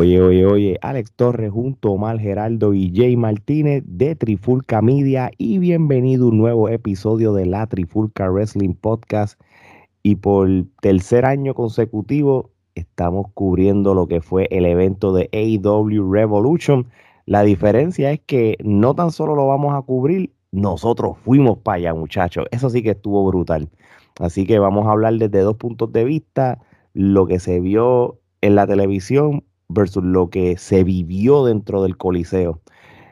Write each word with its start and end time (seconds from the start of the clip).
Oye, 0.00 0.18
oye, 0.22 0.46
oye, 0.46 0.78
Alex 0.80 1.12
Torres 1.12 1.50
junto 1.52 1.88
a 1.88 1.92
Omar 1.92 2.18
Geraldo 2.18 2.72
y 2.72 2.90
Jay 2.96 3.18
Martínez 3.18 3.82
de 3.86 4.16
Trifulca 4.16 4.80
Media 4.80 5.30
y 5.36 5.58
bienvenido 5.58 6.24
a 6.24 6.28
un 6.28 6.38
nuevo 6.38 6.70
episodio 6.70 7.34
de 7.34 7.44
la 7.44 7.66
Trifulca 7.66 8.30
Wrestling 8.30 8.72
Podcast. 8.72 9.38
Y 10.02 10.16
por 10.16 10.48
tercer 10.80 11.26
año 11.26 11.52
consecutivo 11.52 12.48
estamos 12.74 13.26
cubriendo 13.34 13.92
lo 13.92 14.08
que 14.08 14.22
fue 14.22 14.48
el 14.50 14.64
evento 14.64 15.12
de 15.12 15.28
AEW 15.34 16.10
Revolution. 16.10 16.86
La 17.26 17.42
diferencia 17.42 18.10
es 18.10 18.20
que 18.20 18.56
no 18.64 18.94
tan 18.94 19.10
solo 19.10 19.34
lo 19.34 19.48
vamos 19.48 19.74
a 19.74 19.82
cubrir, 19.82 20.32
nosotros 20.50 21.18
fuimos 21.18 21.58
para 21.58 21.76
allá, 21.76 21.92
muchachos. 21.92 22.46
Eso 22.52 22.70
sí 22.70 22.82
que 22.82 22.92
estuvo 22.92 23.26
brutal. 23.26 23.68
Así 24.18 24.46
que 24.46 24.58
vamos 24.58 24.86
a 24.86 24.92
hablar 24.92 25.12
desde 25.18 25.40
dos 25.40 25.58
puntos 25.58 25.92
de 25.92 26.04
vista, 26.04 26.58
lo 26.94 27.26
que 27.26 27.38
se 27.38 27.60
vio 27.60 28.18
en 28.40 28.54
la 28.54 28.66
televisión 28.66 29.44
versus 29.70 30.04
lo 30.04 30.30
que 30.30 30.56
se 30.56 30.84
vivió 30.84 31.44
dentro 31.44 31.82
del 31.82 31.96
Coliseo. 31.96 32.60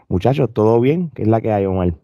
Muchachos, 0.09 0.51
¿todo 0.53 0.81
bien? 0.81 1.11
¿Qué 1.15 1.23
es 1.23 1.29
la 1.29 1.41
que 1.41 1.53
hay, 1.53 1.67
Omar? 1.67 1.95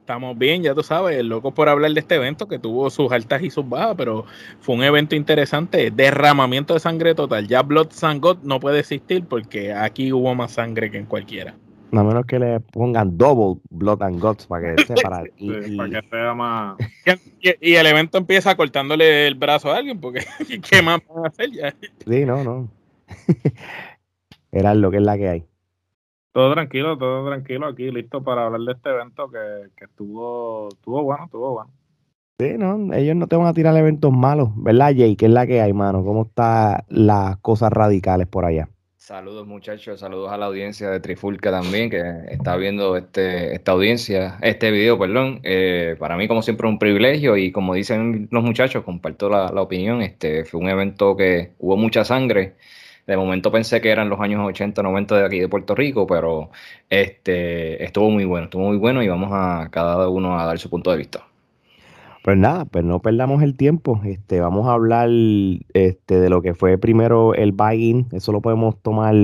Estamos 0.00 0.38
bien, 0.38 0.62
ya 0.62 0.72
tú 0.72 0.84
sabes, 0.84 1.24
loco 1.24 1.52
por 1.52 1.68
hablar 1.68 1.90
de 1.90 1.98
este 1.98 2.14
evento 2.14 2.46
que 2.46 2.60
tuvo 2.60 2.90
sus 2.90 3.10
altas 3.10 3.42
y 3.42 3.50
sus 3.50 3.68
bajas, 3.68 3.96
pero 3.96 4.24
fue 4.60 4.76
un 4.76 4.84
evento 4.84 5.16
interesante, 5.16 5.90
derramamiento 5.90 6.74
de 6.74 6.80
sangre 6.80 7.14
total. 7.14 7.48
Ya 7.48 7.62
Blood 7.62 7.88
and 8.02 8.20
God 8.20 8.38
no 8.44 8.60
puede 8.60 8.78
existir 8.80 9.24
porque 9.24 9.72
aquí 9.72 10.12
hubo 10.12 10.32
más 10.36 10.52
sangre 10.52 10.92
que 10.92 10.98
en 10.98 11.06
cualquiera. 11.06 11.56
A 11.92 12.02
menos 12.04 12.26
que 12.26 12.38
le 12.38 12.60
pongan 12.60 13.16
double 13.16 13.60
Blood 13.70 14.02
and 14.02 14.20
Guts 14.20 14.46
para 14.46 14.76
que 14.76 14.94
para, 15.02 15.24
y, 15.38 15.76
para 15.76 16.00
que 16.00 16.08
sea 16.08 16.34
más. 16.34 16.76
Y, 17.60 17.74
el 17.74 17.86
evento 17.86 18.18
empieza 18.18 18.56
cortándole 18.56 19.26
el 19.26 19.34
brazo 19.34 19.72
a 19.72 19.78
alguien, 19.78 19.98
porque 19.98 20.24
¿qué 20.70 20.82
más 20.82 21.00
van 21.08 21.24
a 21.24 21.28
hacer 21.28 21.50
ya? 21.50 21.74
Sí, 22.06 22.24
no, 22.24 22.44
no. 22.44 22.68
Era 24.58 24.74
lo 24.74 24.90
que 24.90 24.98
es 24.98 25.02
la 25.02 25.16
que 25.16 25.28
hay. 25.28 25.44
Todo 26.32 26.52
tranquilo, 26.52 26.98
todo 26.98 27.26
tranquilo 27.26 27.66
aquí, 27.66 27.90
listo 27.90 28.22
para 28.22 28.46
hablar 28.46 28.60
de 28.60 28.72
este 28.72 28.90
evento 28.90 29.30
que, 29.30 29.70
que 29.76 29.84
estuvo, 29.86 30.68
estuvo 30.68 31.02
bueno, 31.02 31.24
estuvo 31.24 31.52
bueno. 31.52 31.72
Sí, 32.38 32.52
no, 32.58 32.92
ellos 32.92 33.16
no 33.16 33.26
te 33.28 33.36
van 33.36 33.46
a 33.46 33.54
tirar 33.54 33.74
eventos 33.76 34.12
malos, 34.12 34.50
¿verdad, 34.56 34.92
Jay? 34.94 35.16
¿Qué 35.16 35.24
es 35.24 35.32
la 35.32 35.46
que 35.46 35.62
hay, 35.62 35.72
mano? 35.72 36.04
¿Cómo 36.04 36.24
están 36.24 36.82
las 36.88 37.38
cosas 37.38 37.72
radicales 37.72 38.26
por 38.26 38.44
allá? 38.44 38.68
Saludos 39.06 39.46
muchachos, 39.46 40.00
saludos 40.00 40.32
a 40.32 40.36
la 40.36 40.46
audiencia 40.46 40.90
de 40.90 40.98
Trifulca 40.98 41.52
también 41.52 41.88
que 41.88 42.02
está 42.28 42.56
viendo 42.56 42.96
este, 42.96 43.54
esta 43.54 43.70
audiencia, 43.70 44.36
este 44.42 44.72
video, 44.72 44.98
perdón. 44.98 45.38
Eh, 45.44 45.94
para 45.98 46.16
mí 46.16 46.26
como 46.26 46.42
siempre 46.42 46.66
un 46.66 46.80
privilegio 46.80 47.36
y 47.36 47.52
como 47.52 47.72
dicen 47.72 48.26
los 48.32 48.42
muchachos, 48.42 48.82
comparto 48.82 49.30
la, 49.30 49.52
la 49.52 49.62
opinión. 49.62 50.02
Este 50.02 50.44
fue 50.44 50.60
un 50.60 50.68
evento 50.68 51.16
que 51.16 51.52
hubo 51.60 51.76
mucha 51.76 52.04
sangre, 52.04 52.56
de 53.06 53.16
momento 53.16 53.52
pensé 53.52 53.80
que 53.80 53.90
eran 53.90 54.08
los 54.08 54.20
años 54.20 54.44
80, 54.44 54.82
90 54.82 55.18
de 55.18 55.24
aquí 55.24 55.38
de 55.38 55.48
Puerto 55.48 55.74
Rico, 55.74 56.06
pero 56.06 56.50
este 56.90 57.84
estuvo 57.84 58.10
muy 58.10 58.24
bueno, 58.24 58.44
estuvo 58.44 58.64
muy 58.64 58.78
bueno 58.78 59.02
y 59.02 59.08
vamos 59.08 59.30
a 59.32 59.68
cada 59.70 60.08
uno 60.08 60.38
a 60.38 60.44
dar 60.44 60.58
su 60.58 60.68
punto 60.68 60.90
de 60.90 60.98
vista. 60.98 61.24
Pues 62.26 62.36
nada, 62.36 62.64
pues 62.64 62.84
no 62.84 62.98
perdamos 62.98 63.44
el 63.44 63.56
tiempo. 63.56 64.00
Este, 64.04 64.40
vamos 64.40 64.66
a 64.66 64.72
hablar 64.72 65.08
este, 65.08 66.18
de 66.18 66.28
lo 66.28 66.42
que 66.42 66.54
fue 66.54 66.76
primero 66.76 67.34
el 67.34 67.52
buy-in. 67.52 68.08
Eso 68.10 68.32
lo 68.32 68.40
podemos 68.40 68.82
tomar 68.82 69.14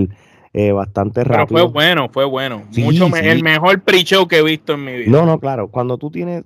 eh, 0.53 0.71
bastante 0.71 1.25
rápido. 1.25 1.47
Pero 1.49 1.65
fue 1.65 1.73
bueno, 1.73 2.09
fue 2.13 2.25
bueno. 2.25 2.63
Mucho 2.77 3.09
el 3.17 3.43
mejor 3.43 3.83
pre-show 3.83 4.29
que 4.29 4.39
he 4.39 4.43
visto 4.45 4.75
en 4.75 4.85
mi 4.85 4.93
vida. 4.99 5.11
No, 5.11 5.27
no, 5.27 5.41
claro. 5.41 5.67
Cuando 5.67 5.99
tú 5.99 6.13
tienes, 6.13 6.45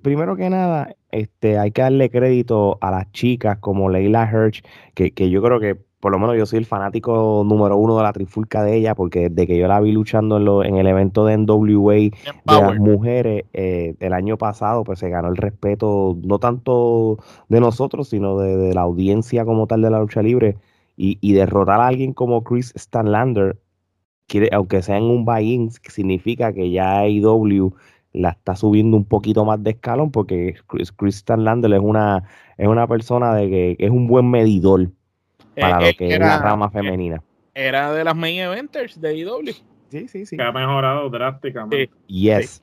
primero 0.00 0.34
que 0.34 0.48
nada, 0.48 0.96
este, 1.10 1.58
hay 1.58 1.72
que 1.72 1.82
darle 1.82 2.08
crédito 2.08 2.78
a 2.80 2.90
las 2.90 3.12
chicas 3.12 3.58
como 3.58 3.90
Leila 3.90 4.30
Hirsch, 4.32 4.62
que, 4.94 5.10
que 5.10 5.28
yo 5.28 5.42
creo 5.42 5.60
que 5.60 5.89
por 6.00 6.12
lo 6.12 6.18
menos 6.18 6.36
yo 6.36 6.46
soy 6.46 6.58
el 6.58 6.66
fanático 6.66 7.44
número 7.46 7.76
uno 7.76 7.98
de 7.98 8.02
la 8.02 8.12
trifulca 8.12 8.64
de 8.64 8.74
ella, 8.74 8.94
porque 8.94 9.28
desde 9.28 9.46
que 9.46 9.58
yo 9.58 9.68
la 9.68 9.80
vi 9.80 9.92
luchando 9.92 10.38
en, 10.38 10.46
lo, 10.46 10.64
en 10.64 10.76
el 10.76 10.86
evento 10.86 11.26
de 11.26 11.36
NWA 11.36 11.94
de 11.94 12.12
las 12.46 12.78
mujeres 12.78 13.44
eh, 13.52 13.94
el 14.00 14.14
año 14.14 14.38
pasado, 14.38 14.82
pues 14.82 14.98
se 14.98 15.10
ganó 15.10 15.28
el 15.28 15.36
respeto 15.36 16.16
no 16.22 16.38
tanto 16.38 17.18
de 17.50 17.60
nosotros, 17.60 18.08
sino 18.08 18.38
de, 18.38 18.72
la 18.72 18.80
audiencia 18.80 19.44
como 19.44 19.66
tal 19.66 19.82
de 19.82 19.90
la 19.90 20.00
lucha 20.00 20.22
libre. 20.22 20.56
Y, 21.02 21.32
derrotar 21.32 21.80
a 21.80 21.86
alguien 21.86 22.12
como 22.12 22.44
Chris 22.44 22.74
Stanlander, 22.76 23.58
quiere, 24.26 24.50
aunque 24.52 24.82
sea 24.82 24.98
en 24.98 25.04
un 25.04 25.24
buy-in, 25.24 25.70
significa 25.70 26.52
que 26.52 26.70
ya 26.70 26.98
AEW 27.00 27.74
la 28.12 28.30
está 28.30 28.54
subiendo 28.54 28.98
un 28.98 29.06
poquito 29.06 29.46
más 29.46 29.62
de 29.62 29.70
escalón, 29.70 30.10
porque 30.10 30.56
Chris, 30.66 30.92
Chris 30.92 31.16
Stanlander 31.16 31.72
es 31.72 31.80
una, 31.80 32.24
es 32.58 32.68
una 32.68 32.86
persona 32.86 33.34
de 33.34 33.48
que 33.48 33.76
es 33.78 33.90
un 33.90 34.08
buen 34.08 34.30
medidor 34.30 34.90
para 35.60 35.80
lo 35.80 35.92
que 35.96 36.08
es 36.08 36.18
la 36.18 36.38
rama 36.38 36.70
femenina. 36.70 37.22
Era 37.54 37.92
de 37.92 38.04
las 38.04 38.16
main 38.16 38.40
eventers 38.40 39.00
de 39.00 39.16
IW. 39.18 39.52
Sí, 39.90 40.08
sí, 40.08 40.26
sí. 40.26 40.36
Que 40.36 40.42
ha 40.42 40.52
mejorado 40.52 41.10
drásticamente. 41.10 41.90
Yes. 42.06 42.62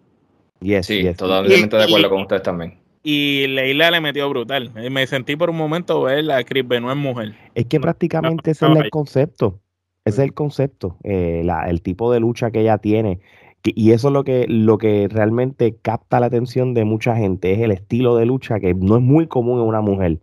Yes, 0.62 0.88
sí, 0.88 1.04
totalmente 1.16 1.76
de 1.76 1.84
acuerdo 1.84 2.10
con 2.10 2.22
ustedes 2.22 2.42
también. 2.42 2.80
Y 3.04 3.48
Leila 3.48 3.92
le 3.92 4.02
metió 4.02 4.30
brutal. 4.30 4.72
Me 4.74 5.06
sentí 5.08 5.36
por 5.36 5.50
un 5.50 5.58
momento 5.58 6.02
ver 6.02 6.30
a 6.32 6.44
Chris 6.44 6.68
Benoit 6.68 6.98
mujer. 6.98 7.36
Es 7.56 7.66
que 7.66 7.80
prácticamente 7.80 8.52
ese 8.52 8.66
es 8.66 8.78
el 8.78 8.90
concepto. 8.90 9.60
Ese 10.04 10.22
es 10.22 10.28
el 10.28 10.34
concepto. 10.34 10.98
Eh, 11.04 11.48
el 11.68 11.82
tipo 11.82 12.12
de 12.12 12.20
lucha 12.20 12.52
que 12.52 12.62
ella 12.62 12.80
tiene. 12.80 13.20
y 13.64 13.92
eso 13.92 14.08
es 14.08 14.14
lo 14.14 14.24
que, 14.24 14.46
lo 14.48 14.78
que 14.78 15.08
realmente 15.10 15.76
capta 15.82 16.20
la 16.20 16.26
atención 16.26 16.74
de 16.74 16.86
mucha 16.86 17.16
gente. 17.16 17.54
Es 17.54 17.60
el 17.60 17.72
estilo 17.72 18.16
de 18.16 18.26
lucha 18.26 18.60
que 18.60 18.74
no 18.74 18.98
es 18.98 19.02
muy 19.02 19.28
común 19.28 19.62
en 19.62 19.68
una 19.68 19.82
mujer 19.82 20.20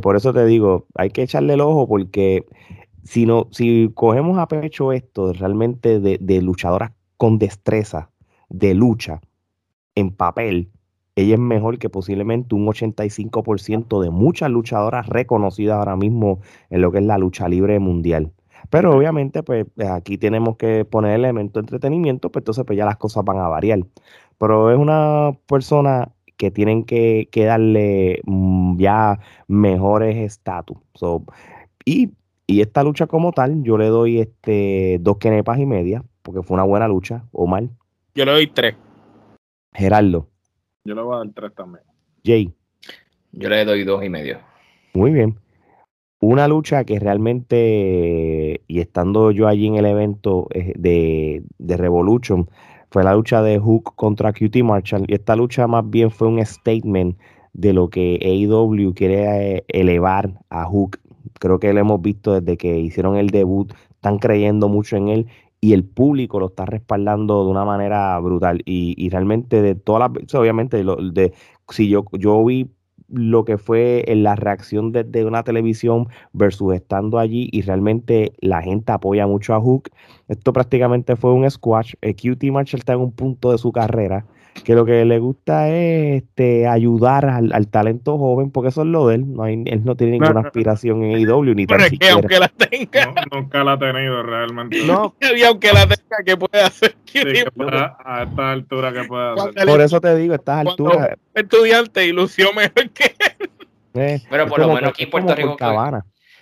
por 0.00 0.16
eso 0.16 0.32
te 0.32 0.44
digo, 0.44 0.86
hay 0.94 1.10
que 1.10 1.22
echarle 1.22 1.54
el 1.54 1.60
ojo 1.60 1.88
porque 1.88 2.46
si, 3.06 3.26
no, 3.26 3.48
si 3.50 3.90
cogemos 3.94 4.38
a 4.38 4.48
pecho 4.48 4.92
esto 4.92 5.32
realmente 5.32 6.00
de, 6.00 6.42
luchadoras 6.42 6.92
con 7.16 7.38
destreza, 7.38 8.10
de 8.48 8.74
lucha, 8.74 9.20
en 9.94 10.10
papel, 10.10 10.70
ella 11.14 11.34
es 11.34 11.40
mejor 11.40 11.78
que 11.78 11.88
posiblemente 11.88 12.54
un 12.54 12.66
85% 12.66 14.02
de 14.02 14.10
muchas 14.10 14.50
luchadoras 14.50 15.08
reconocidas 15.08 15.78
ahora 15.78 15.96
mismo 15.96 16.40
en 16.68 16.82
lo 16.82 16.92
que 16.92 16.98
es 16.98 17.04
la 17.04 17.16
lucha 17.16 17.48
libre 17.48 17.78
mundial. 17.78 18.32
Pero 18.68 18.94
obviamente, 18.94 19.42
pues 19.42 19.66
aquí 19.88 20.18
tenemos 20.18 20.56
que 20.56 20.84
poner 20.84 21.12
el 21.12 21.24
elemento 21.24 21.58
de 21.58 21.64
entretenimiento, 21.64 22.30
pues 22.30 22.42
entonces 22.42 22.64
pues 22.66 22.76
ya 22.76 22.84
las 22.84 22.96
cosas 22.96 23.24
van 23.24 23.38
a 23.38 23.48
variar. 23.48 23.80
Pero 24.38 24.70
es 24.70 24.78
una 24.78 25.32
persona 25.46 26.12
que 26.36 26.50
tienen 26.50 26.84
que, 26.84 27.28
darle 27.34 28.20
mm, 28.24 28.78
ya 28.78 29.18
mejores 29.48 30.16
estatus. 30.16 30.78
y, 31.84 32.12
esta 32.46 32.84
lucha 32.84 33.06
como 33.06 33.32
tal, 33.32 33.64
yo 33.64 33.76
le 33.76 33.86
doy 33.86 34.20
este 34.20 34.98
dos 35.00 35.18
kenepas 35.18 35.58
y 35.58 35.66
media, 35.66 36.04
porque 36.22 36.42
fue 36.42 36.54
una 36.54 36.62
buena 36.62 36.86
lucha, 36.86 37.24
o 37.32 37.46
mal. 37.46 37.70
Yo 38.14 38.24
le 38.24 38.32
doy 38.32 38.46
tres. 38.46 38.76
Gerardo. 39.72 40.28
Yo 40.84 40.94
le 40.94 41.02
voy 41.02 41.14
a 41.16 41.18
dar 41.18 41.28
tres 41.34 41.54
también. 41.54 41.84
Jay. 42.24 42.52
Yo 43.32 43.48
le 43.48 43.64
doy 43.64 43.84
dos 43.84 44.04
y 44.04 44.08
medio. 44.08 44.38
Muy 44.94 45.10
bien. 45.10 45.38
Una 46.20 46.48
lucha 46.48 46.84
que 46.84 46.98
realmente, 46.98 48.62
y 48.66 48.80
estando 48.80 49.32
yo 49.32 49.48
allí 49.48 49.66
en 49.66 49.74
el 49.74 49.86
evento 49.86 50.46
eh, 50.54 50.72
de, 50.76 51.42
de 51.58 51.76
Revolution, 51.76 52.48
fue 52.90 53.04
la 53.04 53.14
lucha 53.14 53.42
de 53.42 53.58
Hook 53.58 53.94
contra 53.96 54.32
QT 54.32 54.62
Marshall. 54.62 55.04
Y 55.08 55.14
esta 55.14 55.36
lucha 55.36 55.66
más 55.66 55.88
bien 55.88 56.10
fue 56.10 56.28
un 56.28 56.44
statement 56.44 57.16
de 57.52 57.72
lo 57.72 57.88
que 57.88 58.18
AEW 58.22 58.94
quiere 58.94 59.56
eh, 59.56 59.64
elevar 59.68 60.40
a 60.50 60.64
Hook. 60.64 60.98
Creo 61.38 61.58
que 61.58 61.72
lo 61.72 61.80
hemos 61.80 62.00
visto 62.00 62.40
desde 62.40 62.56
que 62.56 62.78
hicieron 62.78 63.16
el 63.16 63.28
debut, 63.28 63.72
están 63.90 64.18
creyendo 64.18 64.68
mucho 64.68 64.96
en 64.96 65.08
él 65.08 65.26
y 65.60 65.72
el 65.72 65.84
público 65.84 66.38
lo 66.38 66.46
está 66.46 66.66
respaldando 66.66 67.44
de 67.44 67.50
una 67.50 67.64
manera 67.64 68.18
brutal. 68.20 68.62
Y, 68.64 69.08
realmente 69.10 69.62
de 69.62 69.74
todas 69.74 70.10
las, 70.10 70.34
obviamente, 70.34 70.84
de, 70.84 71.32
si 71.68 71.88
yo, 71.88 72.04
yo 72.12 72.44
vi 72.44 72.70
lo 73.08 73.44
que 73.44 73.58
fue 73.58 74.04
la 74.08 74.36
reacción 74.36 74.92
desde 74.92 75.24
una 75.24 75.42
televisión 75.42 76.08
versus 76.32 76.74
estando 76.74 77.18
allí 77.18 77.48
y 77.52 77.62
realmente 77.62 78.32
la 78.40 78.62
gente 78.62 78.92
apoya 78.92 79.26
mucho 79.26 79.54
a 79.54 79.60
Hook. 79.60 79.90
Esto 80.28 80.52
prácticamente 80.52 81.16
fue 81.16 81.32
un 81.32 81.48
squash. 81.50 81.94
Eh, 82.02 82.14
QT 82.14 82.44
Marshall 82.50 82.80
está 82.80 82.94
en 82.94 83.00
un 83.00 83.12
punto 83.12 83.52
de 83.52 83.58
su 83.58 83.72
carrera 83.72 84.26
que 84.62 84.74
lo 84.74 84.84
que 84.84 85.04
le 85.04 85.18
gusta 85.18 85.68
es 85.68 86.22
este, 86.22 86.66
ayudar 86.66 87.26
al, 87.26 87.68
talento 87.68 88.18
joven, 88.18 88.50
porque 88.50 88.68
eso 88.68 88.82
es 88.82 88.88
lo 88.88 89.08
de 89.08 89.16
él. 89.16 89.34
No 89.34 89.42
hay, 89.42 89.62
él 89.66 89.84
no 89.84 89.96
tiene 89.96 90.18
ninguna 90.18 90.40
aspiración 90.40 91.02
en 91.02 91.18
IW 91.18 91.54
ni 91.54 91.66
tan 91.66 91.80
siquiera. 91.82 92.14
aunque 92.14 92.38
la 92.38 92.48
tenga. 92.48 93.14
nunca 93.32 93.64
la 93.64 93.72
ha 93.72 93.78
tenido 93.78 94.22
realmente. 94.22 94.84
No. 94.84 95.14
y 95.36 95.42
aunque 95.42 95.72
la 95.72 95.86
tenga, 95.86 96.16
¿qué 96.24 96.36
puede 96.36 96.62
hacer? 96.62 96.96
a 98.04 98.22
esta 98.22 98.52
altura, 98.52 98.92
¿qué 98.92 99.04
puede 99.04 99.40
hacer? 99.40 99.66
Por 99.66 99.80
eso 99.80 100.00
te 100.00 100.16
digo, 100.16 100.32
a 100.32 100.36
estas 100.36 100.66
alturas. 100.66 101.10
Estudiante 101.34 102.06
ilusión 102.06 102.54
mejor 102.54 102.90
que 102.90 103.04
él. 103.04 103.50
Eh, 103.98 104.20
Pero 104.28 104.46
por 104.46 104.58
lo 104.58 104.74
menos 104.74 104.90
aquí 104.90 105.04
en 105.04 105.10
Puerto 105.10 105.34
Rico. 105.34 105.56
Fue, 105.58 106.00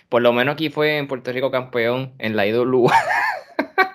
por 0.09 0.21
lo 0.21 0.33
menos 0.33 0.55
aquí 0.55 0.69
fue 0.69 0.97
en 0.97 1.07
Puerto 1.07 1.31
Rico 1.31 1.51
campeón 1.51 2.11
en 2.19 2.35
la 2.35 2.45
IW. 2.45 2.89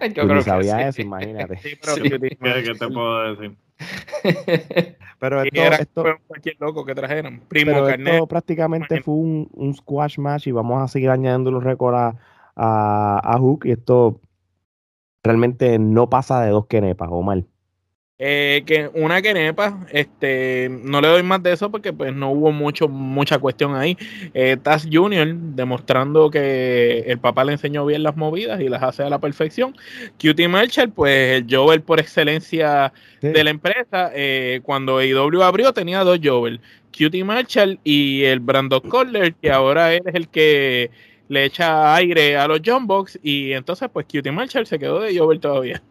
Yo 0.14 0.26
creo 0.26 0.42
sabía 0.42 0.88
eso, 0.88 1.02
imagínate. 1.02 1.56
Sí, 1.62 1.70
pero 1.80 1.94
¿Qué, 2.02 2.74
te 2.78 2.88
puedo 2.88 3.34
decir? 3.34 3.56
pero 5.20 5.42
esto, 5.42 5.60
era 5.60 5.76
esto 5.76 6.04
cualquier 6.26 6.56
loco 6.58 6.84
que 6.84 6.94
trajeron. 6.94 7.40
Primo 7.48 7.72
pero 7.72 7.88
esto 7.88 8.26
prácticamente 8.26 9.02
fue 9.02 9.14
un, 9.14 9.48
un, 9.52 9.74
squash 9.74 10.18
match 10.18 10.48
y 10.48 10.52
vamos 10.52 10.82
a 10.82 10.88
seguir 10.88 11.10
añadiendo 11.10 11.50
los 11.50 11.62
récords 11.62 12.16
a, 12.56 13.20
a 13.22 13.38
Hook 13.38 13.66
y 13.66 13.72
esto 13.72 14.20
realmente 15.22 15.78
no 15.78 16.10
pasa 16.10 16.42
de 16.42 16.50
dos 16.50 16.66
kenepas 16.66 17.08
o 17.10 17.22
mal. 17.22 17.46
Eh, 18.20 18.64
que 18.66 18.90
una 18.94 19.22
quenepa, 19.22 19.86
este, 19.92 20.68
no 20.68 21.00
le 21.00 21.06
doy 21.06 21.22
más 21.22 21.40
de 21.40 21.52
eso 21.52 21.70
porque 21.70 21.92
pues 21.92 22.12
no 22.12 22.32
hubo 22.32 22.50
mucho, 22.50 22.88
mucha 22.88 23.38
cuestión 23.38 23.76
ahí. 23.76 23.96
Eh, 24.34 24.56
Taz 24.60 24.88
Jr. 24.90 25.36
demostrando 25.54 26.28
que 26.28 27.04
el 27.06 27.20
papá 27.20 27.44
le 27.44 27.52
enseñó 27.52 27.86
bien 27.86 28.02
las 28.02 28.16
movidas 28.16 28.60
y 28.60 28.68
las 28.68 28.82
hace 28.82 29.04
a 29.04 29.08
la 29.08 29.20
perfección. 29.20 29.76
Cutie 30.20 30.48
Marshall, 30.48 30.90
pues 30.90 31.36
el 31.36 31.46
Jovel 31.48 31.82
por 31.82 32.00
excelencia 32.00 32.92
de 33.20 33.44
la 33.44 33.50
empresa. 33.50 34.10
Eh, 34.12 34.62
cuando 34.64 35.00
IW 35.00 35.40
abrió 35.42 35.72
tenía 35.72 36.02
dos 36.02 36.18
Jovel, 36.20 36.60
Cutie 36.90 37.22
Marshall 37.22 37.78
y 37.84 38.24
el 38.24 38.40
Brandon 38.40 38.80
Collar, 38.80 39.32
que 39.36 39.52
ahora 39.52 39.94
él 39.94 40.02
es 40.06 40.14
el 40.16 40.28
que 40.28 40.90
le 41.28 41.44
echa 41.44 41.94
aire 41.94 42.36
a 42.36 42.48
los 42.48 42.60
Jumbox 42.64 43.18
y 43.22 43.52
entonces 43.52 43.88
pues 43.92 44.06
Cutie 44.06 44.32
Marshall 44.32 44.66
se 44.66 44.78
quedó 44.78 45.00
de 45.00 45.16
Jover 45.16 45.38
todavía. 45.38 45.82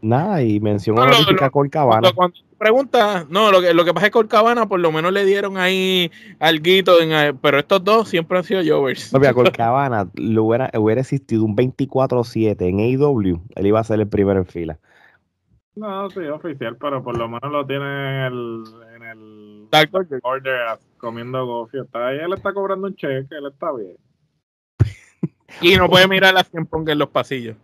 Nada, 0.00 0.42
y 0.42 0.60
mencionó 0.60 1.02
a 1.02 1.08
no, 1.08 1.50
Colcabana. 1.50 2.12
Cuando, 2.12 2.36
pregunta, 2.58 3.26
no, 3.28 3.50
lo 3.50 3.60
que, 3.60 3.74
lo 3.74 3.84
que 3.84 3.92
pasa 3.92 4.06
es 4.06 4.10
que 4.10 4.18
Colcabana 4.18 4.66
por 4.66 4.80
lo 4.80 4.92
menos 4.92 5.12
le 5.12 5.24
dieron 5.24 5.58
ahí 5.58 6.10
algo, 6.38 6.64
en, 7.00 7.38
pero 7.38 7.58
estos 7.58 7.82
dos 7.82 8.08
siempre 8.08 8.38
han 8.38 8.44
sido 8.44 8.62
Jovers. 8.64 9.12
No, 9.12 9.18
mira, 9.18 9.34
Colcabana 9.34 10.08
lo 10.14 10.44
hubiera, 10.44 10.70
hubiera 10.74 11.00
existido 11.00 11.44
un 11.44 11.56
24-7 11.56 12.56
en 12.60 12.80
AEW, 12.80 13.40
él 13.54 13.66
iba 13.66 13.80
a 13.80 13.84
ser 13.84 14.00
el 14.00 14.08
primero 14.08 14.40
en 14.40 14.46
fila. 14.46 14.78
No, 15.76 16.08
sí, 16.10 16.20
oficial, 16.20 16.76
pero 16.76 17.02
por 17.02 17.18
lo 17.18 17.26
menos 17.26 17.50
lo 17.50 17.66
tiene 17.66 17.84
en 17.84 18.32
el, 18.32 18.64
en 18.94 19.02
el 19.02 19.68
Dark 19.70 19.90
Order 20.22 20.78
comiendo 20.98 21.44
gofio. 21.46 21.82
Está 21.82 22.08
ahí, 22.08 22.18
él 22.18 22.32
está 22.32 22.52
cobrando 22.52 22.86
un 22.86 22.94
cheque, 22.94 23.26
él 23.30 23.46
está 23.50 23.72
bien. 23.72 23.96
Y 25.60 25.76
no 25.76 25.88
puede 25.88 26.08
mirar 26.08 26.36
a 26.36 26.44
100 26.44 26.68
en 26.88 26.98
los 26.98 27.08
pasillos. 27.08 27.56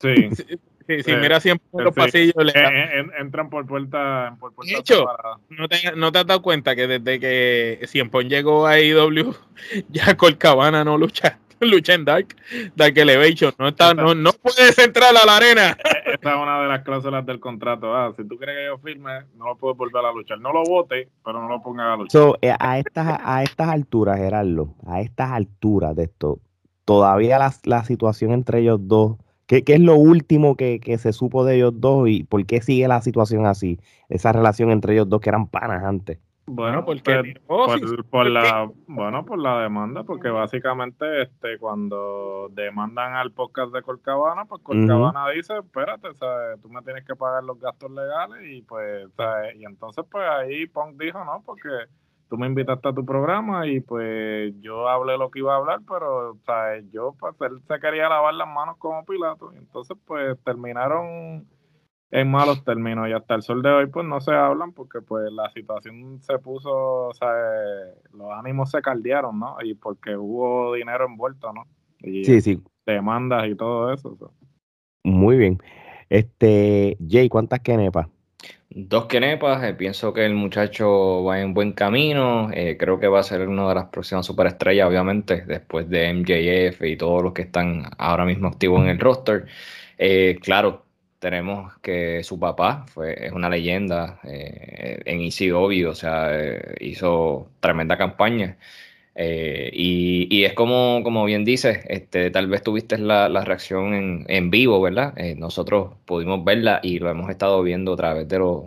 Sí. 0.00 0.14
Si, 0.86 1.02
sí, 1.02 1.16
mira 1.16 1.40
siempre 1.40 1.66
en 1.72 1.82
los 1.82 1.92
pasillos. 1.92 2.36
Le 2.44 2.52
entran 3.18 3.50
por 3.50 3.66
puerta. 3.66 4.36
Por 4.38 4.54
puerta 4.54 4.72
de 4.72 4.78
hecho, 4.78 5.04
no 5.48 5.68
te, 5.68 5.78
no 5.96 6.12
te, 6.12 6.20
has 6.20 6.26
dado 6.28 6.42
cuenta 6.42 6.76
que 6.76 6.86
desde 6.86 7.18
que 7.18 7.80
Cienpon 7.88 8.28
llegó 8.28 8.68
a 8.68 8.80
IW, 8.80 9.34
ya 9.88 10.16
Colcabana 10.16 10.84
no 10.84 10.96
lucha. 10.96 11.40
Lucha 11.60 11.94
en 11.94 12.04
Dark, 12.04 12.36
Dark 12.74 12.96
Elevation. 12.96 13.52
No, 13.58 13.68
está, 13.68 13.94
no, 13.94 14.14
no 14.14 14.32
puedes 14.32 14.78
entrar 14.78 15.14
a 15.16 15.24
la 15.24 15.36
arena. 15.36 15.70
E, 15.70 16.12
esta 16.14 16.34
es 16.34 16.42
una 16.42 16.60
de 16.62 16.68
las 16.68 16.82
cláusulas 16.82 17.24
del 17.24 17.40
contrato. 17.40 17.94
Ah, 17.94 18.12
si 18.16 18.26
tú 18.26 18.36
crees 18.36 18.58
que 18.58 18.64
yo 18.66 18.78
firme, 18.78 19.24
no 19.36 19.46
lo 19.46 19.56
puedes 19.56 19.76
volver 19.76 20.04
a 20.04 20.12
luchar. 20.12 20.38
No 20.38 20.52
lo 20.52 20.62
vote, 20.64 21.08
pero 21.24 21.40
no 21.40 21.48
lo 21.48 21.62
pongas 21.62 21.86
a 21.86 21.96
luchar. 21.96 22.10
So, 22.10 22.38
eh, 22.42 22.54
a, 22.58 22.78
estas, 22.78 23.20
a 23.22 23.42
estas 23.42 23.68
alturas, 23.68 24.18
Gerardo, 24.18 24.74
a 24.86 25.00
estas 25.00 25.30
alturas 25.30 25.96
de 25.96 26.04
esto, 26.04 26.40
todavía 26.86 27.38
la, 27.38 27.52
la 27.64 27.84
situación 27.84 28.32
entre 28.32 28.60
ellos 28.60 28.80
dos, 28.88 29.16
¿qué, 29.46 29.62
qué 29.64 29.74
es 29.74 29.80
lo 29.80 29.96
último 29.96 30.56
que, 30.56 30.80
que, 30.80 30.96
se 30.96 31.12
supo 31.12 31.44
de 31.44 31.56
ellos 31.56 31.74
dos 31.76 32.08
y 32.08 32.24
por 32.24 32.46
qué 32.46 32.62
sigue 32.62 32.88
la 32.88 33.02
situación 33.02 33.44
así? 33.44 33.78
Esa 34.08 34.32
relación 34.32 34.70
entre 34.70 34.94
ellos 34.94 35.08
dos 35.08 35.20
que 35.20 35.28
eran 35.28 35.48
panas 35.48 35.84
antes. 35.84 36.18
Bueno, 36.48 36.84
porque 36.84 37.38
por, 37.44 38.04
por, 38.08 38.30
la 38.30 38.70
bueno 38.86 39.24
por 39.24 39.36
la 39.36 39.62
demanda, 39.62 40.04
porque 40.04 40.28
básicamente 40.28 41.22
este 41.22 41.58
cuando 41.58 42.48
demandan 42.52 43.14
al 43.14 43.32
podcast 43.32 43.72
de 43.72 43.82
Colcabana, 43.82 44.44
pues 44.44 44.62
Colcabana 44.62 45.28
dice, 45.30 45.54
espérate, 45.58 46.14
¿sabes? 46.14 46.62
tú 46.62 46.68
me 46.68 46.82
tienes 46.82 47.04
que 47.04 47.16
pagar 47.16 47.42
los 47.42 47.58
gastos 47.58 47.90
legales 47.90 48.46
y 48.48 48.62
pues 48.62 49.08
¿sabes? 49.16 49.56
y 49.56 49.64
entonces 49.64 50.04
pues 50.08 50.24
ahí 50.24 50.68
Punk 50.68 51.02
dijo, 51.02 51.24
no, 51.24 51.42
porque 51.44 51.68
tú 52.28 52.36
me 52.36 52.46
invitaste 52.46 52.88
a 52.88 52.92
tu 52.92 53.04
programa 53.04 53.66
y 53.66 53.80
pues 53.80 54.54
yo 54.60 54.88
hablé 54.88 55.16
lo 55.16 55.30
que 55.30 55.40
iba 55.40 55.54
a 55.54 55.58
hablar, 55.58 55.80
pero 55.88 56.36
¿sabes? 56.44 56.84
yo 56.90 57.14
pues 57.18 57.34
él 57.40 57.60
se 57.66 57.78
quería 57.80 58.08
lavar 58.08 58.34
las 58.34 58.48
manos 58.48 58.76
como 58.78 59.04
Pilato. 59.04 59.52
Y 59.54 59.58
entonces 59.58 59.96
pues 60.04 60.36
terminaron 60.44 61.46
en 62.10 62.30
malos 62.30 62.64
términos 62.64 63.08
y 63.08 63.12
hasta 63.12 63.34
el 63.34 63.42
sol 63.42 63.62
de 63.62 63.70
hoy 63.70 63.86
pues 63.86 64.06
no 64.06 64.20
se 64.20 64.32
hablan 64.32 64.72
porque 64.72 65.00
pues 65.00 65.30
la 65.32 65.50
situación 65.50 66.20
se 66.22 66.38
puso, 66.38 67.08
o 67.08 67.14
sea, 67.14 67.28
los 68.12 68.30
ánimos 68.32 68.70
se 68.70 68.80
caldearon, 68.80 69.38
¿no? 69.38 69.56
Y 69.62 69.74
porque 69.74 70.16
hubo 70.16 70.74
dinero 70.74 71.06
envuelto, 71.06 71.52
¿no? 71.52 71.64
Y 72.00 72.24
sí, 72.24 72.40
sí. 72.40 72.62
demandas 72.84 73.48
y 73.48 73.54
todo 73.54 73.92
eso. 73.92 74.16
Muy 75.04 75.36
bien. 75.36 75.58
Este, 76.08 76.96
Jay, 77.08 77.28
¿cuántas 77.28 77.60
quenepas? 77.60 78.08
Dos 78.68 79.06
quenepas, 79.06 79.62
eh, 79.64 79.74
pienso 79.74 80.12
que 80.12 80.26
el 80.26 80.34
muchacho 80.34 81.22
va 81.24 81.40
en 81.40 81.54
buen 81.54 81.72
camino, 81.72 82.50
eh, 82.52 82.76
creo 82.76 82.98
que 82.98 83.06
va 83.06 83.20
a 83.20 83.22
ser 83.22 83.48
una 83.48 83.68
de 83.68 83.74
las 83.76 83.86
próximas 83.86 84.26
superestrellas, 84.26 84.88
obviamente, 84.88 85.42
después 85.46 85.88
de 85.88 86.08
MJF 86.12 86.82
y 86.82 86.96
todos 86.96 87.22
los 87.22 87.32
que 87.32 87.42
están 87.42 87.84
ahora 87.96 88.24
mismo 88.24 88.48
activos 88.48 88.82
en 88.82 88.88
el 88.88 88.98
roster. 88.98 89.46
Eh, 89.98 90.38
claro, 90.42 90.84
tenemos 91.20 91.78
que 91.78 92.22
su 92.24 92.38
papá 92.40 92.84
fue, 92.88 93.26
es 93.26 93.32
una 93.32 93.48
leyenda 93.48 94.20
en 94.24 95.20
ECW, 95.20 95.88
o 95.88 95.94
sea, 95.94 96.30
hizo 96.80 97.50
tremenda 97.60 97.96
campaña. 97.96 98.58
Eh, 99.18 99.70
y, 99.72 100.44
es 100.44 100.52
como, 100.52 101.00
como 101.02 101.24
bien 101.24 101.44
dices, 101.44 101.80
este, 101.88 102.30
tal 102.30 102.48
vez 102.48 102.62
tuviste 102.62 102.98
la, 102.98 103.28
reacción 103.44 103.94
en, 103.94 104.24
en, 104.28 104.50
vivo, 104.50 104.80
¿verdad? 104.82 105.14
Eh, 105.16 105.34
nosotros 105.36 105.94
pudimos 106.04 106.44
verla 106.44 106.80
y 106.82 106.98
lo 106.98 107.10
hemos 107.10 107.30
estado 107.30 107.62
viendo 107.62 107.94
a 107.94 107.96
través 107.96 108.28
de 108.28 108.38
lo, 108.38 108.66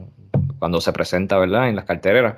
cuando 0.59 0.81
se 0.81 0.91
presenta, 0.93 1.37
¿verdad? 1.37 1.69
En 1.69 1.75
las 1.75 1.85
cartereras. 1.85 2.35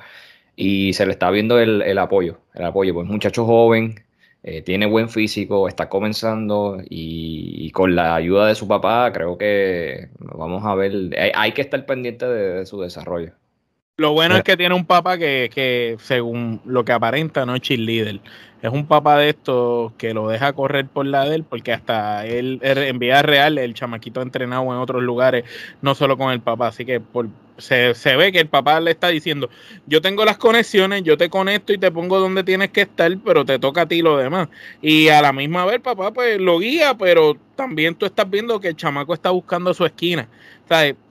Y 0.56 0.94
se 0.94 1.06
le 1.06 1.14
está 1.14 1.32
viendo 1.32 1.60
el, 1.60 1.82
el 1.82 1.98
apoyo, 1.98 2.40
el 2.54 2.66
apoyo, 2.66 2.94
pues 2.94 3.08
muchacho 3.08 3.46
joven, 3.46 3.96
eh, 4.44 4.62
tiene 4.64 4.88
buen 4.88 5.10
físico, 5.10 5.68
está 5.68 5.88
comenzando 5.88 6.80
y, 6.90 7.72
con 7.72 7.96
la 7.96 8.16
ayuda 8.16 8.48
de 8.48 8.56
su 8.56 8.68
papá 8.68 9.12
creo 9.14 9.38
que 9.38 10.10
vamos 10.20 10.66
a 10.66 10.74
ver, 10.76 10.94
hay, 11.36 11.52
que 11.54 11.62
estar 11.62 11.86
pendiente 11.86 12.26
de 12.28 12.66
su 12.66 12.82
desarrollo. 12.82 13.34
Lo 14.02 14.14
bueno 14.14 14.36
es 14.36 14.44
que 14.44 14.58
tiene 14.58 14.74
un 14.74 14.86
papá 14.86 15.20
que, 15.20 15.52
que, 15.54 15.96
según 16.00 16.60
lo 16.66 16.84
que 16.84 16.92
aparenta, 16.92 17.46
no 17.46 17.54
es 17.54 17.62
cheerleader. 17.62 18.20
Es 18.64 18.72
un 18.72 18.88
papá 18.88 19.18
de 19.18 19.30
estos 19.30 19.92
que 19.94 20.14
lo 20.14 20.28
deja 20.28 20.54
correr 20.54 20.88
por 20.88 21.06
la 21.06 21.26
de 21.26 21.36
él, 21.36 21.44
porque 21.44 21.72
hasta 21.72 22.26
él, 22.26 22.60
en 22.64 22.98
vida 22.98 23.22
real, 23.22 23.60
el 23.60 23.76
chamaquito 23.76 24.20
ha 24.20 24.24
entrenado 24.24 24.64
en 24.64 24.80
otros 24.80 25.04
lugares, 25.04 25.46
no 25.84 25.94
solo 25.94 26.18
con 26.18 26.32
el 26.32 26.42
papá. 26.42 26.68
Así 26.68 26.84
que 26.84 27.00
por, 27.00 27.28
se, 27.62 27.94
se, 27.96 28.16
ve 28.16 28.32
que 28.32 28.40
el 28.40 28.48
papá 28.48 28.80
le 28.80 28.92
está 28.92 29.08
diciendo, 29.08 29.50
yo 29.88 30.02
tengo 30.02 30.26
las 30.26 30.38
conexiones, 30.38 31.04
yo 31.04 31.18
te 31.18 31.30
conecto 31.30 31.72
y 31.74 31.78
te 31.78 31.92
pongo 31.92 32.20
donde 32.20 32.44
tienes 32.44 32.72
que 32.72 32.82
estar, 32.82 33.12
pero 33.24 33.46
te 33.46 33.60
toca 33.60 33.82
a 33.84 33.88
ti 33.88 34.02
lo 34.02 34.18
demás. 34.18 34.50
Y 34.82 35.08
a 35.08 35.22
la 35.22 35.32
misma 35.32 35.66
vez, 35.66 35.80
papá, 35.80 36.12
pues 36.12 36.40
lo 36.40 36.60
guía, 36.60 36.98
pero 36.98 37.38
también 37.56 37.96
tú 37.96 38.06
estás 38.06 38.30
viendo 38.30 38.60
que 38.60 38.70
el 38.70 38.76
chamaco 38.76 39.14
está 39.14 39.30
buscando 39.30 39.74
su 39.74 39.86
esquina 39.86 40.28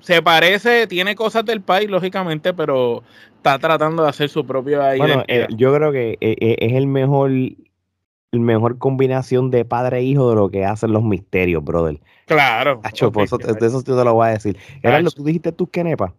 se 0.00 0.22
parece, 0.22 0.86
tiene 0.86 1.14
cosas 1.14 1.44
del 1.44 1.60
país, 1.60 1.90
lógicamente, 1.90 2.54
pero 2.54 3.02
está 3.36 3.58
tratando 3.58 4.02
de 4.02 4.08
hacer 4.08 4.28
su 4.28 4.44
propio 4.46 4.80
bueno, 4.96 5.24
eh, 5.28 5.46
yo 5.56 5.74
creo 5.74 5.92
que 5.92 6.12
eh, 6.20 6.36
eh, 6.40 6.56
es 6.58 6.72
el 6.74 6.86
mejor 6.86 7.30
el 7.30 8.40
mejor 8.40 8.78
combinación 8.78 9.50
de 9.50 9.64
padre 9.64 9.98
e 9.98 10.02
hijo 10.04 10.30
de 10.30 10.36
lo 10.36 10.50
que 10.50 10.64
hacen 10.64 10.92
los 10.92 11.02
misterios, 11.02 11.64
brother. 11.64 11.98
Claro. 12.26 12.80
Acho, 12.84 13.10
eso, 13.18 13.38
de 13.38 13.66
eso 13.66 13.82
te 13.82 13.92
lo 13.92 14.14
voy 14.14 14.28
a 14.28 14.30
decir. 14.30 14.56
Gerardo, 14.82 15.10
tú 15.10 15.24
dijiste 15.24 15.50
tus 15.50 15.68
quenepas. 15.68 16.12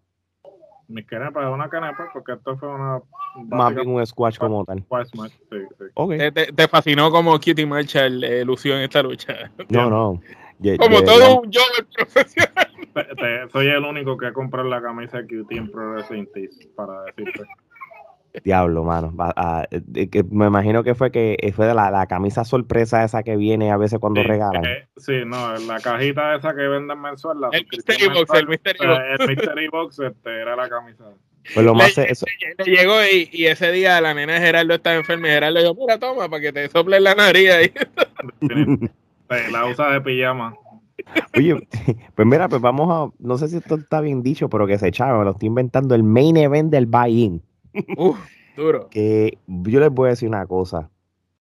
Mi 0.91 1.03
quenepa 1.05 1.41
es 1.43 1.53
una 1.53 1.69
quenepa 1.69 2.09
porque 2.13 2.33
esto 2.33 2.57
fue 2.57 2.69
una. 2.69 3.01
Más 3.49 3.73
bien 3.73 3.89
un 3.89 4.05
squash 4.05 4.37
como 4.37 4.65
tal. 4.65 4.83
Te, 6.55 6.67
fascinó 6.67 7.09
como 7.11 7.39
Kitty 7.39 7.65
Marshall 7.65 8.23
eh, 8.23 8.43
lució 8.43 8.75
en 8.75 8.83
esta 8.83 9.01
lucha. 9.01 9.51
No, 9.69 9.89
no. 9.89 10.21
como 10.77 11.01
todo 11.03 11.41
un 11.41 11.51
yo 11.51 11.61
profesional 11.95 12.71
soy 13.51 13.67
el 13.67 13.83
único 13.83 14.17
que 14.17 14.27
ha 14.27 14.33
comprado 14.33 14.67
la 14.67 14.81
camisa 14.81 15.21
QT 15.23 15.51
en 15.51 15.71
Pro 15.71 15.91
Wrestling 15.91 16.25
para 16.75 17.03
decirte. 17.03 17.43
Diablo, 18.43 18.83
mano. 18.83 19.13
Eh, 19.71 20.23
me 20.29 20.47
imagino 20.47 20.83
que 20.83 20.95
fue 20.95 21.11
que 21.11 21.37
eh, 21.39 21.51
fue 21.51 21.67
de 21.67 21.73
la, 21.73 22.05
camisa 22.07 22.43
sorpresa 22.45 23.03
esa 23.03 23.23
que 23.23 23.35
viene 23.35 23.71
a 23.71 23.77
veces 23.77 23.99
cuando 23.99 24.23
regalan. 24.23 24.65
Eh, 24.65 24.87
sí, 24.97 25.23
no, 25.25 25.55
la 25.57 25.79
cajita 25.79 26.35
esa 26.35 26.55
que 26.55 26.67
venden 26.67 26.99
mensual. 26.99 27.41
La 27.41 27.49
el 27.51 27.65
Mystery 27.71 28.07
Box, 28.07 28.33
el 28.33 28.47
Mystery 28.47 28.87
Box. 28.87 29.01
El 29.19 29.27
Mystery 29.27 29.67
Box 29.67 29.99
este, 29.99 30.41
era 30.41 30.55
la 30.55 30.69
camisa. 30.69 31.05
Pues 31.53 31.65
lo 31.65 31.73
más 31.73 31.97
le, 31.97 32.11
eso. 32.11 32.25
le, 32.57 32.71
llegó 32.71 32.95
y, 33.03 33.45
ese 33.47 33.71
día 33.71 33.99
la 33.99 34.13
nena 34.13 34.33
de 34.33 34.39
Gerardo 34.39 34.75
estaba 34.75 34.95
enferma 34.95 35.27
y 35.27 35.31
Gerardo 35.31 35.55
le 35.55 35.61
dijo, 35.61 35.75
mira, 35.75 35.97
toma, 35.97 36.29
para 36.29 36.41
que 36.41 36.53
te 36.53 36.69
sople 36.69 36.99
la 36.99 37.15
nariz 37.15 37.49
ahí. 37.49 37.71
la 39.51 39.65
usa 39.65 39.91
de 39.91 40.01
pijama. 40.01 40.53
Oye, 41.35 41.67
pues 42.15 42.27
mira, 42.27 42.47
pues 42.47 42.61
vamos 42.61 42.89
a, 42.89 43.13
no 43.19 43.37
sé 43.37 43.47
si 43.47 43.57
esto 43.57 43.75
está 43.75 44.01
bien 44.01 44.21
dicho, 44.21 44.49
pero 44.49 44.67
que 44.67 44.77
se 44.77 44.87
echaba, 44.87 45.17
me 45.17 45.25
lo 45.25 45.31
estoy 45.31 45.47
inventando, 45.47 45.95
el 45.95 46.03
main 46.03 46.37
event 46.37 46.71
del 46.71 46.85
buy-in. 46.85 47.41
Duro. 48.57 48.89
Que 48.89 49.37
yo 49.47 49.79
les 49.79 49.91
voy 49.91 50.07
a 50.07 50.09
decir 50.11 50.27
una 50.29 50.45
cosa. 50.45 50.89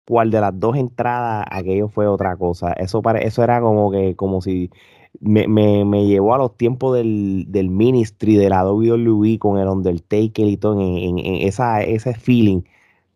¿Cuál 0.05 0.31
de 0.31 0.39
las 0.39 0.57
dos 0.57 0.77
entradas 0.77 1.45
aquello 1.51 1.89
fue 1.89 2.07
otra 2.07 2.37
cosa? 2.37 2.71
Eso, 2.73 3.01
para, 3.01 3.19
eso 3.19 3.43
era 3.43 3.59
como 3.59 3.91
que, 3.91 4.15
como 4.15 4.41
si 4.41 4.71
me, 5.19 5.47
me, 5.47 5.83
me 5.83 6.05
llevó 6.05 6.33
a 6.33 6.37
los 6.37 6.55
tiempos 6.55 6.95
del, 6.95 7.45
del, 7.49 7.69
ministry 7.69 8.35
de 8.35 8.49
la 8.49 8.65
WWE 8.65 9.37
con 9.39 9.57
el 9.59 9.67
Undertaker 9.67 10.47
y 10.47 10.57
todo, 10.57 10.79
en, 10.79 11.19
en, 11.19 11.47
esa, 11.47 11.83
ese 11.83 12.13
feeling 12.13 12.61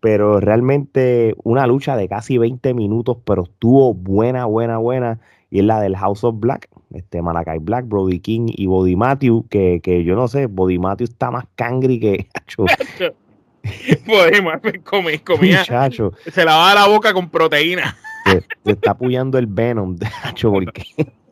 pero 0.01 0.39
realmente 0.39 1.35
una 1.43 1.67
lucha 1.67 1.95
de 1.95 2.09
casi 2.09 2.37
20 2.37 2.73
minutos, 2.73 3.17
pero 3.23 3.43
estuvo 3.43 3.93
buena, 3.93 4.45
buena, 4.45 4.77
buena. 4.79 5.19
Y 5.51 5.59
es 5.59 5.65
la 5.65 5.79
del 5.79 5.95
House 5.95 6.23
of 6.23 6.39
Black, 6.39 6.69
este 6.93 7.21
Malakai 7.21 7.59
Black, 7.59 7.87
Brody 7.87 8.19
King 8.19 8.47
y 8.47 8.67
Body 8.67 8.95
Matthew, 8.95 9.47
que, 9.49 9.79
que 9.81 10.03
yo 10.03 10.15
no 10.15 10.27
sé, 10.27 10.47
Body 10.47 10.77
Matthew 10.77 11.05
está 11.05 11.31
más 11.31 11.45
cangri 11.55 11.99
que. 11.99 12.27
Body 14.05 14.41
Matthew 14.41 14.83
comía. 14.83 15.59
Muchacho. 15.59 16.13
Se 16.31 16.43
lavaba 16.43 16.73
la 16.75 16.87
boca 16.87 17.13
con 17.13 17.29
proteína. 17.29 17.97
Se, 18.25 18.71
está 18.71 18.91
apoyando 18.91 19.37
el 19.37 19.47
Venom, 19.47 19.97
hacho, 20.23 20.51
porque. 20.51 20.83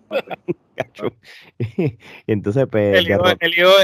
Entonces, 2.27 2.65
pues, 2.71 3.05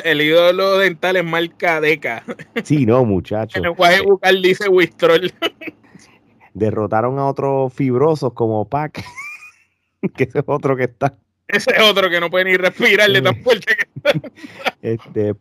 el, 0.06 0.22
ídolo, 0.22 0.78
dental 0.78 1.18
es 1.18 1.26
marca 1.26 1.82
Deca. 1.82 2.24
Sí, 2.64 2.86
no, 2.86 3.04
muchachos. 3.06 3.58
El 3.58 3.64
lenguaje 3.64 4.02
bucal 4.02 4.42
dice 4.42 4.70
Wistrol. 4.70 5.34
Derrotaron 6.54 7.20
a 7.20 7.28
otros 7.28 7.74
fibrosos 7.74 8.34
como 8.34 8.68
Pac, 8.68 9.04
que 10.16 10.24
ese 10.24 10.40
es 10.40 10.46
otro 10.48 10.78
que 10.78 10.86
está. 10.86 11.18
Ese 11.48 11.72
es 11.76 11.84
otro 11.84 12.10
que 12.10 12.20
no 12.20 12.30
puede 12.32 12.46
ni 12.46 12.58
respirarle 12.58 13.22
tan 13.22 13.36
fuerte 13.44 13.76
que. 13.76 13.86
Este, 14.82 15.34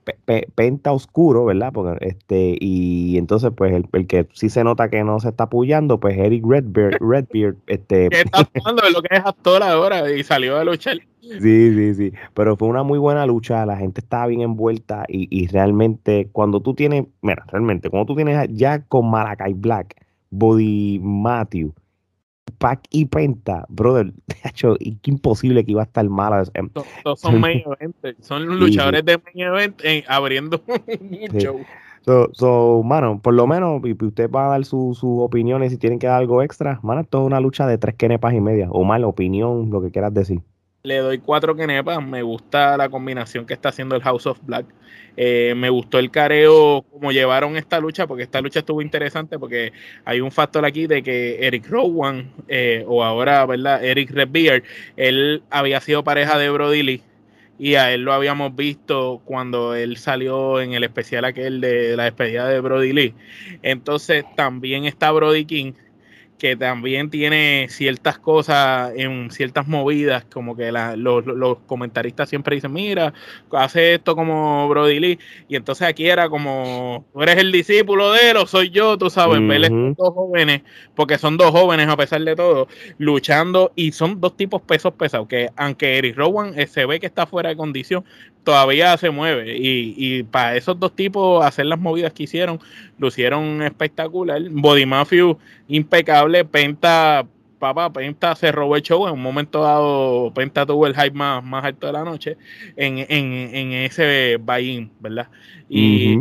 penta 0.54 0.92
oscuro, 0.92 1.44
¿verdad? 1.44 1.70
Porque, 1.70 2.06
este, 2.06 2.56
y 2.58 3.18
entonces, 3.18 3.50
pues, 3.54 3.74
el, 3.74 4.06
que 4.06 4.26
sí 4.32 4.48
se 4.48 4.64
nota 4.64 4.88
que 4.88 5.04
no 5.04 5.20
se 5.20 5.28
está 5.28 5.44
apoyando, 5.44 6.00
pues 6.00 6.16
Eric 6.16 6.44
Redbeard, 6.46 6.96
Redbeard, 7.00 7.56
este. 7.66 8.08
Que 8.08 8.20
está 8.20 8.46
lo 8.90 9.02
que 9.02 9.14
es 9.14 9.20
actor 9.22 9.62
ahora 9.62 10.10
y 10.10 10.22
salió 10.24 10.56
de 10.58 10.64
luchar. 10.64 10.96
Sí, 11.20 11.38
sí, 11.74 11.94
sí. 11.94 12.12
Pero 12.32 12.56
fue 12.56 12.68
una 12.68 12.82
muy 12.82 12.98
buena 12.98 13.26
lucha, 13.26 13.66
la 13.66 13.76
gente 13.76 14.00
estaba 14.00 14.28
bien 14.28 14.40
envuelta 14.40 15.04
y, 15.08 15.28
y 15.30 15.46
realmente 15.48 16.28
cuando 16.32 16.60
tú 16.60 16.74
tienes, 16.74 17.04
mira, 17.20 17.44
realmente, 17.48 17.90
cuando 17.90 18.06
tú 18.06 18.16
tienes 18.16 18.48
ya 18.50 18.82
con 18.86 19.10
Malakai 19.10 19.52
Black, 19.52 19.94
Body 20.30 21.00
Matthew, 21.02 21.74
Pac 22.58 22.80
y 22.90 23.06
Penta, 23.06 23.66
brother, 23.68 24.12
de 24.26 24.36
hecho, 24.44 24.76
imposible 24.80 25.64
que 25.64 25.72
iba 25.72 25.82
a 25.82 25.84
estar 25.84 26.08
mala. 26.08 26.44
Todos 27.02 27.20
son 27.20 27.40
main 27.40 27.62
event, 27.80 27.96
son 28.20 28.58
luchadores 28.58 29.04
de 29.04 29.18
main 29.18 29.48
event 29.48 29.80
eh, 29.84 30.04
abriendo 30.08 30.62
un 30.68 31.38
show. 31.40 31.60
So, 32.02 32.28
so, 32.32 32.82
mano, 32.84 33.18
por 33.22 33.32
lo 33.32 33.46
menos, 33.46 33.80
y 33.82 33.96
usted 34.04 34.30
va 34.30 34.46
a 34.46 34.48
dar 34.50 34.64
sus 34.66 34.98
su 34.98 35.20
opiniones 35.20 35.72
si 35.72 35.78
tienen 35.78 35.98
que 35.98 36.06
dar 36.06 36.18
algo 36.18 36.42
extra. 36.42 36.78
Mano, 36.82 37.00
esto 37.00 37.22
es 37.22 37.26
una 37.26 37.40
lucha 37.40 37.66
de 37.66 37.78
tres 37.78 37.94
kenepas 37.94 38.34
y 38.34 38.42
media, 38.42 38.68
o 38.70 38.84
mal, 38.84 39.04
opinión, 39.04 39.70
lo 39.70 39.80
que 39.80 39.90
quieras 39.90 40.12
decir 40.12 40.42
le 40.84 40.98
doy 40.98 41.16
cuatro 41.16 41.56
kenepas. 41.56 42.06
Me 42.06 42.20
gusta 42.20 42.76
la 42.76 42.90
combinación 42.90 43.46
que 43.46 43.54
está 43.54 43.70
haciendo 43.70 43.96
el 43.96 44.02
House 44.02 44.26
of 44.26 44.38
Black. 44.42 44.66
Eh, 45.16 45.54
me 45.56 45.70
gustó 45.70 45.98
el 45.98 46.10
careo, 46.10 46.84
como 46.92 47.10
llevaron 47.10 47.56
esta 47.56 47.80
lucha, 47.80 48.06
porque 48.06 48.24
esta 48.24 48.42
lucha 48.42 48.58
estuvo 48.58 48.82
interesante, 48.82 49.38
porque 49.38 49.72
hay 50.04 50.20
un 50.20 50.30
factor 50.30 50.66
aquí 50.66 50.86
de 50.86 51.02
que 51.02 51.46
Eric 51.46 51.68
Rowan, 51.70 52.30
eh, 52.48 52.84
o 52.86 53.02
ahora, 53.02 53.46
¿verdad? 53.46 53.82
Eric 53.82 54.10
Redbeard, 54.10 54.62
él 54.98 55.42
había 55.48 55.80
sido 55.80 56.04
pareja 56.04 56.36
de 56.36 56.50
Brody 56.50 56.82
Lee. 56.82 57.02
Y 57.58 57.76
a 57.76 57.90
él 57.92 58.02
lo 58.02 58.12
habíamos 58.12 58.54
visto 58.54 59.22
cuando 59.24 59.74
él 59.74 59.96
salió 59.96 60.60
en 60.60 60.74
el 60.74 60.84
especial 60.84 61.24
aquel 61.24 61.62
de 61.62 61.96
la 61.96 62.04
despedida 62.04 62.46
de 62.46 62.60
Brody 62.60 62.92
Lee. 62.92 63.14
Entonces 63.62 64.24
también 64.36 64.84
está 64.84 65.12
Brody 65.12 65.46
King, 65.46 65.72
que 66.38 66.56
también 66.56 67.10
tiene 67.10 67.66
ciertas 67.70 68.18
cosas 68.18 68.92
en 68.96 69.30
ciertas 69.30 69.68
movidas, 69.68 70.24
como 70.32 70.56
que 70.56 70.72
los, 70.72 71.58
comentaristas 71.66 72.28
siempre 72.28 72.56
dicen, 72.56 72.72
mira, 72.72 73.14
hace 73.52 73.94
esto 73.94 74.16
como 74.16 74.68
Brody 74.68 75.00
Lee, 75.00 75.18
y 75.48 75.56
entonces 75.56 75.86
aquí 75.86 76.06
era 76.06 76.28
como, 76.28 77.04
tú 77.12 77.22
eres 77.22 77.38
el 77.38 77.52
discípulo 77.52 78.12
de 78.12 78.30
él 78.30 78.36
o 78.36 78.46
soy 78.46 78.70
yo, 78.70 78.98
tú 78.98 79.10
sabes, 79.10 79.40
uh 79.40 79.94
dos 79.96 80.14
jóvenes, 80.14 80.62
porque 80.94 81.18
son 81.18 81.36
dos 81.36 81.50
jóvenes 81.50 81.88
a 81.88 81.96
pesar 81.96 82.20
de 82.22 82.34
todo, 82.34 82.68
luchando, 82.98 83.72
y 83.76 83.92
son 83.92 84.20
dos 84.20 84.36
tipos 84.36 84.60
pesos 84.62 84.92
pesados, 84.94 85.28
que 85.28 85.50
aunque 85.56 85.98
Eric 85.98 86.16
Rowan 86.16 86.58
eh, 86.58 86.66
se 86.66 86.84
ve 86.84 86.98
que 86.98 87.06
está 87.06 87.26
fuera 87.26 87.50
de 87.50 87.56
condición, 87.56 88.04
todavía 88.44 88.96
se 88.96 89.10
mueve. 89.10 89.56
Y, 89.58 89.94
y 89.96 90.22
para 90.22 90.56
esos 90.56 90.78
dos 90.78 90.94
tipos 90.94 91.44
hacer 91.44 91.66
las 91.66 91.78
movidas 91.78 92.12
que 92.12 92.24
hicieron, 92.24 92.60
lo 92.98 93.08
hicieron 93.08 93.62
espectacular. 93.62 94.40
Body 94.50 94.86
Mafia 94.86 95.36
impecable. 95.66 96.44
Penta, 96.44 97.26
papá, 97.58 97.92
Penta 97.92 98.34
se 98.36 98.52
robó 98.52 98.76
el 98.76 98.82
show. 98.82 99.06
En 99.08 99.14
un 99.14 99.22
momento 99.22 99.62
dado, 99.62 100.32
Penta 100.34 100.64
tuvo 100.64 100.86
el 100.86 100.94
hype 100.94 101.16
más, 101.16 101.42
más 101.42 101.64
alto 101.64 101.86
de 101.86 101.92
la 101.92 102.04
noche 102.04 102.36
en, 102.76 102.98
en, 102.98 103.08
en 103.54 103.72
ese 103.72 104.36
buy 104.36 104.90
¿verdad? 105.00 105.28
Y 105.68 106.18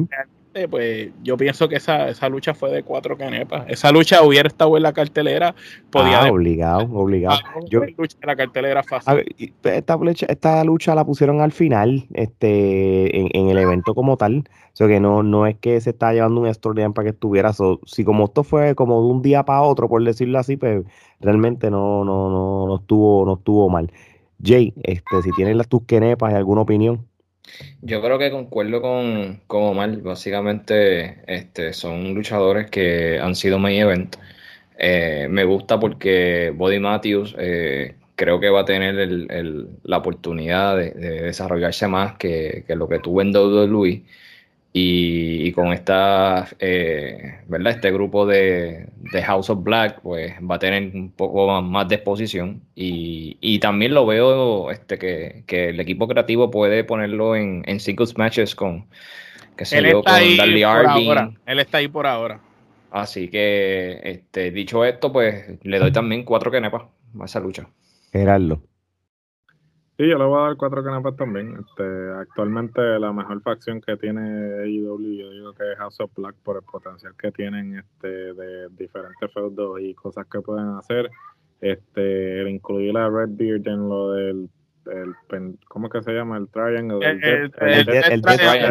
pues 0.70 1.10
yo 1.24 1.36
pienso 1.36 1.68
que 1.68 1.78
esa, 1.78 2.10
esa 2.10 2.30
lucha 2.30 2.54
fue 2.54 2.72
de 2.72 2.84
cuatro 2.84 3.18
canepas. 3.18 3.66
Esa 3.68 3.92
lucha 3.92 4.22
hubiera 4.22 4.48
estado 4.48 4.78
en 4.78 4.84
la 4.84 4.94
cartelera, 4.94 5.56
podía. 5.90 6.24
Ah, 6.24 6.32
obligado, 6.32 6.88
obligado. 6.94 7.40
yo, 7.70 7.82
lucha 7.98 8.18
en 8.22 8.28
la 8.28 8.36
cartelera 8.36 8.84
fácil. 8.84 9.24
esta, 9.64 9.98
lucha, 9.98 10.28
esta 10.30 10.64
lucha 10.64 10.94
la 10.96 11.06
pusieron 11.06 11.42
al 11.42 11.52
final, 11.52 12.06
este, 12.14 13.38
en, 13.38 13.50
el 13.50 13.58
evento 13.58 13.96
como 13.96 14.16
tal. 14.18 14.44
O 14.74 14.76
sea 14.76 14.88
que 14.88 15.00
no, 15.00 15.24
no 15.24 15.48
es 15.48 15.58
que 15.58 15.80
se 15.82 15.92
está 15.92 16.14
llevando 16.14 16.42
un 16.42 16.54
storyline 16.54 16.94
para 16.94 17.06
que 17.06 17.12
estuviera. 17.12 17.52
si 17.86 18.04
como 18.04 18.26
esto 18.26 18.44
fue 18.44 18.76
como 18.76 19.02
de 19.02 19.08
un 19.08 19.22
día 19.22 19.44
para 19.44 19.62
otro, 19.62 19.90
por 19.90 20.04
decirlo 20.04 20.40
así, 20.40 20.58
pues 20.58 20.84
realmente 21.20 21.72
no, 21.72 22.06
no, 22.06 22.30
no, 22.30 22.68
no 22.68 22.76
estuvo, 22.76 23.26
no 23.26 23.36
estuvo 23.36 23.70
mal. 23.70 23.92
Jay, 24.44 24.74
este, 24.84 25.22
si 25.24 25.32
tienes 25.32 25.56
las 25.56 25.68
tus 25.68 25.84
quenepas 25.84 26.32
y 26.32 26.36
alguna 26.36 26.62
opinión. 26.62 27.08
Yo 27.82 28.02
creo 28.02 28.18
que 28.18 28.32
concuerdo 28.32 28.82
con, 28.82 29.42
con 29.48 29.64
Omar. 29.64 29.98
Básicamente, 30.02 31.22
este, 31.28 31.74
son 31.74 32.14
luchadores 32.14 32.70
que 32.70 33.20
han 33.20 33.36
sido 33.36 33.60
main 33.60 33.82
event. 33.82 34.16
Eh, 34.78 35.28
me 35.30 35.44
gusta 35.44 35.80
porque 35.80 36.54
Body 36.56 36.80
Matthews 36.80 37.36
eh, 37.38 37.96
creo 38.16 38.40
que 38.40 38.50
va 38.50 38.62
a 38.62 38.66
tener 38.66 38.96
la 39.84 39.98
oportunidad 39.98 40.78
de, 40.78 40.92
desarrollarse 40.92 41.88
más 41.88 42.16
que, 42.18 42.64
que, 42.68 42.76
lo 42.76 42.88
que 42.88 43.00
tuvo 43.00 43.22
en 43.22 43.36
WWE. 43.36 44.04
Y, 44.76 45.52
con 45.52 45.72
esta, 45.72 46.48
eh, 46.58 47.42
¿verdad? 47.48 47.74
Este 47.74 47.92
grupo 47.92 48.26
de, 48.26 48.88
House 49.24 49.52
of 49.52 49.64
Black, 49.64 50.02
pues 50.02 50.34
va 50.40 50.56
a 50.56 50.60
tener 50.60 50.96
un 50.96 51.12
poco 51.12 51.62
más, 51.62 51.88
de 51.88 51.96
exposición. 51.96 52.64
Y, 52.74 53.60
también 53.60 53.94
lo 53.94 54.08
veo 54.08 54.72
este, 54.72 54.98
que, 54.98 55.70
el 55.70 55.80
equipo 55.80 56.08
creativo 56.08 56.50
puede 56.50 56.84
ponerlo 56.84 57.36
en, 57.36 57.64
en 57.68 57.80
singles 57.80 58.18
matches 58.18 58.56
con, 58.56 58.88
que 59.56 59.66
se 59.66 59.78
Él 59.78 59.86
está 59.86 60.16
ahí 60.16 60.38
por 60.38 60.88
ahora. 60.88 61.32
Él 61.46 61.60
está 61.60 61.78
ahí 61.78 61.88
por 61.88 62.08
ahora. 62.08 62.40
Así 62.90 63.28
que, 63.28 64.00
este, 64.04 64.52
dicho 64.52 64.86
esto, 64.86 65.12
pues 65.12 65.60
le 65.64 65.80
doy 65.80 65.92
también 65.92 66.24
cuatro 66.24 66.52
kenepas 66.52 66.84
a 67.20 67.26
esa 67.26 67.40
lucha. 67.40 67.68
Gerardo. 68.12 68.62
Sí, 69.98 70.08
yo 70.10 70.18
le 70.18 70.26
voy 70.26 70.40
a 70.40 70.48
dar 70.48 70.58
cuatro 70.58 70.84
canapas 70.84 71.16
también. 71.16 71.56
Este, 71.60 72.12
actualmente 72.18 72.82
la 73.00 73.14
mejor 73.14 73.42
facción 73.42 73.80
que 73.80 73.96
tiene 73.98 74.22
AEW, 74.64 75.18
yo 75.18 75.30
digo 75.30 75.54
que 75.54 75.72
es 75.72 75.78
House 75.78 76.00
of 76.00 76.12
Black 76.16 76.36
por 76.44 76.58
el 76.58 76.64
potencial 76.64 77.14
que 77.16 77.32
tienen 77.32 77.78
este, 77.78 78.34
de 78.34 78.70
diferentes 78.70 79.32
feudos 79.32 79.80
y 79.82 79.94
cosas 79.94 80.26
que 80.28 80.42
pueden 80.42 80.70
hacer. 80.78 81.12
Este, 81.62 82.42
el 82.42 82.50
incluir 82.50 82.98
a 82.98 83.08
Redbeard 83.08 83.68
en 83.68 83.88
lo 83.88 84.12
del 84.12 84.50
el, 84.86 85.16
¿cómo 85.68 85.90
que 85.90 86.02
se 86.02 86.12
llama? 86.12 86.38
El 86.38 86.50
Triangle. 86.50 87.00
El, 87.06 87.20
Death 87.52 87.52
Triangle. 88.32 88.68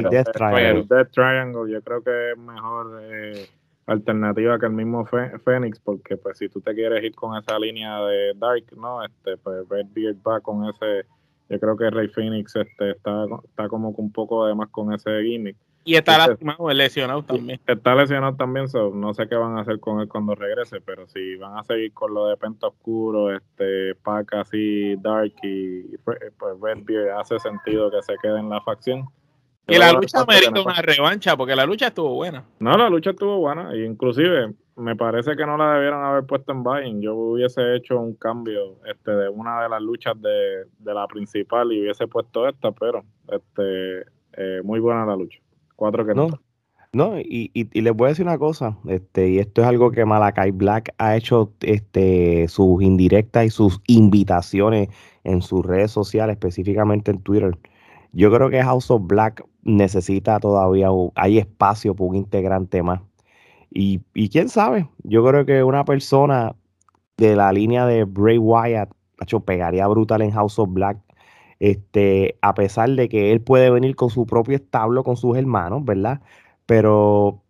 El 0.69 0.89
Death 0.89 1.11
Triangle. 1.11 1.73
Yo 1.73 1.83
creo 1.83 2.03
que 2.03 2.33
es 2.33 2.39
mejor 2.39 3.01
eh, 3.03 3.47
alternativa 3.87 4.59
que 4.59 4.67
el 4.67 4.73
mismo 4.73 5.07
Phoenix, 5.07 5.81
porque 5.81 6.17
pues 6.17 6.39
si 6.39 6.49
tú 6.49 6.61
te 6.61 6.75
quieres 6.75 7.03
ir 7.03 7.15
con 7.15 7.37
esa 7.37 7.59
línea 7.59 8.01
de 8.05 8.33
Dark, 8.35 8.65
¿no? 8.77 9.05
Este, 9.05 9.37
pues 9.37 9.69
Redbeard 9.69 10.17
va 10.27 10.41
con 10.41 10.65
ese, 10.69 11.07
yo 11.49 11.61
creo 11.61 11.77
que 11.77 11.91
Rey 11.91 12.09
Phoenix 12.09 12.55
este, 12.57 12.93
está, 12.93 13.27
está 13.45 13.69
como 13.69 13.91
un 13.91 14.13
poco 14.13 14.45
además 14.45 14.69
con 14.71 14.93
ese 14.93 15.23
gimmick. 15.23 15.57
Y 15.85 15.97
está 15.97 16.17
lastimado, 16.17 16.71
lesionado 16.71 17.25
también. 17.25 17.61
Está 17.67 17.97
lesionado 17.97 18.37
también, 18.37 18.67
no 18.95 19.15
sé 19.15 19.27
qué 19.27 19.35
van 19.35 19.59
a 19.59 19.63
hacer 19.63 19.81
con 19.81 20.01
él 20.01 20.09
cuando 20.09 20.37
regrese, 20.37 20.81
pero 20.81 21.09
si 21.09 21.35
van 21.37 21.59
a 21.59 21.65
seguir 21.65 21.93
con 21.93 22.15
lo 22.15 22.27
de 22.27 22.37
Penta 22.37 22.69
Oscuro, 22.69 23.35
este, 23.35 23.97
Pac 23.97 24.33
así, 24.35 24.95
Dark 24.97 25.33
y 25.43 25.97
pues 26.05 26.19
Redbeard, 26.61 27.19
hace 27.19 27.41
sentido 27.41 27.91
que 27.91 28.01
se 28.03 28.15
quede 28.23 28.39
en 28.39 28.49
la 28.49 28.61
facción. 28.61 29.09
Y 29.69 29.79
la 29.79 29.93
lucha 29.93 30.25
merece 30.27 30.51
una 30.51 30.83
revancha, 30.83 31.37
porque 31.37 31.55
la 31.55 31.65
lucha 31.65 31.89
estuvo 31.89 32.15
buena. 32.15 32.45
No, 32.59 32.77
la 32.77 32.91
lucha 32.91 33.11
estuvo 33.11 33.39
buena. 33.39 33.73
E 33.73 33.85
inclusive, 33.85 34.55
me 34.77 34.97
parece 34.97 35.37
que 35.37 35.47
no 35.47 35.57
la 35.57 35.75
debieron 35.75 36.05
haber 36.05 36.25
puesto 36.25 36.53
en 36.53 36.63
buying. 36.63 37.01
Yo 37.01 37.15
hubiese 37.15 37.77
hecho 37.77 37.99
un 38.01 38.15
cambio 38.15 38.79
este, 38.87 39.13
de 39.13 39.29
una 39.29 39.63
de 39.63 39.69
las 39.69 39.81
luchas 39.81 40.15
de, 40.21 40.67
la 40.85 41.07
principal 41.07 41.73
y 41.73 41.83
hubiese 41.83 42.09
puesto 42.09 42.49
esta, 42.49 42.73
pero 42.73 43.05
este, 43.29 44.01
eh, 44.37 44.63
muy 44.65 44.81
buena 44.81 45.07
la 45.07 45.17
lucha. 45.17 45.39
Cuatro 45.77 46.05
que 46.05 46.15
no. 46.15 46.29
No, 46.95 47.19
y, 47.19 47.51
y, 47.55 47.81
les 47.81 47.95
voy 47.95 48.07
a 48.07 48.09
decir 48.11 48.27
una 48.27 48.37
cosa, 48.37 48.77
este, 48.87 49.31
y 49.31 49.39
esto 49.39 49.63
es 49.63 49.67
algo 49.67 49.93
que 49.93 50.05
Malakai 50.05 50.51
Black 50.51 50.93
ha 50.99 51.17
hecho 51.17 51.51
este, 51.63 52.47
sus 52.49 52.83
indirectas 52.83 53.47
y 53.47 53.49
sus 53.49 53.81
invitaciones 53.87 54.91
en 55.25 55.41
sus 55.41 55.65
redes 55.65 55.91
sociales, 55.91 56.35
específicamente 56.35 57.11
en 57.11 57.23
Twitter. 57.23 57.57
Yo 58.13 58.31
creo 58.31 58.51
que 58.51 58.63
House 58.63 58.91
of 58.91 59.03
Black 59.07 59.45
necesita 59.63 60.39
todavía, 60.39 60.89
hay 61.15 61.39
espacio 61.39 61.95
para 61.95 62.11
un 62.11 62.17
integrante 62.17 62.83
más. 62.83 63.01
Y, 63.71 64.03
y 64.15 64.29
quién 64.29 64.49
sabe, 64.49 64.89
yo 65.03 65.25
creo 65.25 65.47
que 65.47 65.65
una 65.65 65.85
persona 65.85 66.55
de 67.17 67.37
la 67.37 67.53
línea 67.53 67.87
de 67.87 68.05
Bray 68.05 68.39
Wyatt, 68.39 68.91
hecho, 69.21 69.41
pegaría 69.41 69.87
brutal 69.87 70.23
en 70.23 70.33
House 70.33 70.59
of 70.59 70.71
Black. 70.73 70.99
Este, 71.61 72.37
a 72.43 72.55
pesar 72.55 72.91
de 72.91 73.09
que 73.09 73.31
él 73.33 73.41
puede 73.41 73.71
venir 73.71 73.95
con 73.95 74.11
su 74.11 74.27
propio 74.27 74.57
establo, 74.57 75.05
con 75.05 75.17
sus 75.17 75.37
hermanos, 75.37 75.85
¿verdad? 75.85 76.21
Pero, 76.67 77.41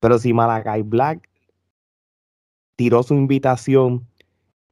pero 0.00 0.18
si 0.18 0.32
Malakai 0.32 0.82
Black 0.82 1.28
tiró 2.76 3.02
su 3.02 3.14
invitación 3.14 4.06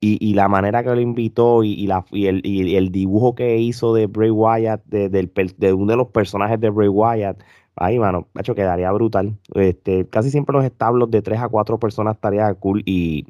y, 0.00 0.34
la 0.34 0.46
manera 0.46 0.84
que 0.84 0.90
lo 0.90 1.00
invitó 1.00 1.64
y, 1.64 1.86
la, 1.88 2.04
el, 2.12 2.40
y, 2.44 2.76
el, 2.76 2.92
dibujo 2.92 3.34
que 3.34 3.58
hizo 3.58 3.94
de 3.94 4.06
Bray 4.06 4.30
Wyatt, 4.30 4.84
de, 4.84 5.08
de, 5.08 5.72
uno 5.72 5.90
de 5.90 5.96
los 5.96 6.08
personajes 6.08 6.60
de 6.60 6.70
Bray 6.70 6.88
Wyatt, 6.88 7.38
ahí, 7.74 7.98
mano, 7.98 8.28
hecho, 8.38 8.54
quedaría 8.54 8.92
brutal. 8.92 9.34
Este, 9.54 10.06
casi 10.06 10.30
siempre 10.30 10.54
los 10.54 10.64
establos 10.64 11.10
de 11.10 11.20
tres 11.20 11.40
a 11.40 11.48
cuatro 11.48 11.78
personas 11.78 12.14
estaría 12.14 12.52
cool 12.54 12.82
y, 12.86 13.26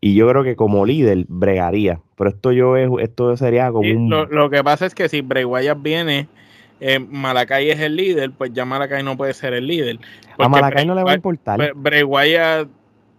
y 0.00 0.14
yo 0.14 0.26
creo 0.28 0.42
que 0.44 0.56
como 0.56 0.86
líder 0.86 1.26
bregaría. 1.28 2.00
Pero 2.16 2.30
esto 2.30 2.52
yo 2.52 2.76
esto 2.98 3.36
sería 3.36 3.70
como 3.70 3.90
un... 3.90 4.08
Lo, 4.08 4.48
que 4.48 4.64
pasa 4.64 4.86
es 4.86 4.94
que 4.94 5.10
si 5.10 5.20
Bray 5.20 5.44
Wyatt 5.44 5.82
viene, 5.82 6.26
eh, 6.80 7.00
Malakai 7.00 7.68
es 7.68 7.80
el 7.80 7.96
líder, 7.96 8.30
pues 8.30 8.50
ya 8.54 8.64
Malakai 8.64 9.02
no 9.02 9.18
puede 9.18 9.34
ser 9.34 9.52
el 9.52 9.66
líder. 9.66 9.98
A 10.38 10.48
Malakai 10.48 10.86
no 10.86 10.94
le 10.94 11.04
va 11.04 11.12
a 11.12 11.16
importar. 11.16 11.74
Bray 11.74 12.02
Wyatt 12.02 12.68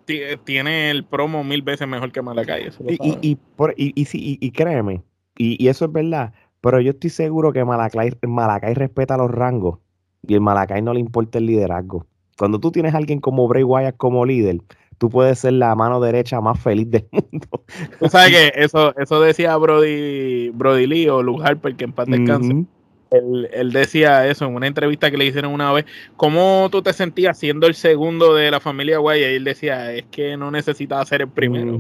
tiene 0.06 0.92
el 0.92 1.04
promo 1.04 1.44
mil 1.44 1.62
veces 1.62 1.88
mejor 1.88 2.12
que 2.12 2.22
Malakai. 2.22 2.70
y, 2.88 3.18
y, 3.22 3.36
por, 3.36 3.74
y, 3.78 3.94
y, 3.96 4.52
créeme, 4.52 5.04
y, 5.38 5.68
eso 5.68 5.86
es 5.86 5.92
verdad, 5.92 6.34
pero 6.62 6.80
yo 6.80 6.92
estoy 6.92 7.10
seguro 7.10 7.52
que 7.54 7.64
Malakai, 7.64 8.14
Malakai 8.28 8.74
respeta 8.74 9.18
los 9.18 9.32
rangos 9.32 9.80
y 10.28 10.34
el 10.34 10.42
Malakai 10.42 10.82
no 10.82 10.94
le 10.94 11.00
importa 11.00 11.40
el 11.40 11.46
liderazgo. 11.46 12.06
Cuando 12.38 12.60
tú 12.60 12.72
tienes 12.72 12.94
a 12.94 12.98
alguien 12.98 13.20
como 13.20 13.48
Bray 13.48 13.64
Wyatt 13.64 13.98
como 13.98 14.26
líder, 14.26 14.60
tú 14.98 15.10
puedes 15.10 15.40
ser 15.40 15.54
la 15.54 15.76
mano 15.76 16.00
derecha 16.00 16.42
más 16.42 16.60
feliz 16.60 16.90
del 16.90 17.08
mundo. 17.12 17.64
Tú 18.00 18.10
sabes 18.10 18.32
que 18.56 18.62
eso, 18.62 18.96
eso 18.98 19.22
decía 19.22 19.56
Brody, 19.58 20.50
Brody 20.50 20.88
Lee 20.88 21.10
o 21.10 21.22
Luke 21.22 21.44
Harper, 21.44 21.76
que 21.76 21.84
en 21.84 21.94
paz 21.94 22.08
descanse. 22.08 22.66
Él, 23.14 23.72
decía 23.72 24.28
eso 24.28 24.46
en 24.46 24.56
una 24.56 24.68
entrevista 24.68 25.10
que 25.12 25.18
le 25.18 25.26
hicieron 25.26 25.54
una 25.54 25.72
vez. 25.72 25.86
¿Cómo 26.18 26.68
tú 26.72 26.82
te 26.82 26.94
sentías 26.94 27.38
siendo 27.38 27.68
el 27.68 27.76
segundo 27.76 28.34
de 28.34 28.52
la 28.52 28.60
familia 28.60 28.98
Guay? 28.98 29.22
Y 29.22 29.24
él 29.24 29.44
decía, 29.44 29.94
es 29.94 30.06
que 30.12 30.38
no 30.38 30.52
necesitaba 30.52 31.06
ser 31.06 31.22
el 31.22 31.30
primero. 31.30 31.80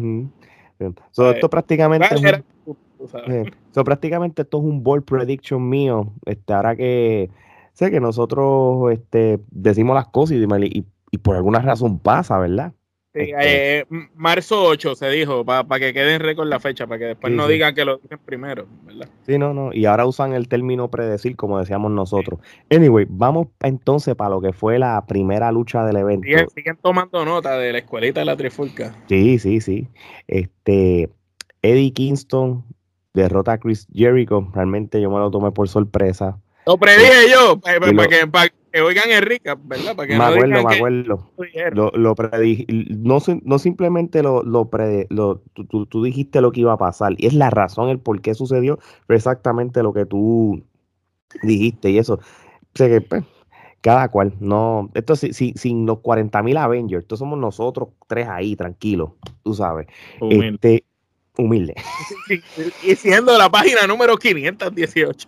esto 0.80 1.50
prácticamente... 1.50 2.08
Es, 2.16 3.84
prácticamente 3.84 4.44
esto 4.44 4.60
es 4.60 4.64
un 4.64 4.84
ball 4.84 5.04
prediction 5.04 5.68
mío. 5.68 6.14
Este, 6.26 6.54
ahora 6.54 6.76
que 6.76 7.30
sé 7.74 7.92
que 7.92 8.00
nosotros 8.00 8.92
este, 8.94 9.40
decimos 9.52 9.96
las 9.96 10.08
cosas 10.08 10.38
y, 10.38 10.86
y 11.12 11.18
por 11.18 11.36
alguna 11.36 11.60
razón 11.60 12.00
pasa, 12.00 12.38
¿verdad? 12.38 12.74
Este 13.14 13.80
eh, 13.80 13.86
marzo 14.16 14.64
8 14.64 14.96
se 14.96 15.10
dijo, 15.10 15.46
para 15.46 15.80
que 15.80 15.94
queden 15.94 16.20
récord 16.20 16.48
la 16.48 16.60
fecha, 16.60 16.88
para 16.88 16.98
que 16.98 17.06
después 17.06 17.32
no 17.32 17.48
digan 17.48 17.76
que 17.76 17.86
lo 17.86 17.98
dicen 17.98 18.18
primero, 18.26 18.66
¿verdad? 18.84 19.08
Sí, 19.28 19.38
no, 19.38 19.54
no, 19.54 19.72
y 19.72 19.86
ahora 19.86 20.08
usan 20.08 20.34
el 20.34 20.48
término 20.48 20.90
predecir, 20.90 21.36
como 21.36 21.60
decíamos 21.60 21.92
nosotros. 21.92 22.40
Anyway, 22.72 23.06
vamos 23.08 23.50
entonces 23.62 24.16
para 24.16 24.32
lo 24.32 24.42
que 24.42 24.52
fue 24.52 24.80
la 24.80 25.06
primera 25.06 25.52
lucha 25.52 25.86
del 25.86 25.98
evento. 25.98 26.28
Siguen, 26.56 26.78
tomando 26.82 27.24
nota 27.24 27.56
de 27.58 27.72
la 27.72 27.78
escuelita 27.80 28.22
de 28.22 28.26
la 28.26 28.36
trifulca. 28.36 28.96
Sí, 29.08 29.38
sí, 29.38 29.62
sí. 29.62 29.88
Este, 30.28 31.12
Eddie 31.62 31.94
Kingston 31.94 32.64
derrota 33.14 33.54
a 33.54 33.58
Chris 33.60 33.88
Jericho, 33.94 34.50
realmente 34.56 35.00
yo 35.00 35.12
me 35.12 35.20
lo 35.20 35.30
tomé 35.30 35.52
por 35.52 35.70
sorpresa. 35.70 36.40
Lo 36.66 36.78
predije 36.78 37.30
yo, 37.30 37.60
para, 37.60 37.80
que, 38.08 38.28
que 38.74 38.82
oigan 38.82 39.12
Enrique, 39.12 39.54
¿verdad? 39.66 39.96
Para 39.96 40.08
que 40.08 40.18
me 40.18 40.24
acuerdo, 40.24 40.64
me 40.64 40.76
acuerdo. 40.76 41.32
Lo, 41.74 41.92
lo 41.92 42.16
no, 42.98 43.20
no, 43.44 43.60
simplemente 43.60 44.24
lo, 44.24 44.42
lo, 44.42 44.70
lo 45.10 45.42
tú, 45.54 45.86
tú, 45.86 46.04
dijiste 46.04 46.42
lo 46.42 46.52
que 46.52 46.62
iba 46.62 46.74
a 46.74 46.78
pasar, 46.78 47.14
y 47.18 47.28
es 47.28 47.36
la 47.36 47.52
razón, 47.52 47.90
el 47.90 48.00
por 48.00 48.20
qué 48.22 48.34
sucedió, 48.34 48.80
fue 49.06 49.16
exactamente 49.16 49.84
lo 49.84 49.94
que 49.94 50.08
tú 50.08 50.64
dijiste, 51.44 51.92
y 51.92 52.00
eso. 52.00 52.20
sé 52.74 52.90
que, 52.90 53.02
pues, 53.02 53.24
cada 53.82 54.10
cual, 54.10 54.34
no, 54.40 54.90
esto 54.96 55.16
sin, 55.16 55.56
sin 55.56 55.86
los 55.86 56.00
40 56.00 56.42
mil 56.42 56.58
Avengers, 56.58 57.04
esto 57.04 57.16
somos 57.16 57.38
nosotros 57.38 57.90
tres 58.08 58.28
ahí, 58.28 58.56
tranquilos, 58.56 59.12
tú 59.44 59.54
sabes. 59.54 59.86
Este, 60.20 60.84
humilde. 61.38 61.76
y 62.84 62.96
siendo 62.96 63.38
la 63.38 63.50
página 63.50 63.88
número 63.88 64.18
518. 64.18 65.28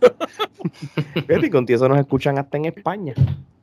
y 1.44 1.50
con 1.50 1.66
eso 1.68 1.90
nos 1.90 2.00
escuchan 2.00 2.38
hasta 2.38 2.58
en 2.58 2.66
España. 2.66 3.14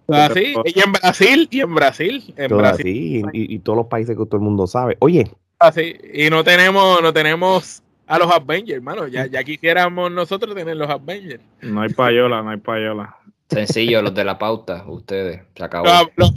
Así, 0.08 0.54
y 0.64 0.80
en 0.80 0.92
Brasil, 0.92 1.48
y 1.50 1.60
en 1.60 1.74
Brasil, 1.74 2.34
en 2.36 2.56
Brasil. 2.56 3.26
y, 3.32 3.58
todos 3.60 3.76
los 3.78 3.86
países 3.86 4.16
que 4.16 4.24
todo 4.26 4.36
el 4.36 4.42
mundo 4.42 4.66
sabe. 4.66 4.96
Oye. 4.98 5.30
Así, 5.58 5.96
y 6.12 6.28
no 6.28 6.42
tenemos, 6.42 7.00
no 7.00 7.12
tenemos 7.12 7.82
a 8.06 8.18
los 8.18 8.30
Avengers, 8.30 8.76
hermano. 8.76 9.06
Ya, 9.06 9.26
ya 9.26 9.44
quisiéramos 9.44 10.10
nosotros 10.10 10.54
tener 10.54 10.76
los 10.76 10.90
Avengers. 10.90 11.42
No 11.62 11.82
hay 11.82 11.90
payola, 11.90 12.42
no 12.42 12.50
hay 12.50 12.58
payola. 12.58 13.16
Sencillo, 13.48 14.02
los 14.02 14.14
de 14.14 14.24
la 14.24 14.38
pauta, 14.38 14.84
ustedes. 14.86 15.42
Se 15.54 15.64
acabó. 15.64 15.86
Los, 16.16 16.32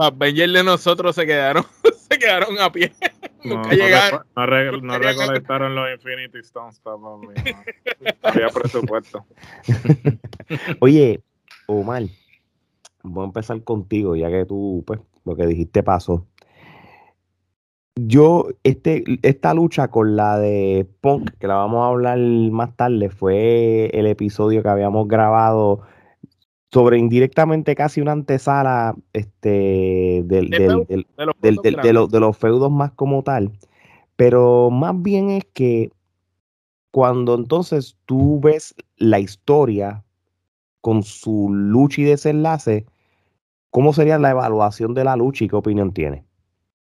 Avengers 0.00 0.52
de 0.52 0.64
nosotros 0.64 1.14
se 1.14 1.26
quedaron, 1.26 1.64
se 2.10 2.18
quedaron 2.18 2.58
a 2.58 2.72
pie. 2.72 2.92
No, 3.44 3.62
llegaron. 3.70 4.22
No, 4.82 4.98
recolectaron 4.98 5.74
los 5.74 5.90
Infinity 5.92 6.38
Stones, 6.38 6.78
papá. 6.80 7.18
había 8.22 8.48
presupuesto. 8.48 9.24
Oye, 10.80 11.20
Omar, 11.66 12.04
voy 13.02 13.22
a 13.22 13.26
empezar 13.26 13.62
contigo, 13.62 14.16
ya 14.16 14.30
que 14.30 14.44
tú, 14.44 14.84
pues, 14.86 15.00
lo 15.24 15.36
que 15.36 15.46
dijiste 15.46 15.82
pasó. 15.82 16.26
Yo, 17.94 18.48
este, 18.62 19.04
esta 19.22 19.52
lucha 19.52 19.88
con 19.88 20.16
la 20.16 20.38
de 20.38 20.88
Punk, 21.00 21.30
que 21.38 21.46
la 21.46 21.56
vamos 21.56 21.84
a 21.84 21.88
hablar 21.88 22.18
más 22.18 22.74
tarde, 22.74 23.10
fue 23.10 23.90
el 23.92 24.06
episodio 24.06 24.62
que 24.62 24.68
habíamos 24.68 25.08
grabado 25.08 25.82
sobre 26.72 26.98
indirectamente 26.98 27.74
casi 27.74 28.00
una 28.00 28.12
antesala 28.12 28.94
este, 29.12 30.22
del, 30.24 30.48
de, 30.48 32.20
los 32.20 32.36
feudos 32.38 32.70
más 32.70 32.92
como 32.92 33.22
tal. 33.22 33.52
Pero 34.16 34.70
más 34.70 35.00
bien 35.02 35.30
es 35.30 35.44
que 35.52 35.90
cuando 36.90 37.34
entonces 37.34 37.96
tú 38.06 38.40
ves 38.40 38.74
la 38.96 39.18
historia 39.18 40.02
con 40.80 41.02
su 41.02 41.50
lucha 41.52 42.00
y 42.00 42.04
desenlace, 42.04 42.86
¿cómo 43.70 43.92
sería 43.92 44.18
la 44.18 44.30
evaluación 44.30 44.94
de 44.94 45.04
la 45.04 45.16
lucha 45.16 45.44
y 45.44 45.48
qué 45.48 45.56
opinión 45.56 45.92
tiene? 45.92 46.24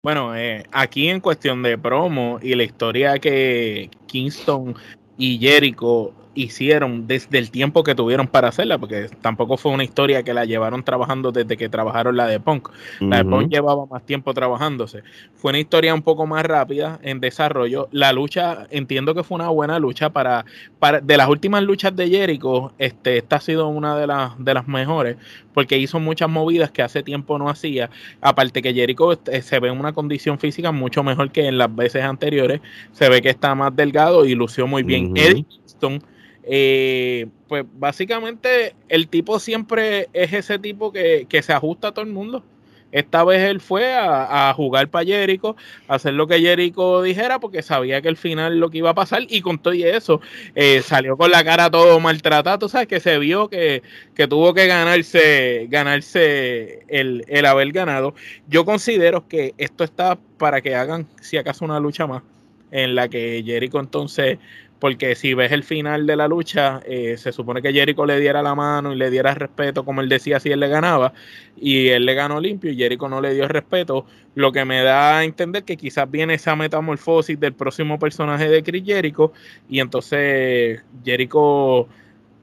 Bueno, 0.02 0.36
eh, 0.36 0.64
aquí 0.72 1.08
en 1.08 1.20
cuestión 1.20 1.62
de 1.62 1.78
promo 1.78 2.38
y 2.42 2.54
la 2.56 2.64
historia 2.64 3.18
que 3.18 3.90
Kingston 4.06 4.74
y 5.16 5.38
Jericho 5.38 6.12
hicieron 6.36 7.06
desde 7.06 7.38
el 7.38 7.50
tiempo 7.50 7.82
que 7.82 7.94
tuvieron 7.94 8.28
para 8.28 8.48
hacerla, 8.48 8.78
porque 8.78 9.08
tampoco 9.22 9.56
fue 9.56 9.72
una 9.72 9.82
historia 9.82 10.22
que 10.22 10.34
la 10.34 10.44
llevaron 10.44 10.84
trabajando 10.84 11.32
desde 11.32 11.56
que 11.56 11.68
trabajaron 11.68 12.16
la 12.16 12.26
de 12.26 12.38
Punk. 12.38 12.68
La 13.00 13.18
de 13.18 13.24
Punk 13.24 13.48
llevaba 13.50 13.86
más 13.86 14.04
tiempo 14.04 14.34
trabajándose. 14.34 15.02
Fue 15.34 15.50
una 15.50 15.58
historia 15.58 15.94
un 15.94 16.02
poco 16.02 16.26
más 16.26 16.44
rápida 16.44 17.00
en 17.02 17.20
desarrollo. 17.20 17.88
La 17.90 18.12
lucha, 18.12 18.66
entiendo 18.70 19.14
que 19.14 19.24
fue 19.24 19.36
una 19.36 19.48
buena 19.48 19.78
lucha 19.78 20.10
para, 20.10 20.44
para 20.78 21.00
de 21.00 21.16
las 21.16 21.28
últimas 21.28 21.62
luchas 21.62 21.96
de 21.96 22.08
Jericho, 22.08 22.72
este, 22.78 23.16
esta 23.16 23.36
ha 23.36 23.40
sido 23.40 23.68
una 23.68 23.96
de 23.96 24.06
las, 24.06 24.32
de 24.38 24.54
las 24.54 24.68
mejores, 24.68 25.16
porque 25.54 25.78
hizo 25.78 25.98
muchas 25.98 26.28
movidas 26.28 26.70
que 26.70 26.82
hace 26.82 27.02
tiempo 27.02 27.38
no 27.38 27.48
hacía. 27.48 27.88
Aparte 28.20 28.60
que 28.60 28.74
Jericho 28.74 29.10
este, 29.12 29.40
se 29.40 29.58
ve 29.58 29.68
en 29.68 29.80
una 29.80 29.94
condición 29.94 30.38
física 30.38 30.70
mucho 30.70 31.02
mejor 31.02 31.30
que 31.30 31.46
en 31.46 31.56
las 31.56 31.74
veces 31.74 32.04
anteriores. 32.04 32.60
Se 32.92 33.08
ve 33.08 33.22
que 33.22 33.30
está 33.30 33.54
más 33.54 33.74
delgado 33.74 34.26
y 34.26 34.34
lució 34.34 34.66
muy 34.66 34.82
bien. 34.82 35.16
Eddie 35.16 35.44
Kingston 35.44 36.02
eh, 36.48 37.26
pues 37.48 37.64
básicamente 37.74 38.74
el 38.88 39.08
tipo 39.08 39.40
siempre 39.40 40.08
es 40.12 40.32
ese 40.32 40.58
tipo 40.60 40.92
que, 40.92 41.26
se 41.42 41.52
ajusta 41.52 41.88
a 41.88 41.92
todo 41.92 42.04
el 42.04 42.12
mundo. 42.12 42.44
Esta 42.92 43.24
vez 43.24 43.42
él 43.42 43.60
fue 43.60 43.94
a, 43.94 44.54
jugar 44.54 44.88
para 44.88 45.04
Jericho, 45.04 45.56
a 45.88 45.96
hacer 45.96 46.14
lo 46.14 46.28
que 46.28 46.40
Jericho 46.40 47.02
dijera, 47.02 47.40
porque 47.40 47.62
sabía 47.62 48.00
que 48.00 48.08
al 48.08 48.16
final 48.16 48.60
lo 48.60 48.70
que 48.70 48.78
iba 48.78 48.90
a 48.90 48.94
pasar, 48.94 49.22
y 49.28 49.40
con 49.42 49.58
todo 49.58 49.74
eso, 49.74 50.20
eh, 50.54 50.80
salió 50.82 51.16
con 51.16 51.32
la 51.32 51.44
cara 51.44 51.68
todo 51.68 51.98
maltratado, 51.98 52.68
sabes 52.68 52.86
que 52.86 53.00
se 53.00 53.18
vio 53.18 53.48
que, 53.50 53.82
tuvo 54.28 54.54
que 54.54 54.68
ganarse, 54.68 55.66
ganarse 55.68 56.84
el, 56.88 57.24
el 57.26 57.44
haber 57.44 57.72
ganado. 57.72 58.14
Yo 58.48 58.64
considero 58.64 59.26
que 59.26 59.52
esto 59.58 59.82
está 59.82 60.16
para 60.38 60.60
que 60.60 60.76
hagan, 60.76 61.06
si 61.20 61.36
acaso, 61.36 61.64
una 61.64 61.80
lucha 61.80 62.06
más, 62.06 62.22
en 62.70 62.94
la 62.94 63.08
que 63.08 63.42
Jericho 63.44 63.80
entonces 63.80 64.38
porque 64.78 65.14
si 65.14 65.34
ves 65.34 65.52
el 65.52 65.64
final 65.64 66.06
de 66.06 66.16
la 66.16 66.28
lucha, 66.28 66.80
eh, 66.84 67.16
se 67.16 67.32
supone 67.32 67.62
que 67.62 67.72
Jericho 67.72 68.04
le 68.04 68.20
diera 68.20 68.42
la 68.42 68.54
mano 68.54 68.92
y 68.92 68.96
le 68.96 69.10
diera 69.10 69.34
respeto, 69.34 69.84
como 69.84 70.00
él 70.00 70.08
decía, 70.08 70.38
si 70.40 70.50
él 70.50 70.60
le 70.60 70.68
ganaba, 70.68 71.12
y 71.56 71.88
él 71.88 72.04
le 72.04 72.14
ganó 72.14 72.40
limpio 72.40 72.70
y 72.70 72.76
Jericho 72.76 73.08
no 73.08 73.20
le 73.20 73.34
dio 73.34 73.48
respeto, 73.48 74.06
lo 74.34 74.52
que 74.52 74.64
me 74.64 74.82
da 74.82 75.18
a 75.18 75.24
entender 75.24 75.64
que 75.64 75.76
quizás 75.76 76.10
viene 76.10 76.34
esa 76.34 76.56
metamorfosis 76.56 77.40
del 77.40 77.54
próximo 77.54 77.98
personaje 77.98 78.48
de 78.48 78.62
Chris 78.62 78.84
Jericho, 78.84 79.32
y 79.68 79.80
entonces 79.80 80.82
Jericho 81.04 81.88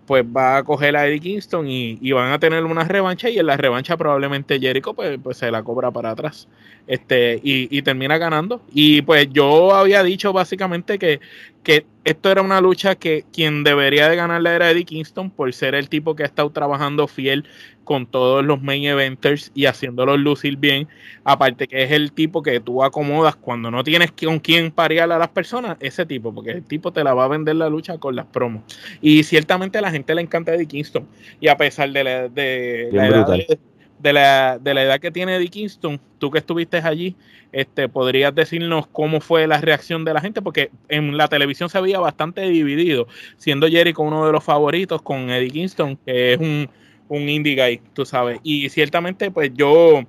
pues 0.06 0.26
va 0.26 0.58
a 0.58 0.64
coger 0.64 0.98
a 0.98 1.08
Eddie 1.08 1.20
Kingston 1.20 1.66
y, 1.68 2.12
van 2.12 2.32
a 2.32 2.40
tener 2.40 2.66
una 2.66 2.84
revancha 2.84 3.30
y 3.30 3.40
en 3.40 3.46
la 3.46 3.56
revancha 3.56 3.96
probablemente 3.96 4.60
Jericho 4.60 4.94
pues, 4.94 5.18
pues 5.24 5.38
se 5.38 5.50
la 5.50 5.64
cobra 5.64 5.92
para 5.92 6.12
atrás 6.12 6.48
este 6.88 7.40
y, 7.44 7.82
termina 7.82 8.18
ganando. 8.18 8.62
Y 8.74 9.02
pues 9.02 9.28
yo 9.32 9.74
había 9.74 10.04
dicho 10.04 10.34
básicamente 10.34 11.00
que, 11.00 11.20
que 11.64 11.86
esto 12.04 12.30
era 12.30 12.42
una 12.42 12.60
lucha 12.60 12.96
que 12.96 13.24
quien 13.32 13.64
debería 13.64 14.10
de 14.10 14.18
ganarla 14.18 14.54
era 14.54 14.70
Eddie 14.70 14.84
Kingston 14.84 15.32
por 15.32 15.52
ser 15.54 15.74
el 15.74 15.88
tipo 15.88 16.16
que 16.16 16.24
ha 16.24 16.26
estado 16.26 16.50
trabajando 16.50 17.08
fiel 17.08 17.46
con 17.86 18.06
todos 18.06 18.44
los 18.44 18.62
main 18.62 18.84
eventers 18.84 19.52
y 19.54 19.66
haciéndolos 19.66 20.20
lucir 20.20 20.58
bien. 20.58 20.88
Aparte 21.24 21.68
que 21.68 21.84
es 21.84 21.92
el 21.92 22.12
tipo 22.12 22.44
que 22.44 22.60
tú 22.60 22.84
acomodas 22.84 23.36
cuando 23.38 23.72
no 23.72 23.84
tienes 23.84 24.12
con 24.12 24.40
quién 24.40 24.72
parear 24.72 25.12
a 25.12 25.18
las 25.18 25.30
personas, 25.30 25.78
ese 25.80 26.06
tipo, 26.06 26.34
porque 26.34 26.52
el 26.52 26.64
tipo 26.64 26.92
te 26.92 27.04
la 27.04 27.14
va 27.14 27.26
a 27.26 27.30
vender 27.30 27.56
la 27.56 27.70
lucha 27.70 27.98
con 27.98 28.16
las 28.16 28.26
promos. 28.26 28.64
Y 29.02 29.24
ciertamente 29.24 29.78
a 29.78 29.82
la 29.82 29.92
gente 29.92 30.14
le 30.14 30.22
encanta 30.22 30.54
Eddie 30.54 30.68
Kingston. 30.68 31.08
Y 31.40 31.48
a 31.48 31.56
pesar 31.56 31.92
de 31.92 32.04
la, 32.04 32.28
de, 32.28 32.90
la 32.92 33.08
edad, 33.08 33.28
de, 33.28 33.60
la, 34.02 34.60
de 34.60 34.74
la 34.74 34.84
edad 34.84 35.00
que 35.00 35.12
tiene 35.12 35.36
Eddie 35.36 35.50
Kingston, 35.50 36.00
tú 36.20 36.32
que 36.32 36.40
estuviste 36.40 36.78
allí, 36.78 37.16
este, 37.52 37.88
podrías 37.88 38.34
decirnos 38.34 38.88
cómo 38.88 39.22
fue 39.22 39.48
la 39.48 39.62
reacción 39.62 40.04
de 40.04 40.14
la 40.14 40.22
gente, 40.22 40.42
porque 40.42 40.72
en 40.90 41.16
la 41.18 41.28
televisión 41.28 41.70
se 41.70 41.80
veía 41.80 42.00
bastante 42.00 42.42
dividido, 42.42 43.08
siendo 43.38 43.68
Jericho 43.68 44.02
uno 44.02 44.26
de 44.26 44.32
los 44.32 44.44
favoritos 44.44 45.02
con 45.02 45.30
Eddie 45.30 45.52
Kingston, 45.52 45.98
que 46.06 46.34
es 46.34 46.40
un 46.40 46.70
un 47.08 47.30
indie 47.30 47.56
guy, 47.56 47.82
tú 47.94 48.06
sabes. 48.06 48.40
Y 48.44 48.70
ciertamente, 48.70 49.32
pues 49.32 49.52
yo 49.54 50.04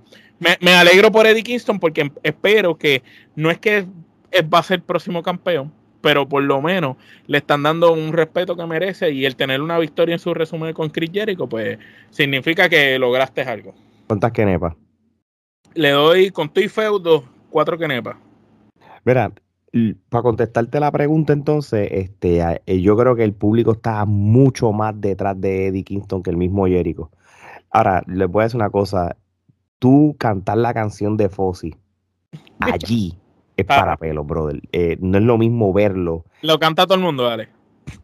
me, 0.61 0.75
alegro 0.75 1.11
por 1.13 1.27
Eddie 1.27 1.43
Kingston 1.43 1.79
porque 1.79 2.11
espero 2.23 2.77
que 2.77 3.03
no 3.35 3.51
es 3.51 3.59
que 3.59 3.87
va 4.53 4.59
a 4.59 4.63
ser 4.63 4.83
próximo 4.83 5.23
campeón, 5.23 5.73
pero 6.05 6.29
por 6.29 6.43
lo 6.43 6.61
menos 6.61 6.99
le 7.27 7.39
están 7.39 7.63
dando 7.63 7.91
un 7.95 8.13
respeto 8.13 8.55
que 8.55 8.67
merece 8.67 9.11
y 9.11 9.25
el 9.25 9.37
tener 9.37 9.63
una 9.63 9.79
victoria 9.79 10.13
en 10.13 10.19
su 10.19 10.35
resumen 10.35 10.75
con 10.75 10.91
Chris 10.91 11.11
Jericho, 11.11 11.49
pues 11.49 11.79
significa 12.11 12.69
que 12.69 12.99
lograste 12.99 13.41
algo. 13.41 13.73
¿Cuántas 14.07 14.31
quenepas? 14.33 14.75
Le 15.73 15.93
doy 15.93 16.31
con 16.31 16.51
tu 16.51 16.61
y 16.61 16.69
feudo 16.69 17.25
cuatro 17.49 17.79
quenepas. 17.79 18.17
Mira, 19.03 19.33
para 20.11 20.23
contestarte 20.23 20.79
la 20.79 20.93
pregunta 20.93 21.33
entonces, 21.33 21.89
este, 21.91 22.43
eh, 22.67 22.81
yo 22.83 22.99
creo 22.99 23.17
que 23.17 23.25
el 23.25 23.33
público 23.33 23.73
está 23.73 24.05
mucho 24.05 24.73
más 24.73 25.01
detrás 25.01 25.41
de 25.41 25.69
Eddie 25.69 25.85
Kingston 25.85 26.23
que 26.23 26.29
el 26.29 26.37
mismo 26.37 26.67
Jericho. 26.67 27.11
Ahora, 27.71 28.05
les 28.07 28.29
voy 28.29 28.43
a 28.43 28.45
decir 28.45 28.61
una 28.61 28.69
cosa, 28.69 29.17
tú 29.79 30.17
cantar 30.19 30.59
la 30.59 30.75
canción 30.75 31.17
de 31.17 31.31
Fossi 31.31 31.75
allí 32.61 33.19
es 33.57 33.65
para 33.65 33.97
pelo, 33.97 34.25
brother. 34.25 34.61
Eh, 34.73 34.97
no 35.01 35.19
es 35.19 35.25
lo 35.25 35.39
mismo 35.39 35.73
verlo. 35.73 36.25
Lo 36.43 36.59
canta 36.59 36.87
todo 36.87 36.97
el 36.97 37.05
mundo, 37.05 37.25
dale. 37.25 37.49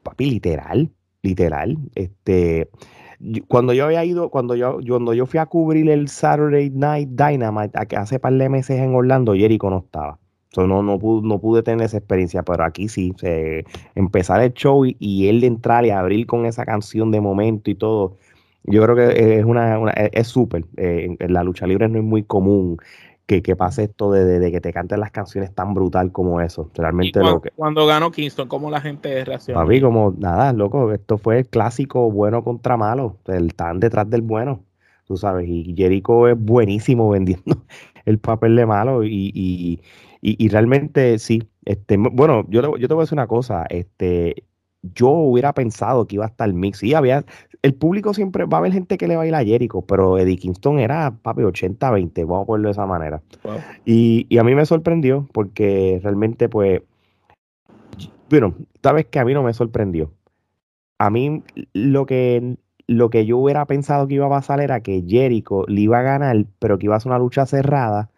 Papi, 0.02 0.30
literal, 0.30 0.90
literal. 1.22 1.76
Este, 1.94 2.68
cuando 3.48 3.72
yo 3.72 3.86
había 3.86 4.04
ido, 4.04 4.30
cuando 4.30 4.54
yo, 4.54 4.78
cuando 4.86 5.14
yo 5.14 5.26
fui 5.26 5.40
a 5.40 5.46
cubrir 5.46 5.90
el 5.90 6.08
Saturday 6.08 6.70
Night 6.70 7.10
Dynamite, 7.10 7.78
hace 7.96 8.18
par 8.18 8.32
de 8.32 8.48
meses 8.48 8.78
en 8.78 8.94
Orlando, 8.94 9.34
Jericho 9.34 9.70
no 9.70 9.78
estaba 9.78 10.18
no, 10.56 10.82
no, 10.82 10.98
pude, 10.98 11.26
no 11.26 11.40
pude 11.40 11.62
tener 11.62 11.86
esa 11.86 11.98
experiencia, 11.98 12.42
pero 12.42 12.64
aquí 12.64 12.88
sí, 12.88 13.14
empezar 13.94 14.42
el 14.42 14.52
show 14.52 14.84
y, 14.84 15.28
él 15.28 15.40
de 15.40 15.46
entrar 15.46 15.86
y 15.86 15.90
abrir 15.90 16.26
con 16.26 16.46
esa 16.46 16.64
canción 16.64 17.10
de 17.10 17.20
momento 17.20 17.70
y 17.70 17.74
todo, 17.74 18.16
yo 18.64 18.82
creo 18.82 18.96
que 18.96 19.38
es 19.38 19.44
una, 19.44 19.78
es 19.90 20.26
súper. 20.26 20.64
Eh, 20.76 21.16
en 21.18 21.32
la 21.32 21.44
lucha 21.44 21.66
libre 21.66 21.88
no 21.88 21.98
es 21.98 22.04
muy 22.04 22.22
común 22.24 22.78
que, 23.40 23.56
pase 23.56 23.84
esto 23.84 24.10
de, 24.12 24.50
que 24.50 24.60
te 24.60 24.72
canten 24.72 25.00
las 25.00 25.10
canciones 25.10 25.54
tan 25.54 25.74
brutal 25.74 26.12
como 26.12 26.40
eso. 26.40 26.70
Realmente 26.74 27.20
cuando, 27.20 27.34
lo 27.34 27.40
que, 27.40 27.50
cuando 27.50 27.86
ganó 27.86 28.10
Kingston, 28.10 28.48
¿cómo 28.48 28.70
la 28.70 28.80
gente 28.80 29.24
reaccionó? 29.24 29.60
Papi, 29.60 29.80
como 29.80 30.14
nada, 30.18 30.52
loco, 30.52 30.92
esto 30.92 31.18
fue 31.18 31.38
el 31.38 31.46
clásico 31.46 32.10
bueno 32.10 32.42
contra 32.42 32.76
malo, 32.76 33.18
el 33.26 33.54
tan 33.54 33.80
detrás 33.80 34.08
del 34.10 34.22
bueno, 34.22 34.64
tú 35.06 35.16
sabes, 35.16 35.48
y 35.48 35.74
Jericho 35.76 36.28
es 36.28 36.36
buenísimo 36.38 37.08
vendiendo 37.10 37.62
el 38.04 38.18
papel 38.18 38.56
de 38.56 38.66
malo 38.66 39.04
y 39.04 39.80
y, 40.22 40.48
realmente 40.48 41.18
sí, 41.18 41.48
este, 41.64 41.96
bueno, 41.96 42.44
yo, 42.48 42.76
yo 42.76 42.88
te 42.88 42.94
voy 42.94 43.02
a 43.02 43.04
decir 43.04 43.16
una 43.16 43.26
cosa, 43.26 43.64
este, 43.70 44.44
yo 44.82 45.08
hubiera 45.08 45.52
pensado 45.52 46.06
que 46.06 46.16
iba 46.16 46.24
a 46.24 46.28
estar 46.28 46.52
mix. 46.52 46.78
Sí, 46.78 46.94
había, 46.94 47.24
el 47.62 47.74
público 47.74 48.14
siempre 48.14 48.44
va 48.44 48.58
a 48.58 48.60
haber 48.60 48.72
gente 48.72 48.96
que 48.96 49.06
le 49.06 49.16
va 49.16 49.22
a 49.22 49.44
Jericho, 49.44 49.82
pero 49.82 50.18
Eddie 50.18 50.38
Kingston 50.38 50.78
era, 50.78 51.10
papi, 51.22 51.42
80-20, 51.42 52.26
vamos 52.26 52.44
a 52.44 52.46
ponerlo 52.46 52.68
de 52.68 52.72
esa 52.72 52.86
manera. 52.86 53.22
Y, 53.84 54.38
a 54.38 54.44
mí 54.44 54.54
me 54.54 54.64
sorprendió 54.66 55.28
porque 55.32 56.00
realmente, 56.02 56.48
pues, 56.48 56.82
bueno, 58.28 58.54
sabes 58.82 59.06
que 59.06 59.18
a 59.18 59.24
mí 59.24 59.34
no 59.34 59.42
me 59.42 59.52
sorprendió. 59.52 60.12
A 60.98 61.10
mí 61.10 61.42
lo 61.72 62.06
que, 62.06 62.56
lo 62.86 63.10
que 63.10 63.26
yo 63.26 63.38
hubiera 63.38 63.66
pensado 63.66 64.06
que 64.06 64.14
iba 64.14 64.26
a 64.26 64.30
pasar 64.30 64.60
era 64.60 64.80
que 64.80 65.04
Jericho 65.06 65.64
le 65.66 65.82
iba 65.82 65.98
a 65.98 66.02
ganar, 66.02 66.46
pero 66.58 66.78
que 66.78 66.86
iba 66.86 66.96
a 66.96 67.00
ser 67.00 67.10
una 67.10 67.18
lucha 67.18 67.46
cerrada 67.46 68.10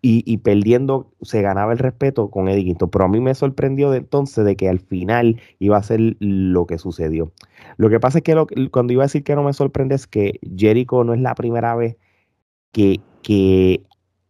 y, 0.00 0.38
perdiendo 0.38 1.10
se 1.22 1.42
ganaba 1.42 1.72
el 1.72 1.78
respeto 1.78 2.30
con 2.30 2.48
Eddie 2.48 2.64
Kingston. 2.64 2.90
Pero 2.90 3.04
a 3.04 3.08
mí 3.08 3.20
me 3.20 3.34
sorprendió 3.34 3.90
de 3.90 3.98
entonces 3.98 4.44
de 4.44 4.56
que 4.56 4.68
al 4.68 4.80
final 4.80 5.40
iba 5.58 5.76
a 5.76 5.82
ser 5.82 6.16
lo 6.18 6.66
que 6.66 6.78
sucedió. 6.78 7.32
Lo 7.76 7.88
que 7.90 8.00
pasa 8.00 8.18
es 8.18 8.24
que 8.24 8.36
cuando 8.70 8.92
iba 8.92 9.02
a 9.02 9.06
decir 9.06 9.24
que 9.24 9.34
no 9.34 9.42
me 9.42 9.52
sorprende 9.52 9.94
es 9.94 10.06
que 10.06 10.38
Jericho 10.56 11.04
no 11.04 11.14
es 11.14 11.20
la 11.20 11.34
primera 11.34 11.74
vez 11.74 11.96
que, 12.72 13.00
que 13.22 13.82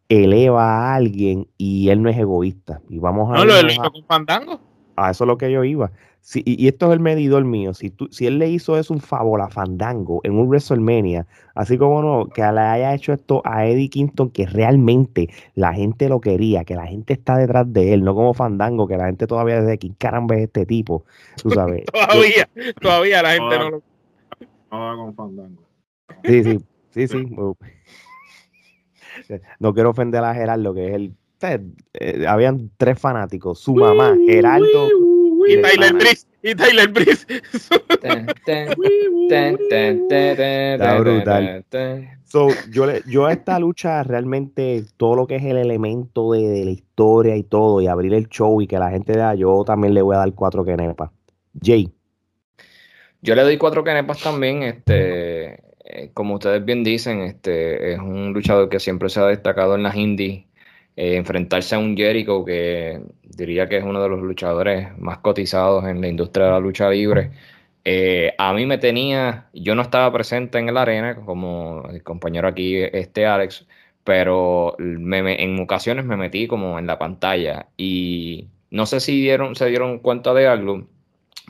eleva 0.08 0.64
a 0.64 0.94
alguien 0.94 1.48
y 1.58 1.90
él 1.90 2.02
no 2.02 2.10
es 2.10 2.18
egoísta. 2.18 2.80
Y 2.88 2.98
vamos 2.98 3.30
a 3.30 3.38
no, 3.38 3.44
lo 3.44 3.56
eleva 3.56 3.90
con 3.90 4.04
Fandango. 4.04 4.60
A 4.96 5.10
eso 5.10 5.24
es 5.24 5.28
lo 5.28 5.38
que 5.38 5.52
yo 5.52 5.64
iba 5.64 5.92
y, 6.34 6.68
esto 6.68 6.88
es 6.88 6.92
el 6.92 7.00
medidor 7.00 7.44
mío. 7.44 7.72
Si, 7.72 7.90
tú, 7.90 8.08
si 8.10 8.26
él 8.26 8.38
le 8.38 8.48
hizo 8.48 8.78
eso 8.78 8.92
un 8.92 9.00
favor 9.00 9.40
a 9.40 9.48
Fandango 9.48 10.20
en 10.24 10.34
un 10.34 10.46
WrestleMania, 10.48 11.26
así 11.54 11.78
como 11.78 12.02
no, 12.02 12.26
que 12.26 12.42
le 12.42 12.60
haya 12.60 12.94
hecho 12.94 13.12
esto 13.14 13.40
a 13.44 13.66
Eddie 13.66 13.88
Kingston, 13.88 14.30
que 14.30 14.46
realmente 14.46 15.30
la 15.54 15.72
gente 15.72 16.08
lo 16.08 16.20
quería, 16.20 16.64
que 16.64 16.74
la 16.74 16.86
gente 16.86 17.14
está 17.14 17.36
detrás 17.36 17.72
de 17.72 17.94
él, 17.94 18.04
no 18.04 18.14
como 18.14 18.34
Fandango, 18.34 18.86
que 18.86 18.96
la 18.96 19.06
gente 19.06 19.26
todavía 19.26 19.60
desde 19.60 19.72
aquí, 19.72 19.94
caramba, 19.96 20.36
es 20.36 20.42
este 20.42 20.66
tipo. 20.66 21.04
Tú 21.42 21.50
sabes. 21.50 21.84
todavía, 21.92 22.48
todavía 22.80 23.22
la 23.22 23.30
gente 23.30 23.58
no 23.58 23.70
lo. 23.70 23.82
No 24.70 24.96
con 24.96 25.14
Fandango. 25.14 25.62
Sí, 26.24 26.44
sí, 26.44 26.58
sí, 26.90 27.08
sí. 27.08 27.26
No 29.58 29.72
quiero 29.72 29.90
ofender 29.90 30.22
a 30.24 30.34
Gerardo, 30.34 30.74
que 30.74 30.88
es 30.88 30.94
el. 30.94 31.14
Eh, 31.94 32.26
habían 32.26 32.70
tres 32.76 32.98
fanáticos: 32.98 33.60
su 33.60 33.74
mamá, 33.74 34.16
Gerardo 34.26 34.88
y 35.46 35.62
Tyler 35.62 35.92
Breeze. 35.94 36.26
Y 36.42 36.54
Tyler 36.54 36.88
Breeze. 36.88 37.26
Está 40.74 40.98
brutal. 40.98 41.64
So, 42.24 42.48
yo, 42.70 42.86
yo 43.06 43.26
a 43.26 43.32
esta 43.32 43.58
lucha 43.58 44.02
realmente 44.02 44.84
todo 44.96 45.16
lo 45.16 45.26
que 45.26 45.36
es 45.36 45.44
el 45.44 45.56
elemento 45.56 46.32
de, 46.32 46.64
la 46.64 46.70
historia 46.70 47.36
y 47.36 47.42
todo, 47.42 47.80
y 47.80 47.86
abrir 47.86 48.14
el 48.14 48.28
show 48.28 48.60
y 48.60 48.66
que 48.66 48.78
la 48.78 48.90
gente 48.90 49.14
vea, 49.14 49.34
yo 49.34 49.64
también 49.64 49.94
le 49.94 50.02
voy 50.02 50.14
a 50.14 50.20
dar 50.20 50.32
cuatro 50.34 50.64
kenepas. 50.64 51.10
Jay. 51.60 51.90
Yo 53.22 53.34
le 53.34 53.42
doy 53.42 53.56
cuatro 53.56 53.82
kenepas 53.82 54.22
también. 54.22 54.62
Este, 54.62 55.54
eh, 55.84 56.10
como 56.12 56.34
ustedes 56.34 56.64
bien 56.64 56.84
dicen, 56.84 57.20
este 57.20 57.94
es 57.94 57.98
un 57.98 58.32
luchador 58.32 58.68
que 58.68 58.78
siempre 58.78 59.08
se 59.08 59.20
ha 59.20 59.26
destacado 59.26 59.74
en 59.74 59.82
las 59.82 59.96
indies 59.96 60.47
eh, 60.98 61.16
enfrentarse 61.16 61.76
a 61.76 61.78
un 61.78 61.96
Jericho 61.96 62.44
que 62.44 63.00
diría 63.22 63.68
que 63.68 63.76
es 63.78 63.84
uno 63.84 64.02
de 64.02 64.08
los 64.08 64.20
luchadores 64.20 64.98
más 64.98 65.18
cotizados 65.18 65.84
en 65.86 66.00
la 66.00 66.08
industria 66.08 66.46
de 66.46 66.52
la 66.52 66.60
lucha 66.60 66.90
libre. 66.90 67.30
Eh, 67.84 68.34
a 68.38 68.52
mí 68.52 68.66
me 68.66 68.78
tenía, 68.78 69.48
yo 69.54 69.76
no 69.76 69.82
estaba 69.82 70.12
presente 70.12 70.58
en 70.58 70.74
la 70.74 70.82
arena 70.82 71.14
como 71.16 71.84
el 71.90 72.02
compañero 72.02 72.48
aquí, 72.48 72.76
este 72.76 73.26
Alex, 73.26 73.66
pero 74.04 74.76
en 74.80 75.60
ocasiones 75.60 76.04
me 76.04 76.16
metí 76.16 76.48
como 76.48 76.78
en 76.80 76.88
la 76.88 76.98
pantalla 76.98 77.68
y 77.76 78.48
no 78.70 78.84
sé 78.86 79.00
si 79.00 79.20
dieron, 79.20 79.54
se 79.54 79.66
dieron 79.66 80.00
cuenta 80.00 80.34
de 80.34 80.48
algo, 80.48 80.88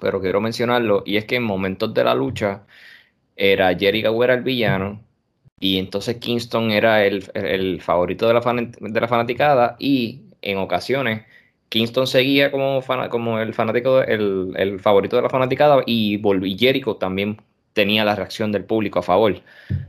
pero 0.01 0.21
quiero 0.21 0.41
mencionarlo, 0.43 1.03
y 1.07 1.17
es 1.17 1.25
que 1.25 1.37
en 1.37 1.45
momentos 1.45 1.95
de 1.95 2.05
la 2.05 2.15
lucha 2.15 2.67
era 3.37 3.75
Jericho 3.77 4.25
era 4.25 4.35
el 4.35 4.43
villano 4.43 5.08
y 5.61 5.79
entonces 5.79 6.17
Kingston 6.17 6.71
era 6.71 7.05
el, 7.05 7.81
favorito 7.81 8.29
de 8.29 8.35
la, 8.35 8.41
de 8.41 9.01
la 9.01 9.09
fanaticada 9.09 9.77
y 9.79 10.23
en 10.43 10.59
ocasiones 10.59 11.23
Kingston 11.69 12.07
seguía 12.07 12.51
como, 12.51 12.83
como 13.11 13.39
el 13.41 13.55
fanático, 13.55 14.03
el, 14.03 14.53
el, 14.57 14.81
favorito 14.81 15.17
de 15.17 15.23
la 15.23 15.31
fanaticada 15.31 15.83
y, 15.87 16.21
y 16.47 16.59
Jericho 16.59 16.97
también 16.97 17.39
tenía 17.79 18.05
la 18.05 18.17
reacción 18.17 18.51
del 18.51 18.65
público 18.65 18.99
a 18.99 19.05
favor. 19.05 19.41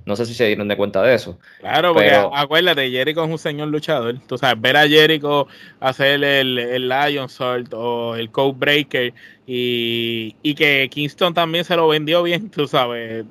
No 0.06 0.15
sé 0.15 0.28
si 0.28 0.36
se 0.36 0.45
dieron 0.45 0.67
de 0.67 0.78
cuenta 0.78 1.02
de 1.02 1.15
eso. 1.15 1.39
Claro, 1.60 1.95
porque 1.95 2.12
acuérdate, 2.36 2.91
Jericho 2.91 3.23
es 3.23 3.32
un 3.32 3.39
señor 3.39 3.69
luchador. 3.69 4.19
Tú 4.28 4.38
sabes, 4.38 4.62
ver 4.62 4.78
a 4.78 4.88
Jericho 4.88 5.47
hacer 5.80 6.23
el, 6.23 6.60
el 6.60 6.88
Lion 6.88 7.30
Salt 7.30 7.73
o 7.73 8.15
el 8.15 8.30
Code 8.30 8.54
Breaker 8.60 9.12
y, 9.47 10.54
que 10.54 10.88
Kingston 10.91 11.34
también 11.34 11.65
se 11.65 11.75
lo 11.75 11.88
vendió 11.88 12.21
bien, 12.21 12.52
tú 12.52 12.67
sabes. 12.67 13.25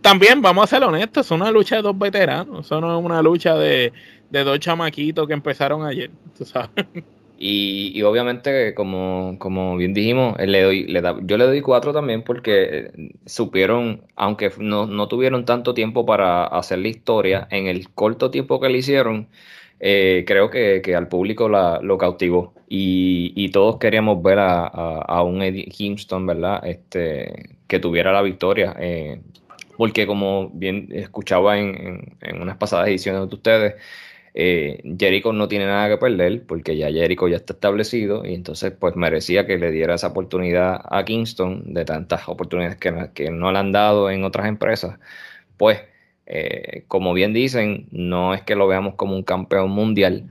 También, 0.00 0.40
vamos 0.40 0.62
a 0.62 0.66
ser 0.68 0.84
honestos, 0.84 1.26
es 1.26 1.32
una 1.32 1.50
lucha 1.50 1.76
de 1.76 1.82
dos 1.82 1.98
veteranos. 1.98 2.64
Eso 2.64 2.80
no 2.80 2.96
es 2.96 3.04
una 3.04 3.20
lucha 3.22 3.56
de, 3.56 3.92
de 4.30 4.44
dos 4.44 4.60
chamaquitos 4.60 5.26
que 5.26 5.32
empezaron 5.32 5.84
ayer, 5.84 6.12
tú 6.36 6.44
sabes. 6.44 6.70
Y, 7.40 8.02
obviamente, 8.02 8.74
como, 8.74 9.36
como 9.38 9.76
bien 9.76 9.94
dijimos, 9.94 10.36
le 10.38 10.62
doy, 10.62 10.86
le 10.88 11.00
da, 11.00 11.16
yo 11.22 11.36
le 11.36 11.44
doy 11.44 11.60
cuatro 11.60 11.92
también 11.92 12.22
porque 12.22 12.90
supieron, 13.26 14.02
aunque 14.16 14.50
no, 14.58 14.86
no, 14.86 15.06
tuvieron 15.06 15.44
tanto 15.44 15.72
tiempo 15.72 16.04
para 16.04 16.46
hacer 16.46 16.80
la 16.80 16.88
historia, 16.88 17.46
en 17.50 17.68
el 17.68 17.90
corto 17.90 18.32
tiempo 18.32 18.58
que 18.60 18.68
le 18.68 18.78
hicieron, 18.78 19.28
eh, 19.78 20.24
creo 20.26 20.50
que, 20.50 20.82
que, 20.82 20.96
al 20.96 21.08
público 21.08 21.48
la, 21.48 21.78
lo 21.80 21.96
cautivó. 21.96 22.54
Y, 22.68 23.32
y, 23.36 23.50
todos 23.50 23.78
queríamos 23.78 24.20
ver 24.22 24.40
a, 24.40 24.66
a, 24.66 25.22
un 25.22 25.40
Eddie 25.42 25.66
Kingston, 25.66 26.26
¿verdad? 26.26 26.66
Este, 26.66 27.56
que 27.68 27.78
tuviera 27.78 28.12
la 28.12 28.22
victoria. 28.22 28.74
Eh, 28.80 29.20
porque 29.76 30.06
como 30.08 30.50
bien 30.50 30.88
escuchaba 30.92 31.58
en, 31.58 31.68
en, 31.76 32.16
en 32.20 32.42
unas 32.42 32.56
pasadas 32.56 32.88
ediciones 32.88 33.28
de 33.28 33.34
ustedes, 33.34 33.74
eh, 34.40 34.80
Jericho 34.96 35.32
no 35.32 35.48
tiene 35.48 35.66
nada 35.66 35.88
que 35.88 35.96
perder 35.96 36.46
porque 36.46 36.76
ya 36.76 36.92
Jericho 36.92 37.26
ya 37.26 37.38
está 37.38 37.54
establecido 37.54 38.24
y 38.24 38.34
entonces 38.34 38.70
pues 38.70 38.94
merecía 38.94 39.48
que 39.48 39.58
le 39.58 39.72
diera 39.72 39.96
esa 39.96 40.06
oportunidad 40.08 40.80
a 40.88 41.04
Kingston 41.04 41.74
de 41.74 41.84
tantas 41.84 42.28
oportunidades 42.28 42.76
que, 42.76 43.30
no 43.32 43.50
le 43.50 43.58
han 43.58 43.72
dado 43.72 44.10
en 44.10 44.22
otras 44.22 44.46
empresas. 44.46 45.00
Pues, 45.56 45.80
eh, 46.26 46.84
como 46.88 47.14
bien 47.14 47.32
dicen, 47.32 47.88
no 47.90 48.32
es 48.32 48.42
que 48.42 48.54
lo 48.54 48.68
veamos 48.68 48.94
como 48.94 49.16
un 49.16 49.24
campeón 49.24 49.70
mundial, 49.70 50.30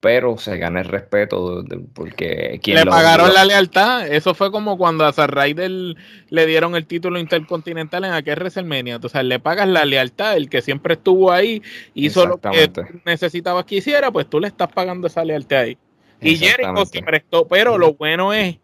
pero 0.00 0.38
se 0.38 0.56
gana 0.56 0.80
el 0.80 0.86
respeto 0.86 1.62
porque 1.92 2.58
quien 2.62 2.78
le 2.78 2.86
pagaron 2.86 3.34
la 3.34 3.44
lealtad. 3.44 4.08
Eso 4.08 4.34
fue 4.34 4.50
como 4.50 4.78
cuando 4.78 5.04
a 5.04 5.12
Zack 5.12 5.34
le 5.34 6.46
dieron 6.46 6.74
el 6.74 6.86
título 6.86 7.18
intercontinental 7.18 8.06
en 8.06 8.12
aquel 8.12 8.38
WrestleMania. 8.38 8.98
O 9.02 9.08
sea 9.10 9.22
le 9.22 9.38
pagas 9.38 9.68
la 9.68 9.84
lealtad. 9.84 10.36
El 10.38 10.48
que 10.48 10.62
siempre 10.62 10.94
estuvo 10.94 11.30
ahí 11.30 11.62
hizo 11.92 12.26
lo 12.26 12.38
que 12.38 12.72
necesitabas 13.04 13.66
que 13.66 13.76
hiciera 13.76 14.10
pues 14.10 14.28
tú 14.28 14.40
le 14.40 14.48
estás 14.48 14.72
pagando 14.72 15.06
esa 15.06 15.22
lealtad 15.22 15.60
ahí. 15.60 15.78
Y 16.22 16.36
Jericho 16.36 16.86
se 16.86 17.02
prestó 17.02 17.46
pero 17.46 17.76
lo 17.76 17.92
bueno 17.94 18.32
es 18.32 18.56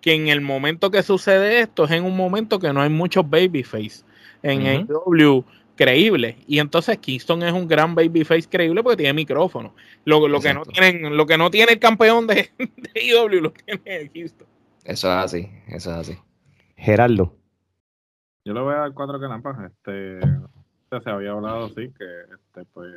que 0.00 0.14
en 0.14 0.28
el 0.28 0.42
momento 0.42 0.92
que 0.92 1.02
sucede 1.02 1.60
esto 1.60 1.86
es 1.86 1.90
en 1.90 2.04
un 2.04 2.16
momento 2.16 2.60
que 2.60 2.72
no 2.72 2.80
hay 2.80 2.90
muchos 2.90 3.28
babyface 3.28 4.04
en 4.44 4.66
el 4.66 4.86
W 4.86 5.42
creíble. 5.76 6.36
Y 6.46 6.58
entonces 6.58 6.98
Kingston 6.98 7.42
es 7.42 7.52
un 7.52 7.68
gran 7.68 7.94
babyface 7.94 8.48
creíble 8.48 8.82
porque 8.82 8.98
tiene 8.98 9.12
micrófono. 9.12 9.74
Lo, 10.04 10.26
lo 10.28 10.40
que 10.40 10.54
no 10.54 10.64
tienen, 10.64 11.16
lo 11.16 11.26
que 11.26 11.38
no 11.38 11.50
tiene 11.50 11.72
el 11.72 11.78
campeón 11.78 12.26
de, 12.26 12.50
de 12.58 13.02
IW 13.02 13.40
lo 13.40 13.52
tiene 13.52 14.10
Kingston. 14.10 14.46
Eso 14.84 15.08
es 15.08 15.24
así, 15.24 15.50
eso 15.68 15.90
es 15.90 15.96
así. 15.96 16.18
Gerardo. 16.76 17.34
Yo 18.44 18.52
le 18.52 18.60
voy 18.60 18.74
a 18.74 18.78
dar 18.78 18.92
cuatro 18.92 19.18
canampas. 19.18 19.70
Este, 19.70 20.20
se 21.02 21.10
había 21.10 21.32
hablado 21.32 21.68
sí 21.70 21.92
que 21.98 22.04
este 22.34 22.64
pues 22.72 22.94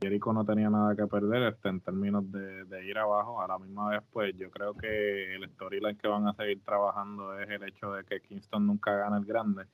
Jericho 0.00 0.32
no 0.32 0.44
tenía 0.44 0.70
nada 0.70 0.94
que 0.94 1.06
perder 1.06 1.54
este, 1.54 1.68
en 1.68 1.80
términos 1.80 2.30
de, 2.30 2.64
de, 2.64 2.86
ir 2.86 2.98
abajo. 2.98 3.40
A 3.40 3.48
la 3.48 3.58
misma 3.58 3.88
vez, 3.90 4.02
pues 4.12 4.36
yo 4.36 4.50
creo 4.50 4.74
que 4.74 5.34
el 5.34 5.48
storyline 5.50 5.96
que 5.96 6.08
van 6.08 6.28
a 6.28 6.34
seguir 6.34 6.62
trabajando 6.62 7.38
es 7.40 7.48
el 7.48 7.62
hecho 7.64 7.92
de 7.92 8.04
que 8.04 8.20
Kingston 8.20 8.66
nunca 8.66 8.94
gana 8.94 9.16
el 9.16 9.24
grande 9.24 9.64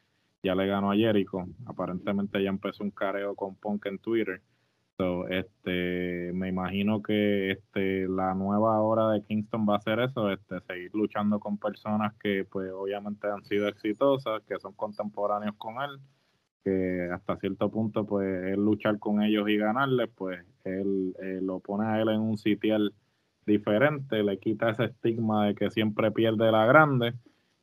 ya 0.44 0.54
le 0.54 0.66
ganó 0.66 0.92
a 0.92 0.96
Jericho. 0.96 1.46
Aparentemente 1.66 2.42
ya 2.42 2.50
empezó 2.50 2.84
un 2.84 2.90
careo 2.90 3.34
con 3.34 3.56
Punk 3.56 3.86
en 3.86 3.98
Twitter. 3.98 4.42
So, 4.96 5.26
este, 5.26 6.30
me 6.34 6.48
imagino 6.48 7.02
que 7.02 7.50
este, 7.50 8.06
la 8.06 8.34
nueva 8.34 8.80
hora 8.80 9.10
de 9.10 9.24
Kingston 9.24 9.66
va 9.68 9.76
a 9.76 9.80
ser 9.80 9.98
eso, 9.98 10.30
este, 10.30 10.60
seguir 10.60 10.90
luchando 10.94 11.40
con 11.40 11.58
personas 11.58 12.14
que 12.20 12.44
pues 12.44 12.70
obviamente 12.72 13.26
han 13.26 13.42
sido 13.42 13.66
exitosas, 13.66 14.42
que 14.44 14.56
son 14.60 14.74
contemporáneos 14.74 15.56
con 15.56 15.82
él, 15.82 15.98
que 16.62 17.08
hasta 17.12 17.36
cierto 17.38 17.72
punto 17.72 18.06
pues 18.06 18.52
él 18.52 18.64
luchar 18.64 19.00
con 19.00 19.20
ellos 19.20 19.48
y 19.48 19.56
ganarles, 19.56 20.10
pues 20.14 20.44
él 20.62 21.16
eh, 21.20 21.40
lo 21.42 21.58
pone 21.58 21.86
a 21.86 22.00
él 22.00 22.10
en 22.10 22.20
un 22.20 22.36
sitial 22.38 22.94
diferente, 23.46 24.22
le 24.22 24.38
quita 24.38 24.70
ese 24.70 24.84
estigma 24.84 25.46
de 25.46 25.54
que 25.56 25.70
siempre 25.70 26.12
pierde 26.12 26.52
la 26.52 26.66
grande 26.66 27.14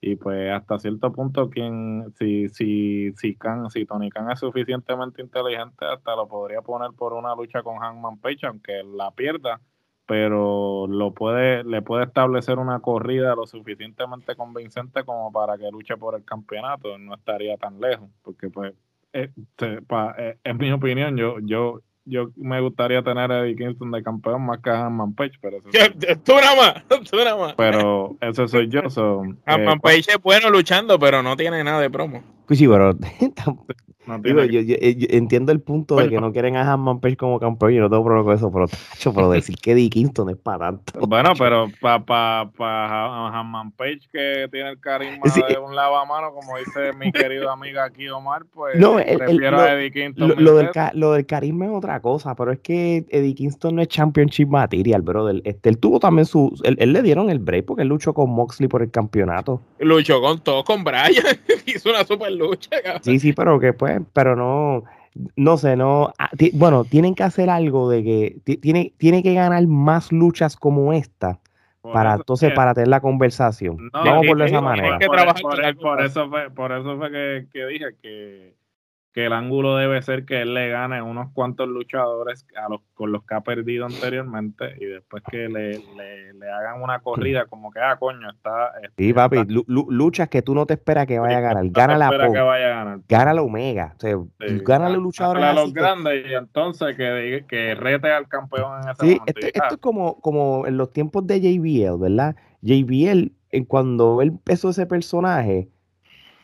y 0.01 0.15
pues 0.15 0.51
hasta 0.51 0.79
cierto 0.79 1.11
punto 1.13 1.49
quien 1.49 2.11
si 2.17 2.49
si 2.49 3.13
si 3.13 3.37
si 3.69 3.85
Tony 3.85 4.09
Khan 4.09 4.31
es 4.31 4.39
suficientemente 4.39 5.21
inteligente 5.21 5.85
hasta 5.85 6.15
lo 6.15 6.27
podría 6.27 6.61
poner 6.63 6.89
por 6.97 7.13
una 7.13 7.35
lucha 7.35 7.61
con 7.61 7.77
Hangman 7.77 8.17
Page 8.17 8.47
aunque 8.47 8.83
la 8.83 9.11
pierda 9.11 9.61
pero 10.07 10.87
lo 10.87 11.13
puede 11.13 11.63
le 11.63 11.83
puede 11.83 12.05
establecer 12.05 12.57
una 12.57 12.79
corrida 12.79 13.35
lo 13.35 13.45
suficientemente 13.45 14.35
convincente 14.35 15.03
como 15.03 15.31
para 15.31 15.59
que 15.59 15.69
luche 15.69 15.95
por 15.97 16.15
el 16.15 16.25
campeonato 16.25 16.97
no 16.97 17.13
estaría 17.13 17.55
tan 17.57 17.79
lejos 17.79 18.09
porque 18.23 18.49
pues 18.49 18.73
eh, 19.13 19.29
eh, 19.59 20.37
en 20.43 20.57
mi 20.57 20.71
opinión 20.71 21.15
yo 21.15 21.37
yo 21.41 21.81
yo 22.05 22.29
me 22.35 22.59
gustaría 22.61 23.03
tener 23.03 23.31
a 23.31 23.43
Eddie 23.43 23.55
Kingston 23.55 23.91
de 23.91 24.03
campeón 24.03 24.45
más 24.45 24.59
que 24.59 24.69
a 24.69 24.85
Hanman 24.85 25.13
Page, 25.13 25.33
pero 25.41 25.57
eso 25.57 25.69
tú 26.23 26.33
nada 26.35 26.55
más, 26.55 26.83
tú 27.09 27.17
nada 27.17 27.37
más. 27.37 27.53
Pero 27.55 28.17
eso 28.21 28.47
soy 28.47 28.69
yo. 28.69 28.89
So, 28.89 29.21
Hanman 29.45 29.77
eh, 29.77 29.81
Page 29.81 30.11
es 30.11 30.21
bueno 30.21 30.49
luchando, 30.49 30.97
pero 30.99 31.21
no 31.21 31.35
tiene 31.35 31.63
nada 31.63 31.79
de 31.79 31.89
promo. 31.89 32.23
Pues 32.47 32.59
sí, 32.59 32.67
pero 32.67 32.91
Digo, 34.19 34.43
yo, 34.43 34.75
entiendo 35.09 35.51
el 35.51 35.61
punto 35.61 35.95
de 35.95 36.09
que 36.09 36.19
no 36.19 36.31
quieren 36.31 36.57
a 36.57 36.71
Hanman 36.71 36.99
Page 36.99 37.17
como 37.17 37.39
campeón, 37.39 37.73
yo 37.73 37.81
no 37.81 37.89
tengo 37.89 38.03
problema 38.03 38.25
con 38.25 38.35
eso, 38.35 38.51
pero, 38.51 38.65
pero 39.13 39.31
decir 39.31 39.55
que 39.57 39.71
Eddie 39.71 39.89
Kingston 39.89 40.29
es 40.29 40.37
para 40.37 40.71
tanto. 40.71 40.99
Bueno, 41.11 41.33
pero 41.37 41.67
para 41.81 42.05
pa, 42.05 42.51
pa, 42.55 43.39
Hanman 43.39 43.71
Page, 43.71 44.01
que 44.11 44.47
tiene 44.51 44.69
el 44.69 44.79
carisma 44.79 45.25
de 45.47 45.57
un 45.57 45.75
lavamano, 45.75 46.31
como 46.31 46.57
dice 46.57 46.93
mi 46.97 47.11
querido 47.11 47.49
amiga 47.49 47.83
aquí 47.83 48.07
Omar, 48.07 48.45
pues 48.51 48.77
no, 48.77 48.95
prefiero 48.95 49.59
a 49.59 49.73
Eddie 49.73 49.91
Kingston. 49.91 50.35
Lo, 50.37 50.55
del 50.55 50.69
lo, 50.93 51.11
del 51.13 51.25
carisma 51.25 51.65
es 51.65 51.71
otra 51.71 51.99
cosa, 51.99 52.35
pero 52.35 52.51
es 52.51 52.59
que 52.59 53.05
Eddie 53.09 53.35
Kingston 53.35 53.75
no 53.75 53.81
es 53.81 53.89
Championship 53.89 54.47
Material, 54.47 55.01
bro. 55.01 55.29
Este, 55.29 55.69
él 55.69 55.77
tuvo 55.77 55.99
también 55.99 56.25
su. 56.25 56.53
Él, 56.63 56.93
le 56.93 57.01
dieron 57.01 57.29
el 57.29 57.39
break 57.39 57.65
porque 57.65 57.83
él 57.83 57.89
luchó 57.89 58.13
con 58.13 58.29
Moxley 58.29 58.67
por 58.67 58.81
el 58.81 58.91
campeonato. 58.91 59.61
Luchó 59.79 60.21
con 60.21 60.39
todo, 60.39 60.63
con 60.63 60.83
Brian. 60.83 61.11
Hizo 61.65 61.89
una 61.89 62.03
super 62.05 62.31
lucha. 62.31 62.69
Sí, 63.01 63.19
sí, 63.19 63.33
pero 63.33 63.59
que 63.59 63.73
pues 63.73 64.00
pero 64.13 64.35
no, 64.35 64.83
no 65.35 65.57
sé, 65.57 65.75
no, 65.75 66.13
ah, 66.17 66.29
bueno, 66.53 66.83
tienen 66.85 67.15
que 67.15 67.23
hacer 67.23 67.49
algo 67.49 67.89
de 67.89 68.03
que 68.03 68.57
tiene, 68.57 68.93
tiene 68.97 69.23
que 69.23 69.33
ganar 69.33 69.65
más 69.67 70.11
luchas 70.11 70.55
como 70.55 70.93
esta. 70.93 71.39
para 71.81 72.13
entonces 72.13 72.53
para 72.53 72.73
tener 72.73 72.89
la 72.89 73.01
conversación. 73.01 73.89
Vamos 73.91 74.27
por 74.27 74.37
de 74.37 74.45
esa 74.45 74.61
manera. 74.61 74.99
Por, 75.81 76.01
eso 76.01 76.29
fue, 76.29 76.49
por 76.51 76.71
eso 76.71 76.97
fue 76.97 77.11
que, 77.11 77.47
que 77.51 77.65
dije 77.65 77.85
que 78.01 78.60
que 79.13 79.25
el 79.25 79.33
ángulo 79.33 79.75
debe 79.75 80.01
ser 80.01 80.25
que 80.25 80.41
él 80.41 80.53
le 80.53 80.69
gane 80.69 81.01
unos 81.01 81.31
cuantos 81.33 81.67
luchadores 81.67 82.45
a 82.55 82.69
los, 82.69 82.81
con 82.93 83.11
los 83.11 83.23
que 83.25 83.35
ha 83.35 83.41
perdido 83.41 83.85
anteriormente 83.85 84.73
y 84.79 84.85
después 84.85 85.21
que 85.29 85.49
le, 85.49 85.79
le, 85.79 86.49
hagan 86.49 86.81
una 86.81 86.99
corrida 86.99 87.45
como 87.45 87.71
que, 87.71 87.81
ah, 87.81 87.97
coño, 87.99 88.29
está... 88.29 88.71
sí, 88.97 89.09
este, 89.09 89.13
papi, 89.13 89.39
luchas 89.67 90.29
que 90.29 90.41
tú 90.41 90.55
no 90.55 90.65
te 90.65 90.75
esperas 90.75 91.07
que 91.07 91.19
vaya 91.19 91.39
a 91.39 91.41
ganar. 91.41 91.65
Gana 91.69 91.97
la 91.97 92.09
que 92.09 92.39
vaya 92.39 92.65
a 92.65 92.83
ganar. 92.83 92.99
Gana 93.07 93.33
la 93.33 93.41
Omega. 93.41 93.93
O 93.97 93.99
sea, 93.99 94.15
gana 94.63 94.89
los 94.89 95.01
luchadores. 95.01 95.43
A 95.43 95.53
los 95.53 95.73
grandes 95.73 96.25
y 96.29 96.33
entonces 96.33 96.95
que, 96.95 97.45
que 97.49 97.75
rete 97.75 98.11
al 98.11 98.29
campeón 98.29 98.81
en 98.81 98.89
ese 98.89 99.05
sí, 99.05 99.21
Esto, 99.25 99.47
esto, 99.47 99.75
es 99.75 99.77
como, 99.77 100.21
como 100.21 100.65
en 100.65 100.77
los 100.77 100.93
tiempos 100.93 101.27
de 101.27 101.41
JBL, 101.41 101.99
¿verdad? 101.99 102.35
JBL, 102.61 103.31
cuando 103.67 104.21
él 104.21 104.29
empezó 104.29 104.69
ese 104.69 104.85
personaje 104.85 105.69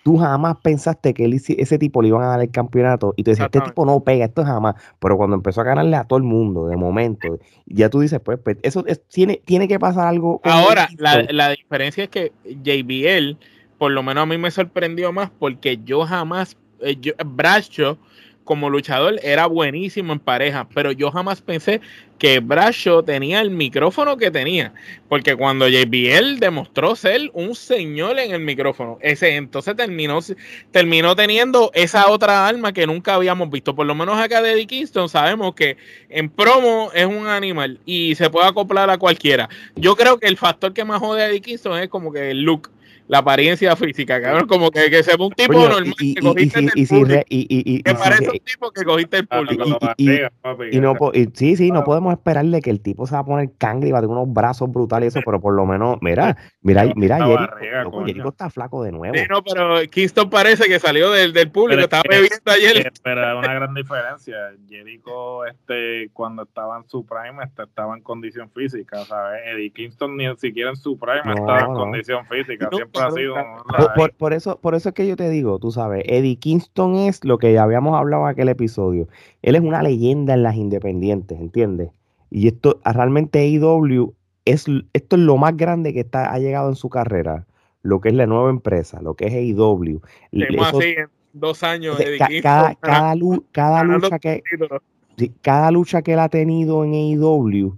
tú 0.08 0.16
jamás 0.16 0.56
pensaste 0.64 1.14
que 1.14 1.26
ese 1.26 1.78
tipo 1.78 2.02
le 2.02 2.08
iban 2.08 2.24
a 2.24 2.28
dar 2.28 2.42
el 2.42 2.50
campeonato 2.50 3.14
y 3.18 3.24
te 3.24 3.32
decías, 3.32 3.48
este 3.48 3.60
tipo 3.60 3.86
no 3.86 4.00
pega, 4.06 4.24
esto 4.24 4.46
jamás. 4.46 4.76
Pero 5.00 5.18
cuando 5.18 5.36
empezó 5.36 5.60
a 5.60 5.66
ganarle 5.66 5.98
a 5.98 6.06
todo 6.06 6.16
el 6.16 6.24
mundo, 6.24 6.68
de 6.68 6.78
momento, 6.78 7.40
ya 7.66 7.90
tú 7.90 8.00
dices, 8.00 8.22
pues, 8.24 8.40
pues 8.42 8.56
eso 8.62 8.86
tiene, 9.12 9.42
tiene 9.44 9.68
que 9.68 9.78
pasar 9.82 10.08
algo. 10.08 10.40
Ahora, 10.46 10.88
la, 10.98 11.50
diferencia 11.50 12.06
es 12.06 12.10
que 12.10 12.32
JBL, 12.46 13.38
por 13.78 13.92
lo 13.92 14.02
menos 14.02 14.24
a 14.24 14.26
mí 14.28 14.38
me 14.38 14.50
sorprendió 14.50 15.12
más 15.12 15.30
porque 15.30 15.78
yo 15.84 16.06
jamás, 16.06 16.56
eh, 16.80 16.96
yo, 17.02 17.12
Bradshaw 17.26 17.98
como 18.48 18.72
luchador 18.72 19.20
era 19.22 19.46
buenísimo 19.46 20.14
en 20.14 20.20
pareja, 20.20 20.68
pero 20.74 20.92
yo 20.92 21.12
jamás 21.12 21.42
pensé 21.42 21.82
que 22.18 22.40
Bradshaw 22.40 23.04
tenía 23.04 23.42
el 23.42 23.52
micrófono 23.52 24.18
que 24.18 24.32
tenía, 24.32 24.74
porque 25.08 25.36
cuando 25.36 25.68
JBL 25.68 26.40
demostró 26.40 26.96
ser 26.96 27.30
un 27.34 27.54
señor 27.54 28.18
en 28.18 28.32
el 28.32 28.40
micrófono, 28.40 28.98
ese 29.02 29.36
entonces 29.36 29.76
terminó, 29.76 30.18
terminó 30.72 31.16
teniendo 31.16 31.70
esa 31.76 32.10
otra 32.10 32.48
alma 32.48 32.74
que 32.74 32.88
nunca 32.88 33.14
habíamos 33.14 33.52
visto, 33.52 33.76
por 33.76 33.86
lo 33.86 33.94
menos 33.94 34.18
acá 34.18 34.42
de 34.42 34.54
Eddie 34.54 34.66
Kingston 34.66 35.10
sabemos 35.10 35.54
que 35.54 35.78
en 36.10 36.30
promo 36.30 36.90
es 36.96 37.06
un 37.06 37.28
animal 37.28 37.80
y 37.86 38.16
se 38.16 38.30
puede 38.32 38.48
acoplar 38.48 38.90
a 38.90 38.98
cualquiera. 38.98 39.50
Yo 39.76 39.96
creo 39.96 40.18
que 40.18 40.28
el 40.28 40.38
factor 40.38 40.74
que 40.74 40.86
más 40.86 41.00
jode 41.00 41.22
a 41.22 41.28
Eddie 41.28 41.42
Kingston 41.42 41.78
es 41.78 41.90
como 41.90 42.12
que 42.12 42.32
el 42.32 42.42
look 42.42 42.72
la 43.08 43.20
apariencia 43.20 43.76
física, 43.76 44.22
cabrón, 44.22 44.48
como 44.48 44.70
que, 44.70 44.90
que 44.90 45.04
se 45.04 45.16
ve 45.16 45.24
un 45.24 45.32
tipo 45.32 45.54
normal 45.54 45.94
y, 46.00 46.16
que 46.16 46.22
cogiste 46.22 46.60
y, 46.80 46.94
el 46.94 47.26
y, 47.30 47.84
que 47.84 47.94
parece 47.94 48.30
un 48.30 48.40
tipo 48.40 48.72
que 48.72 48.84
cogiste 48.84 49.18
el 49.18 49.28
público. 49.28 49.80
Y, 49.98 50.80
no, 50.80 50.94
sí, 51.34 51.56
sí, 51.56 51.72
no 51.72 51.84
podemos 51.84 52.14
esperarle 52.14 52.62
que 52.62 52.70
el 52.70 52.82
tipo 52.82 53.08
se 53.08 53.14
va 53.14 53.20
a 53.20 53.26
poner 53.26 53.50
cangre 53.58 53.90
y 53.90 53.92
va 53.92 54.00
a 54.00 54.02
tener 54.02 54.16
unos 54.16 54.34
brazos 54.34 54.72
brutales 54.72 54.98
y 54.98 55.08
eso, 55.08 55.20
pero 55.26 55.40
por 55.40 55.54
lo 55.54 55.66
menos, 55.66 55.98
mira, 56.02 56.36
mira, 56.62 56.86
mira, 56.96 57.18
Jericho, 58.06 58.30
está 58.30 58.50
flaco 58.50 58.84
de 58.84 58.92
nuevo. 58.92 59.16
Sí, 59.16 59.24
no, 59.30 59.44
pero 59.44 59.82
Kingston 59.90 60.30
parece 60.30 60.66
que 60.66 60.80
salió 60.80 61.12
del, 61.12 61.34
del 61.34 61.50
público, 61.50 61.82
estaba 61.82 62.04
bebiendo 62.10 62.52
ayer. 62.52 62.92
Pero 63.04 63.32
es 63.32 63.46
una 63.46 63.54
gran 63.54 63.74
diferencia. 63.74 64.36
Jericho, 64.68 65.46
este, 65.46 66.10
cuando 66.14 66.44
estaba 66.44 66.78
en 66.78 66.90
su 66.90 67.06
prime, 67.06 67.44
este, 67.44 67.64
estaba 67.64 67.96
en 67.96 68.02
condición 68.02 68.50
física, 68.52 69.06
¿sabes? 69.06 69.42
Eddie 69.46 69.72
Kingston 69.72 70.18
ni 70.18 70.36
siquiera 70.38 70.72
en 70.72 70.76
su 70.76 70.98
prime 70.98 71.22
estaba 71.34 71.60
en 71.62 71.74
condición 71.74 72.26
física, 72.26 72.70
siempre 72.72 72.97
Por, 74.18 74.34
eso, 74.34 74.60
por 74.60 74.76
eso 74.76 74.90
es 74.90 74.96
que 74.96 75.08
yo 75.08 75.16
te 75.16 75.30
digo, 75.30 75.60
tú 75.60 75.72
sabes, 75.72 76.04
Eddie 76.08 76.38
Kingston 76.38 76.96
es 76.96 77.24
lo 77.24 77.38
que 77.38 77.54
ya 77.54 77.64
habíamos 77.64 77.98
hablado 77.98 78.24
en 78.24 78.30
aquel 78.30 78.50
episodio. 78.50 79.08
Él 79.42 79.56
es 79.56 79.62
una 79.62 79.84
leyenda 79.84 80.34
en 80.34 80.44
las 80.44 80.56
independientes, 80.56 81.40
¿entiendes? 81.40 81.92
Y 82.30 82.48
esto, 82.48 82.80
realmente 82.84 83.40
AEW, 83.40 84.14
es, 84.46 84.66
esto 84.94 85.16
es 85.16 85.22
lo 85.22 85.38
más 85.38 85.56
grande 85.56 85.94
que 85.94 86.02
está, 86.02 86.32
ha 86.32 86.40
llegado 86.40 86.70
en 86.70 86.76
su 86.76 86.90
carrera, 86.90 87.46
lo 87.82 88.02
que 88.02 88.10
es 88.10 88.16
la 88.16 88.26
nueva 88.26 88.50
empresa, 88.50 89.02
lo 89.02 89.16
que 89.16 89.28
es 89.28 89.34
AEW. 89.34 90.02
así 90.62 90.96
en 90.98 91.10
dos 91.34 91.64
años. 91.64 91.98
cada, 92.42 92.76
cada, 92.76 93.16
lucha 93.16 94.20
que... 94.20 94.44
cada 95.42 95.72
lucha 95.72 96.02
que 96.02 96.14
él 96.14 96.20
ha 96.20 96.30
tenido 96.30 96.84
en 96.84 96.94
AEW 96.94 97.78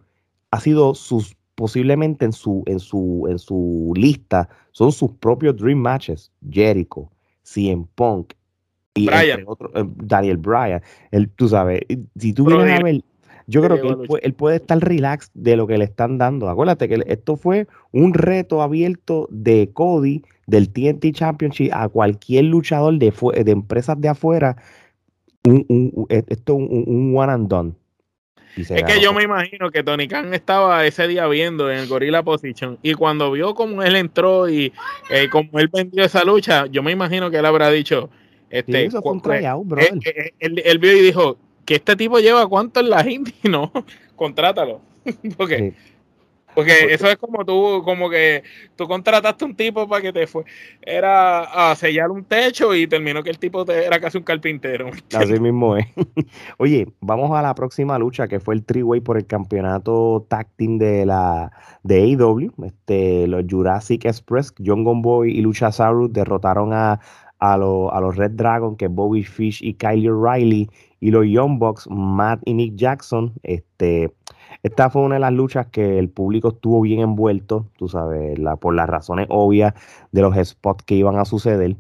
ha 0.52 0.60
sido 0.60 0.96
sus 0.96 1.36
posiblemente 1.60 2.24
en 2.24 2.32
su, 2.32 2.64
en 2.68 2.80
su, 2.80 3.28
en 3.30 3.38
su 3.38 3.92
lista 3.94 4.48
son 4.72 4.94
sus 4.94 5.12
propios 5.12 5.58
Dream 5.58 5.78
Matches. 5.78 6.32
Jericho, 6.50 7.12
CM 7.44 7.86
Punk 7.96 8.32
y 8.94 9.10
eh, 9.10 9.46
Daniel 9.98 10.38
Bryan. 10.38 10.82
Él, 11.12 11.30
tú 11.36 11.50
sabes, 11.50 11.82
si 12.16 12.32
tú 12.32 12.46
vienes 12.46 12.80
a 12.80 12.82
ver, 12.82 13.04
yo 13.48 13.62
creo 13.62 13.82
que 13.82 14.20
él 14.22 14.34
puede, 14.36 14.56
estar 14.56 14.80
relax 14.80 15.32
de 15.34 15.58
lo 15.58 15.68
que 15.68 15.78
le 15.78 15.84
están 15.84 16.18
dando. 16.18 16.48
Acuérdate 16.48 16.88
que 16.88 17.04
esto 17.08 17.36
fue 17.36 17.68
un 17.92 18.14
reto 18.14 18.62
abierto 18.62 19.28
de 19.30 19.72
Cody 19.74 20.24
del 20.48 20.70
TNT 20.70 21.12
Championship 21.12 21.72
a 21.74 21.90
cualquier 21.90 22.46
luchador 22.46 22.98
de, 23.00 23.12
de 23.44 23.52
empresas 23.52 24.00
de 24.00 24.08
afuera. 24.08 24.56
Un, 25.44 25.66
un, 25.68 26.06
esto 26.08 26.56
un, 26.56 26.86
un 26.88 27.18
one 27.18 27.34
and 27.34 27.50
done 27.50 27.79
es 28.56 28.84
que 28.84 29.02
yo 29.02 29.14
me 29.14 29.24
imagino 29.24 29.72
que 29.72 29.84
Tony 29.84 30.08
Khan 30.08 30.34
estaba 30.34 30.86
ese 30.86 31.08
día 31.08 31.28
viendo 31.28 31.72
en 31.72 31.80
el 31.80 31.88
Gorilla 31.88 32.24
Position 32.24 32.78
y 32.82 32.94
cuando 32.94 33.32
vio 33.32 33.54
cómo 33.54 33.84
él 33.84 33.96
entró 33.96 34.50
y 34.50 34.74
eh, 35.10 35.28
cómo 35.32 35.60
él 35.60 35.70
vendió 35.72 36.04
esa 36.04 36.24
lucha, 36.24 36.66
yo 36.68 36.84
me 36.84 36.92
imagino 36.92 37.30
que 37.30 37.38
él 37.38 37.46
habrá 37.46 37.70
dicho, 37.70 38.10
este, 38.50 38.86
eso 38.86 39.02
fue 39.02 39.12
un 39.12 39.22
pues, 39.22 39.44
él, 40.40 40.62
él, 40.66 40.80
vio 40.80 40.98
y 40.98 41.02
dijo, 41.02 41.38
que 41.66 41.76
este 41.76 41.96
tipo 41.96 42.20
lleva 42.20 42.48
cuánto 42.48 42.80
en 42.80 42.90
la 42.90 43.08
Indy, 43.08 43.34
no, 43.44 43.72
contrátalo. 44.16 44.82
Porque 45.38 45.74
porque 46.60 46.94
eso 46.94 47.08
es 47.08 47.16
como 47.16 47.46
tú, 47.46 47.82
como 47.86 48.10
que 48.10 48.44
tú 48.76 48.86
contrataste 48.86 49.46
un 49.46 49.56
tipo 49.56 49.88
para 49.88 50.02
que 50.02 50.12
te 50.12 50.28
fue, 50.28 50.44
era 50.82 51.70
a 51.72 51.74
sellar 51.76 52.12
un 52.12 52.26
techo 52.26 52.76
y 52.76 52.86
terminó 52.86 53.24
que 53.24 53.30
el 53.30 53.40
tipo 53.40 53.66
era 53.72 53.98
casi 54.02 54.18
un 54.18 54.26
carpintero. 54.26 54.90
Así 55.14 55.40
mismo 55.40 55.78
es. 55.78 55.88
Oye, 56.58 56.88
vamos 57.00 57.32
a 57.32 57.42
la 57.42 57.56
próxima 57.56 57.98
lucha 57.98 58.28
que 58.28 58.42
fue 58.42 58.56
el 58.56 58.66
three-way 58.66 59.00
por 59.00 59.16
el 59.16 59.26
campeonato 59.26 60.26
tag 60.28 60.50
team 60.58 60.78
de 60.78 61.06
la 61.06 61.54
de 61.84 62.02
AEW. 62.02 62.52
Este, 62.66 63.26
los 63.28 63.46
Jurassic 63.50 64.04
Express, 64.04 64.54
John 64.62 64.84
Gunboy 64.84 65.32
y 65.32 65.42
Luchasaurus 65.42 66.12
derrotaron 66.12 66.74
a, 66.74 67.00
a, 67.40 67.54
a 67.54 67.58
los 67.58 68.16
Red 68.18 68.32
Dragon, 68.32 68.76
que 68.76 68.86
es 68.86 68.92
Bobby 68.92 69.24
Fish 69.24 69.64
y 69.64 69.76
Kyle 69.76 70.12
Riley, 70.12 70.70
y 71.00 71.12
los 71.12 71.26
Young 71.26 71.58
Bucks, 71.58 71.88
Matt 71.90 72.42
y 72.44 72.54
Nick 72.54 72.76
Jackson. 72.76 73.32
Este 73.44 74.12
esta 74.64 74.90
fue 74.90 75.02
una 75.04 75.16
de 75.16 75.22
las 75.22 75.34
luchas 75.34 75.68
que 75.68 76.00
el 76.00 76.10
público 76.10 76.50
estuvo 76.50 76.82
bien 76.82 77.00
envuelto, 77.02 77.68
tú 77.78 77.88
sabes, 77.88 78.38
la, 78.40 78.56
por 78.58 78.76
las 78.76 78.90
razones 78.90 79.28
obvias 79.30 79.74
de 80.12 80.22
los 80.22 80.36
spots 80.36 80.84
que 80.84 80.96
iban 80.96 81.18
a 81.18 81.26
suceder. 81.26 81.76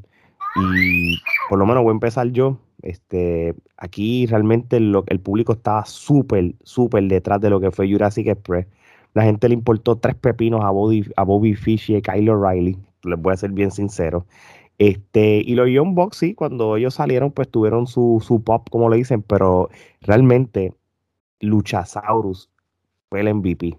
Y 0.55 1.17
por 1.49 1.59
lo 1.59 1.65
menos 1.65 1.83
voy 1.83 1.91
a 1.91 1.93
empezar 1.93 2.27
yo. 2.27 2.57
Este, 2.81 3.55
aquí 3.77 4.25
realmente 4.25 4.77
el 4.77 5.19
público 5.19 5.53
estaba 5.53 5.85
súper, 5.85 6.55
súper 6.63 7.03
detrás 7.03 7.41
de 7.41 7.49
lo 7.49 7.59
que 7.59 7.71
fue 7.71 7.91
Jurassic 7.91 8.27
Express. 8.27 8.67
La 9.13 9.23
gente 9.23 9.49
le 9.49 9.55
importó 9.55 9.97
tres 9.97 10.15
pepinos 10.15 10.63
a 10.63 10.69
Bobby, 10.69 11.05
a 11.17 11.23
Bobby 11.23 11.55
Fish 11.55 11.91
y 11.91 11.95
a 11.95 12.01
Kyle 12.01 12.29
O'Reilly. 12.29 12.77
Les 13.03 13.19
voy 13.19 13.33
a 13.33 13.37
ser 13.37 13.51
bien 13.51 13.71
sincero. 13.71 14.25
Este, 14.77 15.41
y 15.45 15.55
los 15.55 15.69
Young 15.69 15.93
Bucks, 15.93 16.17
sí, 16.17 16.33
cuando 16.33 16.77
ellos 16.77 16.93
salieron, 16.95 17.31
pues 17.31 17.49
tuvieron 17.49 17.85
su, 17.87 18.23
su 18.25 18.43
pop, 18.43 18.69
como 18.69 18.89
le 18.89 18.97
dicen, 18.97 19.21
pero 19.21 19.69
realmente 20.01 20.73
Luchasaurus 21.41 22.48
fue 23.09 23.21
el 23.21 23.33
MVP. 23.33 23.77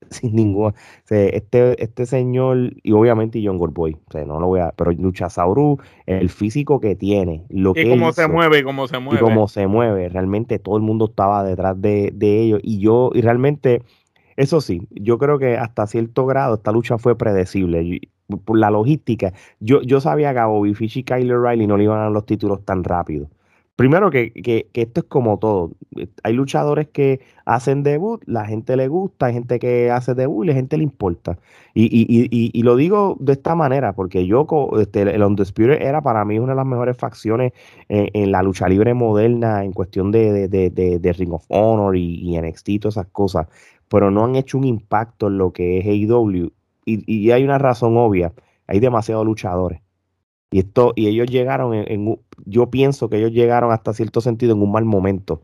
Sin 0.10 0.34
ningún. 0.34 0.74
este, 1.08 1.82
este 1.82 2.06
señor, 2.06 2.72
y 2.82 2.92
obviamente 2.92 3.40
John 3.44 3.58
Goldboy, 3.58 3.96
o 4.08 4.12
sea, 4.12 4.24
no 4.24 4.40
lo 4.40 4.46
voy 4.46 4.60
a. 4.60 4.72
Pero 4.72 4.92
Luchasaurus, 4.92 5.78
el 6.06 6.30
físico 6.30 6.80
que 6.80 6.96
tiene, 6.96 7.44
lo 7.50 7.72
y 7.76 7.88
cómo 7.88 8.12
se 8.12 8.26
mueve, 8.26 8.60
y 8.60 8.62
cómo 8.62 8.88
se 8.88 8.98
mueve. 8.98 9.20
Y 9.20 9.22
cómo 9.22 9.48
se 9.48 9.66
mueve. 9.66 10.08
Realmente 10.08 10.58
todo 10.58 10.76
el 10.76 10.82
mundo 10.82 11.06
estaba 11.06 11.44
detrás 11.44 11.80
de, 11.80 12.12
de 12.14 12.40
ellos. 12.40 12.60
Y 12.62 12.78
yo, 12.80 13.10
y 13.14 13.20
realmente, 13.20 13.82
eso 14.36 14.60
sí, 14.60 14.88
yo 14.90 15.18
creo 15.18 15.38
que 15.38 15.56
hasta 15.58 15.86
cierto 15.86 16.24
grado 16.26 16.54
esta 16.54 16.72
lucha 16.72 16.96
fue 16.96 17.16
predecible. 17.16 18.00
por 18.44 18.58
la 18.58 18.70
logística, 18.70 19.34
yo, 19.60 19.82
yo 19.82 20.00
sabía 20.00 20.32
que 20.32 20.38
a 20.38 20.46
Bobby 20.46 20.74
Fish 20.74 20.98
y 20.98 21.02
Kyler 21.04 21.40
Riley 21.40 21.66
no 21.66 21.76
le 21.76 21.84
iban 21.84 21.98
a 21.98 22.02
dar 22.04 22.12
los 22.12 22.24
títulos 22.24 22.64
tan 22.64 22.84
rápido. 22.84 23.28
Primero 23.80 24.10
que, 24.10 24.30
que, 24.30 24.68
esto 24.74 25.00
es 25.00 25.06
como 25.06 25.38
todo. 25.38 25.70
Hay 26.22 26.34
luchadores 26.34 26.88
que 26.88 27.20
hacen 27.46 27.82
debut, 27.82 28.22
la 28.26 28.44
gente 28.44 28.76
le 28.76 28.88
gusta, 28.88 29.24
hay 29.24 29.32
gente 29.32 29.58
que 29.58 29.90
hace 29.90 30.12
debut 30.12 30.44
y 30.44 30.48
la 30.48 30.54
gente 30.54 30.76
le 30.76 30.82
importa. 30.82 31.38
Y, 31.72 31.84
y, 31.84 32.28
y, 32.30 32.50
y 32.52 32.62
lo 32.62 32.76
digo 32.76 33.16
de 33.20 33.32
esta 33.32 33.54
manera, 33.54 33.94
porque 33.94 34.26
yo, 34.26 34.46
este, 34.78 35.00
el 35.00 35.22
Undisputed 35.22 35.80
era 35.80 36.02
para 36.02 36.26
mí 36.26 36.38
una 36.38 36.52
de 36.52 36.56
las 36.56 36.66
mejores 36.66 36.94
facciones 36.94 37.54
en, 37.88 38.30
la 38.30 38.42
lucha 38.42 38.68
libre 38.68 38.92
moderna 38.92 39.64
en 39.64 39.72
cuestión 39.72 40.10
de, 40.10 40.46
de, 40.46 40.68
de, 40.68 40.98
de 40.98 41.12
Ring 41.14 41.32
of 41.32 41.46
Honor 41.48 41.96
y, 41.96 42.38
NXT 42.38 42.68
y 42.68 42.78
todas 42.80 42.98
esas 42.98 43.06
cosas, 43.06 43.46
pero 43.88 44.10
no 44.10 44.26
han 44.26 44.36
hecho 44.36 44.58
un 44.58 44.64
impacto 44.64 45.28
en 45.28 45.38
lo 45.38 45.54
que 45.54 45.78
es 45.78 45.86
AEW. 45.86 46.52
Y, 46.84 47.30
hay 47.30 47.44
una 47.44 47.56
razón 47.56 47.96
obvia, 47.96 48.34
hay 48.66 48.78
demasiados 48.78 49.24
luchadores. 49.24 49.80
Y 50.50 50.60
esto, 50.60 50.92
y 50.96 51.06
ellos 51.06 51.28
llegaron 51.28 51.74
en, 51.74 52.18
yo 52.44 52.70
pienso 52.70 53.08
que 53.08 53.18
ellos 53.18 53.30
llegaron 53.30 53.72
hasta 53.72 53.94
cierto 53.94 54.20
sentido 54.20 54.52
en 54.52 54.62
un 54.62 54.72
mal 54.72 54.84
momento. 54.84 55.42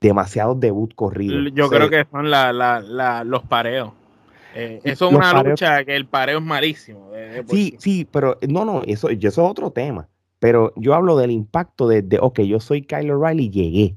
Demasiados 0.00 0.58
debut 0.58 0.94
corridos. 0.94 1.52
Yo 1.54 1.68
creo 1.68 1.90
que 1.90 2.06
son 2.10 2.30
los 2.30 3.42
pareos. 3.44 3.90
Eh, 4.54 4.80
eso 4.84 5.08
es 5.08 5.14
una 5.14 5.42
lucha 5.42 5.84
que 5.84 5.94
el 5.94 6.06
pareo 6.06 6.38
es 6.38 6.44
malísimo. 6.44 7.10
sí, 7.48 7.76
sí, 7.78 8.08
pero 8.10 8.38
no, 8.48 8.64
no, 8.64 8.82
eso, 8.86 9.10
eso 9.10 9.28
es 9.28 9.38
otro 9.38 9.70
tema. 9.70 10.08
Pero 10.38 10.72
yo 10.76 10.94
hablo 10.94 11.16
del 11.16 11.30
impacto 11.30 11.88
de, 11.88 12.02
de 12.02 12.18
ok, 12.20 12.40
yo 12.40 12.60
soy 12.60 12.82
Kyle 12.82 13.10
O'Reilly 13.10 13.50
llegué. 13.50 13.94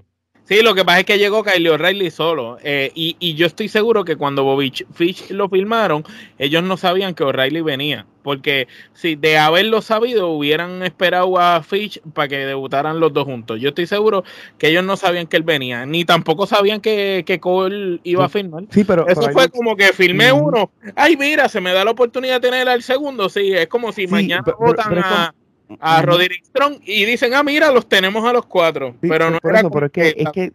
Sí, 0.49 0.63
lo 0.63 0.73
que 0.73 0.83
pasa 0.83 1.01
es 1.01 1.05
que 1.05 1.19
llegó 1.19 1.43
Kyle 1.43 1.69
O'Reilly 1.69 2.09
solo. 2.09 2.57
Eh, 2.63 2.91
y, 2.95 3.15
y, 3.19 3.35
yo 3.35 3.45
estoy 3.45 3.69
seguro 3.69 4.03
que 4.03 4.15
cuando 4.15 4.43
Bobby 4.43 4.73
Fish 4.95 5.29
lo 5.29 5.47
filmaron, 5.47 6.03
ellos 6.39 6.63
no 6.63 6.75
sabían 6.75 7.13
que 7.13 7.23
O'Reilly 7.23 7.61
venía. 7.61 8.07
Porque 8.23 8.67
si 8.93 9.15
de 9.15 9.37
haberlo 9.37 9.83
sabido, 9.83 10.29
hubieran 10.29 10.81
esperado 10.81 11.37
a 11.39 11.61
Fish 11.61 12.01
para 12.15 12.27
que 12.27 12.37
debutaran 12.37 12.99
los 12.99 13.13
dos 13.13 13.25
juntos. 13.25 13.61
Yo 13.61 13.69
estoy 13.69 13.85
seguro 13.85 14.23
que 14.57 14.69
ellos 14.69 14.83
no 14.83 14.97
sabían 14.97 15.27
que 15.27 15.37
él 15.37 15.43
venía, 15.43 15.85
ni 15.85 16.03
tampoco 16.03 16.47
sabían 16.47 16.81
que, 16.81 17.23
que 17.27 17.39
Cole 17.39 17.99
iba 18.03 18.25
a 18.25 18.29
filmar. 18.29 18.63
Sí, 18.71 18.83
pero, 18.83 19.07
Eso 19.07 19.29
fue 19.31 19.49
como 19.49 19.75
que 19.75 19.93
filmé 19.93 20.31
uno. 20.31 20.71
Ay, 20.95 21.15
mira, 21.15 21.47
se 21.47 21.61
me 21.61 21.73
da 21.73 21.85
la 21.85 21.91
oportunidad 21.91 22.41
de 22.41 22.49
tener 22.49 22.67
al 22.67 22.81
segundo. 22.81 23.29
Sí, 23.29 23.53
es 23.53 23.67
como 23.67 23.91
si 23.91 24.07
mañana 24.07 24.43
votan 24.57 24.97
a 24.97 25.35
a 25.79 26.01
Roderick 26.01 26.45
Strong 26.45 26.79
y 26.83 27.05
dicen, 27.05 27.33
ah, 27.33 27.43
mira, 27.43 27.71
los 27.71 27.87
tenemos 27.87 28.25
a 28.25 28.33
los 28.33 28.45
cuatro. 28.45 28.95
pero 29.01 29.29
no 29.29 29.37
era 29.43 29.69
pero 29.69 29.85
es 29.85 29.91
que, 29.91 30.15
es 30.17 30.31
que 30.31 30.53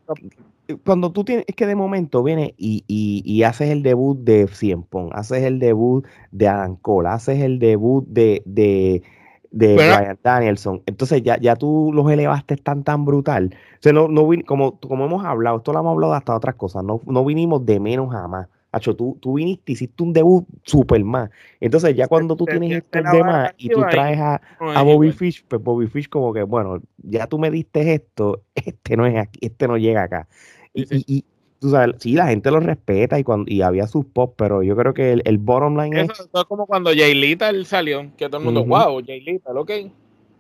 cuando 0.83 1.12
tú 1.12 1.24
tienes, 1.24 1.44
es 1.46 1.55
que 1.55 1.66
de 1.66 1.74
momento 1.74 2.22
viene 2.22 2.55
y, 2.57 2.85
y, 2.87 3.22
y 3.24 3.42
haces 3.42 3.70
el 3.70 3.83
debut 3.83 4.18
de 4.18 4.48
Cien 4.48 4.87
haces 5.12 5.42
el 5.42 5.59
debut 5.59 6.07
de 6.33 6.48
Adam 6.48 6.77
Cole, 6.77 7.09
haces 7.09 7.40
el 7.40 7.59
debut 7.59 8.05
de, 8.09 8.42
de, 8.46 9.03
de 9.51 9.74
Brian 9.74 10.18
Danielson. 10.22 10.82
Entonces 10.86 11.22
ya, 11.22 11.39
ya 11.39 11.57
tú 11.57 11.91
los 11.93 12.11
elevaste 12.11 12.57
tan 12.57 12.82
tan 12.82 13.05
brutal. 13.05 13.55
O 13.74 13.82
sea, 13.82 13.93
no, 13.93 14.09
no 14.09 14.28
como, 14.47 14.80
como 14.80 15.05
hemos 15.05 15.24
hablado, 15.24 15.59
esto 15.59 15.72
lo 15.72 15.80
hemos 15.80 15.93
hablado 15.93 16.14
hasta 16.14 16.34
otras 16.34 16.55
cosas, 16.55 16.82
no, 16.82 17.01
no 17.07 17.24
vinimos 17.24 17.64
de 17.66 17.80
menos 17.80 18.11
jamás. 18.11 18.49
Hacho, 18.75 18.97
tú, 18.97 19.16
tú 19.20 19.35
viniste, 19.35 19.72
hiciste 19.72 20.03
un 20.03 20.12
debut 20.12 20.47
super 20.64 21.03
más. 21.05 21.31
Entonces, 21.61 21.95
ya 21.95 22.09
cuando 22.09 22.37
tú 22.37 22.45
tienes 22.45 22.79
estos 22.79 23.03
demás 23.12 23.53
y 23.57 23.68
tú 23.68 23.81
traes 23.89 24.18
a, 24.18 24.41
a 24.61 24.83
Bobby 24.83 25.12
Fish, 25.12 25.45
pues 25.47 25.62
Bobby 25.62 25.87
Fish, 25.87 26.09
como 26.09 26.33
que, 26.33 26.43
bueno, 26.43 26.83
ya 26.99 27.27
tú 27.27 27.39
me 27.39 27.51
diste 27.51 27.95
esto, 27.95 28.43
este 28.55 28.97
no 28.97 29.07
es 29.07 29.16
aquí, 29.16 29.39
este 29.43 29.68
no 29.68 29.77
llega 29.77 30.03
acá. 30.03 30.29
Y, 30.72 31.05
y, 31.07 31.25
tú 31.61 31.70
sabes, 31.70 31.97
sí, 32.01 32.12
la 32.12 32.27
gente 32.27 32.51
lo 32.51 32.61
respeta 32.61 33.18
y 33.18 33.25
cuando 33.25 33.51
y 33.51 33.62
había 33.62 33.87
sus 33.87 34.05
pop, 34.05 34.35
pero 34.37 34.62
yo 34.62 34.77
creo 34.77 34.93
que 34.93 35.12
el, 35.12 35.39
bottom 35.39 35.81
line 35.81 36.03
es... 36.03 36.11
Eso 36.11 36.29
es 36.35 36.45
como 36.45 36.66
cuando 36.66 36.91
Jay 36.91 37.14
Little 37.14 37.64
salió, 37.64 38.11
que 38.16 38.27
todo 38.27 38.39
el 38.39 38.45
mundo, 38.45 38.64
wow, 38.64 39.03
Jay 39.07 39.20
Little, 39.20 39.55
ok. 39.55 39.70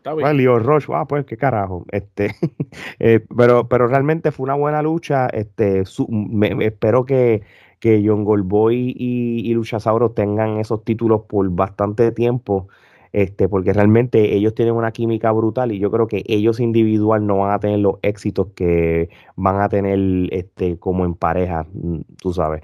Está 0.04 0.12
bien. 0.12 0.26
Well, 0.26 0.36
Leo 0.36 0.58
Roche, 0.58 0.86
wow, 0.88 1.06
pues 1.06 1.24
qué 1.24 1.38
carajo. 1.38 1.86
Este, 1.90 2.34
eh, 2.98 3.20
pero, 3.34 3.68
pero 3.68 3.86
realmente 3.86 4.32
fue 4.32 4.44
una 4.44 4.54
buena 4.54 4.82
lucha. 4.82 5.28
Este, 5.28 5.84
me, 6.08 6.66
espero 6.66 7.06
que, 7.06 7.40
que 7.80 8.02
John 8.04 8.24
Goldboy 8.24 8.94
y, 8.96 9.40
y 9.44 9.54
Luchasauro 9.54 10.10
tengan 10.10 10.58
esos 10.58 10.84
títulos 10.84 11.22
por 11.28 11.48
bastante 11.50 12.12
tiempo 12.12 12.68
este, 13.14 13.48
porque 13.48 13.72
realmente 13.72 14.34
ellos 14.34 14.56
tienen 14.56 14.74
una 14.74 14.90
química 14.90 15.30
brutal 15.30 15.70
y 15.70 15.78
yo 15.78 15.88
creo 15.92 16.08
que 16.08 16.24
ellos 16.26 16.58
individual 16.58 17.24
no 17.24 17.38
van 17.38 17.52
a 17.52 17.60
tener 17.60 17.78
los 17.78 17.94
éxitos 18.02 18.48
que 18.56 19.08
van 19.36 19.60
a 19.60 19.68
tener 19.68 20.00
este, 20.32 20.80
como 20.80 21.04
en 21.04 21.14
pareja, 21.14 21.64
mm, 21.72 22.00
tú 22.20 22.32
sabes. 22.32 22.62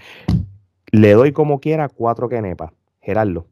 Le 0.91 1.13
doy 1.13 1.31
como 1.31 1.61
quiera 1.61 1.89
cuatro 1.89 2.29
quenepas. 2.29 2.73
Gerardo. 3.01 3.47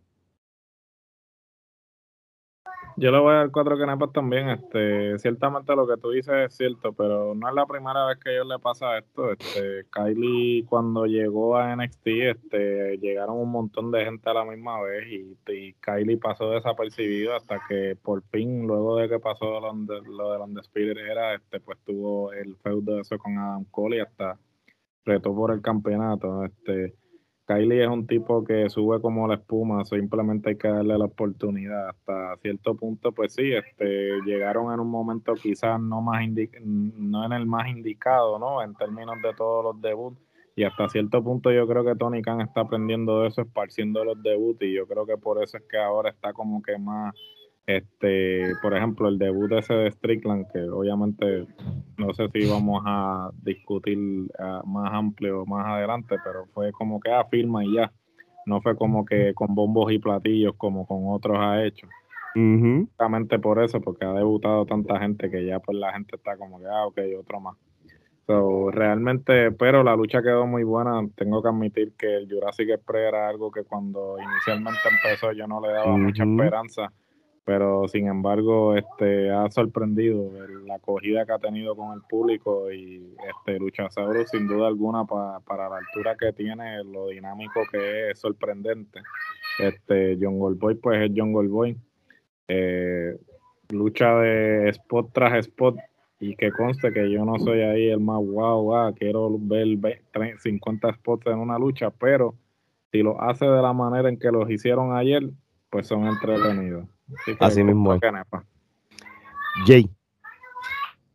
Yo 3.01 3.13
le 3.13 3.19
voy 3.21 3.33
a 3.33 3.37
dar 3.37 3.51
cuatro 3.53 3.79
canepas 3.79 4.13
también. 4.13 4.49
Este, 4.49 5.17
ciertamente 5.21 5.77
lo 5.77 5.87
que 5.87 5.97
tú 5.99 6.11
dices 6.11 6.35
es 6.35 6.57
cierto, 6.57 6.93
pero 6.93 7.33
no 7.33 7.49
es 7.49 7.55
la 7.55 7.65
primera 7.65 8.07
vez 8.07 8.19
que 8.19 8.31
a 8.31 8.33
ellos 8.33 8.49
le 8.49 8.59
pasa 8.59 8.99
esto. 8.99 9.31
Este, 9.31 9.87
Kylie 9.93 10.65
cuando 10.65 11.07
llegó 11.07 11.57
a 11.57 11.77
NXT, 11.77 12.07
este, 12.07 12.99
llegaron 12.99 13.37
un 13.37 13.53
montón 13.53 13.93
de 13.93 14.05
gente 14.05 14.29
a 14.29 14.35
la 14.35 14.45
misma 14.45 14.81
vez 14.81 15.07
y, 15.13 15.75
Kylie 15.81 16.17
pasó 16.17 16.51
desapercibido 16.51 17.37
hasta 17.37 17.61
que 17.69 17.97
por 18.03 18.23
fin, 18.33 18.67
luego 18.67 18.97
de 18.97 19.09
que 19.09 19.21
pasó 19.21 19.61
lo, 19.61 19.73
lo 19.73 20.33
de 20.33 20.39
Undisputed 20.39 20.99
era, 20.99 21.35
este, 21.37 21.61
pues 21.61 21.79
tuvo 21.85 22.33
el 22.33 22.57
feudo 22.57 23.01
eso 23.01 23.17
con 23.17 23.39
Adam 23.39 23.65
Cole 23.71 23.99
y 23.99 24.01
hasta 24.01 24.41
retó 25.05 25.35
por 25.37 25.53
el 25.53 25.63
campeonato. 25.63 26.45
Este, 26.45 26.95
Kylie 27.49 27.83
es 27.83 27.89
un 27.89 28.07
tipo 28.07 28.45
que 28.45 28.69
sube 28.69 29.01
como 29.01 29.27
la 29.27 29.37
espuma, 29.37 29.83
simplemente 29.87 30.51
hay 30.51 30.59
que 30.59 30.69
darle 30.69 30.99
la 30.99 31.07
oportunidad. 31.07 31.89
Hasta 31.89 32.37
cierto 32.43 32.75
punto, 32.77 33.13
pues 33.13 33.33
sí, 33.33 33.55
este, 33.55 34.21
llegaron 34.27 34.71
en 34.75 34.81
un 34.81 34.91
momento 34.91 35.33
quizás 35.33 35.81
no 35.81 36.03
más 36.03 36.21
no 36.61 37.25
en 37.25 37.33
el 37.33 37.47
más 37.47 37.69
indicado, 37.69 38.39
¿no? 38.39 38.63
En 38.63 38.75
términos 38.75 39.17
de 39.23 39.33
todos 39.33 39.65
los 39.65 39.81
debuts. 39.81 40.21
Y 40.57 40.65
hasta 40.65 40.91
cierto 40.91 41.25
punto 41.25 41.51
yo 41.51 41.67
creo 41.67 41.85
que 41.87 41.95
Tony 41.95 42.21
Khan 42.21 42.43
está 42.43 42.61
aprendiendo 42.61 43.23
de 43.23 43.29
eso, 43.29 43.41
esparciendo 43.41 44.05
los 44.05 44.23
debuts, 44.23 44.61
y 44.61 44.75
yo 44.75 44.87
creo 44.87 45.07
que 45.07 45.17
por 45.17 45.43
eso 45.43 45.57
es 45.57 45.63
que 45.71 45.79
ahora 45.79 46.11
está 46.11 46.35
como 46.35 46.61
que 46.61 46.77
más 46.77 47.15
este, 47.69 48.55
por 48.63 48.75
ejemplo, 48.75 49.09
el 49.09 49.19
debut 49.19 49.53
ese 49.53 49.75
de 49.75 49.91
Strickland, 49.91 50.51
que 50.51 50.59
obviamente 50.71 51.47
no 51.99 52.15
sé 52.15 52.27
si 52.33 52.49
vamos 52.49 52.83
a 52.87 53.31
discutir 53.43 53.99
ah, 54.39 54.63
más 54.65 54.91
amplio 54.91 55.45
más 55.45 55.67
adelante, 55.67 56.17
pero 56.25 56.47
fue 56.55 56.73
como 56.73 56.99
que 56.99 57.13
afirma 57.13 57.61
ah, 57.61 57.65
y 57.65 57.75
ya. 57.75 57.93
No 58.47 58.63
fue 58.63 58.75
como 58.75 59.05
que 59.05 59.35
con 59.35 59.55
bombos 59.55 59.93
y 59.93 59.99
platillos 59.99 60.55
como 60.57 60.87
con 60.87 61.03
otros 61.09 61.37
ha 61.39 61.63
hecho. 61.63 61.87
Justamente 62.35 63.39
por 63.39 63.63
eso, 63.63 63.83
porque 63.83 64.07
ha 64.07 64.13
debutado 64.13 64.65
tanta 64.65 64.99
gente 64.99 65.31
que 65.31 65.45
ya 65.45 65.61
pues 65.61 65.77
la 65.77 65.93
gente 65.93 66.17
está 66.17 66.39
como 66.39 66.59
que, 66.61 66.67
ah, 66.67 66.87
ok, 66.87 66.99
otro 67.21 67.41
más. 67.41 67.57
So, 68.27 68.71
realmente, 68.71 69.53
pero 69.53 69.83
la 69.83 69.95
lucha 69.95 70.23
quedó 70.23 70.47
muy 70.47 70.65
buena. 70.65 71.07
Tengo 71.17 71.43
que 71.43 71.49
admitir 71.49 71.93
que 71.99 72.17
el 72.17 72.33
Jurassic 72.33 72.71
Express 72.71 73.09
era 73.09 73.29
algo 73.29 73.51
que 73.51 73.65
cuando 73.65 74.17
inicialmente 74.19 74.81
empezó 74.91 75.33
yo 75.33 75.47
no 75.47 75.61
le 75.61 75.69
daba 75.69 75.99
mucha 75.99 76.25
esperanza 76.25 76.93
pero 77.49 77.89
sin 77.89 78.09
embargo 78.09 78.77
este 78.77 79.31
ha 79.31 79.51
sorprendido 79.51 80.31
la 80.67 80.75
acogida 80.75 81.25
que 81.25 81.33
ha 81.33 81.39
tenido 81.39 81.75
con 81.75 81.95
el 81.95 82.03
público 82.03 82.71
y 82.71 83.17
este 83.27 83.59
Luchasaurus 83.59 84.29
sin 84.29 84.47
duda 84.47 84.67
alguna 84.67 85.07
para 85.07 85.71
la 85.71 85.79
altura 85.79 86.15
que 86.15 86.35
tiene 86.35 86.85
lo 86.85 87.09
dinámico 87.09 87.63
que 87.73 88.11
es, 88.11 88.19
sorprendente. 88.19 89.01
Este 89.59 90.19
John 90.21 90.39
Goldboy 90.39 90.75
pues 90.75 91.01
es 91.01 91.11
John 91.17 91.33
Goldboy. 91.33 91.75
Eh, 92.49 93.17
lucha 93.71 94.17
de 94.17 94.69
spot 94.69 95.11
tras 95.15 95.39
spot 95.47 95.79
y 96.21 96.37
que 96.37 96.53
conste 96.53 96.93
que 96.93 97.11
yo 97.11 97.25
no 97.25 97.39
soy 97.39 97.63
ahí 97.63 97.89
el 97.89 98.01
más 98.01 98.19
wow, 98.19 98.63
wow 98.63 98.95
quiero 98.95 99.39
ver 99.41 99.69
50 100.37 100.93
spots 100.93 101.27
en 101.29 101.39
una 101.39 101.59
lucha 101.59 101.89
pero 101.89 102.35
si 102.93 103.03
lo 103.03 103.19
hace 103.23 103.47
de 103.47 103.63
la 103.63 103.73
manera 103.73 104.11
en 104.11 104.19
que 104.19 104.31
los 104.31 104.51
hicieron 104.51 104.95
ayer 104.95 105.31
pues 105.71 105.87
son 105.87 106.05
entretenidos 106.05 106.87
Así 107.41 107.63
mismo. 107.63 107.99
Jay. 109.67 109.91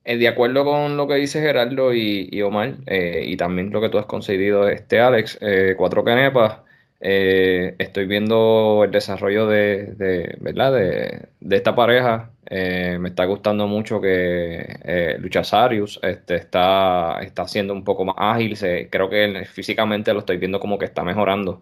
Eh, 0.06 0.18
de 0.18 0.28
acuerdo 0.28 0.66
con 0.66 0.98
lo 0.98 1.08
que 1.08 1.16
dice 1.16 1.40
Gerardo 1.42 1.94
y, 1.94 2.42
Omar, 2.42 2.76
eh, 2.88 3.24
y 3.26 3.38
también 3.38 3.72
lo 3.72 3.80
que 3.80 3.90
tú 3.90 3.98
has 3.98 4.06
concedido, 4.06 4.68
este 4.68 5.00
Alex, 5.00 5.38
eh, 5.42 5.76
cuatro 5.78 6.04
canepas, 6.04 6.60
estoy 7.00 8.06
viendo 8.06 8.84
el 8.86 8.92
desarrollo 8.92 9.48
de, 9.48 10.38
¿verdad? 10.40 10.74
de, 10.74 11.56
esta 11.56 11.76
pareja. 11.76 12.32
me 12.50 13.10
está 13.10 13.26
gustando 13.26 13.68
mucho 13.68 14.00
que 14.00 15.18
Luchasarius 15.20 16.00
este, 16.02 16.36
está, 16.36 17.20
está 17.22 17.46
siendo 17.48 17.74
un 17.74 17.84
poco 17.84 18.06
más 18.06 18.16
ágil. 18.18 18.58
creo 18.90 19.10
que 19.10 19.46
físicamente 19.52 20.14
lo 20.14 20.20
estoy 20.20 20.38
viendo 20.38 20.60
como 20.62 20.78
que 20.78 20.86
está 20.86 21.04
mejorando. 21.04 21.62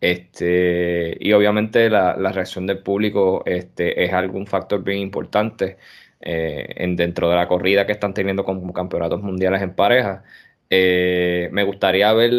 Este, 0.00 1.16
y 1.20 1.32
obviamente 1.32 1.90
la, 1.90 2.14
reacción 2.32 2.66
del 2.66 2.78
público 2.82 3.42
este, 3.46 4.04
es 4.04 4.12
algún 4.12 4.46
factor 4.46 4.82
bien 4.82 4.98
importante 4.98 5.76
eh, 6.20 6.66
en, 6.76 6.96
dentro 6.96 7.28
de 7.28 7.36
la 7.36 7.48
corrida 7.48 7.86
que 7.86 7.92
están 7.92 8.14
teniendo 8.14 8.44
como 8.44 8.72
campeonatos 8.72 9.22
mundiales 9.22 9.62
en 9.62 9.74
pareja. 9.74 10.24
Eh, 10.70 11.48
me 11.52 11.64
gustaría 11.64 12.12
ver 12.12 12.32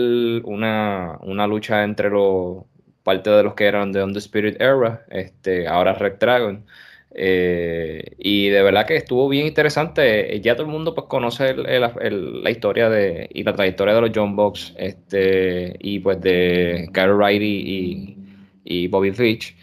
una, 0.45 1.19
lucha 1.47 1.83
entre 1.83 2.09
los 2.09 2.65
parte 3.03 3.29
de 3.29 3.43
los 3.43 3.55
que 3.55 3.65
eran 3.65 3.91
de 3.91 4.03
Spirit 4.19 4.61
Era, 4.61 5.05
este, 5.09 5.67
ahora 5.67 5.93
Red 5.93 6.17
Dragon. 6.19 6.65
Eh, 7.13 8.15
y 8.17 8.47
de 8.49 8.63
verdad 8.63 8.85
que 8.87 8.95
estuvo 8.95 9.27
bien 9.29 9.47
interesante. 9.47 10.39
Ya 10.41 10.55
todo 10.55 10.65
el 10.65 10.71
mundo 10.71 10.95
pues 10.95 11.07
conoce 11.07 11.53
la 11.55 12.49
historia 12.49 12.89
de, 12.89 13.29
y 13.33 13.43
la 13.43 13.53
trayectoria 13.53 13.93
de 13.95 14.01
los 14.01 14.11
John 14.15 14.35
Box 14.35 14.73
este, 14.77 15.75
y 15.79 15.99
pues 15.99 16.21
de 16.21 16.89
Kyle 16.93 17.17
Riley 17.17 18.17
y, 18.63 18.87
Bobby 18.87 19.11
Fitch. 19.11 19.55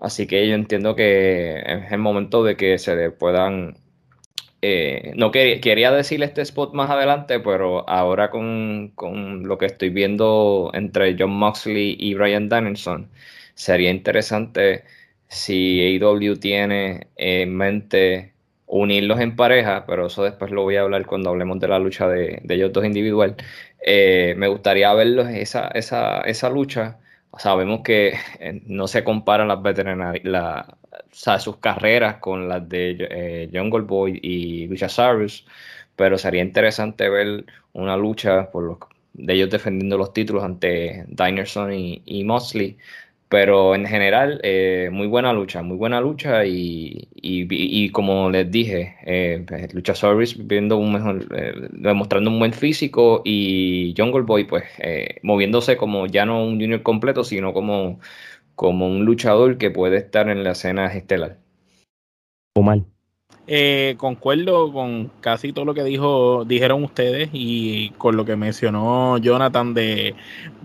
Así 0.00 0.26
que 0.26 0.48
yo 0.48 0.54
entiendo 0.54 0.94
que 0.94 1.58
es 1.58 1.92
el 1.92 1.98
momento 1.98 2.44
de 2.44 2.56
que 2.56 2.78
se 2.78 2.94
le 2.96 3.10
puedan... 3.10 3.76
Eh, 4.62 5.12
no 5.16 5.30
quería 5.30 5.92
decir 5.92 6.22
este 6.22 6.42
spot 6.42 6.74
más 6.74 6.90
adelante, 6.90 7.40
pero 7.40 7.88
ahora 7.88 8.30
con, 8.30 8.92
con, 8.94 9.46
lo 9.46 9.58
que 9.58 9.66
estoy 9.66 9.90
viendo 9.90 10.70
entre 10.74 11.16
John 11.18 11.32
Moxley 11.32 11.96
y 11.98 12.14
Brian 12.14 12.48
Danielson, 12.48 13.08
sería 13.54 13.90
interesante 13.90 14.84
si 15.28 16.00
AEW 16.00 16.36
tiene 16.38 17.08
en 17.16 17.56
mente 17.56 18.32
unirlos 18.66 19.20
en 19.20 19.36
pareja, 19.36 19.84
pero 19.86 20.06
eso 20.06 20.24
después 20.24 20.50
lo 20.50 20.62
voy 20.62 20.76
a 20.76 20.82
hablar 20.82 21.06
cuando 21.06 21.30
hablemos 21.30 21.60
de 21.60 21.68
la 21.68 21.78
lucha 21.78 22.08
de, 22.08 22.42
ellos 22.48 22.72
dos 22.72 22.84
individual. 22.84 23.36
Eh, 23.84 24.34
me 24.36 24.48
gustaría 24.48 24.92
verlos 24.94 25.28
esa, 25.28 25.68
esa, 25.68 26.20
esa 26.22 26.50
lucha. 26.50 26.98
Sabemos 27.38 27.80
que 27.84 28.14
eh, 28.40 28.62
no 28.66 28.88
se 28.88 29.04
comparan 29.04 29.48
las 29.48 29.62
veterinarias, 29.62 30.66
sus 31.12 31.56
carreras 31.58 32.16
con 32.16 32.48
las 32.48 32.68
de 32.68 32.96
eh, 33.10 33.50
Jungle 33.52 33.82
Boy 33.82 34.18
y 34.22 34.66
Luchasaurus, 34.68 35.46
pero 35.96 36.18
sería 36.18 36.42
interesante 36.42 37.08
ver 37.08 37.44
una 37.72 37.96
lucha 37.96 38.50
por 38.50 38.64
los, 38.64 38.78
de 39.14 39.34
ellos 39.34 39.50
defendiendo 39.50 39.98
los 39.98 40.12
títulos 40.12 40.44
ante 40.44 41.04
Dinerson 41.08 41.72
y, 41.72 42.02
y 42.04 42.24
Mosley 42.24 42.78
pero 43.28 43.74
en 43.74 43.86
general, 43.86 44.40
eh, 44.44 44.88
muy 44.92 45.08
buena 45.08 45.32
lucha, 45.32 45.62
muy 45.62 45.76
buena 45.76 46.00
lucha 46.00 46.44
y, 46.46 47.90
como 47.92 48.30
les 48.30 48.50
dije, 48.50 48.96
eh, 49.04 49.44
pues, 49.46 49.74
Lucha 49.74 49.94
Service 49.94 50.36
viendo 50.38 50.76
un 50.76 50.92
mejor, 50.92 51.26
eh, 51.36 51.52
demostrando 51.72 52.30
un 52.30 52.38
buen 52.38 52.52
físico 52.52 53.22
y 53.24 53.94
Jungle 53.96 54.22
Boy 54.22 54.44
pues 54.44 54.64
eh, 54.78 55.18
moviéndose 55.22 55.76
como 55.76 56.06
ya 56.06 56.24
no 56.24 56.44
un 56.44 56.60
junior 56.60 56.82
completo, 56.82 57.24
sino 57.24 57.52
como, 57.52 57.98
como 58.54 58.86
un 58.86 59.04
luchador 59.04 59.58
que 59.58 59.70
puede 59.70 59.98
estar 59.98 60.28
en 60.28 60.44
la 60.44 60.52
escena 60.52 60.86
estelar. 60.86 61.38
O 62.54 62.62
mal. 62.62 62.86
Eh, 63.48 63.94
concuerdo 63.98 64.72
con 64.72 65.08
casi 65.20 65.52
todo 65.52 65.64
lo 65.64 65.74
que 65.74 65.84
dijo, 65.84 66.44
dijeron 66.44 66.82
ustedes 66.82 67.28
y 67.32 67.90
con 67.90 68.16
lo 68.16 68.24
que 68.24 68.34
mencionó 68.34 69.18
Jonathan 69.18 69.72
de, 69.72 70.16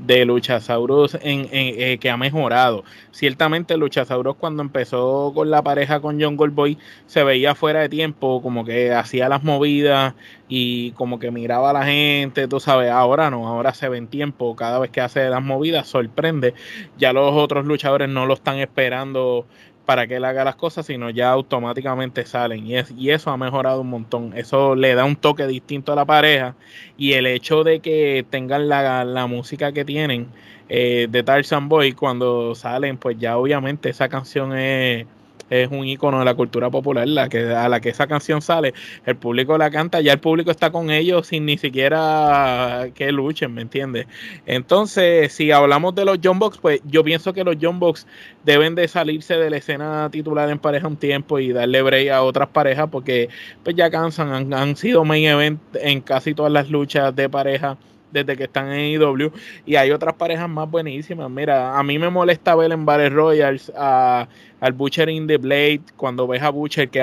de 0.03 0.25
Luchasaurus 0.25 1.13
en, 1.21 1.47
eh, 1.51 1.99
que 2.01 2.09
ha 2.09 2.17
mejorado. 2.17 2.83
Ciertamente 3.11 3.77
Luchasaurus 3.77 4.35
cuando 4.35 4.63
empezó 4.63 5.31
con 5.35 5.51
la 5.51 5.61
pareja 5.61 5.99
con 5.99 6.19
John 6.19 6.37
Goldboy 6.37 6.79
se 7.05 7.23
veía 7.23 7.53
fuera 7.53 7.81
de 7.81 7.89
tiempo, 7.89 8.41
como 8.41 8.65
que 8.65 8.91
hacía 8.91 9.29
las 9.29 9.43
movidas 9.43 10.15
y 10.49 10.91
como 10.93 11.19
que 11.19 11.29
miraba 11.29 11.69
a 11.69 11.73
la 11.73 11.85
gente, 11.85 12.47
tú 12.47 12.59
sabes, 12.59 12.89
ahora 12.89 13.29
no, 13.29 13.47
ahora 13.47 13.75
se 13.75 13.89
ve 13.89 13.97
en 13.97 14.07
tiempo, 14.07 14.55
cada 14.55 14.79
vez 14.79 14.89
que 14.89 15.01
hace 15.01 15.29
las 15.29 15.43
movidas 15.43 15.87
sorprende. 15.87 16.55
Ya 16.97 17.13
los 17.13 17.31
otros 17.33 17.65
luchadores 17.65 18.09
no 18.09 18.25
lo 18.25 18.33
están 18.33 18.57
esperando 18.57 19.45
para 19.91 20.07
que 20.07 20.15
él 20.15 20.23
haga 20.23 20.45
las 20.45 20.55
cosas, 20.55 20.85
sino 20.85 21.09
ya 21.09 21.31
automáticamente 21.31 22.25
salen. 22.25 22.65
Y, 22.65 22.77
es, 22.77 22.93
y 22.97 23.09
eso 23.09 23.29
ha 23.29 23.35
mejorado 23.35 23.81
un 23.81 23.89
montón. 23.89 24.31
Eso 24.37 24.73
le 24.73 24.95
da 24.95 25.03
un 25.03 25.17
toque 25.17 25.45
distinto 25.47 25.91
a 25.91 25.97
la 25.97 26.05
pareja. 26.05 26.55
Y 26.97 27.11
el 27.11 27.27
hecho 27.27 27.65
de 27.65 27.81
que 27.81 28.25
tengan 28.29 28.69
la, 28.69 29.03
la 29.03 29.27
música 29.27 29.73
que 29.73 29.83
tienen 29.83 30.27
eh, 30.69 31.07
de 31.09 31.23
Tarzan 31.23 31.67
Boy 31.67 31.91
cuando 31.91 32.55
salen, 32.55 32.95
pues 32.95 33.17
ya 33.19 33.37
obviamente 33.37 33.89
esa 33.89 34.07
canción 34.07 34.57
es 34.57 35.07
es 35.51 35.69
un 35.69 35.85
icono 35.85 36.19
de 36.19 36.25
la 36.25 36.33
cultura 36.33 36.71
popular, 36.71 37.07
la 37.07 37.29
que, 37.29 37.53
a 37.53 37.69
la 37.69 37.81
que 37.81 37.89
esa 37.89 38.07
canción 38.07 38.41
sale, 38.41 38.73
el 39.05 39.17
público 39.17 39.57
la 39.57 39.69
canta, 39.69 40.01
ya 40.01 40.13
el 40.13 40.19
público 40.19 40.49
está 40.49 40.71
con 40.71 40.89
ellos 40.89 41.27
sin 41.27 41.45
ni 41.45 41.57
siquiera 41.57 42.87
que 42.95 43.11
luchen, 43.11 43.53
¿me 43.53 43.61
entiendes? 43.61 44.07
Entonces, 44.45 45.33
si 45.33 45.51
hablamos 45.51 45.93
de 45.93 46.05
los 46.05 46.19
John 46.23 46.39
pues 46.39 46.81
yo 46.85 47.03
pienso 47.03 47.33
que 47.33 47.43
los 47.43 47.57
John 47.61 47.79
Box 47.79 48.07
deben 48.45 48.73
de 48.73 48.87
salirse 48.87 49.35
de 49.35 49.49
la 49.49 49.57
escena 49.57 50.09
titular 50.09 50.49
en 50.49 50.57
pareja 50.57 50.87
un 50.87 50.97
tiempo 50.97 51.37
y 51.37 51.51
darle 51.51 51.81
break 51.81 52.09
a 52.09 52.23
otras 52.23 52.47
parejas 52.49 52.87
porque 52.89 53.29
pues 53.63 53.75
ya 53.75 53.91
cansan, 53.91 54.31
han, 54.31 54.53
han 54.53 54.75
sido 54.75 55.03
main 55.03 55.25
event 55.25 55.59
en 55.75 56.01
casi 56.01 56.33
todas 56.33 56.51
las 56.51 56.69
luchas 56.69 57.15
de 57.15 57.29
pareja 57.29 57.77
desde 58.11 58.35
que 58.35 58.43
están 58.43 58.71
en 58.71 59.01
IW 59.01 59.31
y 59.65 59.75
hay 59.75 59.91
otras 59.91 60.15
parejas 60.15 60.49
más 60.49 60.69
buenísimas. 60.69 61.29
Mira, 61.29 61.77
a 61.77 61.83
mí 61.83 61.97
me 61.97 62.09
molesta 62.09 62.55
ver 62.55 62.71
en 62.71 62.85
Battle 62.85 63.09
Royals 63.09 63.71
a 63.75 64.27
al 64.61 64.73
Butcher 64.73 65.09
in 65.09 65.27
the 65.27 65.37
Blade, 65.37 65.81
cuando 65.97 66.27
ves 66.27 66.41
a 66.43 66.49
Butcher 66.49 66.87
que, 66.87 66.99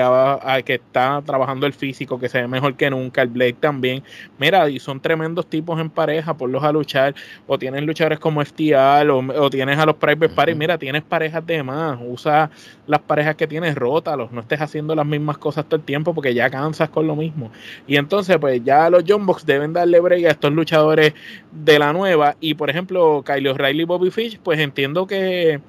que 0.65 0.75
está 0.75 1.21
trabajando 1.25 1.67
el 1.67 1.73
físico, 1.73 2.17
que 2.17 2.29
se 2.29 2.41
ve 2.41 2.47
mejor 2.47 2.75
que 2.75 2.89
nunca, 2.89 3.21
el 3.21 3.27
Blade 3.27 3.53
también, 3.53 4.01
mira, 4.39 4.69
y 4.69 4.79
son 4.79 5.01
tremendos 5.01 5.45
tipos 5.45 5.79
en 5.79 5.89
pareja, 5.89 6.33
ponlos 6.33 6.63
a 6.63 6.71
luchar, 6.71 7.13
o 7.47 7.59
tienes 7.59 7.83
luchadores 7.83 8.17
como 8.17 8.43
FTR, 8.43 9.09
o, 9.09 9.49
tienes 9.49 9.77
a 9.77 9.85
los 9.85 9.97
Private 9.97 10.29
Party, 10.29 10.55
mira, 10.55 10.77
tienes 10.77 11.03
parejas 11.03 11.45
de 11.45 11.61
más, 11.61 11.99
usa 12.01 12.49
las 12.87 13.01
parejas 13.01 13.35
que 13.35 13.45
tienes, 13.45 13.75
rótalos, 13.75 14.31
no 14.31 14.39
estés 14.39 14.61
haciendo 14.61 14.95
las 14.95 15.05
mismas 15.05 15.37
cosas 15.37 15.65
todo 15.65 15.75
el 15.75 15.85
tiempo 15.85 16.13
porque 16.13 16.33
ya 16.33 16.49
cansas 16.49 16.89
con 16.89 17.07
lo 17.07 17.15
mismo. 17.17 17.51
Y 17.87 17.97
entonces, 17.97 18.37
pues 18.37 18.63
ya 18.63 18.89
los 18.89 19.03
John 19.05 19.25
Box 19.25 19.45
deben 19.45 19.73
darle 19.73 19.99
break 19.99 20.25
a 20.25 20.31
estos 20.31 20.53
luchadores 20.53 21.13
de 21.51 21.77
la 21.77 21.91
nueva, 21.91 22.37
y 22.39 22.53
por 22.53 22.69
ejemplo, 22.69 23.21
Kyle 23.25 23.49
O'Reilly 23.49 23.81
y 23.81 23.85
Bobby 23.85 24.11
Fish, 24.11 24.39
pues 24.41 24.59
entiendo 24.59 25.05
que 25.05 25.59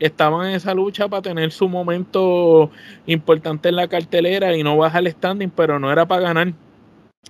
estaban 0.00 0.48
en 0.48 0.54
esa 0.56 0.74
lucha 0.74 1.08
para 1.08 1.22
tener 1.22 1.52
su 1.52 1.68
momento 1.68 2.70
importante 3.06 3.68
en 3.68 3.76
la 3.76 3.88
cartelera 3.88 4.56
y 4.56 4.62
no 4.62 4.76
bajar 4.76 5.06
el 5.06 5.12
standing, 5.12 5.50
pero 5.50 5.78
no 5.78 5.92
era 5.92 6.06
para 6.06 6.22
ganar. 6.22 6.54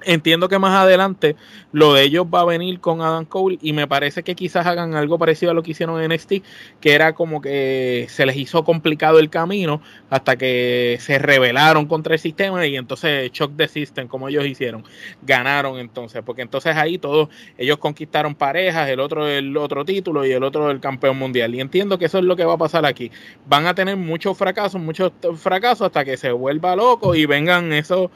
Entiendo 0.03 0.49
que 0.49 0.59
más 0.59 0.75
adelante 0.75 1.37
lo 1.73 1.93
de 1.93 2.05
ellos 2.05 2.25
va 2.25 2.41
a 2.41 2.45
venir 2.45 2.81
con 2.81 3.03
Adam 3.03 3.27
Cole 3.27 3.59
y 3.61 3.75
me 3.75 3.87
parece 3.87 4.23
que 4.23 4.35
quizás 4.35 4.67
hagan 4.67 4.95
algo 4.95 5.19
parecido 5.19 5.53
a 5.53 5.55
lo 5.55 5.63
que 5.63 5.73
hicieron 5.73 6.01
en 6.01 6.11
NXT, 6.11 6.33
que 6.81 6.95
era 6.95 7.13
como 7.13 7.43
que 7.43 8.07
se 8.09 8.25
les 8.25 8.37
hizo 8.37 8.65
complicado 8.65 9.19
el 9.19 9.29
camino 9.29 9.83
hasta 10.09 10.37
que 10.37 10.97
se 11.01 11.19
rebelaron 11.19 11.87
contra 11.87 12.15
el 12.15 12.21
sistema 12.21 12.67
y 12.67 12.77
entonces 12.77 13.31
shock 13.33 13.53
the 13.57 13.69
system 13.69 14.09
como 14.09 14.29
ellos 14.29 14.47
hicieron, 14.47 14.85
ganaron 15.23 15.79
entonces, 15.79 16.23
porque 16.25 16.43
entonces 16.43 16.77
ahí 16.77 16.97
todos 16.97 17.29
ellos 17.59 17.77
conquistaron 17.77 18.35
parejas, 18.35 18.89
el 18.89 19.01
otro 19.01 19.29
el 19.29 19.55
otro 19.57 19.85
título 19.85 20.25
y 20.25 20.33
el 20.33 20.43
otro 20.45 20.71
el 20.71 20.81
campeón 20.81 21.19
mundial 21.19 21.55
y 21.55 21.61
entiendo 21.61 21.99
que 21.99 22.07
eso 22.07 22.19
es 22.19 22.25
lo 22.25 22.37
que 22.37 22.45
va 22.45 22.55
a 22.55 22.59
pasar 22.59 22.87
aquí. 22.87 23.11
Van 23.47 23.67
a 23.67 23.75
tener 23.75 23.97
muchos 23.99 24.39
fracasos, 24.39 24.81
muchos 24.81 25.13
fracasos 25.37 25.87
hasta 25.87 26.07
que 26.07 26.17
se 26.17 26.33
vuelva 26.33 26.75
loco 26.75 27.15
y 27.15 27.27
vengan 27.27 27.73
esos 27.75 28.11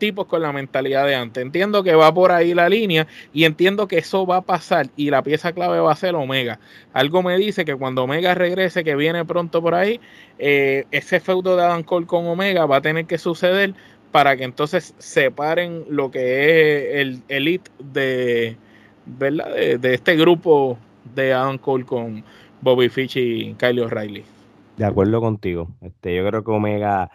tipos 0.00 0.26
con 0.26 0.42
la 0.42 0.52
mentalidad 0.52 1.06
de 1.06 1.14
antes. 1.14 1.40
Entiendo 1.40 1.84
que 1.84 1.94
va 1.94 2.12
por 2.12 2.32
ahí 2.32 2.54
la 2.54 2.68
línea 2.68 3.06
y 3.32 3.44
entiendo 3.44 3.86
que 3.86 3.98
eso 3.98 4.26
va 4.26 4.38
a 4.38 4.42
pasar 4.42 4.88
y 4.96 5.10
la 5.10 5.22
pieza 5.22 5.52
clave 5.52 5.78
va 5.78 5.92
a 5.92 5.96
ser 5.96 6.16
Omega. 6.16 6.58
Algo 6.92 7.22
me 7.22 7.38
dice 7.38 7.64
que 7.64 7.76
cuando 7.76 8.02
Omega 8.02 8.34
regrese, 8.34 8.82
que 8.82 8.96
viene 8.96 9.24
pronto 9.24 9.62
por 9.62 9.76
ahí, 9.76 10.00
eh, 10.40 10.86
ese 10.90 11.20
feudo 11.20 11.56
de 11.56 11.62
Adam 11.62 11.84
Cole 11.84 12.06
con 12.06 12.26
Omega 12.26 12.66
va 12.66 12.78
a 12.78 12.80
tener 12.80 13.06
que 13.06 13.18
suceder 13.18 13.74
para 14.10 14.36
que 14.36 14.42
entonces 14.42 14.94
separen 14.98 15.84
lo 15.88 16.10
que 16.10 16.40
es 16.44 16.96
el 16.96 17.22
elite 17.28 17.70
de, 17.78 18.56
¿verdad? 19.06 19.54
de, 19.54 19.94
este 19.94 20.16
grupo 20.16 20.78
de 21.14 21.32
Adam 21.32 21.58
Cole 21.58 21.84
con 21.84 22.24
Bobby 22.60 22.88
Fish 22.88 23.16
y 23.16 23.54
Kyle 23.54 23.80
O'Reilly. 23.80 24.24
De 24.76 24.84
acuerdo 24.84 25.20
contigo. 25.20 25.68
Este, 25.82 26.16
yo 26.16 26.26
creo 26.26 26.42
que 26.42 26.50
Omega 26.50 27.10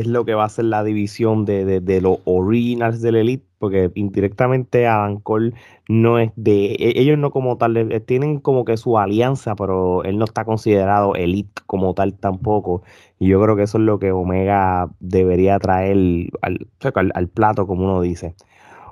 es 0.00 0.06
lo 0.06 0.24
que 0.24 0.34
va 0.34 0.44
a 0.44 0.48
ser 0.48 0.66
la 0.66 0.84
división 0.84 1.44
de, 1.44 1.80
de, 1.80 2.00
los 2.00 2.18
originals 2.24 3.00
del 3.00 3.16
Elite, 3.16 3.46
porque 3.58 3.90
indirectamente 3.94 4.86
Adam 4.86 5.20
Cole 5.20 5.54
no 5.88 6.18
es 6.18 6.32
de, 6.36 6.72
e, 6.72 7.00
ellos 7.00 7.18
no 7.18 7.30
como 7.30 7.56
tal, 7.58 7.76
eh, 7.76 8.00
tienen 8.00 8.40
como 8.40 8.64
que 8.64 8.76
su 8.76 8.98
alianza, 8.98 9.54
pero 9.56 10.04
él 10.04 10.18
no 10.18 10.24
está 10.24 10.44
considerado 10.44 11.14
Elite 11.14 11.62
como 11.66 11.94
tal 11.94 12.14
tampoco. 12.14 12.82
Y 13.18 13.28
yo 13.28 13.40
creo 13.42 13.56
que 13.56 13.64
eso 13.64 13.78
es 13.78 13.84
lo 13.84 13.98
que 13.98 14.12
Omega 14.12 14.90
debería 15.00 15.58
traer 15.58 15.96
al, 16.42 16.68
al 17.14 17.28
plato, 17.28 17.66
como 17.66 17.84
uno 17.84 18.00
dice. 18.00 18.34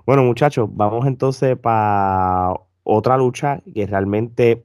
Bueno, 0.06 0.24
muchachos, 0.24 0.68
vamos 0.72 1.06
entonces 1.06 1.56
para 1.58 2.54
otra 2.84 3.16
lucha 3.16 3.62
que 3.74 3.86
realmente 3.86 4.64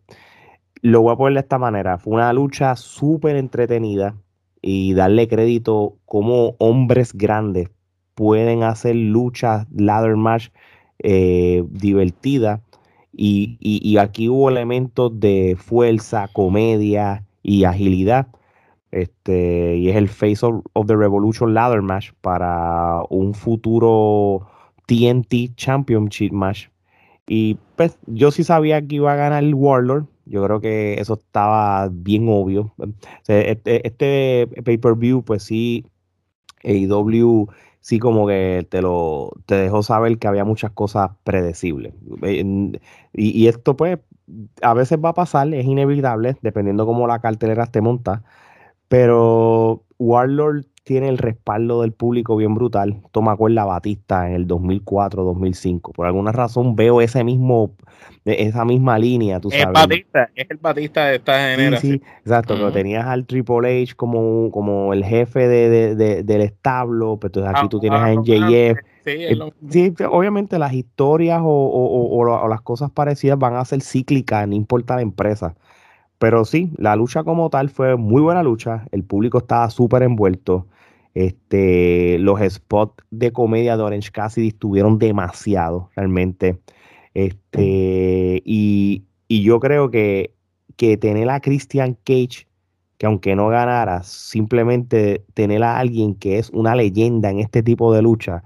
lo 0.82 1.02
voy 1.02 1.14
a 1.14 1.18
poner 1.18 1.34
de 1.36 1.40
esta 1.42 1.58
manera. 1.60 1.98
Fue 1.98 2.14
una 2.14 2.34
lucha 2.34 2.76
súper 2.76 3.36
entretenida 3.36 4.16
y 4.62 4.94
darle 4.94 5.28
crédito 5.28 5.98
como 6.06 6.56
hombres 6.60 7.14
grandes 7.14 7.70
pueden 8.16 8.64
hacer 8.64 8.96
luchas 8.96 9.68
ladder 9.72 10.16
match 10.16 10.50
eh, 11.00 11.64
divertidas 11.70 12.62
y, 13.18 13.98
aquí 13.98 14.30
hubo 14.30 14.50
elementos 14.50 15.20
de 15.20 15.58
fuerza, 15.60 16.28
comedia 16.34 17.26
y 17.42 17.64
agilidad. 17.64 18.28
Este, 18.92 19.76
y 19.78 19.90
es 19.90 19.96
el 19.96 20.08
Face 20.08 20.46
of, 20.46 20.88
the 20.88 20.96
Revolution 20.96 21.54
Ladder 21.54 21.82
Match 21.82 22.12
para 22.22 23.02
un 23.10 23.34
futuro 23.34 24.48
TNT 24.86 25.56
Championship 25.56 26.32
Match. 26.32 26.68
Y 27.28 27.58
pues 27.76 27.98
yo 28.06 28.32
sí 28.32 28.44
sabía 28.44 28.86
que 28.86 28.96
iba 28.96 29.12
a 29.12 29.16
ganar 29.16 29.44
el 29.44 29.56
Warlord, 29.56 30.06
yo 30.30 30.44
creo 30.44 30.62
que 30.62 30.96
eso 31.00 31.14
estaba 31.16 31.90
bien 31.92 32.28
obvio. 32.30 32.74
Este, 33.28 33.88
este 33.88 34.48
pay-per-view, 34.64 35.24
pues 35.24 35.44
sí, 35.44 35.86
AEW 36.64 37.48
sí 37.80 38.00
como 38.00 38.28
que 38.28 38.68
te 38.70 38.82
lo 38.82 39.32
te 39.46 39.56
dejó 39.56 39.82
saber 39.82 40.18
que 40.20 40.28
había 40.28 40.44
muchas 40.46 40.72
cosas 40.72 41.12
predecibles. 41.24 41.94
Y, 42.24 42.80
y, 43.14 43.48
esto 43.48 43.78
pues 43.78 44.00
a 44.62 44.74
veces 44.74 45.00
va 45.04 45.10
a 45.10 45.14
pasar, 45.14 45.54
es 45.54 45.66
inevitable, 45.66 46.38
dependiendo 46.42 46.86
cómo 46.86 47.08
la 47.08 47.20
cartelera 47.22 47.64
esté 47.64 47.82
monta. 47.82 48.24
Pero 48.90 49.84
Warlord 50.00 50.66
tiene 50.88 51.10
el 51.10 51.18
respaldo 51.18 51.82
del 51.82 51.92
público 51.92 52.38
bien 52.38 52.56
brutal. 52.56 53.02
Toma 53.12 53.36
cuerda 53.36 53.66
Batista 53.66 54.26
en 54.30 54.36
el 54.36 54.48
2004, 54.48 55.22
2005. 55.22 55.92
Por 55.92 56.06
alguna 56.06 56.32
razón 56.32 56.78
veo 56.78 57.02
ese 57.02 57.26
mismo, 57.26 57.76
esa 58.24 58.64
misma 58.64 58.98
línea, 58.98 59.42
tú 59.42 59.52
sabes. 59.52 59.74
Batista, 59.74 60.30
es 60.34 60.50
el 60.50 60.58
Batista 60.58 61.08
de 61.08 61.18
esta 61.18 61.50
generación. 61.50 62.00
Sí, 62.00 62.02
exacto, 62.22 62.56
pero 62.56 62.72
tenías 62.72 63.06
al 63.06 63.26
Triple 63.26 63.84
H 63.84 63.96
como, 63.96 64.50
como 64.50 64.94
el 64.94 65.04
jefe 65.04 65.50
de, 65.50 66.24
del 66.24 66.42
establo, 66.42 67.18
pero 67.18 67.28
entonces 67.28 67.52
aquí 67.52 67.66
ah, 67.66 67.70
tú 67.70 67.80
tienes 67.82 68.00
a 68.00 68.14
NJF. 68.14 68.80
Eh, 69.10 69.38
sí, 69.70 69.94
obviamente 70.10 70.58
las 70.58 70.72
historias 70.72 71.42
o, 71.44 72.48
las 72.48 72.62
cosas 72.62 72.92
parecidas 72.92 73.38
van 73.38 73.56
a 73.56 73.66
ser 73.66 73.82
cíclicas, 73.82 74.48
no 74.48 74.56
importa 74.56 74.96
la 74.96 75.02
empresa. 75.02 75.54
Pero 76.18 76.46
sí, 76.46 76.72
la 76.78 76.96
lucha 76.96 77.26
como 77.26 77.50
tal 77.50 77.70
fue 77.70 77.98
muy 77.98 78.22
buena 78.22 78.42
lucha, 78.42 78.86
el 78.92 79.04
público 79.04 79.40
estaba 79.40 79.70
súper 79.70 80.04
envuelto. 80.04 80.66
Este, 81.18 82.20
los 82.20 82.40
spots 82.42 83.04
de 83.10 83.32
comedia 83.32 83.76
de 83.76 83.82
Orange 83.82 84.12
Cassidy 84.12 84.50
estuvieron 84.50 85.00
demasiado, 85.00 85.90
realmente. 85.96 86.60
Este, 87.16 88.44
y, 88.46 89.04
yo 89.28 89.60
creo 89.60 89.90
que, 89.90 90.30
que 90.76 90.96
tener 90.96 91.28
a 91.32 91.40
Christian 91.40 91.98
Cage, 92.04 92.46
que 93.00 93.08
aunque 93.08 93.36
no 93.36 93.48
ganara, 93.48 94.04
simplemente 94.04 95.24
tener 95.34 95.64
a 95.64 95.80
alguien 95.80 96.14
que 96.14 96.38
es 96.38 96.52
una 96.52 96.76
leyenda 96.76 97.32
en 97.32 97.40
este 97.40 97.64
tipo 97.64 97.92
de 97.92 98.04
lucha, 98.04 98.44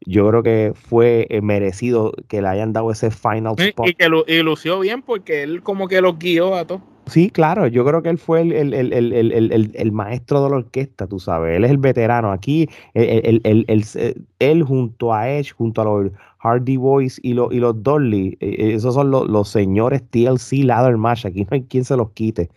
yo 0.00 0.26
creo 0.30 0.42
que 0.42 0.72
fue 0.74 1.26
eh, 1.28 1.42
merecido 1.42 2.14
que 2.28 2.40
le 2.40 2.48
hayan 2.48 2.72
dado 2.72 2.90
ese 2.92 3.10
final 3.10 3.56
spot. 3.58 3.88
Y 3.88 3.92
que 3.92 4.08
lo, 4.08 4.24
y 4.26 4.42
lució 4.42 4.80
bien 4.80 5.02
porque 5.02 5.42
él 5.42 5.62
como 5.62 5.86
que 5.86 6.00
los 6.00 6.18
guió 6.18 6.54
a 6.54 6.66
todos. 6.66 6.80
Sí, 7.06 7.30
claro, 7.30 7.68
yo 7.68 7.84
creo 7.84 8.02
que 8.02 8.08
él 8.08 8.18
fue 8.18 8.40
el, 8.40 9.92
maestro 9.92 10.42
de 10.42 10.50
la 10.50 10.56
orquesta, 10.56 11.06
tú 11.06 11.20
sabes, 11.20 11.56
él 11.56 11.64
es 11.64 11.70
el 11.70 11.78
veterano. 11.78 12.32
Aquí, 12.32 12.68
él, 12.94 14.62
junto 14.64 15.14
a 15.14 15.30
Edge, 15.30 15.52
junto 15.52 15.82
a 15.82 15.84
los 15.84 16.12
Hardy 16.38 16.76
Boys 16.76 17.20
y, 17.22 17.34
los 17.34 17.52
y 17.52 17.60
los 17.60 17.80
Dolly, 17.82 18.36
eh, 18.40 18.56
eh, 18.58 18.74
esos 18.74 18.94
son 18.94 19.10
los, 19.12 19.48
señores 19.48 20.02
TLC 20.10 20.64
Ladder 20.64 20.96
Match, 20.96 21.26
aquí 21.26 21.42
no 21.42 21.48
hay 21.52 21.62
quien 21.62 21.84
se 21.84 21.96
los 21.96 22.10
quite. 22.10 22.50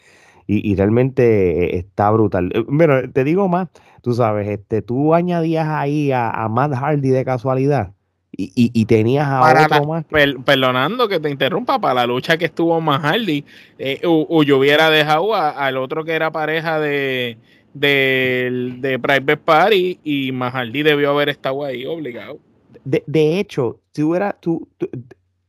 Y, 0.48 0.76
realmente 0.76 1.76
eh, 1.76 1.78
está 1.78 2.10
brutal. 2.10 2.52
Bueno, 2.68 2.96
te 3.12 3.24
digo 3.24 3.48
más, 3.48 3.70
tú 4.02 4.14
sabes, 4.16 4.48
este, 4.48 4.82
tú 4.82 5.14
añadías 5.14 5.68
ahí 5.68 6.12
a, 6.12 6.32
a 6.32 6.50
Matt 6.50 6.74
Hardy 6.74 7.10
de 7.10 7.24
casualidad 7.24 7.94
y, 8.42 8.86
tenías 8.86 9.28
a 9.28 9.66
otro 9.66 9.86
más. 9.86 10.06
perdonando 10.46 11.08
que 11.08 11.20
te 11.20 11.30
interrumpa, 11.30 11.80
para 11.80 11.96
la 11.96 12.08
lucha 12.08 12.38
que 12.38 12.46
estuvo 12.46 12.80
más 12.80 13.02
Hardy, 13.02 13.44
eh, 13.78 14.02
o, 14.06 14.44
yo 14.44 14.60
hubiera 14.60 14.90
dejado 14.90 15.36
al 15.36 15.78
otro 15.78 16.06
que 16.06 16.14
era 16.14 16.32
pareja 16.32 16.80
de, 16.80 17.38
de, 17.74 18.76
de 18.80 19.00
Private 19.00 19.38
Party 19.38 20.00
y 20.04 20.32
Mahaldi 20.32 20.84
debió 20.84 21.12
haber 21.12 21.30
estado 21.30 21.66
ahí 21.66 21.86
obligado. 21.86 22.40
De, 22.86 23.40
hecho, 23.40 23.80
si 23.94 24.04
hubiera 24.04 24.34
tú, 24.34 24.68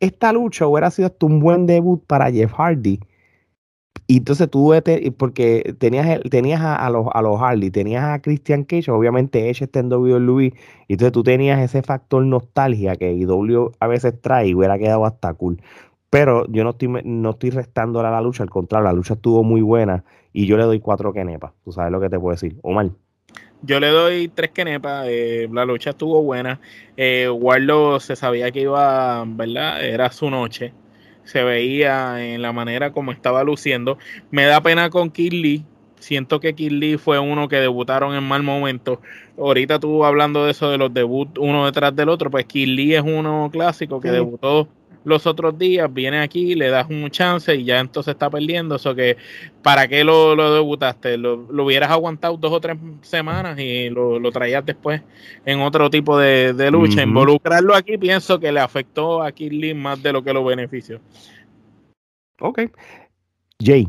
esta 0.00 0.32
lucha 0.32 0.66
hubiera 0.66 0.90
sido 0.90 1.06
hasta 1.06 1.26
un 1.26 1.40
buen 1.40 1.66
debut 1.66 2.02
para 2.06 2.30
Jeff 2.30 2.52
Hardy. 2.52 2.98
Y 4.06 4.18
entonces 4.18 4.50
tú, 4.50 4.72
porque 5.16 5.74
tenías, 5.78 6.20
tenías 6.30 6.60
a, 6.60 6.90
los, 6.90 7.06
a 7.12 7.22
los 7.22 7.38
Hardy, 7.38 7.70
tenías 7.70 8.04
a 8.04 8.20
Christian 8.20 8.64
Cage, 8.64 8.90
obviamente 8.90 9.48
ella 9.48 9.64
está 9.64 9.78
en 9.78 9.92
WWE, 9.92 10.52
y 10.88 10.92
entonces 10.92 11.12
tú 11.12 11.22
tenías 11.22 11.60
ese 11.60 11.82
factor 11.82 12.24
nostalgia 12.24 12.96
que 12.96 13.12
IW 13.12 13.70
a 13.78 13.86
veces 13.86 14.20
trae 14.20 14.48
y 14.48 14.54
hubiera 14.54 14.78
quedado 14.78 15.06
hasta 15.06 15.32
cool. 15.34 15.62
Pero 16.10 16.44
yo 16.48 16.64
no 16.64 16.70
estoy, 16.70 16.88
no 17.04 17.30
estoy 17.30 17.50
restando 17.50 18.00
a 18.00 18.10
la 18.10 18.20
lucha, 18.20 18.42
al 18.42 18.50
contrario, 18.50 18.88
la 18.88 18.92
lucha 18.92 19.14
estuvo 19.14 19.44
muy 19.44 19.60
buena 19.60 20.02
y 20.32 20.46
yo 20.46 20.56
le 20.56 20.64
doy 20.64 20.80
cuatro 20.80 21.12
kenepas. 21.12 21.52
Tú 21.64 21.70
sabes 21.70 21.92
lo 21.92 22.00
que 22.00 22.08
te 22.08 22.18
puedo 22.18 22.32
decir. 22.32 22.56
Omar. 22.62 22.90
Yo 23.62 23.78
le 23.78 23.88
doy 23.88 24.28
tres 24.28 24.50
kenepas. 24.50 25.06
Eh, 25.08 25.48
la 25.52 25.64
lucha 25.64 25.90
estuvo 25.90 26.22
buena. 26.22 26.60
Eh, 26.96 27.28
Warlock 27.28 28.00
se 28.00 28.16
sabía 28.16 28.50
que 28.50 28.62
iba, 28.62 29.24
¿verdad? 29.26 29.84
Era 29.84 30.10
su 30.10 30.30
noche. 30.30 30.72
Se 31.24 31.44
veía 31.44 32.24
en 32.24 32.42
la 32.42 32.52
manera 32.52 32.92
como 32.92 33.12
estaba 33.12 33.44
luciendo. 33.44 33.98
Me 34.30 34.44
da 34.44 34.60
pena 34.62 34.90
con 34.90 35.10
Kid 35.10 35.32
Lee. 35.32 35.64
Siento 35.98 36.40
que 36.40 36.54
Kid 36.54 36.72
Lee 36.72 36.96
fue 36.96 37.18
uno 37.18 37.48
que 37.48 37.56
debutaron 37.56 38.14
en 38.14 38.24
mal 38.24 38.42
momento. 38.42 39.00
Ahorita 39.38 39.78
tú 39.78 40.04
hablando 40.04 40.44
de 40.44 40.52
eso 40.52 40.70
de 40.70 40.78
los 40.78 40.92
debuts 40.92 41.38
uno 41.38 41.66
detrás 41.66 41.94
del 41.94 42.08
otro, 42.08 42.30
pues 42.30 42.46
Kid 42.46 42.68
Lee 42.68 42.94
es 42.94 43.02
uno 43.02 43.50
clásico 43.52 44.00
que 44.00 44.10
debutó 44.10 44.68
los 45.04 45.26
otros 45.26 45.58
días, 45.58 45.92
viene 45.92 46.20
aquí, 46.20 46.54
le 46.54 46.68
das 46.68 46.88
un 46.90 47.10
chance 47.10 47.54
y 47.54 47.64
ya 47.64 47.80
entonces 47.80 48.12
está 48.12 48.28
perdiendo. 48.28 48.76
Eso 48.76 48.94
que, 48.94 49.16
¿para 49.62 49.88
qué 49.88 50.04
lo, 50.04 50.54
debutaste? 50.54 51.16
Lo, 51.16 51.46
hubieras 51.64 51.90
aguantado 51.90 52.36
dos 52.36 52.52
o 52.52 52.60
tres 52.60 52.76
semanas 53.02 53.58
y 53.58 53.88
lo, 53.88 54.30
traías 54.30 54.64
después 54.64 55.02
en 55.44 55.60
otro 55.60 55.90
tipo 55.90 56.18
de, 56.18 56.70
lucha. 56.70 57.02
Involucrarlo 57.02 57.74
aquí 57.74 57.98
pienso 57.98 58.38
que 58.38 58.52
le 58.52 58.60
afectó 58.60 59.22
a 59.22 59.32
Kirli 59.32 59.74
más 59.74 60.02
de 60.02 60.12
lo 60.12 60.22
que 60.22 60.32
lo 60.32 60.44
benefició. 60.44 61.00
Ok. 62.40 62.62
Jay. 63.58 63.88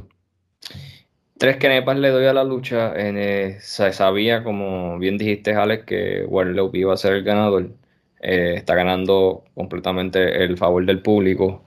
Tres 1.37 1.57
kenepas 1.57 1.97
le 1.97 2.09
doy 2.09 2.25
a 2.25 2.33
la 2.33 2.43
lucha. 2.43 2.93
En, 2.95 3.59
se 3.59 3.91
sabía, 3.93 4.43
como 4.43 4.99
bien 4.99 5.17
dijiste, 5.17 5.55
Alex, 5.55 5.85
que 5.85 6.25
Warlock 6.27 6.75
iba 6.75 6.93
a 6.93 6.97
ser 6.97 7.13
el 7.13 7.23
ganador. 7.23 7.71
Eh, 8.21 8.53
está 8.57 8.75
ganando 8.75 9.45
completamente 9.55 10.43
el 10.43 10.57
favor 10.57 10.85
del 10.85 11.01
público. 11.01 11.65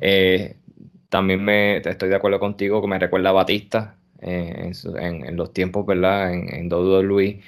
Eh, 0.00 0.56
también 1.08 1.44
me, 1.44 1.78
estoy 1.78 2.08
de 2.08 2.16
acuerdo 2.16 2.38
contigo 2.38 2.80
que 2.80 2.88
me 2.88 2.98
recuerda 2.98 3.30
a 3.30 3.32
Batista 3.32 3.98
eh, 4.22 4.72
en, 5.00 5.36
los 5.36 5.52
tiempos, 5.52 5.84
¿verdad? 5.86 6.32
En, 6.32 6.54
en 6.54 6.72
WWE. 6.72 7.40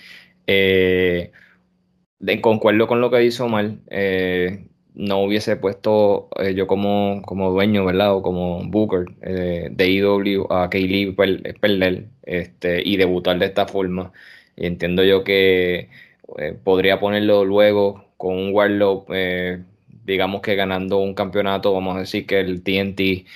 concuerdo 2.41 2.87
con 2.89 3.01
lo 3.01 3.11
que 3.11 3.25
hizo 3.25 3.49
mal. 3.49 3.81
no 4.95 5.23
hubiese 5.23 5.57
puesto 5.57 6.29
yo 6.55 6.67
como, 6.67 7.23
como 7.25 7.51
dueño, 7.53 7.85
¿verdad? 7.85 8.15
O 8.15 8.23
como 8.23 8.65
Booker 8.69 9.07
de 9.71 9.91
IW 9.91 10.47
a 10.53 10.69
Kaylee 10.71 11.13
perder 11.13 12.09
este, 12.25 12.83
y 12.85 12.97
debutar 12.97 13.39
de 13.39 13.47
esta 13.47 13.67
forma. 13.67 14.13
Y 14.57 14.67
entiendo 14.67 15.05
yo 15.05 15.25
que 15.25 15.89
podría 16.65 17.01
ponerlo 17.01 17.45
luego 17.45 18.08
con 18.19 18.37
un 18.37 18.55
Warlock, 18.55 19.11
eh, 19.15 19.65
digamos 20.05 20.43
que 20.43 20.57
ganando 20.57 20.99
un 20.99 21.15
campeonato, 21.15 21.73
vamos 21.73 21.97
a 21.97 22.01
decir 22.01 22.27
que 22.27 22.41
el 22.41 22.63
TNT, 22.63 23.27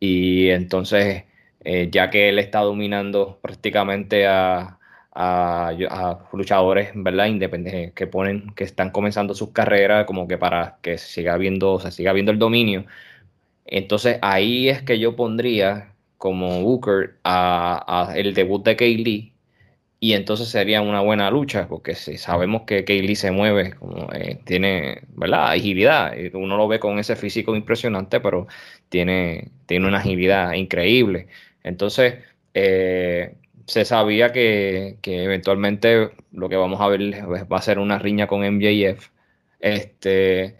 y 0.00 0.48
entonces, 0.50 1.24
eh, 1.64 1.88
ya 1.92 2.10
que 2.10 2.28
él 2.30 2.38
está 2.38 2.60
dominando 2.60 3.38
prácticamente 3.42 4.26
a, 4.26 4.76
luchadores, 6.32 6.90
¿verdad? 6.94 7.26
Independientes 7.26 7.92
que 7.94 8.06
ponen, 8.06 8.50
que 8.54 8.64
están 8.64 8.90
comenzando 8.90 9.34
sus 9.34 9.50
carreras, 9.52 10.06
como 10.06 10.26
que 10.28 10.38
para 10.38 10.78
que 10.82 10.98
siga 10.98 11.36
viendo, 11.36 11.78
se 11.80 11.90
siga 11.92 12.12
viendo 12.12 12.32
el 12.32 12.38
dominio. 12.38 12.86
Entonces 13.66 14.18
ahí 14.22 14.68
es 14.68 14.82
que 14.82 14.98
yo 14.98 15.16
pondría 15.16 15.94
como 16.18 16.62
Booker 16.62 17.18
a, 17.24 18.12
el 18.16 18.34
debut 18.34 18.64
de 18.64 18.76
Kaylee 18.76 19.32
y 20.00 20.14
entonces 20.14 20.48
sería 20.48 20.80
una 20.80 21.00
buena 21.02 21.30
lucha, 21.30 21.68
porque 21.68 21.94
si 21.94 22.16
sabemos 22.18 22.62
que 22.62 22.84
Kaylee 22.84 23.16
se 23.16 23.30
mueve, 23.32 23.74
como, 23.74 24.10
eh, 24.14 24.40
tiene 24.46 25.02
¿verdad? 25.10 25.52
agilidad, 25.52 26.14
uno 26.32 26.56
lo 26.56 26.68
ve 26.68 26.80
con 26.80 26.98
ese 26.98 27.16
físico 27.16 27.54
impresionante, 27.54 28.20
pero 28.20 28.46
tiene, 28.88 29.50
tiene 29.66 29.86
una 29.88 29.98
agilidad 29.98 30.54
increíble. 30.54 31.28
Entonces, 31.62 32.14
eh, 32.54 33.34
se 33.66 33.84
sabía 33.84 34.32
que, 34.32 34.98
eventualmente 35.04 36.10
lo 36.32 36.48
que 36.48 36.56
vamos 36.56 36.80
a 36.80 36.88
ver 36.88 37.00
va 37.52 37.58
a 37.58 37.62
ser 37.62 37.78
una 37.78 37.98
riña 37.98 38.26
con 38.26 38.42
MJF, 38.44 39.10
este, 39.60 40.56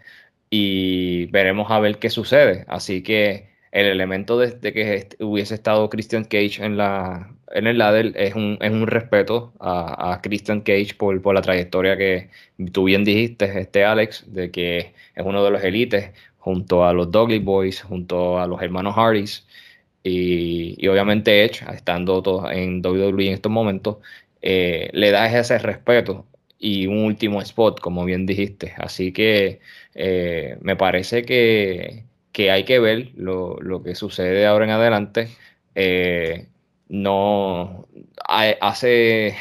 y 0.49 1.25
veremos 1.27 1.71
a 1.71 1.79
ver 1.79 1.99
qué 1.99 2.09
sucede. 2.09 2.65
Así 2.67 3.03
que 3.03 3.50
el 3.71 3.85
elemento 3.87 4.37
de, 4.37 4.59
que 4.73 5.07
hubiese 5.19 5.55
estado 5.55 5.89
Christian 5.89 6.25
Cage 6.25 6.63
en, 6.63 6.77
la, 6.77 7.33
en 7.51 7.67
el 7.67 7.77
ladder 7.77 8.13
es 8.15 8.35
un, 8.35 8.57
es 8.61 8.71
un 8.71 8.87
respeto 8.87 9.53
a, 9.59 10.19
Christian 10.21 10.61
Cage 10.61 10.95
por, 10.97 11.21
por, 11.21 11.35
la 11.35 11.41
trayectoria 11.41 11.97
que 11.97 12.29
tú 12.73 12.85
bien 12.85 13.03
dijiste, 13.05 13.45
este 13.59 13.85
Alex, 13.85 14.25
de 14.33 14.51
que 14.51 14.93
es 15.15 15.25
uno 15.25 15.43
de 15.43 15.51
los 15.51 15.63
élites 15.63 16.11
junto 16.37 16.85
a 16.85 16.93
los 16.93 17.11
Dudley 17.11 17.39
Boys, 17.39 17.81
junto 17.81 18.39
a 18.39 18.47
los 18.47 18.61
hermanos 18.61 18.95
Hardys 18.95 19.45
y, 20.03 20.87
obviamente 20.87 21.43
Edge, 21.45 21.63
estando 21.73 22.21
todo 22.21 22.51
en 22.51 22.85
WWE 22.85 23.27
en 23.27 23.33
estos 23.33 23.51
momentos, 23.51 23.97
eh, 24.41 24.89
le 24.93 25.11
da 25.11 25.27
ese 25.27 25.57
respeto 25.59 26.25
y 26.59 26.87
un 26.87 26.99
último 27.05 27.41
spot, 27.41 27.79
como 27.79 28.05
bien 28.05 28.25
dijiste. 28.25 28.73
Así 28.77 29.11
que 29.13 29.59
eh, 29.95 30.57
me 30.61 30.75
parece 30.75 31.23
que 31.23 32.05
que 32.31 32.51
hay 32.51 32.63
que 32.65 32.79
ver 32.79 33.11
lo, 33.15 33.57
que 33.83 33.95
sucede 33.95 34.45
ahora 34.45 34.65
en 34.65 34.71
adelante. 34.71 35.29
Eh, 35.75 36.47
no 36.89 37.87
hace 38.27 39.35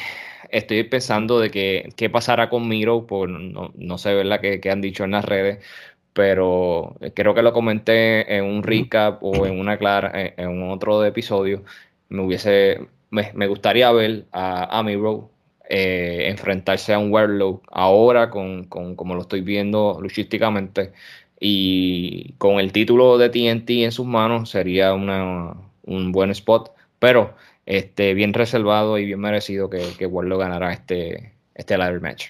estoy 0.50 0.84
pensando 0.84 1.40
de 1.40 1.50
que 1.50 1.90
qué 1.96 2.10
pasará 2.10 2.48
con 2.50 2.68
Miro, 2.68 3.06
por 3.06 3.28
no, 3.28 3.72
no 3.76 3.98
sé 3.98 4.14
¿verdad? 4.14 4.40
Que, 4.40 4.70
han 4.70 4.80
dicho 4.80 5.04
en 5.04 5.12
las 5.12 5.24
redes, 5.24 5.64
pero 6.12 6.96
creo 7.14 7.34
que 7.34 7.42
lo 7.42 7.52
comenté 7.52 8.36
en 8.36 8.44
un 8.44 8.62
recap 8.62 9.22
o 9.22 9.46
en 9.46 9.58
una 9.58 9.78
clara, 9.78 10.12
en, 10.14 10.62
otro 10.70 11.04
episodio. 11.04 11.64
Me 12.08 12.22
hubiese, 12.22 12.88
me, 13.10 13.46
gustaría 13.46 13.90
ver 13.92 14.26
a, 14.32 14.78
a 14.78 14.82
Miro 14.82 15.30
eh, 15.72 16.28
enfrentarse 16.28 16.92
a 16.92 16.98
un 16.98 17.12
Warlock 17.12 17.64
ahora 17.70 18.28
con, 18.30 18.64
con, 18.64 18.96
como 18.96 19.14
lo 19.14 19.20
estoy 19.22 19.40
viendo 19.40 19.98
luchísticamente 20.00 20.92
y 21.40 22.34
con 22.34 22.60
el 22.60 22.70
título 22.70 23.16
de 23.16 23.30
TNT 23.30 23.70
en 23.82 23.92
sus 23.92 24.06
manos 24.06 24.50
sería 24.50 24.92
un 24.94 26.12
buen 26.12 26.30
spot, 26.30 26.72
pero 26.98 27.34
este, 27.66 28.14
bien 28.14 28.34
reservado 28.34 28.98
y 28.98 29.06
bien 29.06 29.20
merecido 29.20 29.70
que, 29.70 29.82
que 29.98 30.06
Warlock 30.06 30.40
ganara 30.40 30.72
este, 30.72 31.32
este 31.54 31.78
ladder 31.78 32.00
match. 32.00 32.28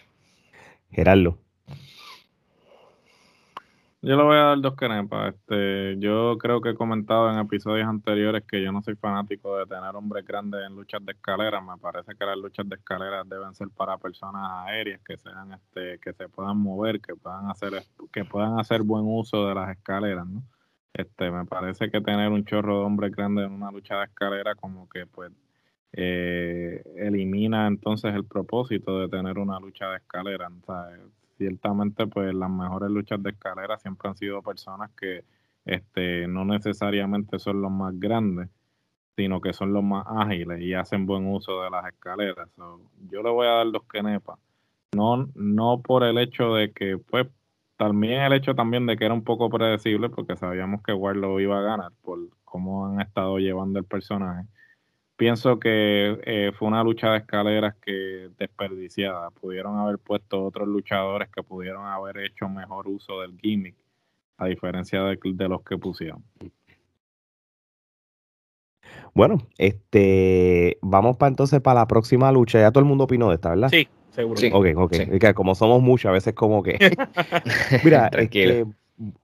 Gerardo. 0.92 1.38
Yo 4.02 4.16
le 4.16 4.22
voy 4.22 4.36
a 4.36 4.44
dar 4.44 4.60
dos 4.60 4.74
canepas. 4.76 5.34
Este, 5.34 5.98
yo 5.98 6.38
creo 6.38 6.62
que 6.62 6.70
he 6.70 6.74
comentado 6.74 7.30
en 7.30 7.38
episodios 7.38 7.86
anteriores 7.86 8.44
que 8.46 8.62
yo 8.62 8.72
no 8.72 8.80
soy 8.80 8.96
fanático 8.96 9.58
de 9.58 9.66
tener 9.66 9.94
hombres 9.94 10.24
grandes 10.24 10.62
en 10.66 10.74
luchas 10.74 11.04
de 11.04 11.12
escalera. 11.12 11.60
Me 11.60 11.76
parece 11.76 12.14
que 12.16 12.24
las 12.24 12.38
luchas 12.38 12.66
de 12.66 12.76
escalera 12.76 13.24
deben 13.24 13.54
ser 13.54 13.68
para 13.68 13.98
personas 13.98 14.42
aéreas 14.66 15.02
que 15.04 15.18
sean, 15.18 15.52
este, 15.52 15.98
que 15.98 16.14
se 16.14 16.30
puedan 16.30 16.56
mover, 16.56 17.00
que 17.02 17.14
puedan 17.14 17.50
hacer, 17.50 17.82
que 18.10 18.24
puedan 18.24 18.58
hacer 18.58 18.82
buen 18.82 19.04
uso 19.06 19.46
de 19.46 19.54
las 19.54 19.70
escaleras, 19.70 20.26
¿no? 20.26 20.44
Este, 20.94 21.30
me 21.30 21.44
parece 21.44 21.90
que 21.90 22.00
tener 22.00 22.30
un 22.30 22.44
chorro 22.46 22.78
de 22.80 22.84
hombres 22.86 23.12
grandes 23.12 23.46
en 23.46 23.52
una 23.52 23.70
lucha 23.70 23.98
de 23.98 24.04
escalera 24.06 24.54
como 24.54 24.88
que 24.88 25.06
pues 25.06 25.30
eh, 25.92 26.82
elimina 26.96 27.66
entonces 27.66 28.14
el 28.14 28.24
propósito 28.24 28.98
de 28.98 29.08
tener 29.08 29.38
una 29.38 29.60
lucha 29.60 29.90
de 29.90 29.96
escalera. 29.98 30.50
¿sabes? 30.66 31.00
Ciertamente 31.40 32.06
pues 32.06 32.34
las 32.34 32.50
mejores 32.50 32.90
luchas 32.90 33.22
de 33.22 33.30
escalera 33.30 33.78
siempre 33.78 34.10
han 34.10 34.16
sido 34.16 34.42
personas 34.42 34.90
que 34.90 35.24
este, 35.64 36.28
no 36.28 36.44
necesariamente 36.44 37.38
son 37.38 37.62
los 37.62 37.70
más 37.70 37.98
grandes, 37.98 38.50
sino 39.16 39.40
que 39.40 39.54
son 39.54 39.72
los 39.72 39.82
más 39.82 40.04
ágiles 40.06 40.60
y 40.60 40.74
hacen 40.74 41.06
buen 41.06 41.26
uso 41.26 41.62
de 41.62 41.70
las 41.70 41.86
escaleras. 41.86 42.46
yo 43.10 43.22
le 43.22 43.30
voy 43.30 43.46
a 43.46 43.52
dar 43.52 43.66
los 43.66 43.84
kenepas. 43.84 44.38
No, 44.92 45.28
no 45.34 45.80
por 45.80 46.04
el 46.04 46.18
hecho 46.18 46.52
de 46.54 46.72
que, 46.72 46.98
pues, 46.98 47.26
también 47.78 48.20
el 48.20 48.34
hecho 48.34 48.54
también 48.54 48.84
de 48.84 48.98
que 48.98 49.06
era 49.06 49.14
un 49.14 49.24
poco 49.24 49.48
predecible, 49.48 50.10
porque 50.10 50.36
sabíamos 50.36 50.82
que 50.82 50.92
Warlock 50.92 51.40
iba 51.40 51.58
a 51.58 51.62
ganar 51.62 51.92
por 52.02 52.18
cómo 52.44 52.86
han 52.86 53.00
estado 53.00 53.38
llevando 53.38 53.78
el 53.78 53.86
personaje 53.86 54.46
pienso 55.20 55.60
que 55.60 56.18
eh, 56.24 56.50
fue 56.58 56.66
una 56.66 56.82
lucha 56.82 57.10
de 57.10 57.18
escaleras 57.18 57.74
que 57.84 58.30
desperdiciada. 58.38 59.28
Pudieron 59.30 59.76
haber 59.76 59.98
puesto 59.98 60.42
otros 60.42 60.66
luchadores 60.66 61.28
que 61.28 61.42
pudieron 61.42 61.84
haber 61.84 62.20
hecho 62.20 62.48
mejor 62.48 62.88
uso 62.88 63.20
del 63.20 63.36
gimmick, 63.38 63.74
a 64.38 64.46
diferencia 64.46 65.02
de, 65.02 65.18
los 65.46 65.62
que 65.62 65.76
pusieron. 65.76 66.24
Bueno, 69.12 69.46
este, 69.58 70.78
vamos 70.80 71.18
para 71.18 71.28
entonces 71.28 71.60
para 71.60 71.80
la 71.80 71.86
próxima 71.86 72.32
lucha. 72.32 72.58
Ya 72.58 72.70
todo 72.70 72.82
el 72.82 72.88
mundo 72.88 73.04
opinó 73.04 73.28
de 73.28 73.34
esta, 73.34 73.50
¿verdad? 73.50 73.68
Sí, 73.68 73.88
seguro. 74.12 74.40
Ok, 74.54 74.68
ok. 74.74 75.34
como 75.34 75.54
somos 75.54 75.82
muchos, 75.82 76.08
a 76.08 76.12
veces 76.12 76.32
como 76.32 76.62
que... 76.62 76.78
Mira, 77.84 78.08
este, 78.14 78.64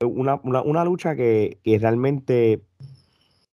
una, 0.04 0.38
una, 0.42 0.60
una, 0.60 0.84
lucha 0.84 1.16
que, 1.16 1.56
que, 1.64 1.78
realmente 1.78 2.60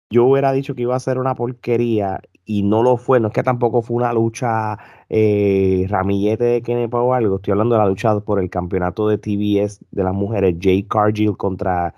yo 0.10 0.26
hubiera 0.26 0.52
dicho 0.52 0.76
que 0.76 0.82
iba 0.82 0.96
a 0.98 1.00
ser 1.00 1.20
una 1.20 1.36
porquería 1.36 2.20
y 2.46 2.64
no 2.64 2.84
lo 2.84 2.98
fue. 2.98 3.20
No 3.20 3.28
es 3.28 3.34
que 3.34 3.44
tampoco 3.44 3.82
fue 3.82 3.98
una 3.98 4.14
lucha 4.14 4.78
eh, 5.10 5.86
ramillete 5.90 6.44
de 6.44 6.62
Kenepa 6.62 7.02
o 7.02 7.14
algo. 7.14 7.38
Estoy 7.38 7.52
hablando 7.52 7.76
de 7.76 7.80
la 7.80 7.88
lucha 7.88 8.20
por 8.22 8.40
el 8.40 8.50
campeonato 8.50 9.08
de 9.08 9.18
TBS 9.18 9.82
de 9.92 10.04
las 10.04 10.14
mujeres, 10.14 10.56
Jay 10.60 10.84
Cargill 10.84 11.38
contra 11.38 11.94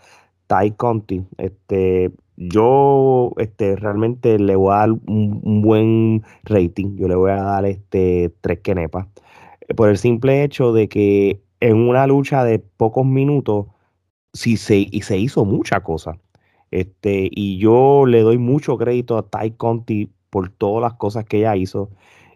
Ty 0.48 0.72
Conti. 0.72 1.24
Este, 1.38 2.12
yo 2.38 3.32
este, 3.38 3.76
realmente 3.76 4.38
le 4.40 4.56
voy 4.56 4.74
a 4.74 4.78
dar 4.78 4.92
un, 4.92 5.62
buen 5.62 6.24
rating. 6.44 6.98
Yo 6.98 7.08
le 7.08 7.16
voy 7.16 7.32
a 7.32 7.44
dar 7.44 7.66
este 7.66 8.34
tres 8.42 8.60
Kenepa. 8.60 9.08
Por 9.76 9.90
el 9.90 9.98
simple 9.98 10.44
hecho 10.44 10.74
de 10.74 10.88
que 10.90 11.42
en 11.60 11.78
una 11.78 12.06
lucha 12.08 12.44
de 12.44 12.60
pocos 12.60 13.06
minutos 13.06 13.68
sí 14.34 14.58
se, 14.58 14.88
y 14.92 15.02
se 15.02 15.18
hizo 15.18 15.46
mucha 15.46 15.82
cosa. 15.82 16.20
Este, 16.72 17.30
y 17.32 17.58
yo 17.58 18.06
le 18.06 18.22
doy 18.22 18.38
mucho 18.38 18.78
crédito 18.78 19.18
a 19.18 19.30
Ty 19.30 19.52
Conti 19.52 20.12
por 20.36 20.50
todas 20.50 20.82
las 20.82 20.96
cosas 20.96 21.24
que 21.24 21.38
ella 21.38 21.56
hizo. 21.56 21.90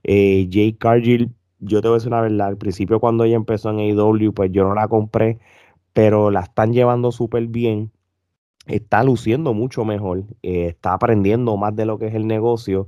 Eh, 0.05 0.47
Jay 0.49 0.71
Cargill, 0.71 1.33
yo 1.59 1.81
te 1.81 1.89
voy 1.89 1.95
a 1.95 1.97
decir 1.97 2.07
una 2.07 2.21
verdad, 2.21 2.47
al 2.47 2.55
principio 2.55 3.01
cuando 3.01 3.25
ella 3.25 3.35
empezó 3.35 3.71
en 3.71 3.79
AEW, 3.79 4.31
pues 4.31 4.53
yo 4.53 4.63
no 4.63 4.73
la 4.73 4.87
compré, 4.87 5.37
pero 5.91 6.31
la 6.31 6.39
están 6.39 6.71
llevando 6.71 7.11
súper 7.11 7.47
bien. 7.47 7.91
Está 8.67 9.03
luciendo 9.03 9.53
mucho 9.53 9.83
mejor, 9.83 10.23
eh, 10.43 10.67
está 10.67 10.93
aprendiendo 10.93 11.57
más 11.57 11.75
de 11.75 11.85
lo 11.85 11.99
que 11.99 12.07
es 12.07 12.15
el 12.15 12.25
negocio 12.25 12.87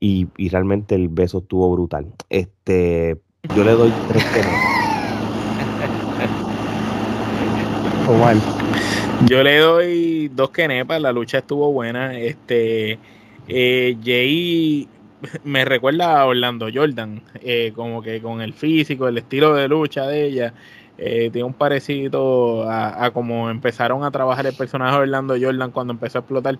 y, 0.00 0.28
realmente 0.50 0.96
el 0.96 1.08
beso 1.08 1.38
estuvo 1.38 1.72
brutal. 1.72 2.12
Este, 2.28 3.18
yo 3.56 3.64
le 3.64 3.72
doy 3.72 3.90
tres 4.06 4.22
Omar. 8.06 8.36
Yo 9.24 9.42
le 9.42 9.58
doy 9.60 10.28
dos 10.28 10.50
quenepas, 10.50 11.00
la 11.00 11.10
lucha 11.10 11.38
estuvo 11.38 11.72
buena. 11.72 12.18
Este, 12.18 12.98
eh, 13.48 13.96
Jay 14.02 14.88
me 15.44 15.64
recuerda 15.64 16.20
a 16.20 16.26
Orlando 16.26 16.68
Jordan, 16.72 17.22
eh, 17.40 17.72
como 17.74 18.02
que 18.02 18.20
con 18.20 18.40
el 18.40 18.52
físico, 18.54 19.08
el 19.08 19.18
estilo 19.18 19.54
de 19.54 19.68
lucha 19.68 20.06
de 20.06 20.26
ella. 20.26 20.54
Eh, 20.98 21.28
tiene 21.30 21.44
un 21.44 21.52
parecido 21.52 22.70
a, 22.70 23.10
como 23.10 23.50
empezaron 23.50 24.02
a 24.02 24.10
trabajar 24.10 24.46
el 24.46 24.54
personaje 24.54 24.96
de 24.96 25.02
Orlando 25.02 25.36
Jordan 25.38 25.70
cuando 25.70 25.92
empezó 25.92 26.18
a 26.18 26.20
explotar. 26.20 26.58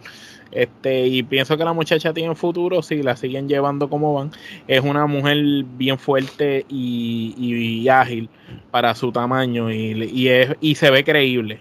Este, 0.52 1.06
y 1.06 1.22
pienso 1.22 1.56
que 1.56 1.64
la 1.64 1.72
muchacha 1.72 2.12
tiene 2.12 2.34
futuro 2.34 2.82
si 2.82 3.02
la 3.02 3.16
siguen 3.16 3.48
llevando 3.48 3.88
como 3.88 4.12
van. 4.12 4.30
Es 4.68 4.82
una 4.82 5.06
mujer 5.06 5.38
bien 5.64 5.98
fuerte 5.98 6.66
y, 6.68 7.88
ágil 7.88 8.28
para 8.70 8.94
su 8.94 9.10
tamaño 9.10 9.72
y, 9.72 10.28
es, 10.28 10.54
y 10.60 10.74
se 10.74 10.90
ve 10.90 11.02
creíble 11.02 11.60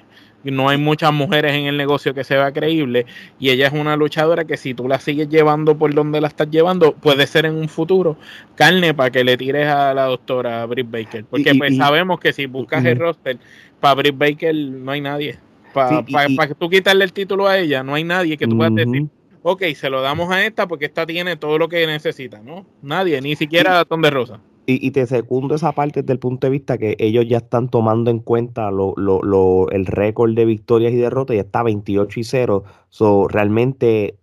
no 0.52 0.70
hay 0.70 0.78
muchas 0.78 1.12
mujeres 1.14 1.54
en 1.54 1.66
el 1.66 1.78
negocio 1.78 2.14
que 2.14 2.24
se 2.24 2.36
vea 2.36 2.52
creíble 2.52 3.06
y 3.40 3.50
ella 3.50 3.68
es 3.68 3.74
una 3.74 3.96
luchadora 3.96 4.46
que 4.46 4.58
si 4.58 4.74
tú 4.74 4.88
la 4.88 5.00
sigues 5.00 5.30
llevando 5.30 5.78
por 5.78 5.94
donde 5.94 6.22
la 6.22 6.28
estás 6.28 6.50
llevando, 6.50 6.94
puede 6.94 7.28
ser 7.28 7.46
en 7.46 7.56
un 7.56 7.70
futuro 7.70 8.18
carne 8.56 8.94
para 8.94 9.12
que 9.12 9.24
le 9.24 9.38
tires 9.38 9.68
a 9.68 9.94
la 9.94 10.06
doctora 10.06 10.66
Britt 10.66 10.90
Baker. 10.90 11.26
Porque 11.26 11.54
pues 11.56 11.78
sabemos 11.78 12.20
que 12.20 12.34
si 12.34 12.46
buscas 12.46 12.84
el 12.86 13.00
roster, 13.00 13.38
para 13.80 13.96
Britt 13.96 14.18
Baker 14.18 14.56
no 14.56 14.92
hay 14.92 15.02
nadie. 15.02 15.38
Para 15.74 16.48
que 16.48 16.56
tú 16.56 16.70
quitarle 16.70 17.04
el 17.04 17.12
título 17.12 17.48
a 17.48 17.58
ella, 17.58 17.84
no 17.84 17.96
hay 17.96 18.04
nadie 18.04 18.38
que 18.38 18.48
tú 18.48 18.56
puedas 18.56 18.74
decir, 18.76 19.08
ok, 19.42 19.64
se 19.76 19.90
lo 19.90 20.02
damos 20.02 20.32
a 20.32 20.46
esta 20.46 20.68
porque 20.68 20.86
esta 20.86 21.06
tiene 21.06 21.36
todo 21.36 21.58
lo 21.58 21.70
que 21.70 21.86
necesita, 21.86 22.42
¿no? 22.42 22.66
Nadie, 22.82 23.20
ni 23.22 23.36
siquiera 23.36 23.84
Tom 23.86 24.02
de 24.02 24.10
Rosa. 24.10 24.40
Y, 24.68 24.92
te 24.92 25.06
secundo 25.06 25.56
esa 25.56 25.72
parte 25.74 26.02
desde 26.02 26.14
el 26.14 26.20
punto 26.20 26.48
de 26.48 26.52
vista 26.52 26.78
que 26.78 26.96
ellos 27.00 27.26
ya 27.28 27.38
están 27.38 27.70
tomando 27.70 28.12
en 28.12 28.20
cuenta 28.20 28.72
lo, 28.72 28.94
lo, 28.98 29.22
lo, 29.22 29.70
el 29.72 29.86
récord 29.86 30.34
de 30.34 30.46
victorias 30.46 30.94
y 30.94 30.98
derrotas, 30.98 31.36
ya 31.36 31.42
está 31.42 31.64
28 31.64 32.20
y 32.20 32.24
0. 32.24 32.64
So, 32.90 33.28
realmente, 33.28 34.18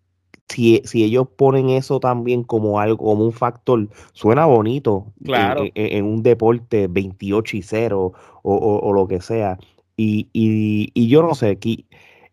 si, 0.48 0.82
si 0.84 1.04
ellos 1.04 1.28
ponen 1.36 1.70
eso 1.70 2.00
también 2.00 2.42
como 2.42 2.80
algo, 2.80 3.04
como 3.04 3.24
un 3.24 3.32
factor, 3.32 3.88
suena 4.12 4.46
bonito 4.46 5.12
claro. 5.24 5.64
en, 5.74 6.04
un 6.04 6.22
deporte 6.22 6.88
28 6.88 7.56
y 7.56 7.62
0 7.62 8.12
o, 8.42 8.54
o, 8.54 8.92
lo 8.92 9.06
que 9.06 9.20
sea. 9.20 9.58
Y, 9.96 10.28
y, 10.32 10.90
y 10.94 11.08
yo 11.08 11.22
no 11.22 11.34
sé, 11.34 11.50
aquí 11.50 11.86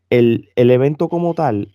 el, 0.10 0.50
el 0.56 0.72
evento 0.72 1.10
como 1.10 1.34
tal, 1.34 1.70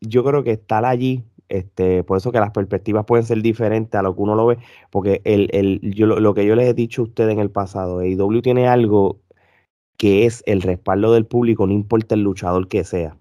yo 0.00 0.24
creo 0.24 0.42
que 0.42 0.52
estar 0.52 0.84
allí 0.84 1.22
este, 1.48 2.04
por 2.04 2.18
eso 2.18 2.32
que 2.32 2.40
las 2.40 2.50
perspectivas 2.50 3.04
pueden 3.04 3.24
ser 3.24 3.40
diferentes 3.42 3.98
a 3.98 4.02
lo 4.02 4.14
que 4.14 4.22
uno 4.22 4.34
lo 4.34 4.46
ve, 4.46 4.58
porque 4.90 5.22
el, 5.24 5.48
el, 5.52 5.80
yo, 5.82 6.06
lo, 6.06 6.34
que 6.34 6.44
yo 6.44 6.54
les 6.54 6.68
he 6.68 6.74
dicho 6.74 7.02
a 7.02 7.04
ustedes 7.04 7.32
en 7.32 7.40
el 7.40 7.50
pasado, 7.50 8.00
AEW 8.00 8.42
tiene 8.42 8.68
algo 8.68 9.20
que 9.96 10.26
es 10.26 10.42
el 10.46 10.62
respaldo 10.62 11.12
del 11.12 11.26
público, 11.26 11.66
no 11.66 11.72
importa 11.72 12.14
el 12.14 12.22
luchador 12.22 12.68
que 12.68 12.84
sea. 12.84 13.16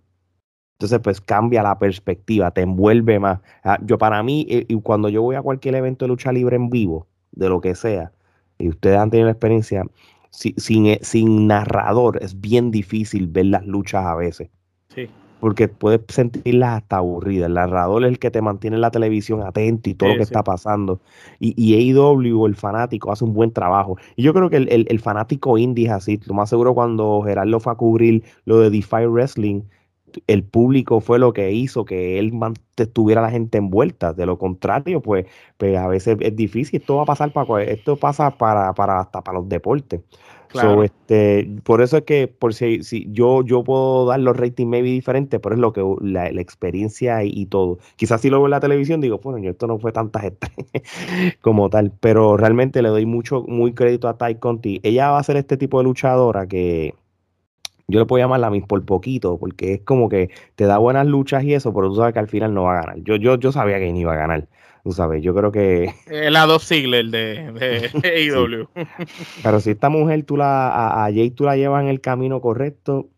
Entonces, 0.74 1.00
pues 1.00 1.22
cambia 1.22 1.64
la 1.64 1.80
perspectiva, 1.80 2.52
te 2.52 2.62
envuelve 2.62 3.20
más. 3.20 3.40
Ah, 3.64 3.80
yo, 3.84 3.98
para 3.98 4.22
mí, 4.22 4.46
eh, 4.50 4.68
cuando 4.84 5.10
yo 5.10 5.24
voy 5.24 5.36
a 5.36 5.42
cualquier 5.42 5.74
evento 5.76 6.06
de 6.06 6.10
lucha 6.10 6.32
libre 6.32 6.56
en 6.56 6.70
vivo, 6.70 7.08
de 7.32 7.50
lo 7.50 7.62
que 7.62 7.74
sea, 7.74 8.12
y 8.60 8.70
ustedes 8.70 8.98
han 8.98 9.10
tenido 9.10 9.26
la 9.26 9.32
experiencia, 9.32 9.86
sin, 10.30 10.86
eh, 10.86 11.00
sin 11.02 11.48
narrador 11.48 12.20
es 12.22 12.40
bien 12.40 12.70
difícil 12.70 13.28
ver 13.28 13.48
las 13.48 13.66
luchas 13.66 14.06
a 14.06 14.16
veces. 14.16 14.50
Sí 14.90 15.10
porque 15.40 15.68
puedes 15.68 16.02
sentirlas 16.10 16.78
hasta 16.78 16.98
aburridas. 16.98 17.48
El 17.48 17.56
narrador 17.56 18.04
es 18.04 18.10
el 18.10 18.20
que 18.20 18.32
te 18.32 18.42
mantiene 18.42 18.76
en 18.76 18.82
la 18.82 18.92
televisión 18.92 19.42
atento 19.44 19.90
y 19.90 19.94
todo 19.94 20.10
lo 20.10 20.16
que 20.16 20.24
está 20.24 20.44
pasando. 20.44 21.00
Y, 21.40 21.54
y 21.58 21.92
AEW, 21.94 22.46
el 22.46 22.56
fanático, 22.56 23.12
hace 23.12 23.24
un 23.24 23.34
buen 23.34 23.52
trabajo. 23.52 23.98
Y 24.16 24.24
yo 24.24 24.34
creo 24.34 24.50
que 24.50 24.58
el, 24.58 25.00
fanático 25.00 25.58
indie 25.58 25.88
es 25.88 25.92
así. 25.92 26.20
Lo 26.26 26.34
más 26.34 26.50
seguro 26.50 26.74
cuando 26.74 27.22
Gerardo 27.22 27.60
fue 27.60 27.74
a 27.74 27.76
cubrir 27.76 28.24
lo 28.46 28.60
de 28.60 28.70
DeFi 28.70 29.06
Wrestling, 29.08 29.62
el 30.26 30.44
público 30.44 31.02
fue 31.02 31.20
lo 31.20 31.34
que 31.34 31.52
hizo 31.52 31.86
que 31.86 32.18
él 32.18 32.34
estuviera 32.76 33.22
la 33.22 33.30
gente 33.30 33.58
envuelta. 33.58 34.14
De 34.14 34.26
lo 34.26 34.38
contrario, 34.38 35.02
pues, 35.02 35.26
pues 35.58 35.78
a 35.78 35.88
veces 35.88 36.18
es 36.20 36.36
difícil. 36.36 36.80
Esto 36.80 36.96
va 36.96 37.04
a 37.04 37.06
pasar 37.06 37.32
para 37.32 37.64
esto 37.64 37.98
pasa 37.98 38.32
para, 38.32 38.74
para 38.74 39.00
hasta 39.00 39.22
para 39.22 39.40
los 39.40 39.50
deportes. 39.50 40.02
Este, 40.84 41.50
por 41.64 41.82
eso 41.82 41.98
es 41.98 42.04
que 42.04 42.28
por 42.28 42.54
si, 42.54 42.84
si 42.84 43.08
yo, 43.12 43.44
yo 43.44 43.64
puedo 43.64 44.06
dar 44.06 44.20
los 44.20 44.36
ratings 44.36 44.70
maybe 44.70 44.90
diferentes, 44.90 45.40
pero 45.40 45.56
es 45.56 45.62
lo 45.62 45.74
que 45.74 45.84
la, 46.02 46.28
experiencia 46.30 47.24
y, 47.24 47.46
todo. 47.48 47.80
Quizás 47.96 48.22
si 48.22 48.30
lo 48.30 48.38
veo 48.38 48.48
en 48.48 48.52
la 48.52 48.60
televisión 48.60 49.02
digo, 49.02 49.20
bueno, 49.20 49.40
yo 49.40 49.52
esto 49.52 49.68
no 49.68 49.80
fue 49.80 49.92
tanta 49.92 50.20
gente 50.20 50.48
como 51.42 51.70
tal, 51.70 51.92
pero 52.00 52.38
realmente 52.38 52.82
le 52.82 52.90
doy 52.90 53.06
mucho, 53.06 53.44
muy 53.48 53.74
crédito 53.74 54.08
a 54.08 54.18
Ty 54.18 54.36
Conti. 54.36 54.80
Ella 54.84 55.12
va 55.12 55.20
a 55.20 55.24
ser 55.24 55.38
este 55.38 55.58
tipo 55.58 55.78
de 55.80 55.86
luchadora 55.86 56.48
que 56.48 56.94
yo 57.88 58.00
le 58.00 58.06
puedo 58.06 58.22
llamar 58.22 58.40
la 58.42 58.52
por 58.68 58.84
poquito, 58.86 59.38
porque 59.38 59.76
es 59.76 59.82
como 59.82 60.10
que 60.10 60.30
te 60.56 60.66
da 60.66 60.78
buenas 60.78 61.08
luchas 61.08 61.44
y 61.44 61.54
eso, 61.54 61.74
pero 61.74 61.90
tú 61.90 61.96
sabes 61.96 62.14
que 62.14 62.20
al 62.20 62.28
final 62.28 62.54
no 62.54 62.64
va 62.64 62.80
a 62.80 62.82
ganar. 62.82 63.00
Yo, 63.04 63.16
yo, 63.16 63.38
yo 63.38 63.52
sabía 63.52 63.80
que 63.80 63.92
ni 63.92 64.02
iba 64.02 64.14
a 64.14 64.18
ganar. 64.18 64.48
Tú 64.88 64.94
sabes, 64.94 65.22
yo 65.22 65.36
creo 65.36 65.52
que. 65.52 65.94
El 66.08 66.38
A2 66.38 66.60
Sigler 66.62 67.08
de, 67.08 67.52
de 67.52 68.32
AEW. 68.32 68.70
Pero 69.44 69.60
si 69.60 69.72
esta 69.72 69.90
mujer 69.90 70.24
tú 70.24 70.38
la, 70.38 70.70
a, 70.70 71.06
a, 71.06 71.12
Jay 71.12 71.30
tú 71.30 71.44
la 71.44 71.58
llevas 71.58 71.84
en 71.84 71.90
el 71.90 72.00
camino 72.00 72.40
correcto, 72.40 73.10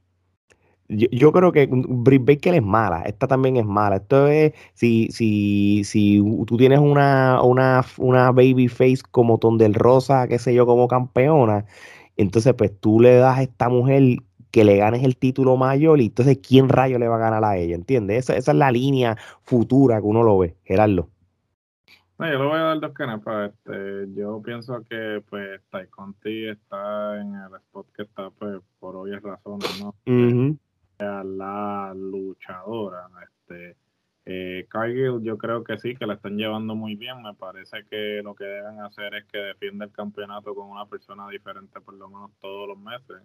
yo, 0.88 1.32
creo 1.32 1.52
que 1.52 1.70
Britt 1.72 2.26
Baker 2.26 2.56
es 2.56 2.64
mala, 2.64 3.04
esta 3.04 3.28
también 3.28 3.58
es 3.58 3.68
mala. 3.68 3.98
Esto 3.98 4.26
es, 4.26 4.54
si, 4.74 5.10
si, 5.12 5.84
si 5.84 6.24
tú 6.48 6.58
tienes 6.58 6.80
una, 6.80 7.40
una, 7.44 7.86
una 8.00 8.32
baby 8.32 8.68
face 8.68 9.04
como 9.12 9.38
Tondel 9.38 9.76
Rosa, 9.76 10.28
qué 10.28 10.40
sé 10.40 10.56
yo, 10.56 10.66
como 10.66 10.88
campeona, 10.88 11.66
entonces 12.18 12.56
pues 12.56 12.72
tú 12.80 13.00
le 13.00 13.14
das 13.14 13.38
a 13.38 13.44
esta 13.44 13.70
mujer 13.70 14.16
que 14.50 14.64
le 14.64 14.78
ganes 14.78 15.04
el 15.04 15.18
título 15.18 15.56
mayor 15.56 16.02
y 16.02 16.08
entonces 16.08 16.40
quién 16.40 16.68
rayo 16.68 16.98
le 16.98 17.08
va 17.08 17.18
a 17.18 17.20
ganar 17.20 17.46
a 17.46 17.58
ella, 17.58 17.76
¿entiendes? 17.76 18.24
Esa, 18.24 18.38
esa 18.38 18.54
es 18.54 18.58
la 18.58 18.72
línea 18.72 19.18
futura 19.44 20.00
que 20.02 20.08
uno 20.08 20.24
lo 20.24 20.40
ve, 20.40 20.56
Gerardo. 20.64 21.10
No, 22.20 22.30
yo 22.30 22.38
le 22.38 22.46
voy 22.46 22.58
a 22.58 22.64
dar 22.64 22.80
dos 22.82 22.94
canepas. 22.94 23.54
Este, 23.54 24.08
yo 24.14 24.42
pienso 24.42 24.84
que 24.84 25.24
pues 25.30 25.62
Tai 25.70 25.88
Conti 25.88 26.50
está 26.50 27.20
en 27.20 27.34
el 27.34 27.56
spot 27.56 27.88
que 27.94 28.04
está 28.04 28.30
pues 28.30 28.62
por 28.78 28.98
obvias 28.98 29.24
razones, 29.24 29.82
¿no? 29.82 29.96
La 30.98 31.94
luchadora, 31.96 33.08
este, 33.24 33.78
eh, 34.26 34.68
Cargill 34.70 35.22
yo 35.24 35.38
creo 35.38 35.64
que 35.64 35.78
sí, 35.80 35.96
que 35.96 36.06
la 36.06 36.16
están 36.16 36.36
llevando 36.36 36.76
muy 36.76 36.96
bien. 36.98 37.22
Me 37.22 37.34
parece 37.36 37.86
que 37.90 38.22
lo 38.22 38.36
que 38.36 38.44
deben 38.44 38.82
hacer 38.82 39.16
es 39.16 39.26
que 39.26 39.38
defienda 39.38 39.86
el 39.86 39.94
campeonato 39.94 40.54
con 40.54 40.70
una 40.70 40.86
persona 40.88 41.26
diferente 41.30 41.80
por 41.80 41.94
lo 41.94 42.10
menos 42.10 42.32
todos 42.42 42.68
los 42.68 42.78
meses 42.78 43.22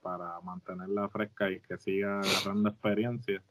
para 0.00 0.40
mantenerla 0.40 1.10
fresca 1.10 1.50
y 1.50 1.60
que 1.60 1.76
siga 1.76 2.20
agarrando 2.20 2.70
experiencia. 2.70 3.42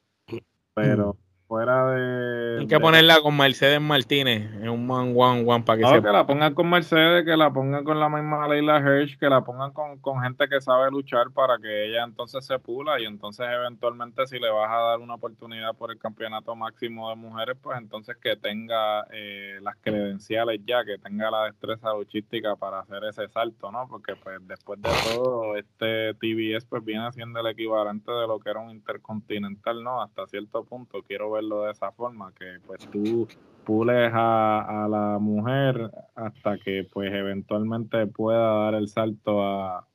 Pero 0.74 1.16
fuera 1.48 1.92
de. 1.92 2.60
Hay 2.62 2.68
que 2.68 2.80
ponerla 2.80 3.22
con 3.22 3.36
Mercedes 3.38 3.82
Martínez 3.82 4.52
en 4.62 4.70
un 4.70 4.90
one 4.90 5.14
one 5.16 5.44
one 5.46 5.64
para 5.64 5.78
que 5.78 5.84
no, 5.84 6.02
que 6.02 6.10
la 6.10 6.26
pongan 6.26 6.54
con 6.54 6.70
Mercedes, 6.70 7.26
que 7.26 7.38
la 7.38 7.52
pongan 7.52 7.84
con 7.84 8.00
la 8.00 8.10
misma 8.10 8.48
Leila 8.48 8.80
Hirsch, 8.80 9.18
que 9.18 9.30
la 9.30 9.42
pongan 9.42 9.72
con, 9.72 10.00
con, 10.00 10.22
gente 10.22 10.48
que 10.48 10.62
sabe 10.62 10.90
luchar 10.92 11.32
para 11.32 11.58
que 11.58 11.86
ella 11.86 12.04
entonces 12.04 12.46
se 12.46 12.58
pula 12.60 13.00
y 13.00 13.06
entonces 13.06 13.46
eventualmente 13.50 14.26
si 14.28 14.40
le 14.40 14.50
vas 14.50 14.70
a 14.72 14.78
dar 14.78 15.00
una 15.00 15.16
oportunidad 15.16 15.76
por 15.76 15.92
el 15.92 16.00
campeonato 16.00 16.56
máximo 16.56 17.10
de 17.10 17.16
mujeres, 17.16 17.58
pues 17.62 17.78
entonces 17.78 18.16
que 18.18 18.36
tenga 18.36 19.06
eh, 19.12 19.60
las 19.62 19.76
credenciales 19.82 20.60
ya, 20.66 20.84
que 20.86 20.98
tenga 20.98 21.30
la 21.30 21.46
destreza 21.46 21.94
luchística 21.94 22.56
para 22.56 22.80
hacer 22.80 23.04
ese 23.04 23.28
salto, 23.30 23.72
¿no? 23.72 23.88
Porque 23.88 24.16
pues 24.16 24.40
después 24.48 24.82
de 24.82 24.90
todo, 25.04 25.56
este 25.56 26.14
TBS 26.16 26.66
pues 26.66 26.84
viene 26.84 27.12
siendo 27.12 27.40
el 27.40 27.48
equivalente 27.48 28.12
de 28.12 28.28
lo 28.28 28.40
que 28.40 28.50
era 28.50 28.60
un 28.60 28.72
intercontinental, 28.72 29.84
¿no? 29.84 30.02
Hasta 30.02 30.28
cierto 30.28 30.64
punto, 30.64 31.02
quiero 31.04 31.30
verlo 31.34 31.64
de 31.64 31.72
esa 31.72 31.92
forma, 31.92 32.32
que 32.34 32.58
pues 32.66 32.88
tú 32.90 33.28
pules 33.64 34.12
a, 34.14 34.88
la 34.90 35.18
mujer 35.20 35.90
hasta 36.16 36.58
que 36.58 36.88
pues 36.92 37.14
eventualmente 37.14 38.08
pueda 38.08 38.66
dar 38.66 38.76
el 38.76 38.88
salto 38.88 39.44
a 39.44 39.88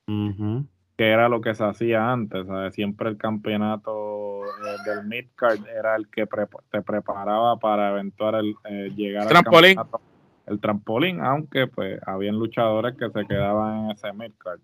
que 0.98 1.08
era 1.08 1.28
lo 1.28 1.40
que 1.40 1.54
se 1.54 1.64
hacía 1.64 2.10
antes, 2.10 2.44
siempre 2.74 3.08
el 3.08 3.16
campeonato 3.16 4.42
eh, 4.44 4.76
del 4.84 5.06
midcard 5.06 5.60
era 5.68 5.94
el 5.94 6.08
que 6.08 6.26
te 6.70 6.82
preparaba 6.82 7.56
para 7.58 7.90
eventual 7.90 8.56
eh, 8.64 8.90
llegar 8.96 9.28
al 9.28 9.44
campeonato. 9.44 10.00
El 10.46 10.60
trampolín, 10.60 11.20
aunque 11.20 11.66
pues 11.66 12.00
habían 12.04 12.36
luchadores 12.36 12.96
que 12.96 13.10
se 13.10 13.26
quedaban 13.26 13.84
en 13.84 13.90
ese 13.90 14.12
midcard, 14.12 14.60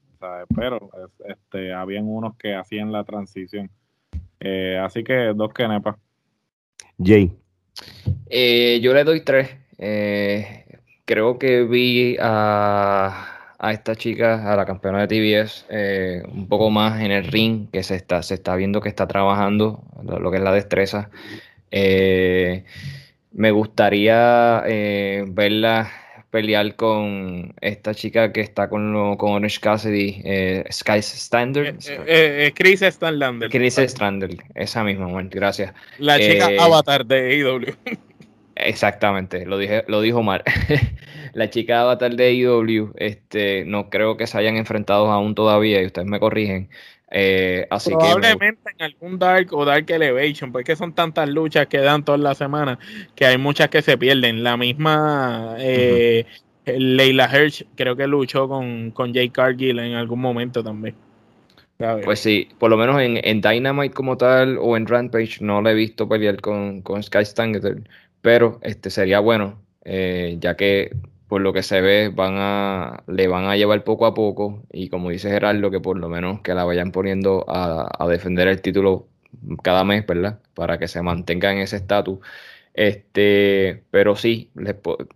pero 0.56 0.90
este, 1.26 1.72
habían 1.72 2.08
unos 2.08 2.36
que 2.36 2.54
hacían 2.54 2.90
la 2.90 3.04
transición. 3.04 3.70
Eh, 4.40 4.80
así 4.82 5.04
que 5.04 5.34
dos 5.34 5.52
nepa 5.56 5.98
Jay. 7.02 7.32
Eh, 8.28 8.80
yo 8.82 8.94
le 8.94 9.04
doy 9.04 9.20
tres. 9.20 9.50
Eh, 9.78 10.64
creo 11.04 11.38
que 11.38 11.64
vi 11.64 12.16
a, 12.20 13.50
esta 13.70 13.94
chica, 13.96 14.52
a 14.52 14.56
la 14.56 14.66
campeona 14.66 15.06
de 15.06 15.08
TBS, 15.08 15.66
un 16.28 16.48
poco 16.48 16.70
más 16.70 17.00
en 17.00 17.10
el 17.10 17.24
ring, 17.24 17.70
que 17.70 17.82
se 17.82 17.96
está, 17.96 18.22
se 18.22 18.34
está 18.34 18.56
viendo 18.56 18.80
que 18.80 18.88
está 18.88 19.06
trabajando 19.06 19.82
lo, 20.02 20.30
que 20.30 20.36
es 20.36 20.42
la 20.42 20.52
destreza. 20.52 21.10
me 21.70 23.50
gustaría 23.50 24.62
verla 25.26 25.90
pelear 26.34 26.74
con 26.74 27.54
esta 27.60 27.94
chica 27.94 28.32
que 28.32 28.40
está 28.40 28.68
con, 28.68 28.92
lo, 28.92 29.16
con 29.16 29.34
Orange 29.34 29.60
Cassidy, 29.60 30.20
eh, 30.24 30.64
Sky 30.68 30.98
Standard. 30.98 31.76
Eh, 31.86 32.46
eh, 32.46 32.52
Chris 32.52 32.80
Standlander. 32.80 33.48
Chris 33.48 33.78
Standard, 33.78 34.34
esa 34.56 34.82
misma, 34.82 35.06
gracias. 35.30 35.72
La 35.98 36.18
chica 36.18 36.48
avatar 36.58 37.06
de 37.06 37.40
AEW. 37.40 37.76
Exactamente, 38.56 39.46
lo 39.46 39.58
dije, 39.58 39.84
lo 39.86 40.00
dijo 40.00 40.24
mal. 40.24 40.42
la 41.34 41.50
chica 41.50 41.82
avatar 41.82 42.16
de 42.16 42.24
AEW, 42.24 42.94
este, 42.96 43.64
no 43.64 43.88
creo 43.88 44.16
que 44.16 44.26
se 44.26 44.36
hayan 44.36 44.56
enfrentado 44.56 45.12
aún 45.12 45.36
todavía, 45.36 45.80
y 45.82 45.86
ustedes 45.86 46.08
me 46.08 46.18
corrigen. 46.18 46.68
Así 47.70 47.90
Probablemente 47.90 48.70
en 48.76 48.84
algún 48.84 49.18
Dark 49.18 49.52
o 49.52 49.64
Dark 49.64 49.88
Elevation, 49.88 50.50
porque 50.50 50.74
son 50.74 50.92
tantas 50.92 51.28
luchas 51.28 51.66
que 51.68 51.78
dan 51.78 52.04
todas 52.04 52.20
las 52.20 52.38
semanas 52.38 52.78
que 53.14 53.26
hay 53.26 53.38
muchas 53.38 53.68
que 53.68 53.82
se 53.82 53.96
pierden. 53.96 54.42
La 54.42 54.56
misma 54.56 55.56
eh, 55.58 56.26
Leila 56.66 57.28
Hirsch 57.32 57.64
creo 57.74 57.96
que 57.96 58.06
luchó 58.06 58.48
con, 58.48 58.90
con 58.90 59.14
Jay 59.14 59.30
Cargill 59.30 59.78
en 59.78 59.94
algún 59.94 60.20
momento 60.20 60.62
también. 60.62 60.94
Pues 62.04 62.20
sí, 62.20 62.48
por 62.58 62.70
lo 62.70 62.76
menos 62.76 63.00
en, 63.00 63.40
Dynamite 63.40 63.94
como 63.94 64.16
tal 64.16 64.58
o 64.58 64.76
en 64.76 64.86
Rampage 64.86 65.38
no 65.40 65.60
le 65.60 65.72
he 65.72 65.74
visto 65.74 66.08
pelear 66.08 66.40
con, 66.40 66.82
con 66.82 67.02
Sky 67.02 67.24
Stanger, 67.24 67.82
pero 68.20 68.60
este 68.62 68.90
sería 68.90 69.18
bueno, 69.18 69.60
eh, 69.84 70.36
ya 70.40 70.56
que 70.56 70.92
por 71.34 71.40
lo 71.40 71.52
que 71.52 71.64
se 71.64 71.80
ve 71.80 72.10
van 72.10 72.36
a 72.38 73.02
le 73.08 73.26
van 73.26 73.46
a 73.46 73.56
llevar 73.56 73.82
poco 73.82 74.06
a 74.06 74.14
poco 74.14 74.62
y 74.72 74.88
como 74.88 75.10
dice 75.10 75.30
Gerardo 75.30 75.68
que 75.68 75.80
por 75.80 75.98
lo 75.98 76.08
menos 76.08 76.42
que 76.42 76.54
la 76.54 76.62
vayan 76.62 76.92
poniendo 76.92 77.44
a, 77.48 78.06
defender 78.08 78.46
el 78.46 78.62
título 78.62 79.08
cada 79.64 79.82
mes, 79.82 80.06
¿verdad? 80.06 80.38
Para 80.54 80.78
que 80.78 80.86
se 80.86 81.02
mantenga 81.02 81.52
en 81.52 81.58
ese 81.58 81.74
estatus. 81.74 82.20
Este, 82.72 83.82
pero 83.90 84.14
sí, 84.14 84.52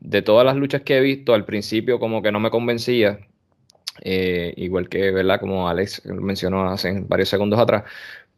de 0.01 0.23
todas 0.23 0.45
las 0.45 0.57
luchas 0.57 0.83
que 0.83 0.99
he 0.99 1.01
visto, 1.01 1.35
al 1.35 1.45
principio 1.45 2.01
como 2.01 2.21
que 2.21 2.33
no 2.33 2.41
me 2.41 2.51
convencía, 2.51 3.21
eh, 4.03 4.55
igual 4.57 4.89
que, 4.89 5.13
¿verdad? 5.13 5.39
Como 5.39 5.69
Alex 5.69 6.05
mencionó 6.07 6.69
hace 6.69 7.01
varios 7.07 7.29
segundos 7.29 7.61
atrás, 7.61 7.85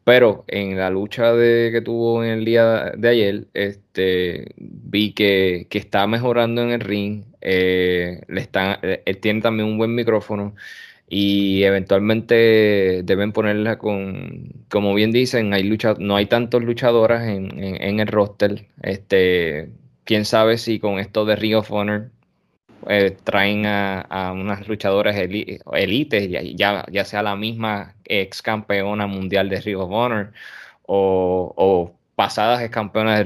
pero 0.05 0.45
en 0.49 0.77
la 0.77 0.91
lucha 0.91 1.33
de, 1.33 1.71
que 1.73 1.81
tuvo 1.81 2.23
en 2.25 2.31
el 2.31 2.45
día 2.45 2.93
de 2.97 3.09
ayer, 3.09 3.47
este, 3.55 4.53
vi 4.59 5.15
que, 5.15 5.67
que 5.71 5.79
está 5.79 6.07
mejorando 6.07 6.63
en 6.63 6.73
el 6.73 6.81
ring. 6.81 7.30
Eh, 7.41 8.23
le 8.29 8.41
están, 8.41 8.79
eh, 8.83 9.15
tiene 9.21 9.41
también 9.41 9.69
un 9.69 9.79
buen 9.79 9.95
micrófono 9.95 10.55
y 11.09 11.65
eventualmente 11.65 13.03
deben 13.05 13.33
ponerla 13.33 13.79
con, 13.79 14.53
como 14.69 14.95
bien 14.95 15.13
dicen, 15.13 15.53
hay 15.55 15.65
lucha, 15.65 15.95
no 15.99 16.17
hay 16.17 16.27
tantos 16.27 16.63
luchadoras 16.63 17.29
en, 17.29 17.59
en, 17.63 18.01
el 18.01 18.07
roster. 18.07 18.67
Este, 18.83 19.71
quién 20.05 20.25
sabe 20.25 20.59
si 20.59 20.79
con 20.81 20.99
esto 21.01 21.25
de 21.25 21.37
Ring 21.37 21.57
of 21.57 21.71
Honor 21.73 22.11
eh, 22.89 23.17
traen 23.25 23.67
a, 23.67 24.33
unas 24.33 24.67
luchadoras 24.67 25.17
elites, 25.17 26.31
ya, 26.57 26.85
ya, 26.91 27.05
sea 27.05 27.23
la 27.23 27.37
misma 27.37 27.95
ex 28.05 28.41
campeona 28.43 29.07
mundial 29.07 29.49
de 29.51 29.61
Ring 29.61 29.77
of 29.79 29.91
Honor 29.91 30.33
o, 30.87 31.95
pasadas 32.15 32.63
ex 32.63 32.71
campeonas 32.71 33.19
de 33.19 33.25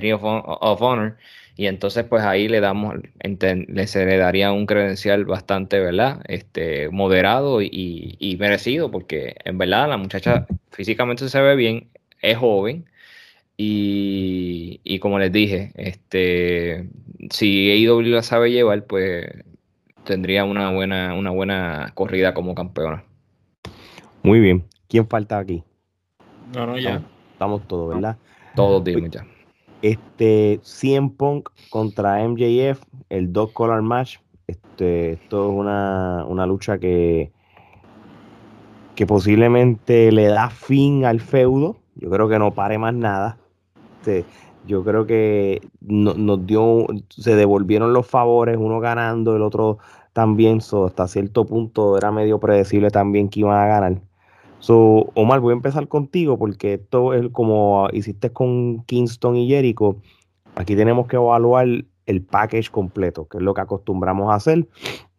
Ring, 0.00 0.14
of, 0.14 0.82
Honor. 0.82 1.16
Y 1.56 1.66
entonces, 1.66 2.04
pues 2.04 2.22
ahí 2.22 2.48
le 2.48 2.60
damos, 2.60 2.94
le, 2.96 3.86
se 3.86 4.06
le 4.06 4.16
daría 4.16 4.52
un 4.52 4.66
credencial 4.66 5.24
bastante, 5.24 5.80
¿verdad? 5.80 6.22
Este, 6.26 6.88
moderado 6.88 7.60
y, 7.62 8.16
y 8.18 8.36
merecido, 8.36 8.90
porque 8.90 9.36
en 9.44 9.58
verdad 9.58 9.88
la 9.88 9.98
muchacha 9.98 10.46
físicamente 10.70 11.28
se 11.28 11.40
ve 11.40 11.54
bien, 11.56 11.88
es 12.22 12.38
joven, 12.38 12.86
y, 13.64 14.98
como 14.98 15.18
les 15.18 15.32
dije, 15.32 15.72
este, 15.76 16.88
si 17.30 17.70
AEW 17.70 18.00
la 18.02 18.22
sabe 18.22 18.50
llevar, 18.50 18.84
pues 18.86 19.26
tendría 20.04 20.44
una 20.44 20.72
buena, 20.72 21.14
una 21.14 21.30
buena 21.30 21.92
corrida 21.94 22.34
como 22.34 22.54
campeona. 22.54 23.04
Muy 24.22 24.40
bien. 24.40 24.64
¿Quién 24.88 25.06
falta 25.06 25.38
aquí? 25.38 25.62
No, 26.54 26.66
no, 26.66 26.78
ya. 26.78 27.02
Estamos, 27.32 27.66
todos, 27.68 27.94
¿verdad? 27.94 28.16
Todos, 28.54 28.82
dime 28.84 29.08
ya. 29.10 29.26
Este, 29.82 30.60
100 30.62 31.10
Punk 31.10 31.50
contra 31.70 32.26
MJF, 32.26 32.82
el 33.08 33.32
dos 33.32 33.50
color 33.52 33.82
match. 33.82 34.18
Este, 34.46 35.12
esto 35.12 35.48
es 35.48 35.54
una, 35.54 36.24
una 36.28 36.46
lucha 36.46 36.78
que, 36.78 37.32
que 38.94 39.06
posiblemente 39.06 40.12
le 40.12 40.26
da 40.26 40.50
fin 40.50 41.04
al 41.04 41.20
feudo. 41.20 41.76
Yo 41.96 42.10
creo 42.10 42.28
que 42.28 42.38
no 42.38 42.54
pare 42.54 42.78
más 42.78 42.94
nada. 42.94 43.38
Este, 43.98 44.24
yo 44.66 44.84
creo 44.84 45.06
que 45.06 45.60
nos 45.80 46.46
dio, 46.46 46.86
se 47.08 47.34
devolvieron 47.34 47.92
los 47.92 48.06
favores, 48.06 48.56
uno 48.58 48.80
ganando, 48.80 49.34
el 49.36 49.42
otro 49.42 49.78
también, 50.12 50.60
so, 50.60 50.86
hasta 50.86 51.08
cierto 51.08 51.44
punto 51.46 51.96
era 51.96 52.12
medio 52.12 52.38
predecible 52.38 52.90
también 52.90 53.28
que 53.28 53.40
iban 53.40 53.58
a 53.58 53.66
ganar. 53.66 54.00
So, 54.62 55.10
Omar, 55.14 55.40
voy 55.40 55.50
a 55.50 55.56
empezar 55.56 55.88
contigo 55.88 56.38
porque 56.38 56.74
esto 56.74 57.14
es 57.14 57.28
como 57.32 57.88
hiciste 57.92 58.30
con 58.30 58.84
Kingston 58.84 59.34
y 59.34 59.48
Jericho. 59.48 59.96
Aquí 60.54 60.76
tenemos 60.76 61.08
que 61.08 61.16
evaluar 61.16 61.66
el 62.06 62.22
package 62.22 62.70
completo, 62.70 63.26
que 63.26 63.38
es 63.38 63.42
lo 63.42 63.54
que 63.54 63.60
acostumbramos 63.60 64.30
a 64.30 64.36
hacer. 64.36 64.68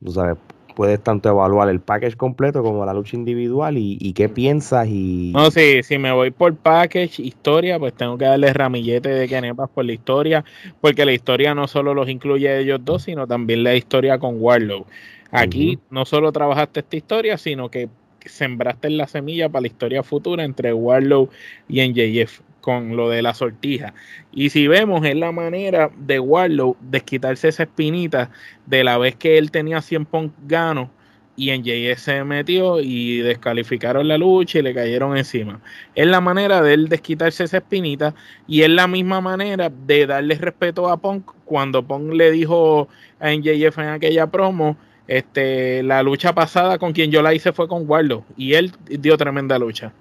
Tú 0.01 0.13
sabes, 0.13 0.37
puedes 0.77 1.03
tanto 1.03 1.27
evaluar 1.27 1.67
el 1.67 1.81
package 1.81 2.15
completo 2.15 2.63
como 2.63 2.85
la 2.85 2.93
lucha 2.93 3.17
individual 3.17 3.75
y, 3.77 4.13
qué 4.13 4.29
piensas 4.29 4.87
y... 4.87 5.33
No, 5.33 5.51
sí, 5.51 5.83
si 5.83 5.97
me 5.97 6.13
voy 6.13 6.31
por 6.31 6.55
package, 6.55 7.19
historia, 7.19 7.77
pues 7.77 7.93
tengo 7.95 8.17
que 8.17 8.23
darle 8.23 8.53
ramillete 8.53 9.09
de 9.09 9.27
Kenepas 9.27 9.69
por 9.71 9.83
la 9.83 9.91
historia, 9.91 10.45
porque 10.79 11.03
la 11.03 11.11
historia 11.11 11.53
no 11.53 11.67
solo 11.67 11.93
los 11.93 12.07
incluye 12.07 12.47
a 12.47 12.59
ellos 12.59 12.79
dos, 12.81 13.03
sino 13.03 13.27
también 13.27 13.65
la 13.65 13.75
historia 13.75 14.17
con 14.19 14.37
Warlow. 14.39 14.85
Aquí 15.31 15.79
no 15.89 16.05
solo 16.05 16.31
trabajaste 16.31 16.79
esta 16.79 16.95
historia, 16.95 17.37
sino 17.37 17.69
que 17.69 17.89
sembraste 18.29 18.89
la 18.89 19.07
semilla 19.07 19.49
para 19.49 19.61
la 19.61 19.67
historia 19.67 20.03
futura 20.03 20.43
entre 20.43 20.73
Warlow 20.73 21.29
y 21.67 21.87
NJF 21.87 22.41
con 22.61 22.95
lo 22.95 23.09
de 23.09 23.21
la 23.21 23.33
sortija. 23.33 23.93
Y 24.31 24.49
si 24.49 24.67
vemos, 24.67 25.05
es 25.05 25.15
la 25.15 25.33
manera 25.33 25.91
de 25.97 26.19
Warlow 26.19 26.77
desquitarse 26.79 27.49
esa 27.49 27.63
espinita 27.63 28.31
de 28.65 28.85
la 28.85 28.97
vez 28.97 29.15
que 29.15 29.37
él 29.37 29.51
tenía 29.51 29.81
100 29.81 30.05
punk 30.05 30.31
gano 30.47 30.89
y 31.35 31.49
en 31.49 31.63
JS 31.63 32.01
se 32.01 32.23
metió 32.23 32.79
y 32.79 33.19
descalificaron 33.19 34.07
la 34.07 34.17
lucha 34.17 34.59
y 34.59 34.61
le 34.61 34.73
cayeron 34.73 35.17
encima. 35.17 35.59
Es 35.95 36.07
la 36.07 36.21
manera 36.21 36.61
de 36.61 36.73
él 36.73 36.89
desquitarse 36.89 37.43
esa 37.43 37.57
espinita 37.57 38.13
y 38.47 38.61
es 38.61 38.69
la 38.69 38.87
misma 38.87 39.19
manera 39.19 39.69
de 39.69 40.05
darle 40.05 40.35
respeto 40.35 40.89
a 40.89 40.97
Punk 40.97 41.31
cuando 41.45 41.85
Punk 41.85 42.13
le 42.13 42.31
dijo 42.31 42.87
a 43.19 43.31
NJF 43.31 43.79
en 43.79 43.89
aquella 43.89 44.27
promo, 44.27 44.77
este, 45.07 45.83
la 45.83 46.03
lucha 46.03 46.33
pasada 46.33 46.77
con 46.77 46.93
quien 46.93 47.11
yo 47.11 47.21
la 47.21 47.33
hice 47.33 47.51
fue 47.51 47.67
con 47.67 47.89
Warlow 47.89 48.25
y 48.37 48.53
él 48.53 48.71
dio 48.87 49.17
tremenda 49.17 49.59
lucha. 49.59 49.93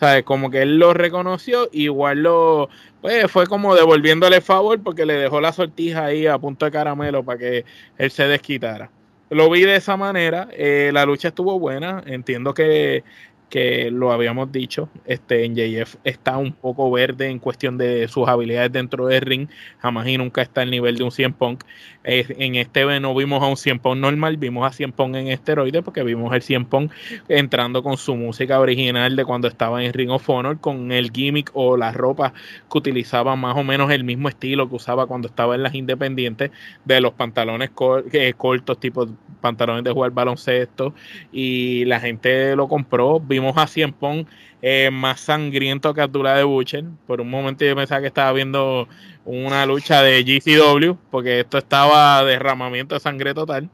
¿Sabes? 0.00 0.22
Como 0.22 0.48
que 0.48 0.62
él 0.62 0.78
lo 0.78 0.94
reconoció, 0.94 1.68
igual 1.72 2.22
lo, 2.22 2.68
pues 3.00 3.28
fue 3.30 3.48
como 3.48 3.74
devolviéndole 3.74 4.40
favor 4.40 4.80
porque 4.80 5.04
le 5.04 5.14
dejó 5.14 5.40
la 5.40 5.52
sortija 5.52 6.04
ahí 6.04 6.28
a 6.28 6.38
punto 6.38 6.66
de 6.66 6.70
caramelo 6.70 7.24
para 7.24 7.38
que 7.38 7.64
él 7.96 8.10
se 8.12 8.28
desquitara. 8.28 8.90
Lo 9.30 9.50
vi 9.50 9.62
de 9.62 9.76
esa 9.76 9.96
manera, 9.96 10.48
eh, 10.52 10.90
la 10.94 11.04
lucha 11.04 11.28
estuvo 11.28 11.58
buena, 11.58 12.02
entiendo 12.06 12.54
que 12.54 13.04
que 13.48 13.90
lo 13.90 14.12
habíamos 14.12 14.52
dicho, 14.52 14.88
este 15.06 15.44
en 15.44 15.54
JF 15.54 15.96
está 16.04 16.36
un 16.36 16.52
poco 16.52 16.90
verde 16.90 17.28
en 17.28 17.38
cuestión 17.38 17.78
de 17.78 18.08
sus 18.08 18.28
habilidades 18.28 18.72
dentro 18.72 19.06
del 19.06 19.20
ring, 19.22 19.48
jamás 19.78 20.06
y 20.08 20.18
nunca 20.18 20.42
está 20.42 20.62
al 20.62 20.70
nivel 20.70 20.96
de 20.96 21.04
un 21.04 21.10
100 21.10 21.32
Punk. 21.32 21.64
en 22.04 22.54
este 22.54 22.78
no 23.00 23.14
vimos 23.14 23.42
a 23.42 23.46
un 23.46 23.56
100 23.56 23.80
Punk 23.80 23.98
normal, 23.98 24.36
vimos 24.36 24.66
a 24.66 24.72
100 24.72 24.92
Punk 24.92 25.16
en 25.16 25.28
esteroide 25.28 25.82
porque 25.82 26.02
vimos 26.02 26.32
el 26.34 26.42
100 26.42 26.64
Punk 26.66 26.92
entrando 27.28 27.82
con 27.82 27.96
su 27.96 28.16
música 28.16 28.60
original 28.60 29.16
de 29.16 29.24
cuando 29.24 29.48
estaba 29.48 29.82
en 29.84 29.92
Ring 29.92 30.10
of 30.10 30.28
Honor, 30.28 30.60
con 30.60 30.92
el 30.92 31.10
gimmick 31.10 31.50
o 31.54 31.76
la 31.76 31.92
ropa 31.92 32.32
que 32.70 32.78
utilizaba 32.78 33.36
más 33.36 33.56
o 33.56 33.64
menos 33.64 33.90
el 33.90 34.04
mismo 34.04 34.28
estilo 34.28 34.68
que 34.68 34.76
usaba 34.76 35.06
cuando 35.06 35.28
estaba 35.28 35.54
en 35.54 35.62
las 35.62 35.74
independientes, 35.74 36.50
de 36.84 37.00
los 37.00 37.12
pantalones 37.12 37.70
eh, 38.12 38.32
cortos, 38.36 38.78
tipo 38.80 39.06
pantalones 39.40 39.84
de 39.84 39.92
jugar 39.92 40.10
baloncesto, 40.12 40.94
y 41.32 41.84
la 41.84 42.00
gente 42.00 42.56
lo 42.56 42.68
compró 42.68 43.20
a 43.56 43.66
Cien 43.66 43.92
Pong 43.92 44.26
eh, 44.60 44.90
más 44.92 45.20
sangriento 45.20 45.94
que 45.94 46.00
Abdullah 46.00 46.36
de 46.36 46.44
Butcher. 46.44 46.84
Por 47.06 47.20
un 47.20 47.30
momento 47.30 47.64
yo 47.64 47.76
pensaba 47.76 48.00
que 48.00 48.08
estaba 48.08 48.32
viendo 48.32 48.88
una 49.24 49.64
lucha 49.66 50.02
de 50.02 50.22
GCW, 50.24 50.96
porque 51.10 51.40
esto 51.40 51.58
estaba 51.58 52.24
derramamiento 52.24 52.94
de 52.94 53.00
sangre 53.00 53.34
total. 53.34 53.68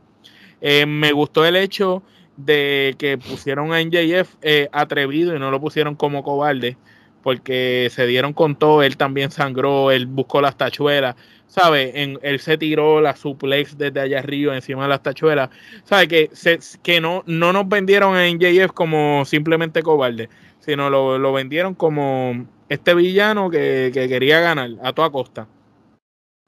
Eh, 0.61 0.87
me 0.87 1.12
gustó 1.12 1.45
el 1.45 1.57
hecho 1.57 2.03
de 2.37 2.95
que 2.99 3.19
pusieron 3.19 3.73
a 3.73 3.81
NJF 3.83 4.35
eh, 4.43 4.69
atrevido 4.73 5.35
y 5.35 5.39
no 5.39 5.51
lo 5.51 5.61
pusieron 5.61 5.95
como 5.95 6.23
cobarde, 6.23 6.77
porque 7.23 7.89
se 7.91 8.07
dieron 8.07 8.33
con 8.33 8.57
todo, 8.57 8.83
él 8.83 8.97
también 8.97 9.31
sangró, 9.31 9.91
él 9.91 10.07
buscó 10.07 10.41
las 10.41 10.57
tachuelas, 10.57 11.17
¿sabe? 11.47 12.03
En, 12.03 12.18
él 12.22 12.40
se 12.40 12.59
tiró 12.59 13.01
la 13.01 13.16
suplex 13.16 13.78
desde 13.78 14.01
allá 14.01 14.18
arriba, 14.18 14.55
encima 14.55 14.82
de 14.82 14.88
las 14.88 15.03
tachuelas, 15.03 15.51
¿sabe? 15.84 16.09
Que, 16.09 16.30
se, 16.32 16.59
que 16.82 17.01
no, 17.01 17.22
no 17.26 17.53
nos 17.53 17.68
vendieron 17.68 18.16
en 18.16 18.38
JF 18.38 18.72
como 18.72 19.24
simplemente 19.24 19.82
cobarde, 19.82 20.28
sino 20.61 20.90
lo, 20.90 21.18
lo 21.18 21.32
vendieron 21.32 21.74
como 21.74 22.47
este 22.68 22.95
villano 22.95 23.51
que, 23.51 23.90
quería 23.92 24.40
ganar 24.40 24.70
a 24.82 24.92
toda 24.92 25.11
costa. 25.11 25.49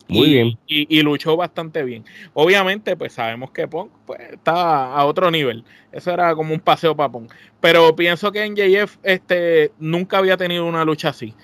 Muy 0.09 0.31
bien. 0.31 0.59
Y, 0.69 1.03
luchó 1.03 1.37
bastante 1.37 1.83
bien. 1.83 2.05
Obviamente, 2.33 2.97
pues 2.97 3.15
sabemos 3.15 3.51
que 3.51 3.67
Punk 3.67 3.91
pues, 4.07 4.21
está 4.33 4.95
a 4.95 5.05
otro 5.05 5.33
nivel. 5.33 5.65
Eso 5.91 6.13
era 6.13 6.33
como 6.37 6.55
un 6.55 6.61
paseo 6.61 6.95
para 6.95 7.11
Punk. 7.11 7.33
Pero 7.61 7.97
pienso 7.97 8.31
que 8.31 8.45
en 8.45 8.55
JF 8.55 8.99
este, 9.03 9.73
nunca 9.81 10.19
había 10.19 10.37
tenido 10.37 10.65
una 10.65 10.85
lucha 10.85 11.09
así. 11.09 11.35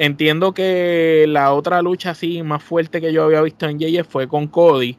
Entiendo 0.00 0.54
que 0.54 1.26
la 1.28 1.52
otra 1.52 1.82
lucha 1.82 2.10
así 2.10 2.44
más 2.44 2.62
fuerte 2.62 3.00
que 3.00 3.12
yo 3.12 3.24
había 3.24 3.42
visto 3.42 3.68
en 3.68 3.80
JF 3.80 4.06
fue 4.08 4.28
con 4.28 4.46
Cody. 4.46 4.96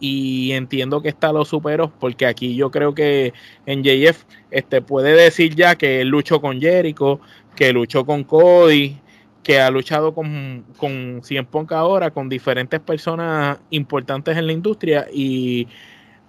Y 0.00 0.50
entiendo 0.52 1.00
que 1.02 1.08
esta 1.10 1.32
lo 1.32 1.44
superó, 1.44 1.92
porque 2.00 2.26
aquí 2.26 2.56
yo 2.56 2.70
creo 2.72 2.92
que 2.92 3.32
en 3.66 3.84
JF 3.84 4.24
este, 4.50 4.82
puede 4.82 5.12
decir 5.14 5.54
ya 5.54 5.76
que 5.76 6.00
él 6.00 6.08
luchó 6.08 6.40
con 6.40 6.60
Jericho, 6.60 7.20
que 7.54 7.72
luchó 7.72 8.04
con 8.04 8.24
Cody, 8.24 8.96
que 9.44 9.60
ha 9.60 9.70
luchado 9.70 10.14
con, 10.14 10.64
con 10.76 11.20
Cien 11.22 11.46
Punk 11.46 11.70
ahora, 11.70 12.10
con 12.10 12.28
diferentes 12.28 12.80
personas 12.80 13.58
importantes 13.70 14.36
en 14.36 14.48
la 14.48 14.52
industria. 14.52 15.06
Y 15.12 15.68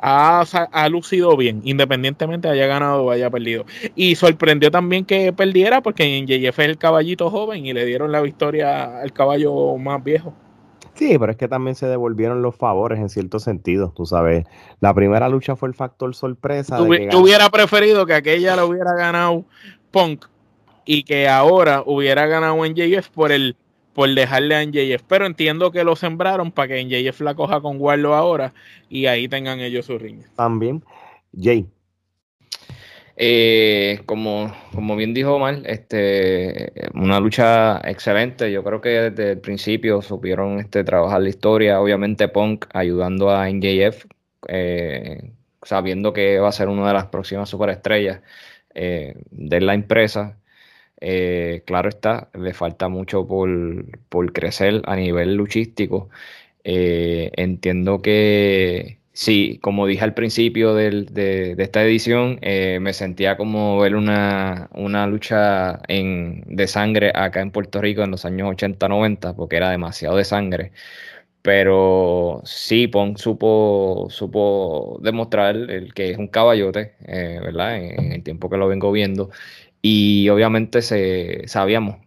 ha, 0.01 0.89
lucido 0.89 1.37
bien, 1.37 1.61
independientemente 1.63 2.49
haya 2.49 2.65
ganado 2.67 3.03
o 3.03 3.11
haya 3.11 3.29
perdido. 3.29 3.65
Y 3.95 4.15
sorprendió 4.15 4.71
también 4.71 5.05
que 5.05 5.31
perdiera 5.31 5.81
porque 5.81 6.17
en 6.17 6.25
JF 6.25 6.59
es 6.59 6.65
el 6.65 6.77
caballito 6.77 7.29
joven 7.29 7.65
y 7.65 7.73
le 7.73 7.85
dieron 7.85 8.11
la 8.11 8.21
victoria 8.21 9.01
al 9.01 9.13
caballo 9.13 9.77
más 9.77 10.03
viejo. 10.03 10.33
Sí, 10.95 11.17
pero 11.17 11.31
es 11.31 11.37
que 11.37 11.47
también 11.47 11.75
se 11.75 11.87
devolvieron 11.87 12.41
los 12.41 12.55
favores 12.55 12.99
en 12.99 13.09
cierto 13.09 13.39
sentido, 13.39 13.93
tú 13.95 14.05
sabes. 14.05 14.45
La 14.81 14.93
primera 14.93 15.29
lucha 15.29 15.55
fue 15.55 15.69
el 15.69 15.75
factor 15.75 16.13
sorpresa. 16.13 16.77
Tú, 16.77 16.85
hubiera 16.85 17.49
preferido 17.49 18.05
que 18.05 18.13
aquella 18.13 18.55
la 18.55 18.65
hubiera 18.65 18.93
ganado 18.93 19.45
Punk 19.91 20.25
y 20.85 21.03
que 21.03 21.29
ahora 21.29 21.83
hubiera 21.85 22.25
ganado 22.25 22.65
en 22.65 22.75
JF 22.75 23.09
por 23.09 23.31
el 23.31 23.55
por 23.93 24.13
dejarle 24.13 24.55
a 24.55 24.65
NJF. 24.65 25.03
Pero 25.07 25.25
entiendo 25.25 25.71
que 25.71 25.83
lo 25.83 25.95
sembraron 25.95 26.51
para 26.51 26.69
que 26.69 26.83
NJF 26.83 27.21
la 27.21 27.35
coja 27.35 27.61
con 27.61 27.77
Warlow 27.79 28.13
ahora 28.13 28.53
y 28.89 29.05
ahí 29.05 29.27
tengan 29.27 29.59
ellos 29.59 29.85
su 29.85 29.97
ring. 29.97 30.21
También. 30.35 30.83
Jay. 31.39 31.67
Eh, 33.23 34.01
como, 34.07 34.51
como 34.73 34.95
bien 34.95 35.13
dijo 35.13 35.35
Omar, 35.35 35.59
este, 35.65 36.73
una 36.95 37.19
lucha 37.19 37.79
excelente. 37.83 38.51
Yo 38.51 38.63
creo 38.63 38.81
que 38.81 38.89
desde 39.11 39.31
el 39.33 39.39
principio 39.39 40.01
supieron 40.01 40.59
este, 40.59 40.83
trabajar 40.83 41.21
la 41.21 41.29
historia. 41.29 41.79
Obviamente 41.79 42.27
Punk 42.29 42.65
ayudando 42.73 43.29
a 43.29 43.47
NJF, 43.47 44.05
eh, 44.47 45.31
sabiendo 45.61 46.13
que 46.13 46.39
va 46.39 46.49
a 46.49 46.51
ser 46.51 46.69
una 46.69 46.87
de 46.87 46.93
las 46.93 47.05
próximas 47.05 47.49
superestrellas 47.49 48.21
eh, 48.73 49.15
de 49.29 49.61
la 49.61 49.75
empresa. 49.75 50.37
Eh, 51.01 51.63
claro 51.65 51.89
está, 51.89 52.29
le 52.35 52.53
falta 52.53 52.87
mucho 52.87 53.27
por, 53.27 54.33
crecer 54.33 54.81
a 54.85 54.95
nivel 54.95 55.35
luchístico. 55.35 56.09
Eh, 56.63 57.31
entiendo 57.37 58.01
que 58.03 58.99
sí, 59.13 59.59
como 59.61 59.87
dije 59.87 60.03
al 60.03 60.13
principio 60.13 60.75
de, 60.75 61.55
esta 61.57 61.83
edición, 61.83 62.37
eh, 62.41 62.79
me 62.81 62.93
sentía 62.93 63.35
como 63.37 63.79
ver 63.79 63.95
una, 63.95 64.69
lucha 65.07 65.79
en, 65.87 66.43
de 66.47 66.67
sangre 66.67 67.11
acá 67.15 67.41
en 67.41 67.51
Puerto 67.51 67.81
Rico 67.81 68.03
en 68.03 68.11
los 68.11 68.25
años 68.25 68.49
80-90, 68.49 69.35
porque 69.35 69.57
era 69.57 69.71
demasiado 69.71 70.17
de 70.17 70.23
sangre. 70.25 70.71
Pero 71.41 72.41
sí, 72.45 72.87
Pong 72.87 73.17
supo, 73.17 74.07
supo 74.11 74.99
demostrar 75.01 75.55
el 75.55 75.93
que 75.93 76.11
es 76.11 76.17
un 76.19 76.27
caballote, 76.27 76.93
¿verdad? 77.07 77.77
en, 77.77 78.11
el 78.11 78.23
tiempo 78.23 78.49
que 78.49 78.57
lo 78.57 78.67
vengo 78.67 78.91
viendo. 78.91 79.31
Y 79.83 80.29
obviamente 80.29 80.81
se, 80.83 81.47
sabíamos, 81.47 81.97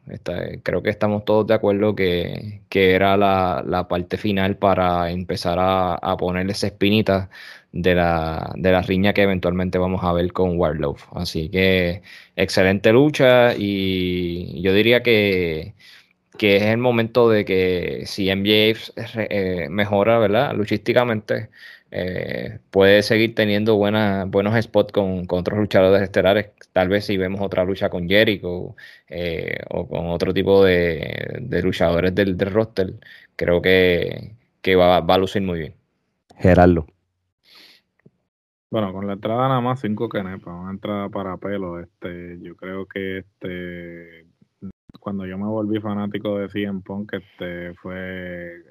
creo 0.63 0.83
que 0.83 0.91
estamos 0.91 1.25
todos 1.25 1.47
de 1.47 1.55
acuerdo 1.55 1.95
que, 1.97 2.63
era 2.71 3.17
la, 3.17 3.87
parte 3.89 4.17
final 4.17 4.57
para 4.57 5.11
empezar 5.11 5.59
a, 5.59 5.95
a 5.95 6.17
ponerle 6.17 6.53
esa 6.53 6.69
espinita 6.69 7.31
de 7.75 7.95
la, 7.97 8.53
de 8.57 8.71
la 8.73 8.83
riña 8.83 9.13
que 9.13 9.23
eventualmente 9.23 9.79
vamos 9.79 10.05
a 10.05 10.13
ver 10.13 10.33
con 10.33 10.59
Warlow. 10.59 10.97
Así 11.13 11.49
que 11.51 12.03
excelente 12.37 12.93
lucha 12.93 13.55
y 13.57 14.63
yo 14.63 14.73
diría 14.73 15.03
que, 15.03 15.75
es 16.41 16.63
el 16.63 16.79
momento 16.79 17.29
de 17.29 17.45
que 17.45 18.05
si 18.07 18.31
MJF 18.35 18.91
eh, 18.97 19.69
mejora, 19.71 20.19
¿verdad? 20.19 20.55
Luchísticamente, 20.55 21.51
eh, 21.97 22.59
puede 22.73 23.05
seguir 23.05 23.37
teniendo 23.37 23.77
buenas 23.77 24.29
buenos 24.29 24.61
spots 24.61 24.93
con, 24.93 25.27
otros 25.29 25.59
luchadores 25.61 26.03
estelares. 26.03 26.51
Tal 26.73 26.89
vez 26.89 27.05
si 27.07 27.17
vemos 27.17 27.41
otra 27.41 27.65
lucha 27.65 27.89
con 27.89 28.09
Jericho 28.09 28.75
eh, 29.09 29.61
o 29.71 29.87
con 29.87 30.09
otro 30.09 30.35
tipo 30.35 30.65
de, 30.65 31.47
luchadores 31.63 32.13
del, 32.13 32.37
roster, 32.39 32.95
creo 33.37 33.63
que, 33.63 34.37
va, 34.77 35.01
va, 35.01 35.15
a 35.15 35.19
lucir 35.19 35.43
muy 35.43 35.61
bien. 35.61 35.75
Gerardo. 36.37 36.85
Bueno, 38.71 38.93
con 38.93 39.07
la 39.07 39.13
entrada 39.13 39.47
nada 39.47 39.61
más 39.61 39.81
cinco 39.81 40.09
canepas, 40.09 40.53
una 40.53 40.73
entrada 40.73 41.09
para 41.11 41.37
pelo. 41.37 41.79
Este, 41.79 42.41
yo 42.41 42.57
creo 42.57 42.87
que 42.87 43.19
este 43.19 44.27
cuando 45.05 45.27
yo 45.27 45.37
me 45.37 45.45
volví 45.45 45.79
fanático 45.81 46.39
de 46.39 46.49
CM 46.49 46.81
Punk, 46.81 47.13
este, 47.13 47.75
fue 47.75 48.63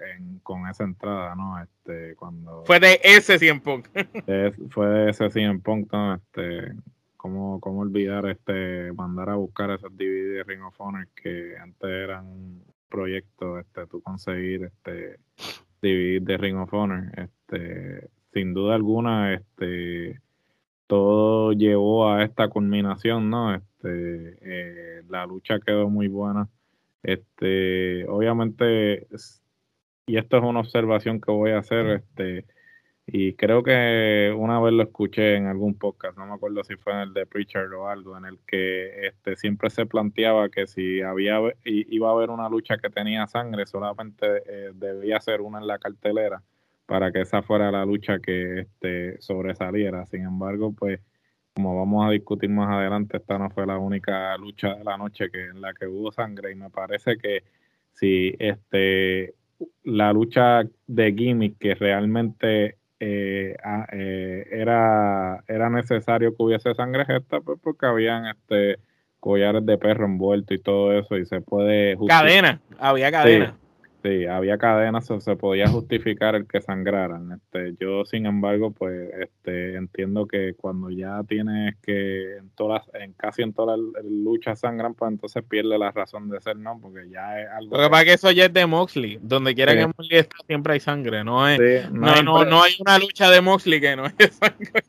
con 0.41 0.67
esa 0.67 0.83
entrada, 0.83 1.35
¿no? 1.35 1.61
Este, 1.61 2.15
cuando... 2.15 2.63
Fue 2.65 2.79
de 2.79 2.99
ese 3.03 3.37
CM 3.37 3.61
Punk. 3.61 3.87
fue 4.71 4.87
de 4.87 5.09
ese 5.11 5.29
CM 5.29 5.59
Punk, 5.59 5.93
¿no? 5.93 6.15
Este, 6.15 6.73
¿cómo, 7.17 7.59
¿Cómo 7.59 7.81
olvidar 7.81 8.27
este, 8.27 8.91
mandar 8.93 9.29
a 9.29 9.35
buscar 9.35 9.69
esos 9.69 9.95
DVD 9.95 10.37
de 10.37 10.43
Ring 10.43 10.63
of 10.63 10.81
Honor 10.81 11.07
que 11.15 11.55
antes 11.55 11.87
eran 11.87 12.25
un 12.25 12.63
proyecto, 12.89 13.59
este, 13.59 13.85
tú 13.85 14.01
conseguir 14.01 14.63
este 14.63 15.19
DVD 15.83 16.19
de 16.19 16.37
Ring 16.37 16.57
of 16.57 16.73
Honor, 16.73 17.11
este, 17.15 18.09
sin 18.33 18.55
duda 18.55 18.73
alguna, 18.73 19.35
este, 19.35 20.19
todo 20.87 21.53
llevó 21.53 22.09
a 22.09 22.23
esta 22.23 22.49
culminación, 22.49 23.29
¿no? 23.29 23.55
Este, 23.55 24.37
eh, 24.41 25.03
la 25.09 25.25
lucha 25.25 25.59
quedó 25.59 25.89
muy 25.89 26.07
buena. 26.07 26.49
Este, 27.03 28.07
obviamente, 28.07 29.07
y 30.05 30.17
esto 30.17 30.37
es 30.37 30.43
una 30.43 30.61
observación 30.61 31.19
que 31.21 31.31
voy 31.31 31.51
a 31.51 31.59
hacer, 31.59 31.87
este, 31.87 32.45
y 33.05 33.33
creo 33.35 33.63
que 33.63 34.33
una 34.37 34.59
vez 34.61 34.73
lo 34.73 34.83
escuché 34.83 35.35
en 35.35 35.47
algún 35.47 35.75
podcast, 35.77 36.17
no 36.17 36.25
me 36.25 36.33
acuerdo 36.33 36.63
si 36.63 36.75
fue 36.77 36.93
en 36.93 36.99
el 36.99 37.13
de 37.13 37.25
Preacher 37.25 37.65
o 37.73 37.89
algo, 37.89 38.17
en 38.17 38.25
el 38.25 38.39
que 38.47 39.07
este, 39.07 39.35
siempre 39.35 39.69
se 39.69 39.85
planteaba 39.85 40.49
que 40.49 40.67
si 40.67 41.01
había 41.01 41.39
iba 41.65 42.09
a 42.09 42.13
haber 42.13 42.29
una 42.29 42.49
lucha 42.49 42.77
que 42.77 42.89
tenía 42.89 43.27
sangre, 43.27 43.65
solamente 43.65 44.43
eh, 44.47 44.71
debía 44.73 45.19
ser 45.19 45.41
una 45.41 45.59
en 45.59 45.67
la 45.67 45.79
cartelera 45.79 46.41
para 46.93 47.11
que 47.11 47.21
esa 47.21 47.41
fuera 47.41 47.71
la 47.71 47.85
lucha 47.85 48.19
que 48.19 48.59
este, 48.59 49.19
sobresaliera. 49.19 50.05
Sin 50.05 50.21
embargo, 50.21 50.75
pues 50.77 50.99
como 51.55 51.75
vamos 51.75 52.07
a 52.07 52.11
discutir 52.11 52.51
más 52.51 52.69
adelante, 52.69 53.17
esta 53.17 53.39
no 53.39 53.49
fue 53.49 53.65
la 53.65 53.79
única 53.79 54.37
lucha 54.37 54.75
de 54.75 54.83
la 54.83 54.95
noche 54.95 55.31
que 55.31 55.45
en 55.45 55.59
la 55.59 55.73
que 55.73 55.87
hubo 55.87 56.11
sangre. 56.11 56.51
Y 56.51 56.55
me 56.55 56.69
parece 56.69 57.17
que 57.17 57.41
si 57.93 58.35
este 58.37 59.33
la 59.83 60.13
lucha 60.13 60.61
de 60.85 61.13
gimmick 61.13 61.57
que 61.57 61.73
realmente 61.73 62.77
eh, 62.99 63.55
eh, 63.91 64.47
era, 64.51 65.43
era 65.47 65.71
necesario 65.71 66.37
que 66.37 66.43
hubiese 66.43 66.75
sangre 66.75 67.05
esta 67.07 67.41
pues 67.41 67.59
porque 67.59 67.87
habían 67.87 68.27
este 68.27 68.77
collares 69.19 69.65
de 69.65 69.79
perro 69.79 70.05
envuelto 70.05 70.53
y 70.53 70.59
todo 70.59 70.93
eso 70.93 71.17
y 71.17 71.25
se 71.25 71.41
puede 71.41 71.97
cadena 72.07 72.61
había 72.77 73.11
cadena. 73.11 73.55
Sí, 73.57 73.62
había 74.29 74.57
cadenas, 74.57 75.09
o 75.11 75.19
se 75.19 75.35
podía 75.35 75.67
justificar 75.67 76.35
el 76.35 76.47
que 76.47 76.61
sangraran. 76.61 77.31
Este, 77.31 77.75
yo, 77.79 78.05
sin 78.05 78.25
embargo, 78.25 78.71
pues 78.71 79.09
este, 79.19 79.75
entiendo 79.75 80.27
que 80.27 80.53
cuando 80.55 80.89
ya 80.89 81.21
tienes 81.27 81.75
que 81.81 82.37
en 82.37 82.49
todas, 82.51 82.83
en 82.93 83.13
casi 83.13 83.41
en 83.41 83.53
todas 83.53 83.79
las 83.79 84.05
luchas 84.05 84.59
sangran, 84.59 84.93
pues 84.93 85.11
entonces 85.11 85.43
pierde 85.43 85.77
la 85.77 85.91
razón 85.91 86.29
de 86.29 86.39
ser, 86.41 86.57
¿no? 86.57 86.79
Porque 86.81 87.09
ya 87.09 87.39
es 87.39 87.49
algo. 87.49 87.77
Lo 87.77 87.83
que 87.83 87.89
pasa 87.89 88.05
que 88.05 88.13
eso 88.13 88.31
ya 88.31 88.45
es 88.45 88.53
de 88.53 88.65
Moxley. 88.65 89.19
Donde 89.21 89.55
quiera 89.55 89.75
que 89.75 89.87
Moxley 89.87 90.19
esté, 90.19 90.35
siempre 90.47 90.73
hay 90.73 90.79
sangre. 90.79 91.23
No, 91.23 91.47
es, 91.47 91.91
no, 91.91 92.21
no, 92.23 92.45
no, 92.45 92.63
hay 92.63 92.73
una 92.79 92.99
lucha 92.99 93.29
de 93.29 93.41
Moxley 93.41 93.79
que 93.79 93.95
no 93.95 94.05
haya 94.05 94.31
sangre 94.31 94.83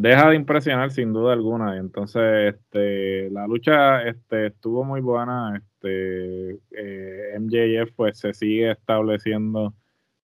deja 0.00 0.30
de 0.30 0.36
impresionar 0.36 0.90
sin 0.90 1.12
duda 1.12 1.32
alguna. 1.32 1.76
Entonces, 1.78 2.54
este, 2.54 3.30
la 3.30 3.46
lucha 3.46 4.02
este, 4.02 4.46
estuvo 4.48 4.84
muy 4.84 5.00
buena. 5.00 5.56
Este, 5.56 5.73
eh, 5.90 7.38
MJF 7.38 7.92
pues 7.94 8.18
se 8.18 8.34
sigue 8.34 8.72
estableciendo 8.72 9.74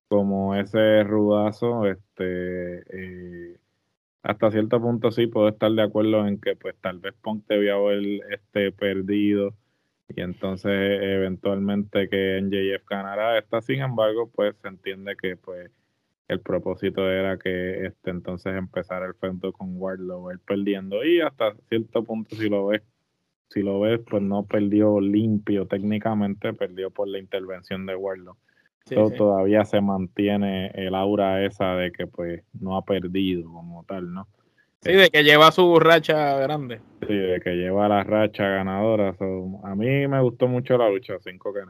como 0.08 0.54
ese 0.56 1.04
rudazo. 1.04 1.86
Este, 1.86 2.82
eh, 2.90 3.58
hasta 4.22 4.50
cierto 4.50 4.80
punto 4.80 5.10
sí 5.10 5.26
puedo 5.26 5.48
estar 5.48 5.70
de 5.72 5.82
acuerdo 5.82 6.26
en 6.26 6.40
que 6.40 6.56
pues 6.56 6.76
tal 6.80 6.98
vez 6.98 7.14
Punk 7.22 7.46
debía 7.48 7.74
haber 7.74 8.02
este, 8.30 8.72
perdido 8.72 9.54
y 10.08 10.20
entonces 10.22 10.72
eventualmente 11.02 12.08
que 12.08 12.40
MJF 12.42 12.86
ganara 12.88 13.38
esta. 13.38 13.62
Sin 13.62 13.80
embargo, 13.80 14.30
pues 14.34 14.56
se 14.62 14.68
entiende 14.68 15.16
que 15.16 15.36
pues 15.36 15.70
el 16.30 16.40
propósito 16.40 17.10
era 17.10 17.38
que 17.38 17.86
este 17.86 18.10
entonces 18.10 18.54
empezara 18.54 19.06
el 19.06 19.14
feudo 19.14 19.52
con 19.52 19.76
Wardlow 19.76 20.30
él 20.30 20.38
perdiendo 20.40 21.04
y 21.04 21.20
hasta 21.20 21.54
cierto 21.68 22.04
punto 22.04 22.36
si 22.36 22.48
lo 22.48 22.68
ves 22.68 22.82
si 23.50 23.62
lo 23.62 23.80
ves 23.80 24.00
pues 24.08 24.22
no 24.22 24.44
perdió 24.44 25.00
limpio 25.00 25.66
técnicamente 25.66 26.52
perdió 26.54 26.90
por 26.90 27.08
la 27.08 27.18
intervención 27.18 27.84
de 27.86 27.96
Wardlow. 27.96 28.36
Todavía 29.16 29.64
se 29.64 29.80
mantiene 29.80 30.72
el 30.74 30.94
aura 30.94 31.44
esa 31.44 31.76
de 31.76 31.92
que 31.92 32.06
pues 32.06 32.42
no 32.58 32.76
ha 32.76 32.84
perdido 32.84 33.44
como 33.44 33.84
tal 33.84 34.12
no 34.12 34.26
sí 34.82 34.92
de 34.92 35.10
que 35.10 35.22
lleva 35.22 35.52
su 35.52 35.78
racha 35.78 36.38
grande. 36.38 36.80
Sí 37.06 37.14
de 37.14 37.40
que 37.40 37.50
lleva 37.50 37.88
la 37.88 38.02
racha 38.02 38.44
ganadora. 38.44 39.14
A 39.64 39.74
mí 39.74 40.06
me 40.08 40.20
gustó 40.20 40.48
mucho 40.48 40.76
la 40.78 40.88
lucha 40.88 41.14
5 41.20 41.52
que 41.52 41.60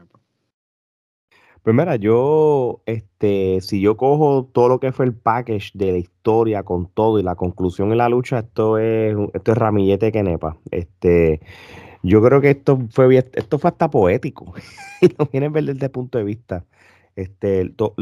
pues 1.63 1.75
mira, 1.75 1.95
yo, 1.95 2.81
este, 2.85 3.61
si 3.61 3.81
yo 3.81 3.95
cojo 3.95 4.49
todo 4.51 4.67
lo 4.67 4.79
que 4.79 4.91
fue 4.91 5.05
el 5.05 5.13
package 5.13 5.71
de 5.75 5.91
la 5.91 5.97
historia 5.99 6.63
con 6.63 6.87
todo 6.87 7.19
y 7.19 7.23
la 7.23 7.35
conclusión 7.35 7.91
en 7.91 7.99
la 7.99 8.09
lucha, 8.09 8.39
esto 8.39 8.79
es, 8.79 9.15
esto 9.33 9.51
es 9.51 9.57
ramillete 9.57 10.11
que 10.11 10.23
nepa. 10.23 10.57
Este, 10.71 11.41
yo 12.03 12.21
creo 12.23 12.41
que 12.41 12.51
esto 12.51 12.79
fue 12.89 13.15
esto 13.15 13.59
fue 13.59 13.69
hasta 13.69 13.89
poético. 13.89 14.53
y 15.01 15.09
lo 15.17 15.27
vienen 15.31 15.53
ver 15.53 15.65
desde 15.65 15.85
el 15.85 15.91
punto 15.91 16.17
de 16.17 16.23
vista. 16.23 16.65
Este, 17.15 17.69
todo, 17.69 17.95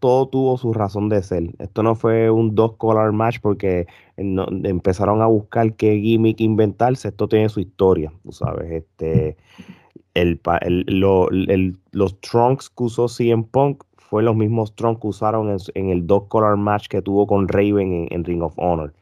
todo 0.00 0.28
tuvo 0.28 0.56
su 0.56 0.72
razón 0.72 1.08
de 1.08 1.22
ser. 1.22 1.50
Esto 1.58 1.82
no 1.82 1.96
fue 1.96 2.30
un 2.30 2.54
dos 2.54 2.76
color 2.76 3.12
match 3.12 3.38
porque 3.42 3.86
empezaron 4.16 5.20
a 5.20 5.26
buscar 5.26 5.74
qué 5.74 5.98
gimmick 5.98 6.40
inventarse. 6.40 7.08
Esto 7.08 7.28
tiene 7.28 7.48
su 7.48 7.60
historia, 7.60 8.12
tú 8.22 8.32
sabes. 8.32 8.70
Este, 8.70 9.36
el, 10.18 11.78
los 11.92 12.20
trunks 12.20 12.70
que 12.70 12.84
usó 12.84 13.08
CM 13.08 13.44
Punk 13.44 13.84
fue 13.96 14.22
los 14.22 14.36
mismos 14.36 14.74
trunks 14.74 15.00
que 15.00 15.06
usaron 15.08 15.56
en, 15.74 15.90
el 15.90 16.06
Dog 16.06 16.28
Color 16.28 16.56
Match 16.56 16.88
que 16.88 17.02
tuvo 17.02 17.26
con 17.26 17.48
Raven 17.48 18.08
en, 18.10 18.24
Ring 18.24 18.42
of 18.42 18.54
Honor. 18.56 18.94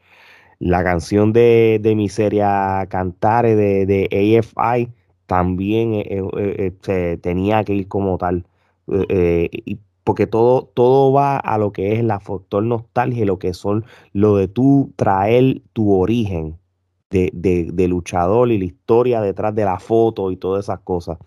La 0.59 0.83
canción 0.83 1.33
de, 1.33 1.79
de 1.81 1.95
Miseria 1.95 2.85
Cantare 2.89 3.55
de, 3.55 3.85
de 3.85 4.39
AFI 4.39 4.89
también 5.27 5.93
eh, 5.93 6.05
eh, 6.09 6.25
eh, 6.37 6.73
se 6.81 7.17
tenía 7.17 7.63
que 7.63 7.73
ir 7.75 7.87
como 7.87 8.17
tal. 8.17 8.45
porque 10.03 10.27
todo, 10.27 10.63
todo 10.73 11.11
va 11.13 11.37
a 11.37 11.57
lo 11.57 11.71
que 11.73 11.93
es 11.93 12.03
la 12.03 12.19
factor 12.19 12.63
nostalgia, 12.63 13.25
lo 13.25 13.39
que 13.39 13.53
son 13.53 13.85
lo 14.13 14.37
de 14.37 14.47
tú 14.47 14.93
traer 14.95 15.61
tu 15.73 15.93
origen 15.93 16.57
de, 17.09 17.87
luchador 17.87 18.51
y 18.51 18.57
la 18.57 18.65
historia 18.65 19.21
detrás 19.21 19.55
de 19.55 19.65
la 19.65 19.79
foto 19.79 20.31
y 20.31 20.37
todas 20.37 20.65
esas 20.65 20.79
cosas. 20.79 21.17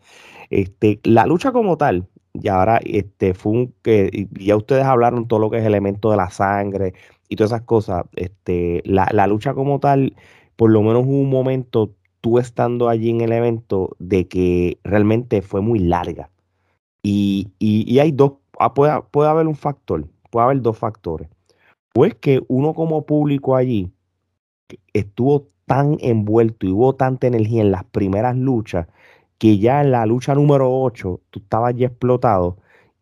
Este, 0.50 1.00
la 1.04 1.26
lucha 1.26 1.52
como 1.52 1.76
tal, 1.76 2.06
y 2.34 2.48
ahora 2.48 2.80
este, 2.84 3.34
fue 3.34 3.52
un, 3.52 3.74
que 3.82 4.28
ya 4.38 4.56
ustedes 4.56 4.84
hablaron 4.84 5.26
todo 5.26 5.40
lo 5.40 5.50
que 5.50 5.58
es 5.58 5.64
elemento 5.64 6.10
de 6.10 6.16
la 6.16 6.30
sangre 6.30 6.94
y 7.28 7.36
todas 7.36 7.52
esas 7.52 7.62
cosas. 7.62 8.04
Este, 8.16 8.82
la, 8.84 9.26
lucha 9.26 9.54
como 9.54 9.80
tal, 9.80 10.16
por 10.56 10.70
lo 10.70 10.82
menos 10.82 11.04
hubo 11.06 11.20
un 11.20 11.30
momento, 11.30 11.94
tú 12.20 12.38
estando 12.38 12.88
allí 12.88 13.10
en 13.10 13.20
el 13.22 13.32
evento, 13.32 13.96
de 13.98 14.28
que 14.28 14.78
realmente 14.84 15.42
fue 15.42 15.60
muy 15.60 15.78
larga. 15.78 16.30
Y, 17.02 17.48
y, 17.58 17.98
hay 17.98 18.12
dos, 18.12 18.32
ah, 18.58 18.74
puede, 18.74 19.00
puede 19.10 19.30
haber 19.30 19.46
un 19.46 19.56
factor, 19.56 20.06
puede 20.30 20.44
haber 20.44 20.60
dos 20.60 20.76
factores. 20.78 21.28
Pues 21.92 22.14
que 22.14 22.42
uno 22.48 22.74
como 22.74 23.06
público 23.06 23.56
allí 23.56 23.90
estuvo 24.92 25.48
tan 25.70 25.98
envuelto 26.00 26.66
y 26.66 26.72
hubo 26.72 26.96
tanta 26.96 27.28
energía 27.28 27.60
en 27.60 27.70
las 27.70 27.84
primeras 27.84 28.36
luchas 28.36 28.88
que 29.38 29.58
ya 29.58 29.82
en 29.82 29.92
la 29.92 30.04
lucha 30.04 30.34
número 30.34 30.68
8 30.68 31.20
tú 31.30 31.38
estabas 31.38 31.76
ya 31.76 31.86
explotado 31.86 32.56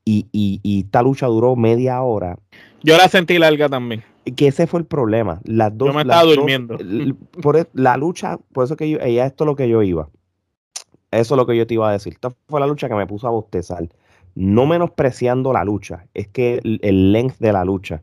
y, 0.04 0.26
y, 0.32 0.80
esta 0.84 1.00
lucha 1.00 1.28
duró 1.28 1.56
media 1.56 2.02
hora. 2.02 2.38
Yo 2.82 2.98
la 2.98 3.08
sentí 3.08 3.38
larga 3.38 3.70
también. 3.70 4.04
Que 4.36 4.48
ese 4.48 4.66
fue 4.66 4.80
el 4.80 4.86
problema. 4.86 5.40
Las 5.44 5.76
dos, 5.78 5.88
yo 5.88 5.94
me 5.94 6.02
estaba 6.02 6.24
durmiendo. 6.24 6.76
por 7.40 7.56
e, 7.56 7.66
la 7.72 7.96
lucha, 7.96 8.38
por 8.52 8.64
eso 8.64 8.76
que 8.76 8.90
yo, 8.90 8.98
ella 9.00 9.24
esto 9.24 9.44
es 9.44 9.46
lo 9.46 9.56
que 9.56 9.70
yo 9.70 9.82
iba. 9.82 10.10
Eso 11.10 11.34
es 11.34 11.38
lo 11.38 11.46
que 11.46 11.56
yo 11.56 11.66
te 11.66 11.72
iba 11.72 11.88
a 11.88 11.92
decir. 11.92 12.12
Esta 12.12 12.30
fue 12.48 12.60
la 12.60 12.66
lucha 12.66 12.88
que 12.88 12.94
me 12.94 13.06
puso 13.06 13.26
a 13.26 13.30
bostezar. 13.30 13.88
No 14.34 14.66
menospreciando 14.66 15.54
la 15.54 15.64
lucha, 15.64 16.06
es 16.12 16.28
que 16.28 16.60
el, 16.62 16.80
el 16.82 17.12
length 17.12 17.38
de 17.38 17.52
la 17.52 17.64
lucha. 17.64 18.02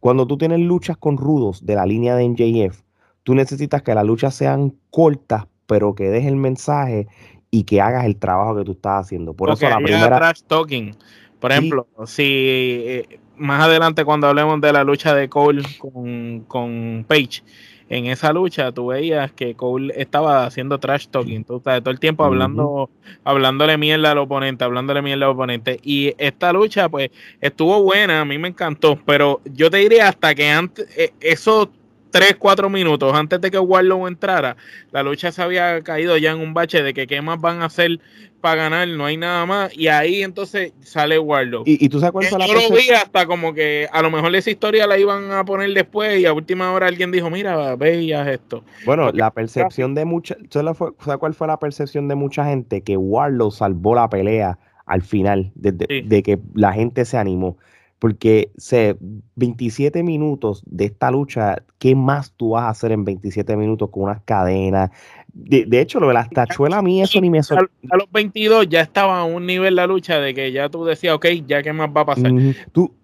Cuando 0.00 0.26
tú 0.26 0.38
tienes 0.38 0.60
luchas 0.60 0.96
con 0.96 1.18
rudos 1.18 1.66
de 1.66 1.74
la 1.74 1.84
línea 1.84 2.16
de 2.16 2.26
MJF, 2.26 2.87
tú 3.28 3.34
necesitas 3.34 3.82
que 3.82 3.94
las 3.94 4.06
luchas 4.06 4.34
sean 4.34 4.72
cortas, 4.88 5.44
pero 5.66 5.94
que 5.94 6.04
des 6.04 6.24
el 6.24 6.36
mensaje 6.36 7.08
y 7.50 7.64
que 7.64 7.82
hagas 7.82 8.06
el 8.06 8.16
trabajo 8.16 8.56
que 8.56 8.64
tú 8.64 8.72
estás 8.72 9.04
haciendo. 9.04 9.34
Por 9.34 9.50
eso 9.50 9.68
la 9.68 9.76
primera. 9.76 10.16
Trash 10.16 10.44
talking. 10.46 10.96
Por 11.38 11.52
ejemplo, 11.52 11.86
si 12.06 12.22
eh, 12.24 13.20
más 13.36 13.62
adelante 13.62 14.06
cuando 14.06 14.28
hablemos 14.28 14.62
de 14.62 14.72
la 14.72 14.82
lucha 14.82 15.14
de 15.14 15.28
Cole 15.28 15.62
con, 15.78 16.46
con 16.48 17.04
Page, 17.06 17.42
en 17.90 18.06
esa 18.06 18.32
lucha 18.32 18.72
tú 18.72 18.86
veías 18.86 19.30
que 19.32 19.54
Cole 19.54 19.92
estaba 19.94 20.46
haciendo 20.46 20.78
trash 20.78 21.08
talking, 21.08 21.44
todo 21.44 21.62
el 21.84 22.00
tiempo 22.00 22.24
hablando, 22.24 22.88
hablándole 23.24 23.76
mierda 23.76 24.12
al 24.12 24.18
oponente, 24.18 24.64
hablándole 24.64 25.02
mierda 25.02 25.26
al 25.26 25.32
oponente. 25.32 25.78
Y 25.82 26.14
esta 26.16 26.50
lucha, 26.54 26.88
pues, 26.88 27.10
estuvo 27.42 27.82
buena, 27.82 28.22
a 28.22 28.24
mí 28.24 28.38
me 28.38 28.48
encantó, 28.48 28.98
pero 29.04 29.42
yo 29.44 29.70
te 29.70 29.76
diría 29.76 30.08
hasta 30.08 30.34
que 30.34 30.48
antes, 30.48 30.88
eh, 30.96 31.12
eso 31.20 31.70
3, 32.10 32.36
4 32.38 32.70
minutos 32.70 33.14
antes 33.14 33.40
de 33.40 33.50
que 33.50 33.58
Warlow 33.58 34.06
entrara, 34.06 34.56
la 34.92 35.02
lucha 35.02 35.32
se 35.32 35.42
había 35.42 35.82
caído 35.82 36.16
ya 36.16 36.32
en 36.32 36.40
un 36.40 36.54
bache 36.54 36.82
de 36.82 36.94
que 36.94 37.06
qué 37.06 37.22
más 37.22 37.40
van 37.40 37.62
a 37.62 37.66
hacer 37.66 38.00
para 38.40 38.62
ganar, 38.62 38.88
no 38.88 39.04
hay 39.04 39.16
nada 39.16 39.44
más, 39.46 39.76
y 39.76 39.88
ahí 39.88 40.22
entonces 40.22 40.72
sale 40.80 41.18
Warlow. 41.18 41.64
Y, 41.66 41.88
tú 41.88 41.98
sabes 41.98 42.12
cuál 42.12 42.26
fue 42.26 42.38
la 42.38 42.46
Yo 42.46 42.54
lo 42.54 42.70
vi 42.70 42.90
hasta 42.90 43.26
como 43.26 43.52
que 43.52 43.88
a 43.90 44.00
lo 44.00 44.10
mejor 44.10 44.34
esa 44.36 44.50
historia 44.50 44.86
la 44.86 44.98
iban 44.98 45.32
a 45.32 45.44
poner 45.44 45.72
después 45.74 46.20
y 46.20 46.26
a 46.26 46.32
última 46.32 46.72
hora 46.72 46.86
alguien 46.86 47.10
dijo, 47.10 47.30
mira, 47.30 47.74
veías 47.74 48.28
esto. 48.28 48.62
Bueno, 48.84 49.10
la 49.12 49.32
percepción 49.32 49.94
de 49.94 50.04
mucha, 50.04 50.36
¿sabes 50.50 50.76
cuál 51.18 51.34
fue 51.34 51.48
la 51.48 51.58
percepción 51.58 52.06
de 52.06 52.14
mucha 52.14 52.44
gente? 52.44 52.82
Que 52.82 52.96
Warlow 52.96 53.50
salvó 53.50 53.94
la 53.94 54.08
pelea 54.08 54.58
al 54.86 55.02
final, 55.02 55.50
de 55.54 56.22
que 56.22 56.38
la 56.54 56.72
gente 56.72 57.04
se 57.04 57.18
animó 57.18 57.58
porque 57.98 58.52
se 58.56 58.96
27 59.36 60.02
minutos 60.02 60.62
de 60.66 60.86
esta 60.86 61.10
lucha, 61.10 61.56
¿qué 61.78 61.94
más 61.94 62.32
tú 62.36 62.50
vas 62.50 62.64
a 62.64 62.68
hacer 62.70 62.92
en 62.92 63.04
27 63.04 63.56
minutos 63.56 63.90
con 63.90 64.04
unas 64.04 64.22
cadenas? 64.22 64.90
De, 65.32 65.80
hecho, 65.80 66.00
lo 66.00 66.08
de 66.08 66.14
las 66.14 66.30
tachuelas 66.30 66.78
a 66.78 66.82
mí 66.82 67.02
eso 67.02 67.20
ni 67.20 67.30
me 67.30 67.42
sorprende. 67.42 67.88
A 67.90 67.96
los 67.96 68.10
22 68.10 68.68
ya 68.68 68.80
estaba 68.80 69.20
a 69.20 69.24
un 69.24 69.46
nivel 69.46 69.76
la 69.76 69.86
lucha 69.86 70.20
de 70.20 70.34
que 70.34 70.52
ya 70.52 70.68
tú 70.68 70.84
decías, 70.84 71.14
ok, 71.14 71.26
ya 71.46 71.62
qué 71.62 71.72
más 71.72 71.90
va 71.96 72.02
a 72.02 72.06
pasar. 72.06 72.32
Tú, 72.72 72.94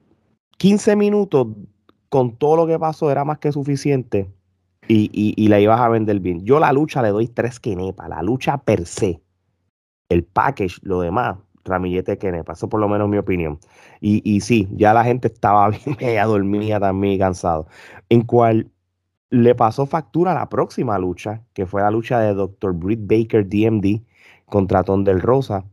15 0.58 0.96
minutos 0.96 1.48
con 2.08 2.36
todo 2.36 2.56
lo 2.56 2.66
que 2.66 2.78
pasó 2.78 3.10
era 3.10 3.24
más 3.24 3.38
que 3.38 3.50
suficiente 3.50 4.30
y, 4.86 5.10
y, 5.36 5.48
la 5.48 5.60
ibas 5.60 5.80
a 5.80 5.88
vender 5.88 6.20
bien. 6.20 6.44
Yo 6.44 6.60
la 6.60 6.72
lucha 6.72 7.02
le 7.02 7.08
doy 7.08 7.26
tres 7.28 7.58
quenepas, 7.58 8.08
la 8.08 8.22
lucha 8.22 8.58
per 8.58 8.86
se. 8.86 9.20
El 10.08 10.24
package, 10.24 10.78
lo 10.82 11.00
demás, 11.00 11.38
ramillete 11.64 12.18
que 12.18 12.32
me 12.32 12.44
pasó 12.44 12.68
por 12.68 12.80
lo 12.80 12.88
menos 12.88 13.08
mi 13.08 13.18
opinión. 13.18 13.58
Y, 14.00 14.22
y 14.24 14.40
sí, 14.40 14.68
ya 14.72 14.94
la 14.94 15.04
gente 15.04 15.28
estaba 15.28 15.68
bien, 15.84 15.96
ella 16.00 16.26
dormía 16.26 16.80
también 16.80 17.18
cansado. 17.18 17.66
En 18.08 18.22
cual 18.22 18.70
le 19.30 19.54
pasó 19.54 19.86
factura 19.86 20.32
a 20.32 20.34
la 20.34 20.48
próxima 20.48 20.98
lucha, 20.98 21.42
que 21.54 21.66
fue 21.66 21.82
la 21.82 21.90
lucha 21.90 22.20
de 22.20 22.34
Dr. 22.34 22.72
Britt 22.72 23.00
Baker 23.02 23.48
DMD 23.48 24.02
contra 24.46 24.84
Tondel 24.84 25.20
Rosa. 25.20 25.64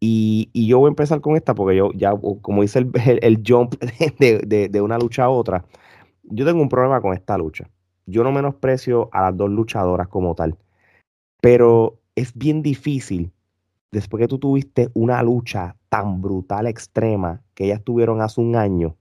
Y, 0.00 0.50
yo 0.54 0.78
voy 0.78 0.88
a 0.88 0.90
empezar 0.90 1.20
con 1.20 1.36
esta 1.36 1.54
porque 1.54 1.76
yo 1.76 1.92
ya, 1.92 2.12
como 2.42 2.62
hice 2.62 2.78
el, 2.78 3.42
jump 3.46 3.74
de, 4.18 4.68
de, 4.70 4.80
una 4.80 4.98
lucha 4.98 5.24
a 5.24 5.30
otra, 5.30 5.64
yo 6.24 6.44
tengo 6.44 6.60
un 6.62 6.68
problema 6.68 7.00
con 7.00 7.14
esta 7.14 7.38
lucha. 7.38 7.68
Yo 8.06 8.24
no 8.24 8.32
menosprecio 8.32 9.08
a 9.12 9.22
las 9.22 9.36
dos 9.36 9.50
luchadoras 9.50 10.08
como 10.08 10.34
tal, 10.34 10.56
pero 11.40 11.98
es 12.16 12.36
bien 12.36 12.62
difícil 12.62 13.32
después 13.90 14.20
que 14.20 14.28
tú 14.28 14.38
tuviste 14.38 14.90
una 14.94 15.22
lucha 15.22 15.76
tan 15.88 16.20
brutal, 16.20 16.66
extrema, 16.66 17.42
que 17.54 17.64
ellas 17.64 17.82
tuvieron 17.82 18.20
hace 18.20 18.40
un 18.40 18.56
año, 18.56 18.96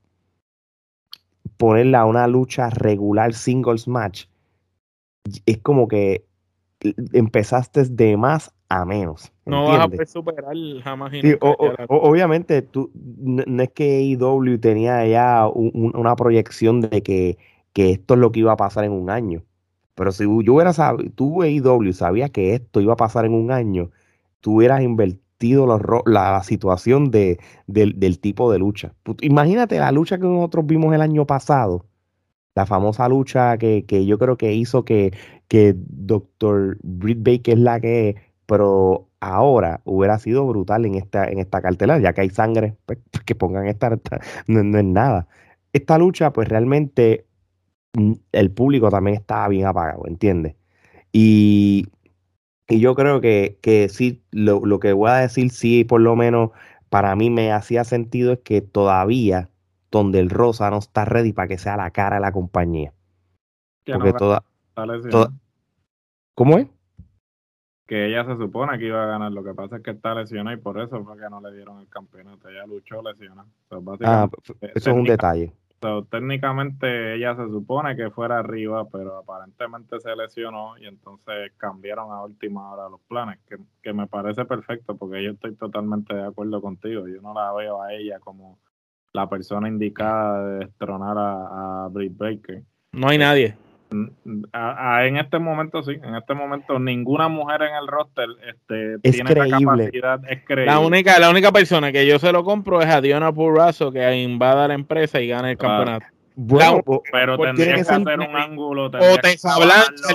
ponerla 1.57 2.01
a 2.01 2.05
una 2.05 2.27
lucha 2.27 2.69
regular 2.69 3.33
singles 3.33 3.87
match, 3.87 4.25
es 5.45 5.57
como 5.59 5.87
que 5.87 6.25
empezaste 7.13 7.83
de 7.85 8.17
más 8.17 8.53
a 8.69 8.85
menos. 8.85 9.31
No 9.45 9.65
vas 9.65 9.81
a 9.81 9.87
poder 9.87 10.07
superar 10.07 10.55
jamás. 10.83 11.11
obviamente, 11.89 12.61
tú, 12.61 12.91
no, 12.95 13.63
es 13.63 13.71
que 13.71 13.97
AEW 13.97 14.59
tenía 14.59 15.05
ya 15.07 15.47
una 15.47 16.15
proyección 16.15 16.81
de 16.81 17.03
que, 17.03 17.37
que, 17.73 17.91
esto 17.91 18.13
es 18.13 18.19
lo 18.19 18.31
que 18.31 18.41
iba 18.41 18.53
a 18.53 18.57
pasar 18.57 18.85
en 18.85 18.91
un 18.91 19.09
año. 19.09 19.43
Pero 19.95 20.11
si 20.11 20.23
yo 20.23 20.53
hubiera 20.53 20.71
sabido, 20.71 21.11
tú 21.13 21.41
AEW 21.43 21.91
sabía 21.93 22.29
que 22.29 22.53
esto 22.53 22.79
iba 22.79 22.93
a 22.93 22.97
pasar 22.97 23.25
en 23.25 23.33
un 23.33 23.51
año, 23.51 23.89
tú 24.41 24.57
hubieras 24.57 24.81
invertido 24.81 25.67
la, 26.05 26.43
situación 26.43 27.11
de, 27.11 27.39
del, 27.67 28.19
tipo 28.19 28.51
de 28.51 28.59
lucha. 28.59 28.93
Imagínate 29.21 29.79
la 29.79 29.91
lucha 29.91 30.17
que 30.17 30.25
nosotros 30.25 30.65
vimos 30.65 30.93
el 30.93 31.01
año 31.01 31.25
pasado, 31.25 31.85
la 32.55 32.65
famosa 32.65 33.07
lucha 33.07 33.57
que, 33.57 34.05
yo 34.05 34.17
creo 34.19 34.37
que 34.37 34.53
hizo 34.53 34.83
que, 34.83 35.13
que 35.47 35.75
Dr. 35.77 36.77
Britt 36.83 37.19
Baker 37.19 37.53
es 37.53 37.59
la 37.59 37.79
que 37.79 38.09
es, 38.09 38.15
pero 38.45 39.07
ahora 39.21 39.81
hubiera 39.85 40.17
sido 40.19 40.45
brutal 40.47 40.85
en 40.85 40.95
esta, 40.95 41.25
en 41.25 41.39
esta 41.39 41.61
ya 41.99 42.13
que 42.13 42.21
hay 42.21 42.29
sangre, 42.29 42.75
pues, 42.85 42.99
que 43.25 43.35
pongan 43.35 43.67
esta, 43.67 43.97
no, 44.47 44.63
no 44.63 44.77
es 44.77 44.85
nada. 44.85 45.27
Esta 45.73 45.97
lucha, 45.97 46.33
pues 46.33 46.49
realmente 46.49 47.25
mm, 47.93 48.13
el 48.31 48.51
público 48.51 48.89
también 48.89 49.17
estaba 49.17 49.47
bien 49.47 49.67
apagado, 49.67 50.07
¿entiendes? 50.07 50.55
Y 51.11 51.87
y 52.69 52.79
yo 52.79 52.93
creo 52.93 53.19
que, 53.19 53.57
que 53.61 53.89
sí, 53.89 54.23
lo, 54.31 54.63
lo, 54.63 54.79
que 54.79 54.93
voy 54.93 55.09
a 55.09 55.15
decir, 55.15 55.49
sí, 55.49 55.83
por 55.83 56.01
lo 56.01 56.15
menos 56.15 56.51
para 56.89 57.15
mí 57.15 57.31
me 57.31 57.51
hacía 57.51 57.83
sentido 57.83 58.33
es 58.33 58.39
que 58.39 58.61
todavía 58.61 59.49
donde 59.91 60.19
el 60.19 60.29
Rosa 60.29 60.69
no 60.69 60.77
está 60.77 61.03
ready 61.03 61.33
para 61.33 61.47
que 61.47 61.57
sea 61.57 61.77
la 61.77 61.89
cara 61.89 62.17
de 62.17 62.21
la 62.21 62.31
compañía. 62.31 62.93
Porque 63.85 64.13
toda, 64.13 64.43
¿Cómo 66.35 66.59
es? 66.59 66.67
Que 67.87 68.05
ella 68.05 68.23
se 68.23 68.37
supone 68.37 68.77
que 68.77 68.85
iba 68.85 69.03
a 69.03 69.07
ganar. 69.07 69.31
Lo 69.31 69.43
que 69.43 69.55
pasa 69.55 69.77
es 69.77 69.81
que 69.81 69.91
está 69.91 70.13
lesionada 70.13 70.55
y 70.55 70.59
por 70.59 70.79
eso 70.79 71.03
fue 71.03 71.17
que 71.17 71.27
no 71.27 71.41
le 71.41 71.55
dieron 71.55 71.79
el 71.79 71.89
campeonato. 71.89 72.49
Ella 72.49 72.67
luchó 72.67 73.01
lesionada. 73.01 73.47
ah, 74.03 74.29
eso 74.61 74.89
es 74.91 74.95
un 74.95 75.05
detalle 75.05 75.51
técnicamente 76.09 77.15
ella 77.15 77.35
se 77.35 77.47
supone 77.49 77.95
que 77.95 78.09
fuera 78.11 78.39
arriba, 78.39 78.87
pero 78.89 79.17
aparentemente 79.17 79.99
se 79.99 80.15
lesionó 80.15 80.77
y 80.77 80.85
entonces 80.85 81.51
cambiaron 81.57 82.11
a 82.11 82.23
última 82.23 82.71
hora 82.71 82.89
los 82.89 83.01
planes, 83.01 83.39
que, 83.47 83.57
que, 83.81 83.93
me 83.93 84.07
parece 84.07 84.45
perfecto 84.45 84.97
porque 84.97 85.23
yo 85.23 85.31
estoy 85.31 85.55
totalmente 85.55 86.13
de 86.13 86.25
acuerdo 86.25 86.61
contigo. 86.61 87.07
Yo 87.07 87.21
no 87.21 87.33
la 87.33 87.53
veo 87.53 87.81
a 87.81 87.93
ella 87.93 88.19
como 88.19 88.59
la 89.13 89.29
persona 89.29 89.67
indicada 89.67 90.45
de 90.45 90.65
destronar 90.65 91.17
a, 91.17 91.85
a 91.85 91.87
Britt 91.89 92.17
Baker. 92.17 92.63
No 92.91 93.09
hay 93.09 93.17
nadie 93.17 93.55
en 93.91 95.17
este 95.17 95.39
momento 95.39 95.81
sí, 95.83 95.91
en 96.03 96.15
este 96.15 96.33
momento 96.33 96.79
ninguna 96.79 97.27
mujer 97.27 97.63
en 97.63 97.75
el 97.75 97.87
roster 97.87 98.27
este, 98.47 98.99
tiene 98.99 99.31
esa 99.31 99.59
capacidad, 99.59 100.21
es 100.29 100.45
creíble. 100.45 100.65
La 100.65 100.79
única, 100.79 101.19
la 101.19 101.29
única 101.29 101.51
persona 101.51 101.91
que 101.91 102.05
yo 102.05 102.19
se 102.19 102.31
lo 102.31 102.43
compro 102.43 102.81
es 102.81 102.87
a 102.87 103.01
Diona 103.01 103.33
Purrazo 103.33 103.91
que 103.91 104.15
invada 104.21 104.67
la 104.67 104.75
empresa 104.75 105.19
y 105.19 105.27
gana 105.27 105.51
el 105.51 105.57
campeonato. 105.57 106.05
Bueno, 106.41 106.81
pero 107.11 107.37
tendría 107.37 107.75
que, 107.75 107.81
hacer 107.81 107.97
un 107.97 108.35
ángulo. 108.35 108.85
O 108.85 108.89
te 108.89 108.99
el 109.01 109.37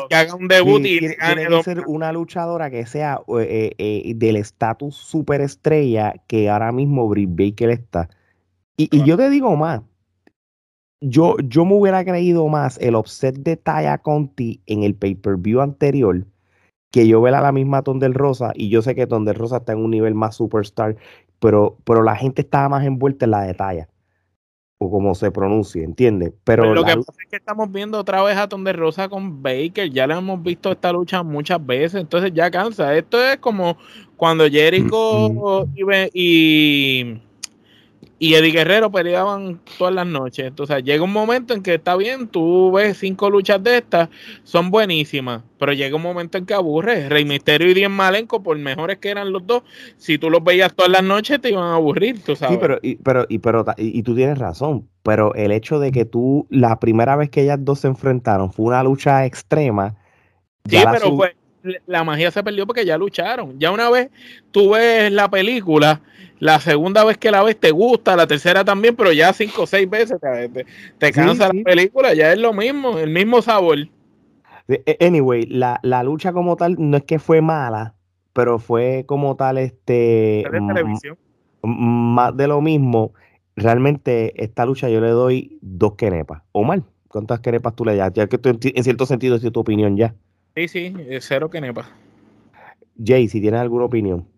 que 0.08 0.14
haga 0.14 0.34
un 0.34 0.48
debut 0.48 0.80
y 0.80 0.98
tiene, 0.98 1.16
que 1.16 1.62
ser 1.62 1.82
una 1.86 2.12
luchadora 2.12 2.70
que 2.70 2.86
sea 2.86 3.20
eh, 3.40 3.72
eh, 3.76 4.12
del 4.16 4.36
estatus 4.36 4.96
superestrella 4.96 6.14
que 6.26 6.48
ahora 6.48 6.72
mismo 6.72 7.06
Britt 7.08 7.28
Baker 7.30 7.68
está. 7.68 8.08
Y, 8.78 8.88
y 8.90 9.04
yo 9.04 9.18
te 9.18 9.28
digo 9.28 9.54
más, 9.54 9.82
yo, 11.08 11.36
yo 11.38 11.64
me 11.64 11.74
hubiera 11.74 12.04
creído 12.04 12.48
más 12.48 12.78
el 12.78 12.94
offset 12.94 13.36
de 13.36 13.56
Taya 13.56 13.98
Conti 13.98 14.60
en 14.66 14.82
el 14.82 14.94
pay-per-view 14.94 15.60
anterior 15.60 16.24
que 16.90 17.08
yo 17.08 17.20
ver 17.20 17.34
a 17.34 17.40
la 17.40 17.52
misma 17.52 17.82
Tondel 17.82 18.14
Rosa 18.14 18.52
y 18.54 18.68
yo 18.68 18.80
sé 18.80 18.94
que 18.94 19.06
Tondel 19.06 19.34
Rosa 19.34 19.58
está 19.58 19.72
en 19.72 19.80
un 19.80 19.90
nivel 19.90 20.14
más 20.14 20.36
superstar, 20.36 20.96
pero, 21.40 21.76
pero 21.84 22.02
la 22.02 22.14
gente 22.14 22.42
estaba 22.42 22.68
más 22.68 22.84
envuelta 22.84 23.24
en 23.24 23.32
la 23.32 23.42
de 23.42 23.54
Taya 23.54 23.88
o 24.78 24.90
como 24.90 25.14
se 25.14 25.30
pronuncie, 25.30 25.84
¿entiendes? 25.84 26.32
Pero, 26.44 26.74
lo 26.74 26.84
que 26.84 26.96
pasa 26.96 27.12
es 27.22 27.30
que 27.30 27.36
estamos 27.36 27.70
viendo 27.70 27.98
otra 27.98 28.22
vez 28.22 28.36
a 28.36 28.48
Tondel 28.48 28.76
Rosa 28.76 29.08
con 29.08 29.42
Baker, 29.42 29.90
ya 29.90 30.06
le 30.06 30.14
hemos 30.14 30.42
visto 30.42 30.72
esta 30.72 30.92
lucha 30.92 31.22
muchas 31.22 31.64
veces, 31.64 32.00
entonces 32.00 32.32
ya 32.34 32.50
cansa. 32.50 32.94
Esto 32.96 33.22
es 33.22 33.38
como 33.38 33.76
cuando 34.16 34.48
Jericho 34.48 35.68
y 35.74 35.84
y 36.12 37.20
Eddie 38.32 38.52
Guerrero 38.52 38.90
peleaban 38.90 39.60
todas 39.76 39.92
las 39.92 40.06
noches. 40.06 40.46
Entonces 40.46 40.82
llega 40.82 41.04
un 41.04 41.12
momento 41.12 41.52
en 41.52 41.62
que 41.62 41.74
está 41.74 41.94
bien, 41.96 42.28
tú 42.28 42.72
ves 42.72 42.96
cinco 42.96 43.28
luchas 43.28 43.62
de 43.62 43.78
estas, 43.78 44.08
son 44.44 44.70
buenísimas, 44.70 45.42
pero 45.58 45.74
llega 45.74 45.94
un 45.96 46.02
momento 46.02 46.38
en 46.38 46.46
que 46.46 46.54
aburre. 46.54 47.08
Rey 47.10 47.26
Misterio 47.26 47.68
y 47.68 47.74
Dien 47.74 47.92
Malenko, 47.92 48.42
por 48.42 48.56
mejores 48.56 48.98
que 48.98 49.10
eran 49.10 49.32
los 49.32 49.46
dos, 49.46 49.64
si 49.98 50.16
tú 50.16 50.30
los 50.30 50.42
veías 50.42 50.72
todas 50.74 50.90
las 50.90 51.02
noches 51.02 51.38
te 51.40 51.50
iban 51.50 51.64
a 51.64 51.74
aburrir, 51.74 52.22
tú 52.22 52.34
sabes. 52.34 52.54
Sí, 52.54 52.58
pero, 52.60 52.78
y, 52.80 52.96
pero, 52.96 53.26
y, 53.28 53.38
pero, 53.38 53.64
y, 53.76 54.02
tú 54.02 54.14
tienes 54.14 54.38
razón, 54.38 54.88
pero 55.02 55.34
el 55.34 55.52
hecho 55.52 55.78
de 55.78 55.92
que 55.92 56.06
tú, 56.06 56.46
la 56.48 56.80
primera 56.80 57.16
vez 57.16 57.28
que 57.28 57.42
ellas 57.42 57.58
dos 57.60 57.80
se 57.80 57.88
enfrentaron 57.88 58.52
fue 58.52 58.66
una 58.66 58.82
lucha 58.82 59.26
extrema. 59.26 59.96
Sí, 60.66 60.78
pero 60.90 61.16
pues 61.16 61.32
la 61.86 62.04
magia 62.04 62.30
se 62.30 62.42
perdió 62.42 62.66
porque 62.66 62.84
ya 62.84 62.98
lucharon. 62.98 63.58
Ya 63.58 63.70
una 63.70 63.90
vez 63.90 64.10
tú 64.50 64.70
ves 64.70 65.10
la 65.12 65.30
película 65.30 66.00
la 66.44 66.60
segunda 66.60 67.04
vez 67.04 67.16
que 67.16 67.30
la 67.30 67.42
ves 67.42 67.58
te 67.58 67.70
gusta, 67.70 68.16
la 68.16 68.26
tercera 68.26 68.64
también, 68.64 68.94
pero 68.96 69.12
ya 69.12 69.32
cinco 69.32 69.62
o 69.62 69.66
seis 69.66 69.88
veces 69.88 70.18
te, 70.98 71.12
cansa 71.12 71.50
la 71.52 71.62
película, 71.64 72.12
ya 72.12 72.32
es 72.32 72.38
lo 72.38 72.52
mismo, 72.52 72.98
el 72.98 73.08
mismo 73.08 73.40
sabor. 73.40 73.78
E, 74.68 74.96
anyway, 75.00 75.46
la, 75.46 75.80
lucha 76.02 76.32
como 76.32 76.56
tal 76.56 76.76
no 76.78 76.96
es 76.96 77.04
que 77.04 77.18
fue 77.18 77.40
mala, 77.40 77.94
pero 78.32 78.58
fue 78.58 79.04
como 79.06 79.36
tal 79.36 79.58
este 79.58 80.44
más 81.62 82.36
de 82.36 82.46
lo 82.46 82.60
mismo. 82.60 83.14
Realmente 83.56 84.34
esta 84.42 84.66
lucha 84.66 84.90
yo 84.90 85.00
le 85.00 85.10
doy 85.10 85.58
dos 85.62 85.94
quenepas. 85.94 86.42
Omar, 86.52 86.82
¿cuántas 87.08 87.40
quenepas 87.40 87.74
tú 87.74 87.84
le 87.84 87.96
das? 87.96 88.12
Ya 88.12 88.26
que 88.26 88.36
tú, 88.36 88.50
en 88.50 88.84
cierto 88.84 89.06
sentido 89.06 89.36
es 89.36 89.52
tu 89.52 89.60
opinión 89.60 89.96
ya. 89.96 90.14
Sí, 90.56 90.68
sí, 90.68 90.94
cero 91.20 91.50
quenepas. 91.50 91.90
Jay, 93.02 93.28
si 93.28 93.40
tienes 93.40 93.60
alguna 93.60 93.86
opinión. 93.86 94.28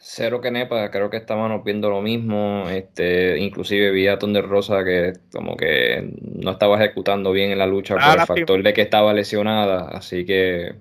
Cero 0.00 0.40
que 0.40 0.52
nepa, 0.52 0.90
creo 0.92 1.10
que 1.10 1.16
estábamos 1.16 1.64
viendo 1.64 1.90
lo 1.90 2.00
mismo. 2.00 2.68
Este, 2.68 3.38
inclusive 3.38 3.90
vi 3.90 4.06
a 4.06 4.18
Thunder 4.18 4.46
Rosa 4.46 4.84
que 4.84 5.14
como 5.32 5.56
que 5.56 6.14
no 6.22 6.52
estaba 6.52 6.76
ejecutando 6.76 7.32
bien 7.32 7.50
en 7.50 7.58
la 7.58 7.66
lucha 7.66 7.94
por 7.94 8.20
el 8.20 8.26
factor 8.26 8.62
de 8.62 8.72
que 8.72 8.82
estaba 8.82 9.12
lesionada. 9.12 9.88
Así 9.88 10.24
que 10.24 10.76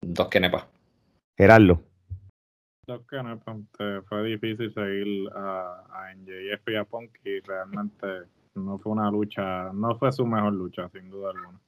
dos 0.00 0.28
que 0.28 0.40
nepa. 0.40 0.66
Gerardo. 1.36 1.82
Dos 2.86 3.02
que 3.08 3.22
nepa. 3.22 3.56
Fue 4.08 4.24
difícil 4.24 4.72
seguir 4.74 5.28
a, 5.36 5.84
a 5.90 6.14
NJF 6.14 6.68
y 6.68 6.76
a 6.76 6.84
Punk 6.84 7.10
y 7.24 7.40
realmente 7.40 8.06
no 8.56 8.78
fue 8.78 8.92
una 8.92 9.08
lucha, 9.10 9.72
no 9.72 9.96
fue 9.98 10.10
su 10.12 10.26
mejor 10.26 10.52
lucha, 10.52 10.88
sin 10.88 11.10
duda 11.10 11.30
alguna. 11.30 11.60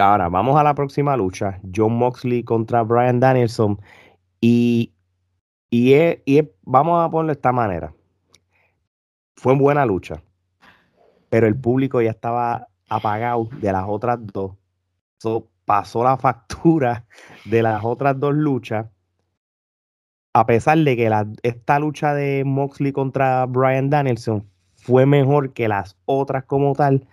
Ahora, 0.00 0.28
vamos 0.28 0.58
a 0.58 0.62
la 0.62 0.74
próxima 0.74 1.16
lucha. 1.16 1.60
John 1.74 1.96
Moxley 1.96 2.42
contra 2.44 2.82
Brian 2.82 3.20
Danielson. 3.20 3.80
Y 4.40 4.92
y, 5.70 6.40
vamos 6.62 7.04
a 7.04 7.10
ponerlo 7.10 7.28
de 7.28 7.36
esta 7.36 7.52
manera. 7.52 7.92
Fue 9.36 9.54
buena 9.54 9.84
lucha, 9.84 10.22
pero 11.28 11.46
el 11.46 11.58
público 11.58 12.00
ya 12.00 12.10
estaba 12.10 12.68
apagado 12.88 13.48
de 13.60 13.72
las 13.72 13.84
otras 13.86 14.18
dos. 14.32 14.52
pasó 15.64 16.04
la 16.04 16.16
factura 16.16 17.04
de 17.44 17.62
las 17.62 17.84
otras 17.84 18.18
dos 18.18 18.34
luchas. 18.34 18.86
A 20.32 20.46
pesar 20.46 20.78
de 20.78 20.96
que 20.96 21.10
esta 21.42 21.78
lucha 21.78 22.14
de 22.14 22.44
Moxley 22.44 22.92
contra 22.92 23.46
Brian 23.46 23.90
Danielson 23.90 24.48
fue 24.74 25.04
mejor 25.04 25.52
que 25.52 25.66
las 25.66 25.96
otras 26.04 26.44
como 26.44 26.74
tal, 26.74 27.06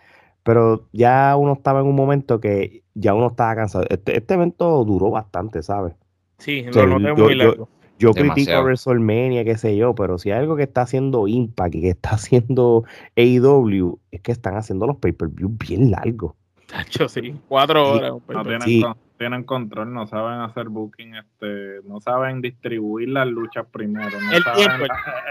pero 0.44 0.88
ya 0.92 1.36
uno 1.38 1.54
estaba 1.54 1.80
en 1.80 1.88
un 1.88 1.96
momento 1.96 2.40
que 2.40 2.84
ya 2.94 3.14
uno 3.14 3.28
estaba 3.28 3.56
cansado. 3.56 3.86
Este, 3.90 4.18
este 4.18 4.34
evento 4.34 4.84
duró 4.84 5.10
bastante, 5.10 5.64
¿sabes? 5.64 5.94
Sí, 6.38 6.64
lo 6.74 7.00
noté 7.00 7.22
muy 7.22 7.36
largo. 7.36 7.70
Yo 8.00 8.12
critico 8.12 8.52
a 8.52 8.62
WrestleMania, 8.62 9.46
qué 9.46 9.58
sé 9.58 9.78
yo, 9.78 9.96
pero 9.96 10.18
si 10.18 10.32
hay 10.32 10.40
algo 10.40 10.58
que 10.58 10.64
está 10.64 10.82
haciendo 10.82 11.28
Impact 11.28 11.76
y 11.76 11.82
que 11.82 11.90
está 11.90 12.10
haciendo 12.16 12.84
AEW, 13.16 14.00
es 14.12 14.22
que 14.22 14.32
están 14.32 14.56
haciendo 14.58 14.88
los 14.88 14.98
pay-per-view 14.98 15.50
bien 15.50 15.92
largos. 15.92 16.34
Tacho, 16.68 17.08
sí, 17.08 17.36
cuatro 17.48 17.92
horas. 17.92 18.14
No 18.28 18.44
tienen, 18.44 18.94
tienen, 19.18 19.44
control, 19.44 19.94
no 19.94 20.08
saben 20.08 20.40
hacer 20.40 20.70
booking, 20.70 21.16
este, 21.16 21.82
no 21.88 22.02
saben 22.02 22.42
distribuir 22.42 23.10
las 23.10 23.28
luchas 23.28 23.68
primero, 23.72 24.20
no 24.20 24.32
el, 24.32 24.44
saben 24.44 24.68
tiempo. 24.68 24.86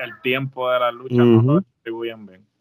el 0.04 0.20
tiempo 0.22 0.70
de 0.70 0.80
las 0.80 0.94
luchas, 0.94 1.18
no 1.18 1.42
lo 1.42 1.60
distribuyen 1.60 2.26
bien. 2.26 2.51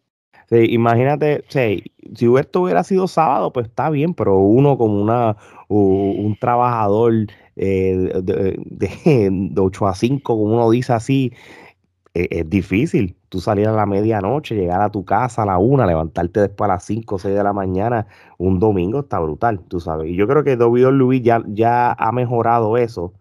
Sí, 0.52 0.66
imagínate, 0.74 1.46
sí, 1.48 1.82
si 2.14 2.28
esto 2.38 2.62
hubiera 2.62 2.84
sido 2.84 3.08
sábado, 3.08 3.54
pues 3.54 3.68
está 3.68 3.90
bien, 3.90 4.14
pero 4.14 4.38
uno 4.40 4.78
como 4.78 5.02
una 5.02 5.38
un 5.70 6.36
trabajador 6.42 7.14
eh, 7.56 8.12
de, 8.22 8.60
de, 8.66 9.62
8 9.62 9.88
a 9.88 9.96
5, 9.96 10.36
como 10.38 10.54
uno 10.56 10.70
dice 10.70 10.92
así, 10.92 11.32
eh, 12.16 12.28
es 12.32 12.50
difícil. 12.50 13.18
Tú 13.30 13.42
salir 13.42 13.68
a 13.68 13.74
la 13.74 13.86
medianoche, 13.86 14.56
llegar 14.56 14.82
a 14.82 14.92
tu 14.92 15.06
casa 15.06 15.44
a 15.44 15.46
la 15.48 15.58
una, 15.60 15.86
levantarte 15.88 16.42
después 16.42 16.70
a 16.70 16.74
las 16.76 16.86
5 16.86 17.16
o 17.16 17.20
6 17.20 17.36
de 17.36 17.44
la 17.44 17.54
mañana, 17.54 18.08
un 18.38 18.60
domingo 18.60 19.02
está 19.02 19.20
brutal, 19.20 19.62
tú 19.70 19.80
sabes. 19.82 20.10
Y 20.12 20.16
yo 20.18 20.28
creo 20.28 20.44
que 20.44 20.58
WWE 20.58 21.22
ya, 21.22 21.44
ya 21.48 21.94
ha 21.94 22.12
mejorado 22.12 22.78
eso, 22.78 23.14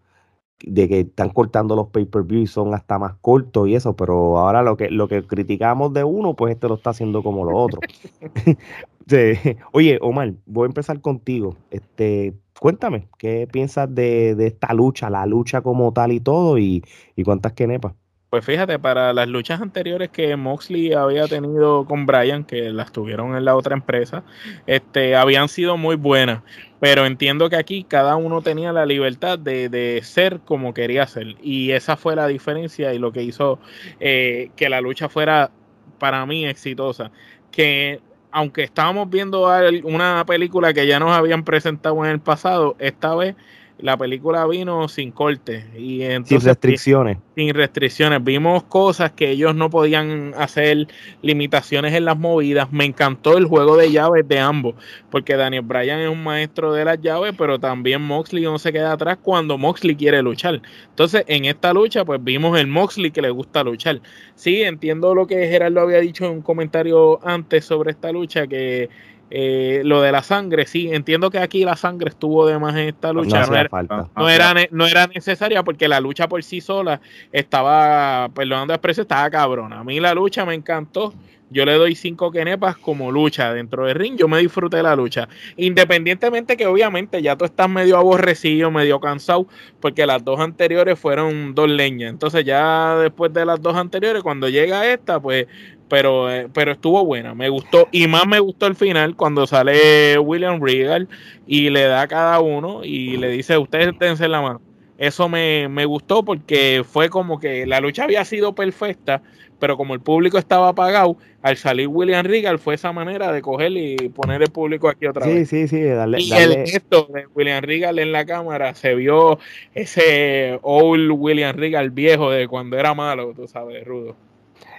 de 0.65 0.87
que 0.87 0.99
están 1.01 1.29
cortando 1.29 1.75
los 1.75 1.87
pay-per-view 1.89 2.41
y 2.41 2.47
son 2.47 2.73
hasta 2.73 2.99
más 2.99 3.15
cortos 3.21 3.67
y 3.67 3.75
eso, 3.75 3.95
pero 3.95 4.37
ahora 4.37 4.61
lo 4.61 4.77
que, 4.77 4.89
lo 4.89 5.07
que 5.07 5.25
criticamos 5.25 5.93
de 5.93 6.03
uno, 6.03 6.35
pues 6.35 6.53
este 6.53 6.67
lo 6.67 6.75
está 6.75 6.91
haciendo 6.91 7.23
como 7.23 7.45
lo 7.45 7.57
otro. 7.57 7.79
Oye, 9.73 9.99
Omar, 10.01 10.33
voy 10.45 10.65
a 10.65 10.67
empezar 10.67 11.01
contigo. 11.01 11.55
Este, 11.69 12.33
cuéntame, 12.59 13.09
¿qué 13.17 13.47
piensas 13.51 13.93
de, 13.93 14.35
esta 14.45 14.73
lucha, 14.73 15.09
la 15.09 15.25
lucha 15.25 15.61
como 15.61 15.91
tal 15.93 16.11
y 16.11 16.19
todo, 16.19 16.57
y, 16.57 16.83
y 17.15 17.23
cuántas 17.23 17.53
quenepas? 17.53 17.93
Pues 18.31 18.45
fíjate, 18.45 18.79
para 18.79 19.11
las 19.11 19.27
luchas 19.27 19.59
anteriores 19.59 20.09
que 20.09 20.37
Moxley 20.37 20.93
había 20.93 21.27
tenido 21.27 21.83
con 21.83 22.05
Brian, 22.05 22.45
que 22.45 22.71
las 22.71 22.93
tuvieron 22.93 23.35
en 23.35 23.43
la 23.43 23.57
otra 23.57 23.75
empresa, 23.75 24.23
este, 24.67 25.17
habían 25.17 25.49
sido 25.49 25.75
muy 25.75 25.97
buenas. 25.97 26.41
Pero 26.79 27.05
entiendo 27.05 27.49
que 27.49 27.57
aquí 27.57 27.83
cada 27.83 28.15
uno 28.15 28.41
tenía 28.41 28.71
la 28.71 28.85
libertad 28.85 29.37
de, 29.37 29.99
ser 30.05 30.39
como 30.45 30.73
quería 30.73 31.05
ser. 31.07 31.35
Y 31.41 31.71
esa 31.71 31.97
fue 31.97 32.15
la 32.15 32.27
diferencia 32.27 32.93
y 32.93 32.99
lo 32.99 33.11
que 33.11 33.21
hizo 33.21 33.59
eh, 33.99 34.51
que 34.55 34.69
la 34.69 34.79
lucha 34.79 35.09
fuera 35.09 35.51
para 35.99 36.25
mí 36.25 36.45
exitosa. 36.45 37.11
Que 37.51 37.99
aunque 38.31 38.63
estábamos 38.63 39.09
viendo 39.09 39.49
una 39.83 40.25
película 40.25 40.73
que 40.73 40.87
ya 40.87 41.01
nos 41.01 41.11
habían 41.11 41.43
presentado 41.43 42.05
en 42.05 42.11
el 42.11 42.21
pasado, 42.21 42.77
esta 42.79 43.13
vez 43.13 43.35
la 43.81 43.97
película 43.97 44.45
vino 44.47 44.87
sin 44.87 45.11
corte 45.11 45.65
y 45.77 46.01
sin 46.25 46.41
restricciones. 46.41 47.17
Sin 47.35 47.53
restricciones. 47.53 48.23
Vimos 48.23 48.63
cosas 48.63 49.11
que 49.11 49.31
ellos 49.31 49.55
no 49.55 49.69
podían 49.69 50.33
hacer, 50.37 50.87
limitaciones 51.21 51.93
en 51.93 52.05
las 52.05 52.17
movidas. 52.17 52.71
Me 52.71 52.85
encantó 52.85 53.37
el 53.37 53.45
juego 53.45 53.77
de 53.77 53.91
llaves 53.91 54.27
de 54.27 54.39
ambos, 54.39 54.75
porque 55.09 55.35
Daniel 55.35 55.63
Bryan 55.63 55.99
es 55.99 56.09
un 56.09 56.23
maestro 56.23 56.73
de 56.73 56.85
las 56.85 57.01
llaves, 57.01 57.33
pero 57.37 57.59
también 57.59 58.01
Moxley 58.01 58.43
no 58.43 58.59
se 58.59 58.71
queda 58.71 58.93
atrás 58.93 59.17
cuando 59.21 59.57
Moxley 59.57 59.95
quiere 59.95 60.21
luchar. 60.21 60.61
Entonces, 60.89 61.23
en 61.27 61.45
esta 61.45 61.73
lucha, 61.73 62.05
pues 62.05 62.23
vimos 62.23 62.59
el 62.59 62.67
Moxley 62.67 63.11
que 63.11 63.21
le 63.21 63.31
gusta 63.31 63.63
luchar. 63.63 64.01
Sí, 64.35 64.61
entiendo 64.61 65.15
lo 65.15 65.27
que 65.27 65.47
Gerardo 65.47 65.81
había 65.81 65.99
dicho 65.99 66.25
en 66.25 66.31
un 66.31 66.41
comentario 66.41 67.19
antes 67.27 67.65
sobre 67.65 67.91
esta 67.91 68.11
lucha, 68.11 68.47
que 68.47 68.89
eh, 69.33 69.81
lo 69.85 70.01
de 70.01 70.11
la 70.11 70.23
sangre, 70.23 70.65
sí, 70.65 70.89
entiendo 70.91 71.31
que 71.31 71.39
aquí 71.39 71.63
la 71.63 71.77
sangre 71.77 72.09
estuvo 72.09 72.45
de 72.45 72.59
más 72.59 72.73
en 72.75 72.89
esta 72.89 73.13
lucha. 73.13 73.45
No, 73.45 73.55
era, 73.55 73.69
no, 74.17 74.29
era, 74.29 74.53
no, 74.71 74.85
era, 74.85 75.07
necesaria 75.07 75.63
porque 75.63 75.87
la 75.87 76.01
lucha 76.01 76.27
por 76.27 76.43
sí 76.43 76.59
sola 76.59 76.99
estaba, 77.31 78.27
perdonando 78.35 78.73
expresión, 78.73 79.05
estaba 79.05 79.29
cabrona. 79.29 79.79
A 79.79 79.83
mí 79.85 80.01
la 80.01 80.13
lucha 80.13 80.45
me 80.45 80.53
encantó. 80.53 81.13
Yo 81.51 81.65
le 81.65 81.73
doy 81.73 81.95
cinco 81.95 82.31
quenepas 82.31 82.77
como 82.77 83.11
lucha 83.11 83.53
dentro 83.53 83.85
del 83.85 83.95
ring. 83.95 84.15
Yo 84.17 84.27
me 84.27 84.39
disfruté 84.39 84.77
de 84.77 84.83
la 84.83 84.95
lucha. 84.95 85.27
Independientemente 85.57 86.55
que 86.55 86.65
obviamente 86.65 87.21
ya 87.21 87.35
tú 87.35 87.45
estás 87.45 87.69
medio 87.69 87.97
aborrecido, 87.97 88.71
medio 88.71 88.99
cansado, 88.99 89.47
porque 89.79 90.05
las 90.05 90.23
dos 90.23 90.39
anteriores 90.39 90.97
fueron 90.97 91.53
dos 91.53 91.69
leñas. 91.69 92.09
Entonces 92.09 92.45
ya 92.45 92.95
después 92.95 93.33
de 93.33 93.45
las 93.45 93.61
dos 93.61 93.75
anteriores, 93.75 94.23
cuando 94.23 94.49
llega 94.49 94.91
esta, 94.91 95.19
pues 95.19 95.47
pero, 95.91 96.31
eh, 96.31 96.47
pero 96.53 96.71
estuvo 96.71 97.03
buena, 97.03 97.33
me 97.35 97.49
gustó 97.49 97.89
y 97.91 98.07
más 98.07 98.25
me 98.25 98.39
gustó 98.39 98.65
el 98.65 98.75
final 98.75 99.17
cuando 99.17 99.45
sale 99.45 100.17
William 100.19 100.61
Regal 100.61 101.09
y 101.45 101.69
le 101.69 101.81
da 101.83 102.03
a 102.03 102.07
cada 102.07 102.39
uno 102.39 102.85
y 102.85 103.17
le 103.17 103.27
dice, 103.27 103.57
ustedes 103.57 103.97
tense 103.99 104.25
la 104.29 104.41
mano. 104.41 104.61
Eso 105.01 105.27
me, 105.27 105.85
gustó 105.85 106.23
porque 106.23 106.83
fue 106.87 107.09
como 107.09 107.39
que 107.39 107.65
la 107.65 107.79
lucha 107.79 108.03
había 108.03 108.23
sido 108.23 108.53
perfecta, 108.53 109.23
pero 109.57 109.75
como 109.75 109.95
el 109.95 109.99
público 109.99 110.37
estaba 110.37 110.67
apagado, 110.67 111.17
al 111.41 111.57
salir 111.57 111.87
William 111.87 112.23
Regal 112.23 112.59
fue 112.59 112.75
esa 112.75 112.91
manera 112.91 113.31
de 113.31 113.41
coger 113.41 113.71
y 113.71 113.95
poner 114.09 114.43
el 114.43 114.51
público 114.51 114.87
aquí 114.87 115.07
otra 115.07 115.25
vez. 115.25 115.49
Sí, 115.49 115.67
sí, 115.67 115.75
sí, 115.75 115.83
darle, 115.85 116.21
y 116.21 116.31
el 116.31 116.67
gesto 116.67 117.09
de 117.11 117.25
William 117.33 117.63
Regal 117.63 117.97
en 117.97 118.11
la 118.11 118.27
cámara 118.27 118.75
se 118.75 118.93
vio 118.93 119.39
ese 119.73 120.59
old 120.61 121.11
William 121.17 121.55
Regal 121.57 121.89
viejo 121.89 122.29
de 122.29 122.47
cuando 122.47 122.77
era 122.77 122.93
malo, 122.93 123.33
tú 123.35 123.47
sabes, 123.47 123.83
rudo. 123.83 124.15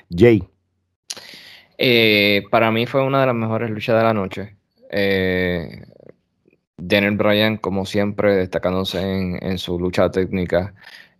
Jay, 0.09 0.41
eh, 1.79 2.45
para 2.49 2.71
mí 2.71 2.87
fue 2.87 3.03
una 3.03 3.23
de 3.23 3.27
las 3.27 3.35
mejores 3.35 3.71
luchas 3.71 3.97
de 3.97 4.03
la 4.05 4.15
noche. 4.15 4.55
Eh, 4.89 5.83
Daniel 6.85 7.17
Bryan, 7.17 7.57
como 7.59 7.87
siempre, 7.87 8.37
destacándose 8.37 9.01
en, 9.01 9.59
su 9.59 9.79
lucha 9.79 10.11
técnica. 10.11 10.75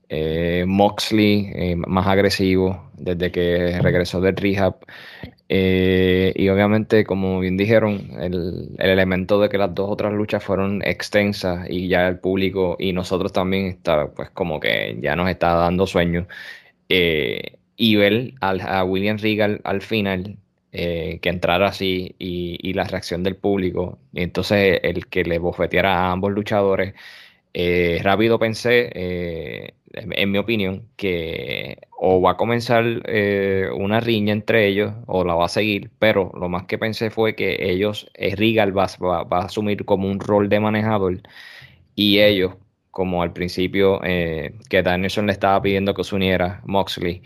Eh, 0.09 0.65
Moxley, 0.67 1.51
eh, 1.55 1.77
más 1.77 2.07
agresivo 2.07 2.91
desde 2.95 3.31
que 3.33 3.79
regresó 3.81 4.21
del 4.21 4.37
rehab. 4.37 4.77
y 5.49 6.49
obviamente, 6.49 7.05
como 7.05 7.41
bien 7.41 7.57
dijeron, 7.57 8.11
el, 8.21 8.71
elemento 8.79 9.41
de 9.41 9.49
que 9.49 9.59
las 9.59 9.75
dos 9.75 9.89
otras 9.91 10.13
luchas 10.13 10.43
fueron 10.43 10.83
extensas 10.83 11.67
y 11.71 11.89
ya 11.89 12.09
el 12.09 12.19
público 12.19 12.77
y 12.79 12.93
nosotros 12.93 13.33
también 13.33 13.67
está, 13.67 14.09
pues 14.09 14.31
como 14.31 14.61
que 14.61 14.99
ya 15.01 15.17
nos 15.17 15.29
está 15.31 15.55
dando 15.55 15.87
sueño. 15.87 16.27
y 17.77 17.97
ver 17.97 18.35
a 18.41 18.85
William 18.85 19.19
Regal 19.19 19.61
al 19.65 19.83
final 19.83 20.37
eh, 20.75 21.19
que 21.21 21.29
entrara 21.29 21.69
así 21.69 22.17
y, 22.19 22.73
la 22.73 22.85
reacción 22.85 23.23
del 23.23 23.37
público. 23.37 23.99
Y 24.15 24.23
entonces 24.23 24.81
el 24.83 25.07
que 25.09 25.23
le 25.25 25.39
bofeteara 25.39 26.09
a 26.09 26.13
ambos 26.13 26.33
luchadores, 26.33 26.95
eh, 27.55 28.01
rápido 28.03 28.39
pensé, 28.39 28.91
eh, 28.95 29.75
en, 29.93 30.31
mi 30.31 30.39
opinión, 30.39 30.89
que 30.97 31.79
o 31.91 32.23
va 32.23 32.33
a 32.33 32.37
comenzar 32.39 32.85
una 33.75 34.01
riña 34.01 34.33
entre 34.33 34.67
ellos 34.69 34.95
o 35.07 35.25
la 35.25 35.35
va 35.35 35.47
a 35.47 35.49
seguir, 35.49 35.91
pero 35.99 36.33
lo 36.35 36.49
más 36.49 36.65
que 36.65 36.79
pensé 36.79 37.11
fue 37.11 37.35
que 37.37 37.71
ellos, 37.71 38.11
Regal 38.15 38.77
va, 38.77 38.85
a 38.85 39.45
asumir 39.45 39.85
como 39.85 40.09
un 40.09 40.21
rol 40.21 40.49
de 40.49 40.61
manejador 40.61 41.21
y 41.95 42.21
ellos, 42.21 42.55
como 42.91 43.23
al 43.23 43.33
principio 43.33 44.01
que 44.01 44.83
Danielson 44.83 45.27
le 45.27 45.33
estaba 45.33 45.61
pidiendo 45.63 45.95
que 45.95 46.05
se 46.05 46.15
uniera, 46.15 46.63
Moxley, 46.65 47.23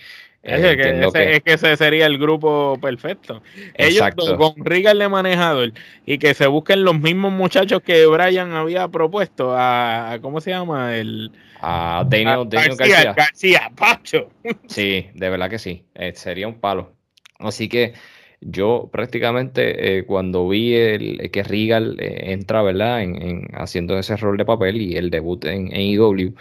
es 0.47 1.43
que, 1.43 1.53
ese, 1.53 1.77
sería 1.77 2.07
el 2.07 2.19
grupo 2.19 2.79
perfecto. 2.81 3.43
Ellos 3.75 4.07
con 4.39 4.65
Regal 4.65 4.99
de 4.99 5.09
manejador 5.09 5.73
y 6.05 6.19
que 6.19 6.35
se 6.35 6.47
busquen 6.47 6.85
los 6.85 6.99
mismos 7.01 7.33
muchachos 7.33 7.83
que 7.83 8.07
Brian 8.07 8.53
había 8.53 8.89
propuesto 8.89 9.55
a, 9.57 10.19
¿cómo 10.23 10.41
se 10.41 10.51
llama? 10.51 10.97
El, 10.97 11.33
a 11.61 12.05
Daniel, 12.09 12.49
García, 12.49 13.13
García. 13.13 13.73
Pacho. 13.77 14.31
Sí, 14.69 15.09
de 15.15 15.31
verdad 15.31 15.51
que 15.51 15.59
sí. 15.59 15.85
Eh, 15.95 16.13
sería 16.15 16.47
un 16.49 16.61
palo. 16.61 16.93
Así 17.39 17.69
que 17.69 17.95
yo 18.41 18.89
prácticamente 18.93 19.99
eh, 19.99 20.05
cuando 20.05 20.49
vi 20.49 20.75
el, 20.75 21.31
que 21.31 21.43
Regal 21.43 21.97
eh, 21.99 22.33
entra, 22.33 22.63
¿verdad? 22.63 23.03
En, 23.03 23.49
haciendo 23.55 23.99
ese 23.99 24.17
rol 24.17 24.37
de 24.37 24.45
papel 24.45 24.81
y 24.81 24.97
el 24.97 25.11
debut 25.11 25.45
en, 25.45 25.73
en 25.73 25.81
IW, 25.81 26.35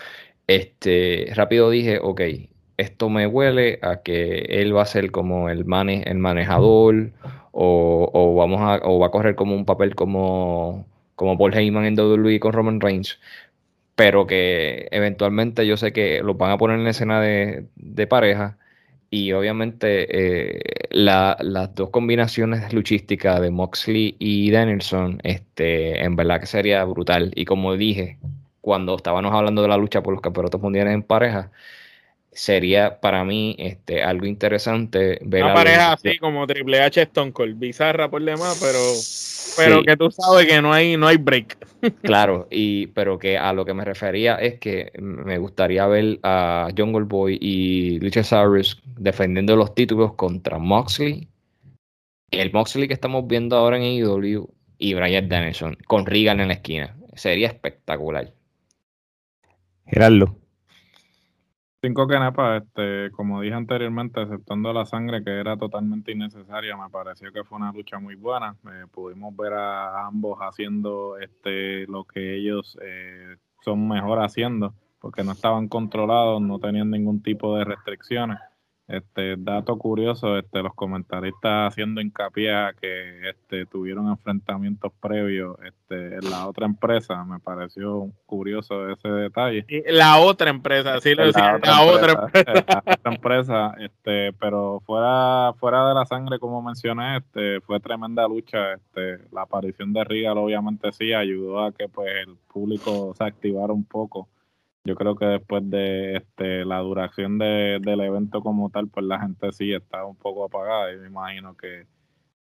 este, 0.48 1.32
rápido 1.34 1.69
dije, 1.69 1.99
ok, 2.02 2.22
esto 2.77 3.10
me 3.10 3.27
huele 3.27 3.80
a 3.81 4.02
que 4.02 4.39
él 4.49 4.76
va 4.76 4.84
a 4.84 4.85
ser 4.85 5.11
como 5.11 5.49
el, 5.49 5.65
mane 5.65 6.03
el 6.06 6.18
manejador 6.18 7.11
o, 7.52 8.35
vamos 8.38 8.61
a, 8.61 8.81
o 8.84 8.99
va 8.99 9.07
a 9.07 9.11
correr 9.11 9.35
como 9.35 9.56
un 9.56 9.65
papel 9.65 9.95
como, 9.95 10.85
como 11.15 11.38
Paul 11.38 11.53
Heyman 11.53 11.85
en 11.85 11.99
WWE 11.99 12.39
con 12.39 12.53
Roman 12.53 12.81
Reigns, 12.81 13.19
pero 13.95 14.27
que 14.27 14.88
eventualmente 14.91 15.65
yo 15.68 15.77
sé 15.77 15.93
que 15.93 16.22
lo 16.23 16.35
van 16.35 16.52
a 16.52 16.57
poner 16.57 16.80
en 16.80 16.88
escena 16.88 17.22
de, 17.22 17.68
pareja 18.10 18.57
y 19.10 19.31
obviamente 19.31 20.57
eh, 20.57 20.61
las 20.91 21.76
dos 21.76 21.89
combinaciones 21.91 22.73
luchísticas 22.73 23.41
de 23.41 23.52
Moxley 23.52 24.15
y 24.19 24.52
Danielson, 24.52 25.19
este, 25.23 26.03
en 26.03 26.15
verdad 26.15 26.41
que 26.41 26.47
sería 26.47 26.84
brutal. 26.84 27.31
Y 27.35 27.45
como 27.45 27.76
dije, 27.77 28.18
cuando 28.61 28.95
estábamos 28.97 29.34
hablando 29.34 29.61
de 29.61 29.69
la 29.69 29.77
lucha 29.77 30.03
por 30.03 30.14
los 30.14 30.22
campeonatos 30.22 30.61
mundiales 30.61 30.93
en 30.93 31.03
pareja, 31.03 31.52
sería 32.36 32.99
para 32.99 33.24
mí 33.24 33.56
este, 33.57 34.03
algo 34.03 34.26
interesante 34.26 35.20
ver 35.24 35.44
una 35.44 35.53
pareja 35.53 35.94
así 35.94 36.18
como 36.20 36.45
Triple 36.45 36.82
H 36.82 37.02
Stone 37.03 37.32
Cold, 37.32 37.57
bizarra 37.57 38.10
por 38.10 38.22
demás, 38.22 38.60
pero 38.62 38.80
pero 39.57 39.84
que 39.84 39.95
tú 39.95 40.12
sabes 40.12 40.45
que 40.45 40.62
no 40.62 40.74
hay 40.74 40.98
no 40.98 41.07
hay 41.07 41.16
break. 41.16 41.57
claro, 42.03 42.48
y 42.52 42.88
pero 42.88 43.18
que 43.18 43.38
a 43.38 43.53
lo 43.53 43.64
que 43.64 43.74
me 43.74 43.86
refería 43.86 44.36
es 44.36 44.60
que 44.60 44.91
me 44.99 45.38
gustaría 45.38 45.88
ver 45.88 46.20
a 46.24 46.68
Jungle 46.78 47.06
Boy 47.06 47.38
y 47.40 47.99
Luchasaurus 48.02 48.82
defendiendo 48.98 49.56
los 49.56 49.74
títulos 49.74 50.14
contra 50.16 50.60
Moxley. 50.60 51.30
El 52.32 52.52
Moxley 52.52 52.90
que 52.90 52.94
estamos 52.94 53.26
viendo 53.28 53.56
ahora 53.56 53.78
en 53.78 53.84
AEW 53.84 54.49
y 54.78 54.94
Brian 54.94 55.30
Danielson 55.30 55.78
con 55.88 56.06
Regan 56.06 56.41
en 56.41 56.49
la 56.49 56.56
esquina. 56.56 56.98
Sería 57.14 57.48
espectacular. 57.48 58.34
Gerardo. 59.86 60.44
Cinco 61.86 62.07
canepas, 62.07 62.64
este, 62.64 63.12
como 63.12 63.41
dije 63.41 63.53
anteriormente, 63.53 64.20
aceptando 64.20 64.74
la 64.74 64.88
sangre 64.88 65.24
que 65.24 65.30
era 65.30 65.56
totalmente 65.56 66.14
innecesaria, 66.14 66.76
me 66.76 66.90
pareció 66.90 67.32
que 67.32 67.44
fue 67.44 67.60
una 67.60 67.72
lucha 67.72 67.99
muy 67.99 68.16
buena. 68.16 68.56
Eh, 68.66 68.88
pudimos 68.91 69.36
ver 69.38 69.53
a 69.53 70.07
ambos 70.07 70.40
haciendo 70.40 71.20
este, 71.20 71.86
lo 71.86 72.03
que 72.06 72.38
ellos 72.38 72.76
eh, 72.82 73.36
son 73.64 73.88
mejor 73.88 74.24
haciendo, 74.24 74.74
porque 74.99 75.24
no 75.24 75.34
estaban 75.34 75.68
controlados, 75.68 76.41
no 76.41 76.57
tenían 76.57 76.90
ningún 76.90 77.22
tipo 77.22 77.56
de 77.56 77.66
restricciones. 77.66 78.40
Este 78.88 79.36
dato 79.36 79.78
curioso, 79.78 80.38
este, 80.38 80.62
los 80.62 80.76
comentaristas 80.76 81.70
haciendo 81.74 82.02
hincapié 82.02 82.53
a 82.53 82.74
que 82.80 83.30
este, 83.30 83.66
tuvieron 83.66 84.10
enfrentamientos 84.10 84.91
previos 85.02 85.57
este, 85.66 86.16
en 86.16 86.30
la 86.30 86.48
otra 86.48 86.68
empresa, 86.68 87.24
me 87.24 87.40
pareció 87.40 88.12
curioso 88.28 88.88
ese 88.91 89.07
detalle. 89.07 89.66
La 89.88 90.20
otra 90.20 90.52
empresa, 90.52 91.02
sí 91.02 91.16
lo 91.16 91.26
decía, 91.26 91.60
la, 91.64 91.82
otra 91.82 92.12
empresa. 92.12 92.53
La 92.68 92.94
otra 92.94 93.12
empresa, 93.12 93.76
este, 93.80 94.34
pero 94.34 94.82
fuera, 94.86 95.53
fuera 95.60 95.88
de 95.88 95.95
la 95.95 96.06
sangre, 96.06 96.38
como 96.38 96.62
mencioné, 96.62 97.18
este, 97.18 97.62
fue 97.62 97.80
tremenda 97.80 98.28
lucha. 98.28 98.74
Este, 98.74 99.18
la 99.32 99.44
aparición 99.44 99.94
de 99.94 100.03
Regal 100.03 100.38
obviamente 100.38 100.91
sí 100.91 101.12
ayudó 101.12 101.64
a 101.64 101.72
que 101.72 101.88
pues 101.88 102.10
el 102.28 102.36
público 102.53 103.16
se 103.18 103.24
activara 103.24 103.74
un 103.74 103.84
poco 103.84 104.28
yo 104.86 104.95
creo 104.95 105.16
que 105.16 105.26
después 105.26 105.68
de 105.70 106.18
este, 106.18 106.64
la 106.64 106.80
duración 106.80 107.40
de, 107.40 107.80
del 107.82 108.02
evento 108.02 108.41
como 108.41 108.70
tal, 108.70 108.88
pues 108.88 109.06
la 109.06 109.20
gente 109.20 109.52
sí 109.52 109.74
está 109.74 110.06
un 110.06 110.16
poco 110.16 110.45
apagada 110.45 110.94
y 110.94 110.98
me 110.98 111.07
imagino 111.07 111.57
que 111.57 111.88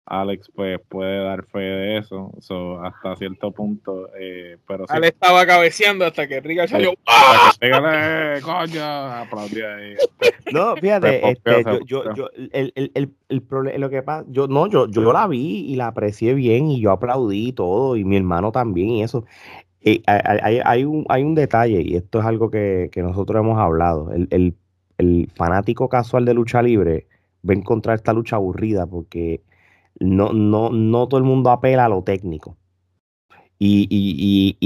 Alex 0.07 0.51
pues 0.55 0.79
puede 0.87 1.25
dar 1.25 1.47
fe 1.47 1.61
de 1.61 1.99
eso, 1.99 2.31
hasta 2.83 3.16
cierto 3.16 3.53
punto, 3.53 4.11
eh, 4.21 4.59
pero 4.69 4.85
Alex 4.89 5.15
estaba 5.15 5.47
cabeceando 5.47 6.05
hasta 6.05 6.29
que 6.29 6.41
Riga 6.41 6.69
salió. 6.69 6.93
¡Ah! 7.07 7.51
coño, 8.43 8.85
aplaudió 8.85 9.75
ahí. 9.75 9.95
No, 10.53 10.77
fíjate, 10.77 11.31
este, 11.31 11.65
yo, 11.87 12.12
yo, 12.12 12.29
el, 12.53 12.73
el, 12.75 12.93
el, 12.95 13.15
el 13.31 13.43
problema, 13.43 13.79
lo 13.79 13.89
que 13.89 14.03
pasa, 14.03 14.27
yo 14.29 14.47
no, 14.47 14.66
yo, 14.66 14.89
yo 14.89 15.11
la 15.11 15.27
vi 15.27 15.73
y 15.73 15.77
la 15.77 15.87
aprecié 15.87 16.35
bien 16.35 16.71
y 16.71 16.83
yo 16.83 16.91
aplaudí 16.91 17.53
todo 17.53 17.97
y 17.97 18.05
mi 18.05 18.19
hermano 18.19 18.53
también 18.53 18.91
y 18.91 19.03
eso 19.03 19.25
hay, 20.06 20.85
un, 20.85 21.35
detalle, 21.35 21.82
y 21.82 21.97
esto 21.97 22.20
es 22.20 22.24
algo 22.24 22.51
que, 22.51 22.90
nosotros 22.97 23.40
hemos 23.40 23.59
hablado. 23.59 24.11
El, 24.12 24.56
fanático 25.35 25.89
casual 25.89 26.24
de 26.24 26.35
lucha 26.35 26.62
libre 26.62 27.09
va 27.47 27.52
a 27.52 27.56
encontrar 27.56 27.97
esta 27.97 28.12
lucha 28.12 28.36
aburrida 28.36 28.86
porque 28.86 29.43
no, 29.98 30.28
todo 31.09 31.19
el 31.19 31.24
mundo 31.24 31.51
apela 31.51 31.86
a 31.86 31.89
lo 31.89 32.02
técnico. 32.02 32.56
Y, 33.59 34.56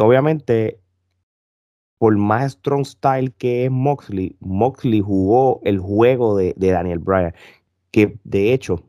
obviamente, 0.00 0.78
por 1.98 2.16
más 2.16 2.52
strong 2.52 2.84
style 2.84 3.32
que 3.32 3.64
es 3.64 3.70
Moxley, 3.70 4.36
Moxley 4.40 5.00
jugó 5.00 5.60
el 5.64 5.80
juego 5.80 6.36
de, 6.36 6.54
Daniel 6.56 6.98
Bryan. 6.98 7.34
Que 7.90 8.16
de 8.24 8.52
hecho, 8.52 8.84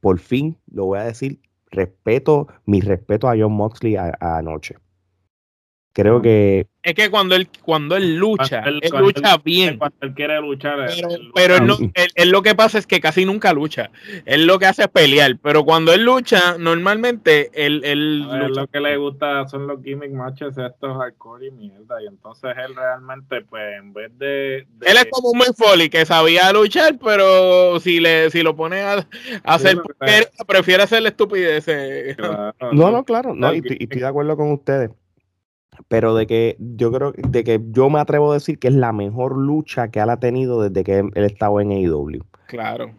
por 0.00 0.18
fin 0.18 0.56
lo 0.70 0.86
voy 0.86 0.98
a 0.98 1.04
decir, 1.04 1.40
respeto, 1.70 2.48
mi 2.66 2.80
respeto 2.80 3.28
a 3.28 3.36
John 3.38 3.52
Moxley 3.52 3.96
anoche. 3.96 4.76
Creo 6.00 6.22
que. 6.22 6.66
Es 6.82 6.94
que 6.94 7.10
cuando 7.10 7.34
él, 7.34 7.46
cuando 7.60 7.94
él 7.94 8.16
lucha, 8.16 8.60
él, 8.60 8.80
lucha 8.98 9.36
bien. 9.44 9.76
Cuando 9.76 9.98
él 10.00 10.14
quiere 10.14 10.40
luchar. 10.40 10.88
Pero, 11.34 11.56
él, 12.14 12.30
lo 12.30 12.42
que 12.42 12.54
pasa 12.54 12.78
es 12.78 12.86
que 12.86 13.00
casi 13.00 13.26
nunca 13.26 13.52
lucha. 13.52 13.90
Él 14.24 14.46
lo 14.46 14.58
que 14.58 14.64
hace 14.64 14.84
es 14.84 14.88
pelear. 14.88 15.36
Pero 15.42 15.62
cuando 15.66 15.92
él 15.92 16.04
lucha, 16.04 16.56
normalmente 16.58 17.50
él. 17.52 17.82
él 17.84 18.20
lo 18.54 18.66
que 18.66 18.80
le 18.80 18.96
gusta 18.96 19.46
son 19.46 19.66
los 19.66 19.82
gimmick 19.82 20.10
matches 20.12 20.56
estos 20.56 20.96
hardcore 20.96 21.48
y 21.48 21.50
mierda. 21.50 22.02
Y 22.02 22.06
entonces 22.06 22.50
él 22.56 22.74
realmente, 22.74 23.42
pues, 23.42 23.78
en 23.78 23.92
vez 23.92 24.18
de. 24.18 24.56
Él 24.56 24.96
es 24.96 25.06
como 25.10 25.32
un 25.32 25.38
Mick 25.38 25.54
Foley 25.54 25.90
que 25.90 26.06
sabía 26.06 26.50
luchar, 26.50 26.96
pero 26.98 27.78
si 27.78 28.00
le 28.00 28.30
si 28.30 28.42
lo 28.42 28.56
pone 28.56 28.80
a, 28.80 29.06
hacer. 29.44 29.78
prefiere 30.46 30.82
hacer 30.82 31.02
la 31.02 31.10
estupidez. 31.10 31.66
no, 32.72 32.90
no, 32.90 33.04
claro. 33.04 33.34
No, 33.34 33.52
y 33.52 33.58
estoy 33.58 34.00
de 34.00 34.06
acuerdo 34.06 34.34
con 34.34 34.50
ustedes 34.52 34.90
pero 35.88 36.14
de 36.14 36.26
que 36.26 36.56
yo 36.58 36.92
creo 36.92 37.12
de 37.16 37.44
que 37.44 37.60
yo 37.70 37.90
me 37.90 38.00
atrevo 38.00 38.30
a 38.30 38.34
decir 38.34 38.58
que 38.58 38.68
es 38.68 38.74
la 38.74 38.92
mejor 38.92 39.36
lucha 39.38 39.90
que 39.90 40.00
él 40.00 40.10
ha 40.10 40.18
tenido 40.18 40.62
desde 40.62 40.84
que 40.84 40.98
él 40.98 41.24
estaba 41.24 41.62
en 41.62 41.70
AEW. 41.72 42.24
Claro. 42.46 42.90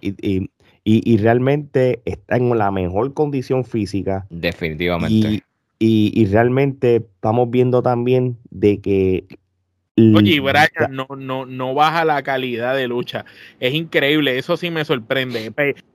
y, 0.00 0.50
y, 0.88 1.16
realmente 1.16 2.00
está 2.04 2.36
en 2.36 2.56
la 2.56 2.70
mejor 2.70 3.12
condición 3.12 3.64
física. 3.64 4.24
Definitivamente. 4.30 5.42
Y, 5.78 6.26
realmente 6.26 6.96
estamos 6.96 7.50
viendo 7.50 7.82
también 7.82 8.38
de 8.50 8.80
que 8.80 9.26
Oye, 9.98 10.40
Brian 10.40 10.68
no, 10.90 11.06
no, 11.16 11.46
no 11.46 11.72
baja 11.72 12.04
la 12.04 12.22
calidad 12.22 12.76
de 12.76 12.86
lucha. 12.86 13.24
Es 13.60 13.72
increíble, 13.72 14.36
eso 14.36 14.58
sí 14.58 14.70
me 14.70 14.84
sorprende. 14.84 15.52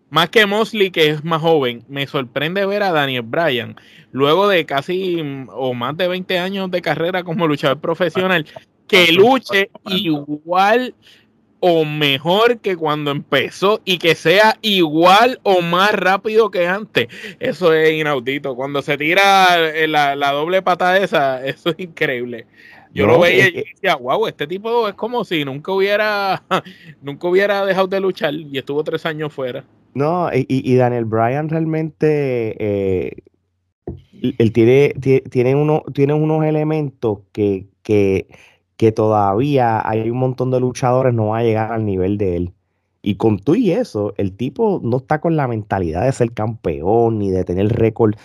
Más 0.10 0.30
que 0.30 0.48
Mosley, 0.48 0.90
que 0.90 1.10
es 1.10 1.24
más 1.24 1.42
joven, 1.42 1.84
me 1.88 2.08
sorprende 2.08 2.66
ver 2.66 2.82
a 2.82 2.92
Daniel 2.92 3.22
Bryan, 3.22 3.76
luego 4.12 4.48
de 4.48 4.66
casi 4.66 5.46
o 5.50 5.74
más 5.76 5.96
de 5.98 6.08
20 6.08 6.40
años 6.40 6.72
de 6.72 6.82
carrera 6.82 7.24
como 7.24 7.48
luchador 7.48 7.80
profesional, 7.80 8.48
que 8.88 9.12
luche 9.12 9.70
igual 9.86 10.96
o 11.62 11.86
mejor 11.86 12.60
que 12.60 12.76
cuando 12.76 13.12
empezó 13.12 13.82
y 13.86 14.00
que 14.00 14.16
sea 14.16 14.58
igual 14.64 15.40
o 15.44 15.62
más 15.62 15.94
rápido 15.94 16.50
que 16.50 16.68
antes. 16.68 17.08
Eso 17.40 17.72
es 17.72 17.94
inaudito. 17.94 18.56
Cuando 18.56 18.82
se 18.82 18.98
tira 18.98 19.70
eh, 19.70 19.88
la, 19.88 20.16
la 20.16 20.32
doble 20.32 20.64
pata 20.64 20.98
esa, 20.98 21.46
eso 21.46 21.70
es 21.70 21.80
increíble. 21.80 22.48
Yo 22.94 23.08
lo 23.08 23.20
veía 23.20 23.48
y 23.48 23.64
decía, 23.74 23.96
wow, 23.96 24.28
este 24.28 24.48
tipo 24.48 24.88
es 24.88 24.96
como 24.96 25.24
si 25.24 25.46
nunca 25.46 25.72
hubiera, 25.72 26.44
nunca 27.02 27.28
hubiera 27.28 27.66
dejado 27.66 27.88
de 27.88 28.00
luchar 28.00 28.34
y 28.34 28.58
estuvo 28.58 28.84
tres 28.84 29.06
años 29.06 29.34
fuera. 29.34 29.64
No, 29.94 30.30
y, 30.34 30.76
Daniel 30.76 31.06
Bryan 31.06 31.50
realmente, 31.50 32.56
eh, 32.60 33.12
él 34.38 34.54
tiene, 34.54 34.94
tiene, 35.30 35.56
uno, 35.56 35.84
tiene 35.94 36.14
unos 36.14 36.46
elementos 36.46 37.20
que, 37.34 37.68
que, 37.84 38.28
que 38.78 38.92
todavía 38.92 39.88
hay 39.88 40.10
un 40.10 40.18
montón 40.18 40.50
de 40.52 40.60
luchadores 40.62 41.14
no 41.14 41.28
va 41.28 41.40
a 41.40 41.44
llegar 41.44 41.72
al 41.74 41.86
nivel 41.86 42.18
de 42.18 42.38
él. 42.38 42.54
Y 43.04 43.16
con 43.16 43.40
tú 43.40 43.56
y 43.56 43.72
eso, 43.72 44.14
el 44.18 44.36
tipo 44.38 44.80
no 44.84 44.98
está 44.98 45.20
con 45.20 45.36
la 45.36 45.48
mentalidad 45.48 46.06
de 46.06 46.12
ser 46.12 46.32
campeón 46.34 47.18
ni 47.20 47.32
de 47.32 47.44
tener 47.44 47.68
récords 47.70 48.18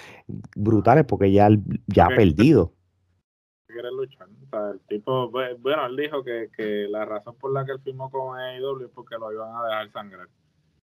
brutales 0.54 1.04
porque 1.06 1.32
ya, 1.32 1.48
ya 1.86 2.06
ha 2.06 2.08
perdido. 2.08 2.72
Quiere 3.76 3.90
luchar 3.90 4.28
el 4.72 4.80
tipo, 4.88 5.30
bueno, 5.30 5.84
él 5.84 5.96
dijo 5.96 6.24
que, 6.24 6.48
que 6.56 6.88
la 6.88 7.04
razón 7.04 7.36
por 7.36 7.52
la 7.52 7.66
que 7.66 7.72
él 7.72 7.80
firmó 7.84 8.10
con 8.10 8.38
AEW 8.38 8.86
es 8.86 8.90
porque 8.94 9.18
lo 9.18 9.30
iban 9.30 9.54
a 9.54 9.64
dejar 9.64 9.90
sangrar. 9.90 10.28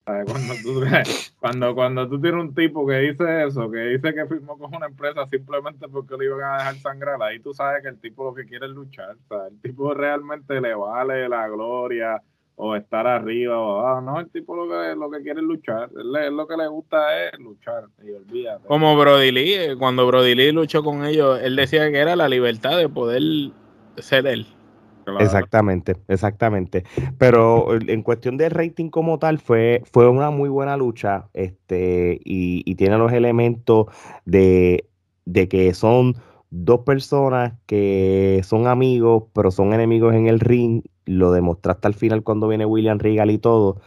Cuando 0.05 0.55
tú, 0.63 0.85
cuando, 1.41 1.75
cuando 1.75 2.09
tú 2.09 2.21
tienes 2.21 2.41
un 2.41 2.55
tipo 2.55 2.87
que 2.87 2.95
dice 2.99 3.45
eso, 3.45 3.69
que 3.69 3.79
dice 3.79 4.15
que 4.15 4.27
firmó 4.27 4.57
con 4.57 4.73
una 4.73 4.87
empresa 4.87 5.27
simplemente 5.27 5.89
porque 5.89 6.17
lo 6.17 6.23
iban 6.23 6.45
a 6.45 6.59
dejar 6.59 6.77
sangrar, 6.77 7.21
ahí 7.25 7.41
tú 7.41 7.53
sabes 7.53 7.83
que 7.83 7.89
el 7.89 7.99
tipo 7.99 8.23
lo 8.23 8.33
que 8.33 8.47
quiere 8.47 8.67
es 8.67 8.73
luchar. 8.73 9.17
O 9.17 9.35
sea, 9.35 9.49
el 9.49 9.61
tipo 9.61 9.93
realmente 9.95 10.61
le 10.61 10.77
vale 10.77 11.29
la 11.29 11.49
gloria, 11.49 12.23
o 12.57 12.75
estar 12.75 13.07
arriba 13.07 13.59
o 13.59 13.81
abajo. 13.81 14.01
No, 14.01 14.21
el 14.21 14.31
tipo 14.31 14.57
lo 14.57 14.69
que, 14.69 14.97
lo 14.97 15.11
que 15.11 15.23
quiere 15.23 15.41
es 15.41 15.47
luchar. 15.47 15.91
Él, 15.97 16.37
lo 16.37 16.47
que 16.47 16.57
le 16.57 16.67
gusta 16.67 17.27
es 17.27 17.39
luchar. 17.39 17.85
Y 18.03 18.11
olvídate. 18.13 18.67
Como 18.67 18.97
Brody 18.97 19.31
Lee, 19.31 19.55
eh, 19.55 19.77
cuando 19.79 20.07
Brody 20.07 20.35
Lee 20.35 20.53
luchó 20.53 20.83
con 20.83 21.05
ellos, 21.05 21.39
él 21.43 21.55
decía 21.55 21.91
que 21.91 21.99
era 21.99 22.17
la 22.17 22.29
libertad 22.29 22.77
de 22.77 22.89
poder 22.89 23.23
ser 23.99 24.27
él. 24.27 24.47
Exactamente, 25.21 25.97
exactamente. 26.09 26.85
Pero 27.17 27.69
en 27.75 28.03
cuestión 28.03 28.37
de 28.37 28.49
rating 28.49 28.91
como 28.91 29.21
tal, 29.21 29.39
fue, 29.39 29.83
fue 29.93 30.09
una 30.09 30.31
muy 30.31 30.49
buena 30.49 30.77
lucha. 30.77 31.29
Este, 31.33 32.19
y, 32.25 32.63
y 32.65 32.75
tiene 32.75 32.99
los 32.99 33.13
elementos 33.13 33.87
de, 34.25 34.89
de 35.25 35.49
que 35.49 35.75
son 35.75 36.17
dos 36.51 36.81
personas 36.81 37.53
que 37.67 38.41
son 38.45 38.67
amigos, 38.67 39.25
pero 39.33 39.51
son 39.53 39.75
enemigos 39.75 40.15
en 40.15 40.27
el 40.27 40.41
ring 40.41 40.83
lo 41.07 41.33
demostraste 41.33 41.87
al 41.87 41.95
final 41.95 42.23
cuando 42.23 42.49
viene 42.49 42.67
William 42.67 42.99
Regal 42.99 43.31
y 43.31 43.39
todo. 43.39 43.81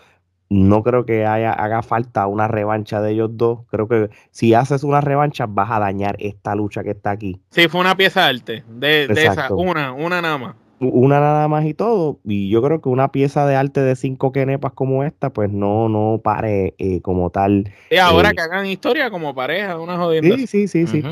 No 0.50 0.82
creo 0.82 1.06
que 1.06 1.28
haya, 1.28 1.54
haga 1.54 1.84
falta 1.84 2.26
una 2.26 2.48
revancha 2.48 3.02
de 3.02 3.12
ellos 3.12 3.30
dos. 3.34 3.60
Creo 3.70 3.88
que 3.88 4.10
si 4.32 4.56
haces 4.56 4.84
una 4.84 5.00
revancha 5.00 5.46
vas 5.48 5.70
a 5.70 5.78
dañar 5.80 6.16
esta 6.18 6.56
lucha 6.56 6.84
que 6.84 6.92
está 6.92 7.12
aquí. 7.12 7.40
Sí, 7.52 7.68
fue 7.68 7.82
una 7.82 7.96
pieza 7.96 8.24
de 8.24 8.28
arte. 8.30 8.64
De, 8.68 9.04
esa, 9.06 9.54
una, 9.54 9.94
una 9.94 10.24
nada 10.24 10.40
más. 10.40 10.56
Una 10.80 11.20
nada 11.20 11.48
más 11.48 11.66
y 11.66 11.76
todo. 11.76 12.20
Y 12.24 12.50
yo 12.50 12.64
creo 12.64 12.82
que 12.82 12.90
una 12.90 13.12
pieza 13.12 13.46
de 13.46 13.56
arte 13.58 13.82
de 13.82 13.96
cinco 13.96 14.32
quenepas 14.32 14.72
como 14.74 15.04
esta, 15.04 15.32
pues 15.32 15.52
no, 15.52 15.88
no 15.88 16.20
pare 16.24 16.74
eh, 16.80 17.02
como 17.02 17.30
tal. 17.30 17.72
Y 17.92 17.98
ahora 17.98 18.30
eh, 18.30 18.36
que 18.36 18.42
hagan 18.42 18.66
historia 18.66 19.12
como 19.12 19.36
pareja, 19.36 19.78
una 19.78 19.98
jodienda. 19.98 20.36
Sí, 20.36 20.48
sí, 20.48 20.68
sí, 20.68 20.88
sí. 20.88 21.04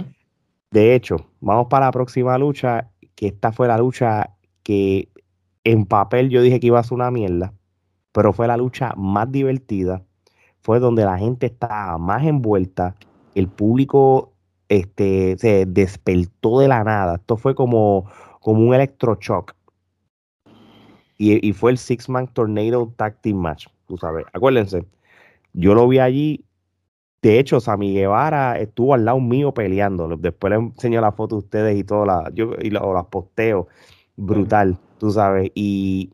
De 0.71 0.95
hecho, 0.95 1.17
vamos 1.41 1.67
para 1.69 1.85
la 1.87 1.91
próxima 1.91 2.37
lucha, 2.39 2.89
que 3.13 3.27
esta 3.27 3.51
fue 3.51 3.67
la 3.67 3.77
lucha 3.77 4.31
que 4.63 5.09
en 5.71 5.85
papel 5.85 6.29
yo 6.29 6.41
dije 6.41 6.59
que 6.59 6.67
iba 6.67 6.79
a 6.79 6.83
ser 6.83 6.93
una 6.93 7.11
mierda, 7.11 7.53
pero 8.13 8.31
fue 8.31 8.47
la 8.47 8.55
lucha 8.55 8.93
más 8.95 9.29
divertida, 9.29 10.01
fue 10.61 10.79
donde 10.79 11.03
la 11.03 11.17
gente 11.17 11.47
estaba 11.47 11.97
más 11.97 12.23
envuelta. 12.25 12.95
el 13.35 13.47
público 13.49 14.33
este, 14.69 15.37
se 15.37 15.65
despertó 15.65 16.59
de 16.59 16.67
la 16.69 16.83
nada. 16.83 17.15
Esto 17.15 17.37
fue 17.37 17.53
como, 17.53 18.09
como 18.39 18.61
un 18.65 18.73
electroshock. 18.73 19.53
Y, 21.17 21.45
y 21.47 21.53
fue 21.53 21.71
el 21.71 21.77
Six 21.77 22.09
Man 22.09 22.27
Tornado 22.27 22.91
Tag 22.95 23.21
Team 23.21 23.37
Match, 23.37 23.67
tú 23.87 23.97
sabes. 23.97 24.25
Acuérdense, 24.33 24.85
yo 25.53 25.73
lo 25.73 25.87
vi 25.87 25.99
allí. 25.99 26.45
De 27.21 27.39
hecho, 27.39 27.59
Sammy 27.59 27.93
Guevara 27.93 28.57
estuvo 28.59 28.93
al 28.93 29.03
lado 29.03 29.19
mío 29.19 29.53
peleando. 29.53 30.07
Después 30.17 30.51
le 30.51 30.57
enseño 30.57 31.01
la 31.01 31.11
foto 31.11 31.35
a 31.35 31.39
ustedes 31.39 31.77
y 31.77 31.83
todo 31.83 32.05
la, 32.05 32.31
yo, 32.33 32.51
y 32.61 32.69
la, 32.69 32.79
las 32.79 33.05
posteo. 33.05 33.67
Brutal, 34.17 34.77
tú 34.99 35.11
sabes. 35.11 35.51
Y, 35.55 36.11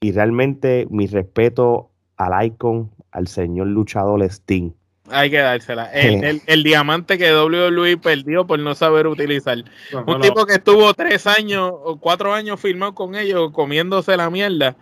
y 0.00 0.12
realmente 0.12 0.86
mi 0.90 1.06
respeto 1.06 1.90
al 2.16 2.46
icon, 2.46 2.90
al 3.10 3.26
señor 3.26 3.66
luchador 3.66 4.22
Sting 4.22 4.72
hay 5.10 5.30
que 5.30 5.38
dársela. 5.38 5.90
El, 5.92 6.62
diamante 6.62 7.18
que 7.18 7.34
WWE 7.34 7.96
perdió 7.98 8.46
por 8.46 8.58
no 8.58 8.74
saber 8.74 9.06
utilizar. 9.06 9.58
Un 10.06 10.20
tipo 10.20 10.46
que 10.46 10.54
estuvo 10.54 10.92
tres 10.94 11.26
años 11.26 11.70
o 11.72 11.98
cuatro 11.98 12.32
años 12.32 12.60
firmado 12.60 12.94
con 12.94 13.14
ellos 13.14 13.50
comiéndose 13.52 14.16
la 14.16 14.30
mierda. 14.30 14.76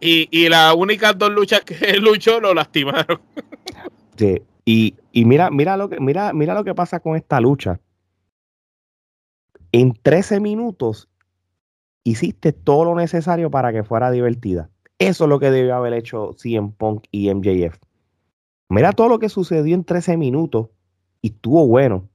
Y, 0.00 0.28
y 0.30 0.48
las 0.48 0.74
únicas 0.74 1.16
dos 1.16 1.30
luchas 1.30 1.62
que 1.62 1.74
él 1.74 2.00
luchó 2.04 2.40
lo 2.40 2.54
lastimaron. 2.54 3.20
Sí. 4.16 4.42
Y, 4.64 4.94
y 5.12 5.24
mira, 5.24 5.50
mira, 5.50 5.76
lo 5.76 5.88
que, 5.88 6.00
mira, 6.00 6.32
mira 6.32 6.54
lo 6.54 6.64
que 6.64 6.74
pasa 6.74 7.00
con 7.00 7.16
esta 7.16 7.40
lucha. 7.40 7.78
En 9.72 9.94
13 9.94 10.40
minutos 10.40 11.08
hiciste 12.10 12.52
todo 12.52 12.84
lo 12.84 12.94
necesario 12.94 13.50
para 13.50 13.72
que 13.72 13.82
fuera 13.82 14.10
divertida. 14.10 14.70
Eso 14.98 15.24
es 15.24 15.30
lo 15.30 15.38
que 15.38 15.50
debió 15.50 15.74
haber 15.74 15.92
hecho 15.92 16.32
CM 16.38 16.72
Punk 16.76 17.04
y 17.10 17.32
MJF. 17.32 17.76
Mira 18.68 18.92
todo 18.92 19.08
lo 19.08 19.18
que 19.18 19.28
sucedió 19.28 19.74
en 19.74 19.84
13 19.84 20.16
minutos 20.16 20.68
y 21.20 21.28
estuvo 21.28 21.66
bueno. 21.66 22.08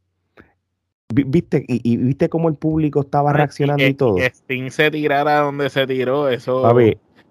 ¿Viste? 1.14 1.66
Y, 1.68 1.98
viste 1.98 2.30
cómo 2.30 2.48
el 2.48 2.56
público 2.56 3.02
estaba 3.02 3.34
reaccionando 3.34 3.86
y, 3.86 3.94
todo. 3.94 4.16
Que 4.16 4.28
Sting 4.28 4.70
se 4.72 4.90
tirara 4.90 5.40
donde 5.40 5.70
se 5.70 5.86
tiró, 5.86 6.30
eso, 6.30 6.80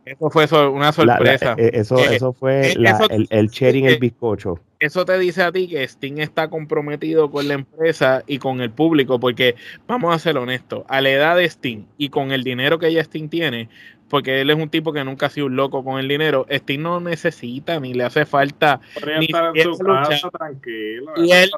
eso 0.05 0.31
fue 0.31 0.69
una 0.69 0.93
sorpresa. 0.93 1.55
Eh, 1.57 1.71
eso, 1.75 1.99
eh, 1.99 2.17
eso 2.17 2.35
fue 2.35 2.73
el, 2.73 2.87
el 3.31 3.51
en 3.59 3.87
el 3.87 3.99
bizcocho. 3.99 4.61
Eso 4.81 5.05
te 5.05 5.19
dice 5.19 5.43
a 5.43 5.53
ti 5.53 5.69
que 5.69 5.85
Sting 5.85 6.19
está 6.19 6.49
comprometido 6.49 7.31
con 7.31 7.47
la 7.47 7.55
empresa 7.55 8.25
y 8.27 8.39
con 8.39 8.63
el 8.63 8.71
público, 8.71 9.21
porque 9.21 9.55
vamos 9.87 10.15
a 10.15 10.19
ser 10.19 10.39
honestos, 10.39 10.85
a 10.89 11.03
la 11.03 11.11
edad 11.11 11.37
de 11.37 11.45
Sting 11.45 11.85
y 11.99 12.09
con 12.09 12.33
el 12.33 12.43
dinero 12.43 12.79
que 12.79 12.91
ya 12.91 13.03
Sting 13.03 13.29
tiene, 13.29 13.69
porque 14.09 14.41
él 14.41 14.49
es 14.49 14.57
un 14.57 14.71
tipo 14.71 14.95
que 14.95 15.05
nunca 15.05 15.27
ha 15.27 15.31
sido 15.31 15.47
un 15.47 15.57
loco 15.57 15.85
con 15.85 16.01
el 16.01 16.09
dinero. 16.09 16.47
Sting 16.49 16.81
no 16.81 16.99
necesita 16.99 17.79
ni 17.79 17.93
le 17.93 18.05
hace 18.05 18.25
falta. 18.25 18.81
Ni 19.19 19.29
tranquilo. 19.29 21.13
Y 21.17 21.31
él, 21.31 21.51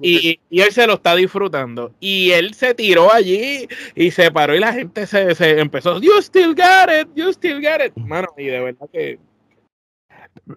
y, 0.00 0.40
él 0.50 0.72
se 0.72 0.86
lo 0.86 0.94
está 0.94 1.14
disfrutando. 1.14 1.92
Y 2.00 2.30
él 2.30 2.54
se 2.54 2.74
tiró 2.74 3.12
allí 3.12 3.68
y 3.94 4.10
se 4.12 4.30
paró 4.30 4.54
y 4.54 4.60
la 4.60 4.72
gente 4.72 5.06
se, 5.06 5.34
se 5.34 5.60
empezó, 5.60 6.00
you 6.00 6.22
still 6.22 6.54
got 6.54 6.88
it, 6.90 7.08
you 7.14 7.28
still 7.30 7.60
got 7.60 7.84
it. 7.84 7.92
Mano, 7.96 8.28
y 8.38 8.46
de 8.46 8.60
verdad 8.60 8.88
que... 8.90 9.18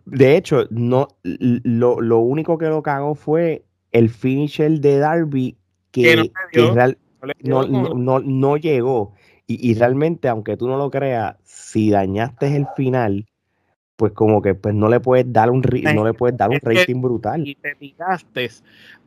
De 0.05 0.37
hecho, 0.37 0.67
no, 0.69 1.07
lo, 1.23 2.01
lo 2.01 2.19
único 2.19 2.57
que 2.57 2.67
lo 2.67 2.81
cagó 2.81 3.15
fue 3.15 3.65
el 3.91 4.09
finisher 4.09 4.79
de 4.79 4.97
Darby 4.97 5.57
que, 5.91 6.31
no, 7.43 7.63
no, 7.65 8.19
no, 8.19 8.57
llegó. 8.57 9.13
Y, 9.47 9.73
realmente, 9.75 10.27
aunque 10.27 10.57
tú 10.57 10.67
no 10.67 10.77
lo 10.77 10.89
creas, 10.89 11.37
si 11.43 11.91
dañaste 11.91 12.55
el 12.55 12.67
final, 12.75 13.25
pues 13.95 14.11
como 14.13 14.41
que 14.41 14.55
pues 14.55 14.75
no 14.75 14.89
le 14.89 14.99
puedes 14.99 15.31
dar 15.31 15.49
un 15.49 15.61
no 15.93 16.05
le 16.05 16.13
puedes 16.13 16.37
dar 16.37 16.49
un 16.49 16.59
rating 16.61 17.01
brutal. 17.01 17.47
Y 17.47 17.55
te 17.55 17.75
tiraste 17.75 18.49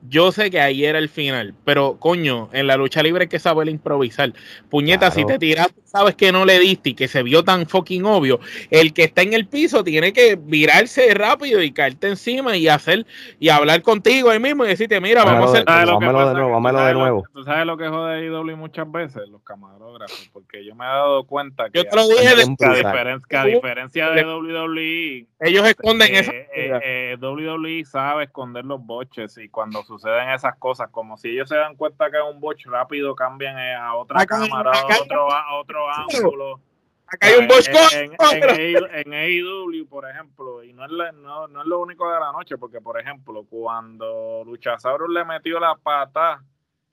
yo 0.07 0.31
sé 0.31 0.51
que 0.51 0.61
ahí 0.61 0.85
era 0.85 0.99
el 0.99 1.09
final, 1.09 1.55
pero 1.65 1.97
coño, 1.99 2.51
en 2.53 2.67
la 2.67 2.77
lucha 2.77 3.03
libre 3.03 3.23
hay 3.25 3.29
que 3.29 3.39
saber 3.39 3.69
improvisar. 3.69 4.33
Puñeta, 4.71 5.11
si 5.11 5.25
te 5.25 5.39
tiras, 5.39 5.75
sabes 5.85 6.15
que 6.15 6.31
no 6.31 6.45
le 6.45 6.61
diste 6.61 6.91
y 6.91 6.95
que 6.95 7.09
se 7.09 7.23
vio 7.23 7.43
tan 7.43 7.67
fucking 7.67 8.05
obvio. 8.05 8.39
El 8.71 8.93
que 8.93 9.05
está 9.05 9.23
en 9.23 9.35
el 9.35 9.47
piso 9.49 9.83
tiene 9.83 10.13
que 10.13 10.39
virarse 10.41 11.13
rápido 11.15 11.63
y 11.63 11.73
caerte 11.73 12.09
encima 12.09 12.57
y 12.57 12.69
hacer 12.69 13.07
y 13.41 13.49
hablar 13.49 13.83
contigo 13.83 14.31
ahí 14.31 14.39
mismo 14.39 14.65
y 14.65 14.69
decirte, 14.69 15.01
mira, 15.01 15.25
vamos 15.25 15.49
a 15.49 15.53
hacer. 15.53 15.65
Vámonos 15.65 16.29
de 16.29 16.35
nuevo, 16.35 16.51
vámonos 16.53 16.87
de 16.87 16.95
nuevo. 16.95 17.25
Tú 17.33 17.43
sabes 17.43 17.67
lo 17.67 17.77
que 17.77 17.89
jode 17.89 18.25
IW 18.25 18.57
muchas 18.57 18.91
veces, 18.91 19.29
los 19.29 19.43
camarógrafos, 19.43 20.31
porque 20.33 20.65
yo 20.65 20.77
me 20.77 20.85
he 20.85 20.89
dado 20.89 21.25
cuenta 21.25 21.71
que. 21.71 21.79
Yo 21.79 21.85
te 21.85 21.97
lo 21.97 22.09
dije 22.09 22.37
de 22.37 23.37
a 23.37 23.45
diferencia, 23.45 24.11
de 24.11 24.25
WWE, 24.25 24.78
ellos 24.79 25.69
esconden 25.69 26.15
eso. 26.15 26.31
Eh, 26.33 26.81
eh, 26.83 27.17
WWE 27.21 27.85
sabe 27.85 28.25
esconder 28.25 28.65
los 28.65 28.85
boches 28.85 29.37
y 29.39 29.49
cuando 29.49 29.83
suceden 29.83 30.31
esas 30.31 30.57
cosas, 30.57 30.89
como 30.91 31.17
si 31.17 31.31
ellos 31.31 31.49
se 31.49 31.57
dan 31.57 31.77
cuenta 31.77 32.11
que 32.11 32.17
es 32.17 32.23
un 32.31 32.41
botch 32.41 32.67
rápido, 32.67 33.15
cambian 33.15 33.59
eh, 33.59 33.75
a 33.75 33.95
otra 33.95 34.25
cámara, 34.27 34.73
a 34.73 35.03
otro, 35.03 35.33
a 35.33 35.55
otro 35.59 35.91
ángulo. 35.91 36.61
Acá 37.07 37.29
hay 37.29 37.39
un 37.39 37.49
botch 37.49 37.69
en, 37.95 38.13
en, 38.93 39.15
AEW, 39.15 39.87
por 39.89 40.09
ejemplo, 40.09 40.63
y 40.63 40.75
no 40.75 40.85
es, 40.85 41.15
no, 41.15 41.49
no 41.49 41.61
es 41.63 41.67
lo 41.67 41.81
único 41.81 42.13
de 42.13 42.21
la 42.21 42.33
noche, 42.33 42.59
porque, 42.59 42.81
por 42.81 43.01
ejemplo, 43.01 43.47
cuando 43.49 44.43
Luchasaurus 44.45 45.09
le 45.09 45.25
metió 45.25 45.59
la 45.59 45.75
pata 45.75 46.43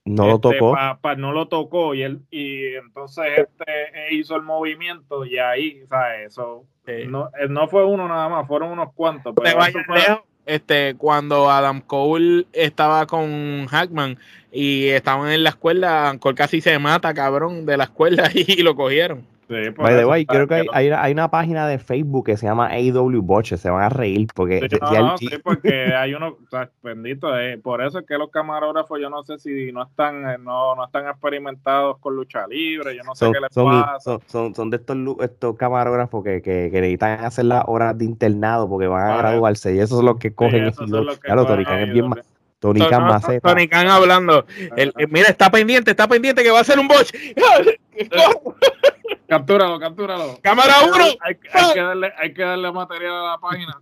no 0.05 0.27
lo 0.27 0.35
este, 0.35 0.59
tocó. 0.59 0.77
no 1.17 1.31
lo 1.31 1.47
tocó 1.47 1.95
y 1.95 2.03
él 2.03 2.21
y 2.29 2.75
entonces 2.75 3.25
este 3.37 4.13
hizo 4.13 4.35
el 4.35 4.43
movimiento 4.43 5.25
y 5.25 5.39
ahí, 5.39 5.83
¿sabes? 5.87 6.27
Eso 6.27 6.65
no, 7.07 7.29
eh, 7.39 7.47
no 7.49 7.67
fue 7.67 7.85
uno 7.85 8.07
nada 8.07 8.29
más, 8.29 8.47
fueron 8.47 8.71
unos 8.71 8.93
cuantos. 8.93 9.33
Pero 9.35 9.59
este, 10.45 10.95
cuando 10.95 11.49
Adam 11.49 11.81
Cole 11.81 12.45
estaba 12.53 13.07
con 13.07 13.65
Hackman 13.67 14.17
y 14.51 14.87
estaban 14.87 15.31
en 15.31 15.43
la 15.43 15.49
escuela, 15.49 16.15
Cole 16.19 16.35
casi 16.35 16.61
se 16.61 16.77
mata, 16.79 17.13
cabrón, 17.13 17.65
de 17.65 17.77
la 17.77 17.85
escuela 17.85 18.29
y 18.33 18.61
lo 18.61 18.75
cogieron. 18.75 19.25
Sí, 19.47 19.69
By 19.77 19.95
the 19.95 20.05
way, 20.05 20.25
creo 20.25 20.47
que 20.47 20.65
hay, 20.73 20.89
hay, 20.89 21.11
una 21.11 21.29
página 21.29 21.67
de 21.67 21.77
Facebook 21.77 22.25
que 22.25 22.35
se 22.35 22.47
llama 22.47 22.71
AW 22.71 23.21
Botches, 23.21 23.61
se 23.61 23.69
van 23.69 23.83
a 23.83 23.89
reír 23.89 24.27
porque... 24.33 24.67
Sí, 24.67 24.77
no, 24.81 25.17
sí, 25.19 25.29
porque 25.43 25.93
hay 25.95 26.15
uno, 26.15 26.29
o 26.29 26.49
sea, 26.49 26.71
bendito, 26.81 27.37
eh, 27.37 27.59
por 27.59 27.83
eso 27.83 27.99
es 27.99 28.07
que 28.07 28.17
los 28.17 28.31
camarógrafos 28.31 28.99
yo 28.99 29.07
no 29.11 29.23
sé 29.23 29.37
si 29.37 29.71
no 29.71 29.83
están 29.83 30.27
eh, 30.27 30.37
no, 30.39 30.75
no 30.75 30.85
están 30.85 31.07
experimentados 31.07 31.99
con 31.99 32.15
lucha 32.15 32.47
libre, 32.47 32.95
yo 32.95 33.03
no 33.03 33.13
sé 33.13 33.31
qué 33.31 33.39
les 33.39 33.53
pasa. 33.53 34.19
Son, 34.25 34.55
son, 34.55 34.69
de 34.71 34.77
estos, 34.77 34.97
estos 35.21 35.55
camarógrafos 35.57 36.23
que, 36.23 36.41
que, 36.41 36.69
que, 36.71 36.81
necesitan 36.81 37.23
hacer 37.23 37.45
las 37.45 37.65
horas 37.67 37.95
de 37.95 38.05
internado 38.05 38.67
porque 38.67 38.87
van 38.87 39.11
a 39.11 39.17
graduarse 39.17 39.75
y 39.75 39.79
eso 39.79 39.99
es 39.99 40.03
lo 40.03 40.17
que 40.17 40.33
cogen. 40.33 40.73
Sí, 40.73 40.85
claro, 41.21 41.45
Torican 41.45 41.81
es 41.81 41.93
bien 41.93 42.09
más... 42.09 42.19
Tony 42.57 42.79
Khan 42.79 43.21
Tony 43.43 43.67
Khan 43.67 43.87
hablando. 43.87 44.45
El, 44.75 44.91
mira, 45.09 45.27
está 45.27 45.51
pendiente, 45.51 45.91
está 45.91 46.07
pendiente 46.07 46.41
que 46.41 46.49
va 46.49 46.61
a 46.61 46.63
ser 46.63 46.79
un 46.79 46.87
botch. 46.87 47.13
Captúralo, 49.27 49.79
captúralo. 49.79 50.37
Cámara 50.41 50.73
1. 50.85 51.05
Hay, 51.21 51.35
que 51.73 51.81
darle, 51.81 52.11
hay 52.17 52.33
que 52.33 52.43
darle 52.43 52.71
material 52.71 53.13
a 53.13 53.31
la 53.31 53.37
página. 53.37 53.81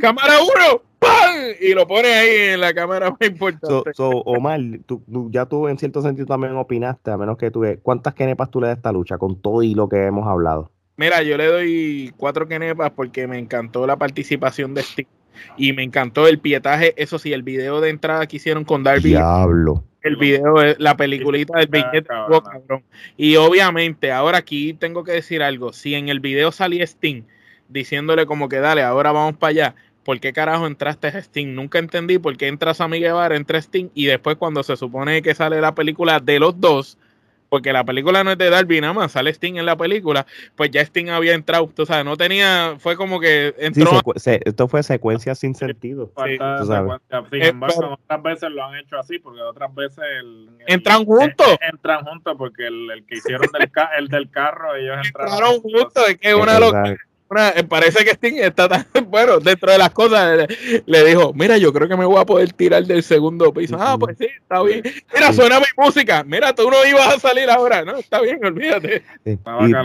Cámara 0.00 0.34
1. 0.40 0.82
¡Pam! 0.98 1.36
Y 1.60 1.72
lo 1.72 1.86
pone 1.86 2.08
ahí 2.08 2.54
en 2.54 2.60
la 2.60 2.74
cámara 2.74 3.10
más 3.10 3.28
importante. 3.28 3.90
So, 3.94 4.08
Omar, 4.08 4.60
tú, 4.86 5.02
ya 5.30 5.46
tú 5.46 5.66
en 5.66 5.78
cierto 5.78 6.02
sentido 6.02 6.26
también 6.26 6.56
opinaste, 6.56 7.10
a 7.10 7.16
menos 7.16 7.38
que 7.38 7.50
tú... 7.50 7.64
¿Cuántas 7.82 8.14
kenepas 8.14 8.50
tú 8.50 8.60
le 8.60 8.68
das 8.68 8.76
a 8.76 8.78
esta 8.78 8.92
lucha 8.92 9.18
con 9.18 9.40
todo 9.40 9.62
y 9.62 9.74
lo 9.74 9.88
que 9.88 10.04
hemos 10.04 10.28
hablado? 10.28 10.70
Mira, 10.96 11.22
yo 11.22 11.38
le 11.38 11.46
doy 11.46 12.14
cuatro 12.16 12.46
kenepas 12.46 12.90
porque 12.90 13.26
me 13.26 13.38
encantó 13.38 13.86
la 13.86 13.96
participación 13.96 14.74
de 14.74 14.82
Steve 14.82 15.08
y 15.56 15.72
me 15.72 15.82
encantó 15.82 16.26
el 16.28 16.38
pietaje. 16.38 16.94
Eso 16.96 17.18
sí, 17.18 17.32
el 17.32 17.42
video 17.42 17.80
de 17.80 17.90
entrada 17.90 18.26
que 18.26 18.36
hicieron 18.36 18.64
con 18.64 18.82
Darby. 18.82 19.10
Diablo 19.10 19.84
el 20.02 20.16
video, 20.16 20.54
la 20.78 20.96
peliculita 20.96 21.58
del 21.58 21.66
billete, 21.66 22.04
cabrón. 22.04 22.82
Y 23.16 23.36
obviamente, 23.36 24.12
ahora 24.12 24.38
aquí 24.38 24.72
tengo 24.74 25.04
que 25.04 25.12
decir 25.12 25.42
algo. 25.42 25.72
Si 25.72 25.94
en 25.94 26.08
el 26.08 26.20
video 26.20 26.52
salía 26.52 26.84
Sting 26.84 27.22
diciéndole 27.68 28.26
como 28.26 28.48
que 28.48 28.58
dale, 28.58 28.82
ahora 28.82 29.12
vamos 29.12 29.36
para 29.36 29.50
allá, 29.50 29.74
¿por 30.04 30.18
qué 30.20 30.32
carajo 30.32 30.66
entraste 30.66 31.08
a 31.08 31.18
Sting? 31.18 31.54
Nunca 31.54 31.78
entendí 31.78 32.18
por 32.18 32.36
qué 32.36 32.48
entras 32.48 32.80
a 32.80 32.88
Miguel 32.88 33.10
Guevara, 33.10 33.36
entra 33.36 33.58
Sting 33.58 33.90
y 33.94 34.06
después 34.06 34.36
cuando 34.36 34.62
se 34.62 34.76
supone 34.76 35.22
que 35.22 35.34
sale 35.34 35.60
la 35.60 35.74
película 35.74 36.18
de 36.18 36.40
los 36.40 36.60
dos, 36.60 36.98
porque 37.50 37.72
la 37.72 37.84
película 37.84 38.24
no 38.24 38.32
es 38.32 38.38
de 38.38 38.48
Darby 38.48 38.80
nada 38.80 38.94
más, 38.94 39.12
sale 39.12 39.30
Sting 39.30 39.56
en 39.56 39.66
la 39.66 39.76
película, 39.76 40.24
pues 40.54 40.70
ya 40.70 40.80
Sting 40.80 41.10
había 41.10 41.34
entrado, 41.34 41.70
tú 41.74 41.84
sabes, 41.84 42.04
no 42.04 42.16
tenía, 42.16 42.76
fue 42.78 42.96
como 42.96 43.20
que 43.20 43.54
entró. 43.58 44.00
esto 44.14 44.68
fue 44.68 44.82
secuencia 44.82 45.34
sin 45.34 45.54
sentido. 45.54 46.12
Sí, 46.16 46.38
Sin 47.30 47.42
embargo, 47.42 47.98
otras 48.02 48.22
veces 48.22 48.50
lo 48.50 48.64
han 48.64 48.76
hecho 48.76 48.98
así, 48.98 49.18
porque 49.18 49.42
otras 49.42 49.74
veces. 49.74 50.04
entran 50.66 51.04
juntos. 51.04 51.58
entran 51.60 52.04
juntos, 52.04 52.36
porque 52.38 52.68
el, 52.68 53.04
que 53.06 53.16
hicieron 53.16 53.48
del, 53.52 53.70
el 53.98 54.08
del 54.08 54.30
carro, 54.30 54.76
ellos 54.76 54.96
entraron. 55.04 55.32
Entraron 55.32 55.60
juntos, 55.60 56.08
es 56.08 56.18
que 56.18 56.28
es 56.28 56.34
una 56.34 56.60
locura. 56.60 56.96
Eh, 57.36 57.62
parece 57.62 58.04
que 58.04 58.10
Sting 58.10 58.38
está 58.38 58.68
tan 58.68 58.86
bueno 59.08 59.38
dentro 59.38 59.70
de 59.70 59.78
las 59.78 59.90
cosas. 59.90 60.48
Le, 60.86 61.04
dijo: 61.04 61.32
Mira, 61.34 61.58
yo 61.58 61.72
creo 61.72 61.88
que 61.88 61.96
me 61.96 62.04
voy 62.04 62.20
a 62.20 62.24
poder 62.24 62.52
tirar 62.52 62.84
del 62.84 63.02
segundo 63.02 63.52
piso. 63.52 63.76
Ah, 63.78 63.96
pues 63.98 64.18
sí, 64.18 64.26
está 64.26 64.62
bien. 64.62 64.82
Mira, 65.14 65.32
suena 65.32 65.60
mi 65.60 65.66
música. 65.76 66.24
Mira, 66.24 66.52
tú 66.54 66.68
no 66.68 66.84
ibas 66.84 67.14
a 67.14 67.20
salir 67.20 67.48
ahora, 67.48 67.84
¿no? 67.84 67.96
Está 67.96 68.20
bien, 68.20 68.44
olvídate. 68.44 69.04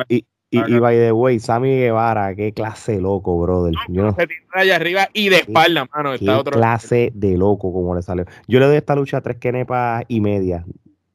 Y, 0.10 0.24
y, 0.50 0.80
by 0.80 0.96
the 0.96 1.12
way, 1.12 1.40
Sammy 1.40 1.76
Guevara, 1.78 2.34
qué 2.36 2.54
clase 2.54 3.02
loco, 3.02 3.40
brother. 3.40 3.74
Yo 3.90 4.12
se 4.14 4.28
tira 4.28 4.42
allá 4.54 4.76
arriba 4.78 5.10
y 5.14 5.30
de 5.30 5.38
espalda, 5.38 5.88
mano. 5.94 6.14
Está 6.14 6.40
otro 6.40 6.54
clase 6.54 7.12
de 7.14 7.38
loco 7.38 7.74
como 7.74 7.94
le 7.94 8.02
salió. 8.02 8.26
Yo 8.48 8.60
le 8.60 8.68
doy 8.68 8.78
esta 8.78 8.96
lucha 8.96 9.18
a 9.18 9.22
tres 9.22 9.38
quenepas 9.38 10.04
y 10.08 10.22
media. 10.22 10.66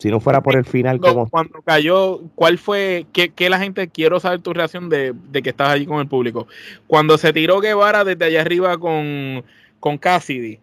Si 0.00 0.10
no 0.10 0.18
fuera 0.18 0.42
por 0.42 0.56
el 0.56 0.64
final, 0.64 0.98
como. 0.98 1.28
Cuando 1.28 1.60
cayó, 1.60 2.22
¿cuál 2.34 2.56
fue? 2.56 3.04
¿Qué, 3.12 3.50
la 3.50 3.58
gente. 3.58 3.88
Quiero 3.88 4.18
saber 4.18 4.40
tu 4.40 4.54
reacción 4.54 4.88
de, 4.88 5.14
que 5.30 5.50
estás 5.50 5.68
allí 5.68 5.84
con 5.84 6.00
el 6.00 6.08
público. 6.08 6.46
Cuando 6.86 7.18
se 7.18 7.34
tiró 7.34 7.60
Guevara 7.60 8.02
desde 8.02 8.24
allá 8.24 8.40
arriba 8.40 8.78
con, 8.78 9.44
con 9.78 9.98
Cassidy. 9.98 10.58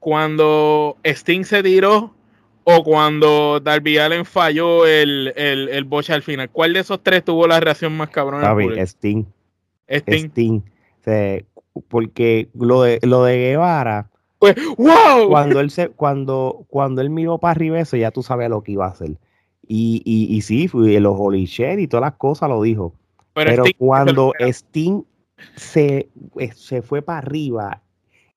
Cuando 0.00 0.96
Sting 1.04 1.44
se 1.44 1.62
tiró 1.62 2.14
o 2.64 2.82
cuando 2.82 3.60
Darby 3.60 3.98
Allen 3.98 4.24
falló 4.24 4.84
el, 4.86 5.32
el, 5.36 5.68
el 5.68 5.84
boche 5.84 6.12
al 6.12 6.22
final. 6.22 6.50
¿Cuál 6.50 6.72
de 6.72 6.80
esos 6.80 7.00
tres 7.00 7.24
tuvo 7.24 7.46
la 7.46 7.60
reacción 7.60 7.96
más 7.96 8.10
cabrona? 8.10 8.48
Darby, 8.48 8.76
Sting. 8.80 9.24
Sting. 9.88 10.30
Sting. 10.30 10.62
porque 11.86 12.48
lo 12.54 12.82
de, 12.82 12.98
lo 13.02 13.22
de 13.22 13.38
Guevara 13.38 14.10
pues, 14.40 14.56
wow. 14.78 15.28
Cuando 15.28 15.60
él 15.60 15.70
se, 15.70 15.90
cuando, 15.90 16.64
cuando 16.68 17.02
él 17.02 17.10
miró 17.10 17.38
para 17.38 17.52
arriba 17.52 17.78
eso, 17.78 17.96
ya 17.96 18.10
tú 18.10 18.22
sabes 18.22 18.48
lo 18.48 18.62
que 18.62 18.72
iba 18.72 18.86
a 18.86 18.90
hacer. 18.90 19.18
Y, 19.68 20.02
y, 20.04 20.34
y 20.34 20.40
sí, 20.40 20.68
los 20.72 21.14
holy 21.16 21.48
y 21.78 21.86
todas 21.86 22.02
las 22.02 22.14
cosas 22.14 22.48
lo 22.48 22.62
dijo. 22.62 22.94
Pero, 23.34 23.64
cuando 23.78 24.32
Sting 24.40 25.04
se, 25.56 26.08
eh, 26.38 26.50
se 26.54 26.82
fue 26.82 27.02
para 27.02 27.18
arriba 27.18 27.82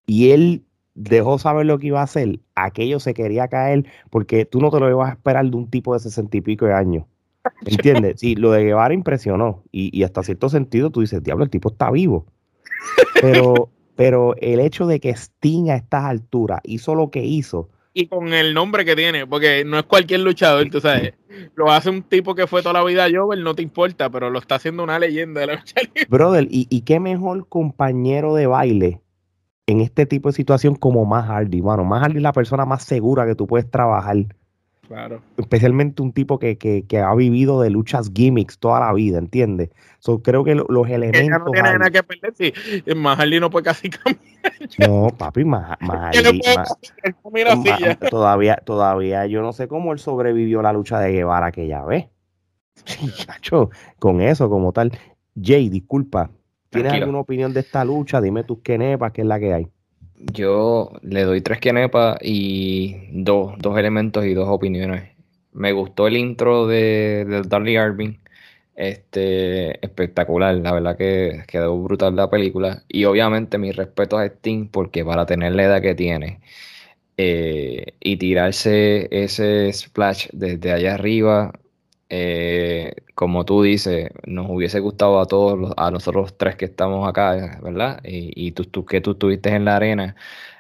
y 0.05 0.31
él 0.31 0.61
dejó 0.93 1.39
saber 1.39 1.65
lo 1.65 1.79
que 1.79 1.87
iba 1.87 2.01
a 2.01 2.03
hacer, 2.03 2.39
aquello 2.53 2.99
se 2.99 3.13
quería 3.13 3.47
caer 3.47 3.85
porque 4.09 4.45
tú 4.45 4.59
no 4.59 4.69
te 4.69 4.79
lo 4.79 4.89
ibas 4.89 5.09
a 5.09 5.13
esperar 5.13 5.49
de 5.49 5.55
un 5.55 5.69
tipo 5.69 5.93
de 5.93 6.01
sesenta 6.01 6.37
y 6.37 6.41
pico 6.41 6.65
de 6.65 6.73
años. 6.73 7.05
¿Entiendes? 7.65 8.19
Sí, 8.19 8.35
lo 8.35 8.51
de 8.51 8.65
Guevara 8.65 8.93
impresionó 8.93 9.63
y, 9.71 9.97
y 9.97 10.03
hasta 10.03 10.21
cierto 10.21 10.49
sentido 10.49 10.89
tú 10.91 11.01
dices, 11.01 11.23
diablo, 11.23 11.45
el 11.45 11.49
tipo 11.49 11.69
está 11.69 11.89
vivo. 11.89 12.25
Pero, 13.21 13.69
pero 13.95 14.35
el 14.37 14.59
hecho 14.59 14.87
de 14.87 14.99
que 14.99 15.09
Sting 15.09 15.69
a 15.69 15.75
estas 15.75 16.05
alturas 16.05 16.61
hizo 16.63 16.95
lo 16.95 17.11
que 17.11 17.23
hizo. 17.23 17.69
Y 17.93 18.07
con 18.07 18.33
el 18.33 18.53
nombre 18.55 18.85
que 18.85 18.95
tiene, 18.95 19.27
porque 19.27 19.63
no 19.65 19.77
es 19.77 19.83
cualquier 19.83 20.21
luchador, 20.21 20.67
tú 20.69 20.81
sabes. 20.81 21.13
Lo 21.55 21.71
hace 21.71 21.89
un 21.91 22.01
tipo 22.01 22.33
que 22.33 22.47
fue 22.47 22.61
toda 22.61 22.73
la 22.73 22.83
vida 22.83 23.07
Jover, 23.13 23.39
no 23.39 23.53
te 23.53 23.61
importa, 23.61 24.09
pero 24.09 24.29
lo 24.29 24.39
está 24.39 24.55
haciendo 24.55 24.83
una 24.83 24.97
leyenda 24.97 25.41
de 25.41 25.47
la 25.47 25.55
lucha 25.55 25.75
Brother, 26.09 26.47
¿y, 26.49 26.67
y 26.69 26.81
qué 26.81 26.99
mejor 26.99 27.47
compañero 27.47 28.33
de 28.33 28.47
baile 28.47 29.03
en 29.67 29.81
este 29.81 30.05
tipo 30.05 30.29
de 30.29 30.33
situación 30.33 30.75
como 30.75 31.05
Más 31.05 31.27
Hardy, 31.27 31.61
mano. 31.61 31.83
Más 31.83 32.01
Hardy 32.01 32.17
es 32.17 32.23
la 32.23 32.33
persona 32.33 32.65
más 32.65 32.83
segura 32.83 33.25
que 33.25 33.35
tú 33.35 33.47
puedes 33.47 33.69
trabajar. 33.69 34.17
Claro. 34.87 35.21
Especialmente 35.37 36.01
un 36.01 36.11
tipo 36.11 36.39
que, 36.39 36.57
que, 36.57 36.85
que, 36.85 36.99
ha 36.99 37.15
vivido 37.15 37.61
de 37.61 37.69
luchas 37.69 38.11
gimmicks 38.13 38.59
toda 38.59 38.81
la 38.81 38.91
vida, 38.93 39.17
¿entiendes? 39.17 39.69
So, 39.99 40.21
creo 40.21 40.43
que 40.43 40.55
los 40.55 40.89
elementos. 40.89 41.39
no 41.45 41.51
tiene 41.51 41.73
nada 41.77 41.89
que 41.89 42.03
perder, 42.03 42.33
sí. 42.35 42.53
Mahalli 42.93 43.39
no 43.39 43.49
puede 43.49 43.63
casi 43.63 43.89
cambiar. 43.89 44.19
No, 44.79 45.07
papi, 45.17 45.45
Mahalli. 45.45 46.41
todavía, 48.09 48.57
todavía 48.57 49.25
yo 49.25 49.41
no 49.41 49.53
sé 49.53 49.69
cómo 49.69 49.93
él 49.93 49.99
sobrevivió 49.99 50.61
la 50.61 50.73
lucha 50.73 50.99
de 50.99 51.13
Guevara 51.13 51.53
que 51.53 51.65
ya 51.67 51.83
ve. 51.85 52.09
con 53.99 54.19
eso 54.19 54.49
como 54.49 54.73
tal. 54.73 54.91
Jay, 55.41 55.69
disculpa. 55.69 56.29
¿Tienes 56.69 56.93
alguna 56.93 57.19
opinión 57.19 57.53
de 57.53 57.61
esta 57.61 57.85
lucha? 57.85 58.19
Dime 58.19 58.43
tus 58.43 58.59
quenepas, 58.59 59.11
¿qué 59.13 59.21
es 59.21 59.27
la 59.27 59.39
que 59.39 59.53
hay? 59.53 59.67
Yo 60.31 60.91
le 61.01 61.23
doy 61.23 61.41
tres 61.41 61.59
quenepas 61.59 62.17
y 62.21 63.07
dos, 63.11 63.55
dos 63.59 63.77
elementos 63.77 64.25
y 64.25 64.33
dos 64.33 64.47
opiniones. 64.49 65.11
Me 65.51 65.71
gustó 65.73 66.07
el 66.07 66.17
intro 66.17 66.67
de, 66.67 67.25
de 67.27 67.41
Darlie 67.43 67.77
Arvin. 67.77 68.19
Este, 68.75 69.85
espectacular, 69.85 70.55
la 70.55 70.73
verdad 70.73 70.97
que 70.97 71.43
quedó 71.47 71.77
brutal 71.83 72.15
la 72.15 72.29
película. 72.29 72.83
Y 72.87 73.05
obviamente 73.05 73.57
mi 73.57 73.71
respeto 73.71 74.17
a 74.17 74.25
Sting, 74.25 74.67
porque 74.69 75.05
para 75.05 75.25
tener 75.25 75.53
la 75.53 75.63
edad 75.65 75.81
que 75.81 75.95
tiene 75.95 76.41
eh, 77.17 77.95
y 77.99 78.17
tirarse 78.17 79.07
ese 79.11 79.71
splash 79.73 80.27
desde 80.33 80.71
allá 80.73 80.95
arriba, 80.95 81.53
eh, 82.09 82.93
como 83.15 83.45
tú 83.45 83.61
dices, 83.63 84.09
nos 84.25 84.49
hubiese 84.49 84.79
gustado 84.79 85.19
a 85.19 85.25
todos, 85.27 85.73
a 85.77 85.91
nosotros 85.91 86.35
tres 86.37 86.55
que 86.55 86.65
estamos 86.65 87.07
acá, 87.07 87.59
¿verdad? 87.63 88.01
Y, 88.03 88.51
tú, 88.51 88.85
que 88.85 89.01
tú 89.01 89.11
estuviste 89.11 89.49
en 89.49 89.65
la 89.65 89.75
arena, 89.75 90.15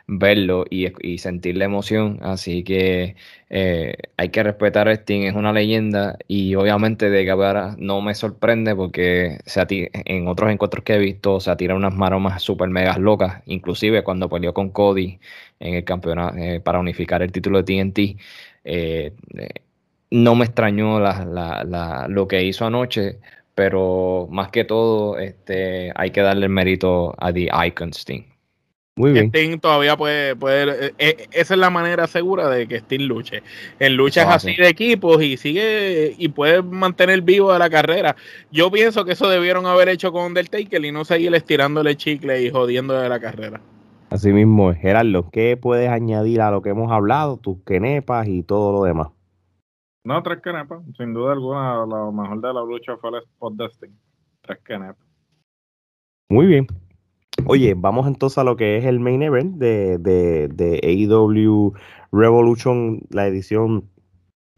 verlo 0.07 0.65
y, 0.69 1.17
sentir 1.17 1.57
la 1.57 1.65
emoción. 1.65 2.19
Así 2.21 2.63
que 2.63 3.15
eh, 3.49 3.95
hay 4.17 4.29
que 4.29 4.43
respetar 4.43 4.87
a 4.87 4.93
Sting, 4.93 5.23
es 5.23 5.35
una 5.35 5.53
leyenda 5.53 6.17
y 6.27 6.55
obviamente 6.55 7.09
de 7.09 7.23
Guevara 7.23 7.75
no 7.79 8.01
me 8.01 8.13
sorprende 8.15 8.75
porque 8.75 9.39
se 9.45 9.63
en 9.93 10.27
otros 10.27 10.51
encuentros 10.51 10.83
que 10.83 10.95
he 10.95 10.99
visto 10.99 11.39
se 11.39 11.55
tira 11.55 11.75
unas 11.75 11.95
maromas 11.95 12.41
super 12.41 12.69
megas 12.69 12.97
locas, 12.99 13.41
inclusive 13.45 14.03
cuando 14.03 14.29
peleó 14.29 14.53
con 14.53 14.69
Cody 14.69 15.19
en 15.59 15.75
el 15.75 15.83
campeonato 15.85 16.37
eh, 16.37 16.59
para 16.59 16.79
unificar 16.79 17.21
el 17.21 17.31
título 17.31 17.61
de 17.61 17.63
TNT 17.63 18.19
no 20.13 20.35
me 20.35 20.45
extrañó 20.45 20.99
lo 20.99 22.27
que 22.27 22.43
hizo 22.43 22.65
anoche, 22.67 23.17
pero 23.55 24.27
más 24.29 24.49
que 24.49 24.63
todo 24.63 25.17
este, 25.17 25.91
hay 25.95 26.11
que 26.11 26.21
darle 26.21 26.45
el 26.45 26.51
mérito 26.51 27.15
a 27.17 27.33
The 27.33 27.49
Icon 27.67 27.89
Sting. 27.93 28.21
Muy 28.95 29.11
bien. 29.11 29.29
Sting 29.29 29.57
todavía 29.57 29.97
puede, 29.97 30.35
puede 30.35 30.85
eh, 30.85 30.93
eh, 30.99 31.27
esa 31.31 31.55
es 31.55 31.59
la 31.59 31.71
manera 31.71 32.05
segura 32.05 32.47
de 32.47 32.67
que 32.67 32.75
Sting 32.75 33.07
luche. 33.07 33.41
En 33.79 33.95
luchas 33.95 34.27
así 34.27 34.55
de 34.55 34.67
equipos 34.67 35.19
y 35.23 35.35
sigue 35.35 36.13
y 36.15 36.27
puede 36.27 36.61
mantener 36.61 37.23
vivo 37.23 37.51
a 37.51 37.57
la 37.57 37.71
carrera. 37.71 38.15
Yo 38.51 38.69
pienso 38.69 39.05
que 39.05 39.13
eso 39.13 39.27
debieron 39.27 39.65
haber 39.65 39.89
hecho 39.89 40.11
con 40.11 40.25
Undertaker 40.25 40.85
y 40.85 40.91
no 40.91 41.05
seguir 41.05 41.33
estirándole 41.33 41.97
chicle 41.97 42.39
y 42.43 42.51
jodiendo 42.51 42.93
de 42.93 43.09
la 43.09 43.19
carrera. 43.19 43.61
Así 44.11 44.31
mismo, 44.31 44.75
Gerardo, 44.75 45.27
¿qué 45.31 45.57
puedes 45.57 45.89
añadir 45.89 46.41
a 46.41 46.51
lo 46.51 46.61
que 46.61 46.69
hemos 46.69 46.91
hablado, 46.91 47.37
tus 47.37 47.57
quenepas 47.65 48.27
y 48.27 48.43
todo 48.43 48.73
lo 48.73 48.83
demás? 48.83 49.07
No, 50.05 50.21
tres 50.21 50.41
kenepas. 50.41 50.83
Sin 50.97 51.13
duda 51.13 51.33
alguna, 51.33 51.85
lo 51.85 52.11
mejor 52.11 52.41
de 52.41 52.53
la 52.53 52.61
lucha 52.61 52.97
fue 52.97 53.11
el 53.11 53.23
spot 53.23 53.53
de 53.55 53.69
Tres 54.41 54.59
kenepas. 54.65 55.07
Muy 56.29 56.45
bien. 56.47 56.67
Oye, 57.45 57.73
vamos 57.75 58.07
entonces 58.07 58.37
a 58.37 58.43
lo 58.43 58.55
que 58.55 58.77
es 58.77 58.85
el 58.85 58.99
main 58.99 59.21
event 59.23 59.57
de, 59.57 59.97
de, 59.97 60.47
de 60.49 60.79
AEW 60.83 61.73
Revolution, 62.11 63.01
la 63.09 63.27
edición 63.27 63.89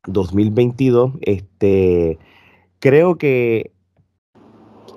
2022. 0.08 1.14
Este, 1.22 2.18
creo 2.80 3.18
que 3.18 3.72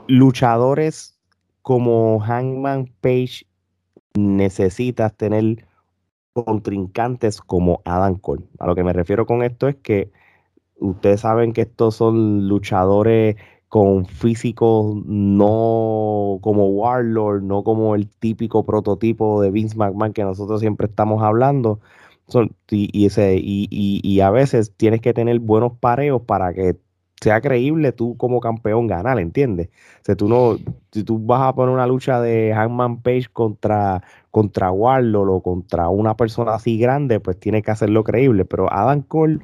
luchadores 0.06 1.18
como 1.62 2.20
Hangman 2.20 2.90
Page 3.00 3.46
necesitas 4.14 5.14
tener 5.14 5.66
contrincantes 6.32 7.40
como 7.40 7.82
Adam 7.84 8.16
Cole. 8.16 8.44
A 8.58 8.66
lo 8.66 8.74
que 8.74 8.84
me 8.84 8.92
refiero 8.92 9.26
con 9.26 9.42
esto 9.42 9.68
es 9.68 9.76
que 9.76 10.10
ustedes 10.80 11.20
saben 11.20 11.52
que 11.52 11.62
estos 11.62 11.96
son 11.96 12.48
luchadores 12.48 13.36
con 13.68 14.06
físicos 14.06 14.96
no 15.04 16.38
como 16.40 16.68
Warlord, 16.68 17.42
no 17.42 17.62
como 17.62 17.94
el 17.94 18.08
típico 18.08 18.64
prototipo 18.64 19.42
de 19.42 19.50
Vince 19.50 19.76
McMahon 19.76 20.12
que 20.12 20.24
nosotros 20.24 20.60
siempre 20.60 20.86
estamos 20.86 21.22
hablando. 21.22 21.80
Y, 22.70 23.06
ese, 23.06 23.38
y, 23.40 24.20
a 24.20 24.30
veces 24.30 24.74
tienes 24.76 25.00
que 25.00 25.14
tener 25.14 25.38
buenos 25.40 25.72
pareos 25.78 26.22
para 26.22 26.52
que 26.52 26.76
sea 27.20 27.40
creíble 27.40 27.92
tú 27.92 28.16
como 28.16 28.40
campeón 28.40 28.86
ganar, 28.86 29.18
¿entiendes? 29.18 29.70
O 30.08 30.16
tú 30.16 30.28
no, 30.28 30.56
si 30.92 31.04
tú 31.04 31.18
vas 31.24 31.42
a 31.42 31.54
poner 31.54 31.74
una 31.74 31.86
lucha 31.86 32.20
de 32.20 32.52
Hangman 32.54 33.00
Page 33.02 33.26
contra, 33.32 34.02
contra 34.30 34.70
Warlord 34.70 35.30
o 35.30 35.42
contra 35.42 35.88
una 35.88 36.16
persona 36.16 36.54
así 36.54 36.78
grande, 36.78 37.18
pues 37.18 37.40
tienes 37.40 37.62
que 37.64 37.70
hacerlo 37.70 38.04
creíble. 38.04 38.44
Pero 38.44 38.72
Adam 38.72 39.02
Cole 39.02 39.40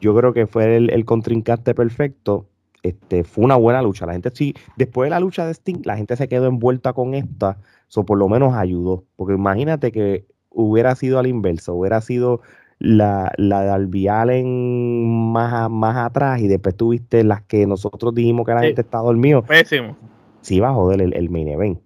yo 0.00 0.14
creo 0.14 0.32
que 0.32 0.46
fue 0.46 0.76
el, 0.76 1.04
contrincante 1.04 1.74
perfecto. 1.74 2.46
Este, 2.82 3.24
fue 3.24 3.44
una 3.44 3.56
buena 3.56 3.82
lucha. 3.82 4.06
La 4.06 4.12
gente 4.12 4.30
sí, 4.32 4.54
después 4.76 5.06
de 5.06 5.10
la 5.10 5.20
lucha 5.20 5.46
de 5.46 5.54
Sting, 5.54 5.82
la 5.84 5.96
gente 5.96 6.16
se 6.16 6.28
quedó 6.28 6.46
envuelta 6.46 6.92
con 6.92 7.14
esta, 7.14 7.58
o 7.94 8.04
por 8.04 8.18
lo 8.18 8.28
menos 8.28 8.54
ayudó. 8.54 9.04
Porque 9.16 9.34
imagínate 9.34 9.90
que 9.90 10.26
hubiera 10.50 10.94
sido 10.94 11.18
al 11.18 11.26
inverso, 11.26 11.74
hubiera 11.74 12.00
sido 12.00 12.40
la, 12.78 13.32
la 13.38 13.62
de 13.62 13.70
Albialen 13.70 15.32
más, 15.32 15.70
más 15.70 15.96
atrás 15.96 16.40
y 16.40 16.48
después 16.48 16.76
tuviste 16.76 17.24
las 17.24 17.42
que 17.42 17.66
nosotros 17.66 18.14
dijimos 18.14 18.46
que 18.46 18.54
la 18.54 18.62
gente 18.62 18.82
está 18.82 18.98
dormido. 18.98 19.42
Pésimo. 19.42 19.96
Sí, 20.42 20.60
va 20.60 20.68
a 20.68 20.74
joder 20.74 21.00
el, 21.00 21.14
el 21.14 21.30
main 21.30 21.48
event. 21.48 21.80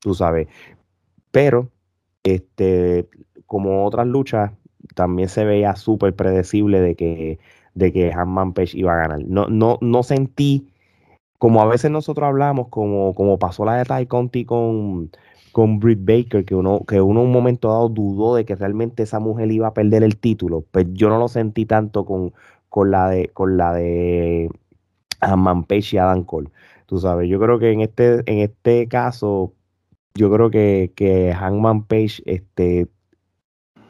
Tú 0.00 0.14
sabes. 0.14 0.48
Pero, 1.30 1.70
este, 2.22 3.08
como 3.46 3.86
otras 3.86 4.06
luchas, 4.06 4.52
también 4.94 5.28
se 5.28 5.44
veía 5.44 5.76
súper 5.76 6.14
predecible 6.14 6.80
de 6.80 6.94
que, 6.94 7.38
de 7.74 7.92
que 7.92 8.12
Hanman 8.12 8.52
Page 8.52 8.78
iba 8.78 8.94
a 8.94 8.96
ganar. 8.96 9.24
No, 9.26 9.46
no, 9.48 9.78
no 9.80 10.02
sentí, 10.02 10.68
como 11.38 11.60
a 11.62 11.66
veces 11.66 11.90
nosotros 11.90 12.26
hablamos, 12.26 12.68
como, 12.68 13.14
como 13.14 13.38
pasó 13.38 13.64
la 13.64 13.76
de 13.76 13.84
Ty 13.84 14.06
Conti 14.06 14.44
con, 14.44 15.10
con 15.52 15.78
Britt 15.80 16.00
Baker, 16.04 16.44
que 16.44 16.54
uno, 16.54 16.80
que 16.86 17.00
uno 17.00 17.22
un 17.22 17.32
momento 17.32 17.68
dado 17.68 17.88
dudó 17.88 18.34
de 18.36 18.44
que 18.44 18.56
realmente 18.56 19.02
esa 19.04 19.20
mujer 19.20 19.50
iba 19.52 19.68
a 19.68 19.74
perder 19.74 20.02
el 20.02 20.16
título. 20.16 20.64
Pues 20.70 20.86
yo 20.92 21.08
no 21.08 21.18
lo 21.18 21.28
sentí 21.28 21.66
tanto 21.66 22.04
con, 22.04 22.32
con 22.68 22.90
la 22.90 23.08
de, 23.08 23.28
con 23.28 23.56
la 23.56 23.72
de 23.74 24.50
Hanman 25.20 25.64
Page 25.64 25.96
y 25.96 25.98
Adam 25.98 26.24
Cole. 26.24 26.50
Tú 26.86 26.98
sabes, 26.98 27.28
yo 27.28 27.40
creo 27.40 27.58
que 27.58 27.72
en 27.72 27.80
este, 27.80 28.22
en 28.26 28.38
este 28.40 28.88
caso, 28.88 29.52
yo 30.14 30.30
creo 30.32 30.50
que, 30.50 30.92
que 30.94 31.32
Hangman 31.32 31.84
Page 31.84 32.22
este, 32.26 32.88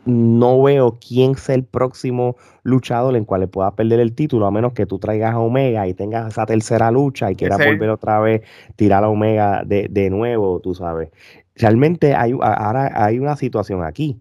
no 0.07 0.63
veo 0.63 0.99
quién 0.99 1.35
sea 1.35 1.55
el 1.55 1.65
próximo 1.65 2.37
luchador 2.63 3.17
en 3.17 3.25
cual 3.25 3.43
le 3.43 3.49
pueda 3.49 3.75
perder 3.75 4.01
el 4.01 4.15
título, 4.15 4.47
a 4.47 4.51
menos 4.51 4.73
que 4.73 4.87
tú 4.87 4.99
traigas 4.99 5.35
a 5.35 5.39
Omega 5.39 5.87
y 5.87 5.95
tengas 5.95 6.29
esa 6.29 6.47
tercera 6.47 6.91
lucha 6.91 7.31
y 7.31 7.37
quieras 7.37 7.59
volver 7.59 7.91
otra 7.91 8.21
vez, 8.21 8.43
tirar 8.77 9.05
a 9.05 9.09
Omega 9.09 9.63
de, 9.65 9.89
de, 9.91 10.11
nuevo, 10.11 10.61
tú 10.61 10.75
sabes. 10.75 11.11
Realmente 11.55 12.15
hay, 12.15 12.33
ahora 12.33 12.91
hay 12.95 13.19
una 13.19 13.37
situación 13.37 13.85
aquí. 13.85 14.21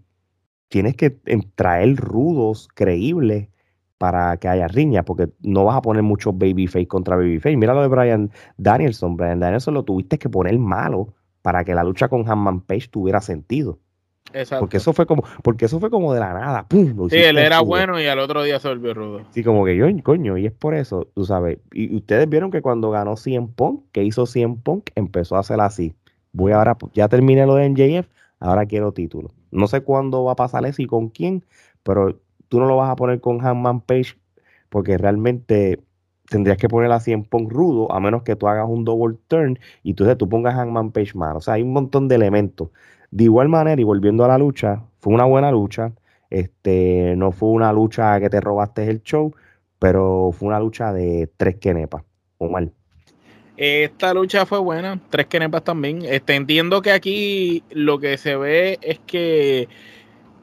Tienes 0.70 0.96
que 0.96 1.12
traer 1.56 1.96
rudos 1.96 2.68
creíbles 2.74 3.50
para 3.98 4.36
que 4.38 4.50
haya 4.50 4.68
riña, 4.68 5.04
porque 5.04 5.30
no 5.42 5.66
vas 5.66 5.78
a 5.78 5.82
poner 5.82 6.04
muchos 6.04 6.38
babyface 6.38 6.88
contra 6.88 7.16
babyface. 7.16 7.56
Mira 7.56 7.74
lo 7.74 7.82
de 7.82 7.88
Brian 7.88 8.32
Danielson. 8.58 9.16
Brian 9.16 9.40
Danielson 9.40 9.76
lo 9.76 9.84
tuviste 9.84 10.18
que 10.18 10.28
poner 10.28 10.58
malo 10.60 11.14
para 11.42 11.64
que 11.64 11.74
la 11.74 11.84
lucha 11.84 12.10
con 12.10 12.28
Hanman 12.30 12.62
Page 12.62 12.90
tuviera 12.90 13.22
sentido. 13.22 13.80
Porque 14.60 14.78
eso 14.78 14.94
fue 14.94 15.06
como, 15.06 15.24
porque 15.44 15.66
eso 15.66 15.80
fue 15.80 15.90
como 15.90 16.14
de 16.14 16.20
la 16.20 16.34
nada. 16.34 16.68
¡pum! 16.68 17.10
sí, 17.10 17.18
él 17.18 17.38
era 17.38 17.62
bueno 17.62 18.02
y 18.02 18.08
al 18.08 18.20
otro 18.20 18.44
día 18.44 18.60
se 18.60 18.68
volvió 18.68 18.94
rudo. 18.94 19.22
Sí, 19.32 19.44
como 19.44 19.64
que 19.66 19.76
yo, 19.76 19.86
coño, 20.02 20.38
y 20.38 20.48
es 20.48 20.52
por 20.52 20.74
eso, 20.74 21.08
tú 21.14 21.26
sabes. 21.26 21.60
Y 21.72 21.96
ustedes 21.96 22.28
vieron 22.28 22.50
que 22.50 22.62
cuando 22.62 22.90
ganó 22.90 23.16
CM 23.16 23.50
Punk, 23.56 23.84
que 23.92 24.04
hizo 24.04 24.26
CM 24.26 24.58
Punk, 24.64 24.90
empezó 24.96 25.36
a 25.36 25.40
hacer 25.40 25.60
así. 25.60 25.94
Voy 26.32 26.52
ahora, 26.52 26.78
ya 26.94 27.08
terminé 27.10 27.46
lo 27.46 27.56
de 27.56 27.70
NJF, 27.70 28.08
ahora 28.40 28.66
quiero 28.66 28.92
título. 28.92 29.32
No 29.52 29.68
sé 29.68 29.82
cuándo 29.82 30.24
va 30.24 30.32
a 30.32 30.36
pasar 30.36 30.66
eso 30.66 30.82
y 30.82 30.88
con 30.88 31.10
quién, 31.10 31.46
pero 31.84 32.20
tú 32.50 32.60
no 32.60 32.66
lo 32.66 32.76
vas 32.76 32.90
a 32.90 32.96
poner 32.96 33.22
con 33.22 33.46
Hanman 33.46 33.82
Page 33.82 34.16
porque 34.70 34.98
realmente 34.98 35.80
tendrías 36.30 36.58
que 36.58 36.68
poner 36.68 36.92
a 36.92 37.00
CM 37.00 37.26
Punk 37.26 37.52
rudo, 37.52 37.92
a 37.92 38.00
menos 38.00 38.24
que 38.24 38.36
tú 38.36 38.48
hagas 38.48 38.68
un 38.68 38.84
double 38.84 39.18
turn 39.28 39.60
y 39.84 39.92
entonces 39.92 40.18
tú 40.18 40.28
pongas 40.28 40.56
Hangman 40.56 40.92
Page 40.92 41.12
mal. 41.14 41.38
O 41.38 41.42
sea, 41.42 41.56
hay 41.56 41.62
un 41.62 41.74
montón 41.74 42.08
de 42.08 42.16
elementos. 42.16 42.70
De 43.14 43.26
igual 43.26 43.48
manera, 43.48 43.80
y 43.80 43.84
volviendo 43.84 44.26
a 44.26 44.28
la 44.28 44.40
lucha, 44.40 44.82
fue 45.00 45.14
una 45.14 45.26
buena 45.26 45.52
lucha. 45.52 45.92
Este, 46.32 47.14
no 47.16 47.32
fue 47.32 47.50
una 47.50 47.72
lucha 47.72 48.20
que 48.20 48.28
te 48.28 48.42
robaste 48.42 48.90
el 48.90 49.04
show, 49.04 49.36
pero 49.78 50.32
fue 50.32 50.48
una 50.48 50.60
lucha 50.60 50.92
de 50.92 51.30
tres 51.38 51.58
quenepas, 51.58 52.04
o 52.40 52.50
mal. 52.50 52.72
Esta 53.56 54.16
lucha 54.16 54.48
fue 54.48 54.58
buena, 54.58 55.00
tres 55.12 55.28
quenepas 55.28 55.64
también. 55.64 56.02
Este, 56.04 56.34
entiendo 56.34 56.82
que 56.82 56.92
aquí 56.92 57.64
lo 57.70 58.00
que 58.00 58.18
se 58.18 58.36
ve 58.36 58.80
es 58.82 58.98
que 59.06 59.68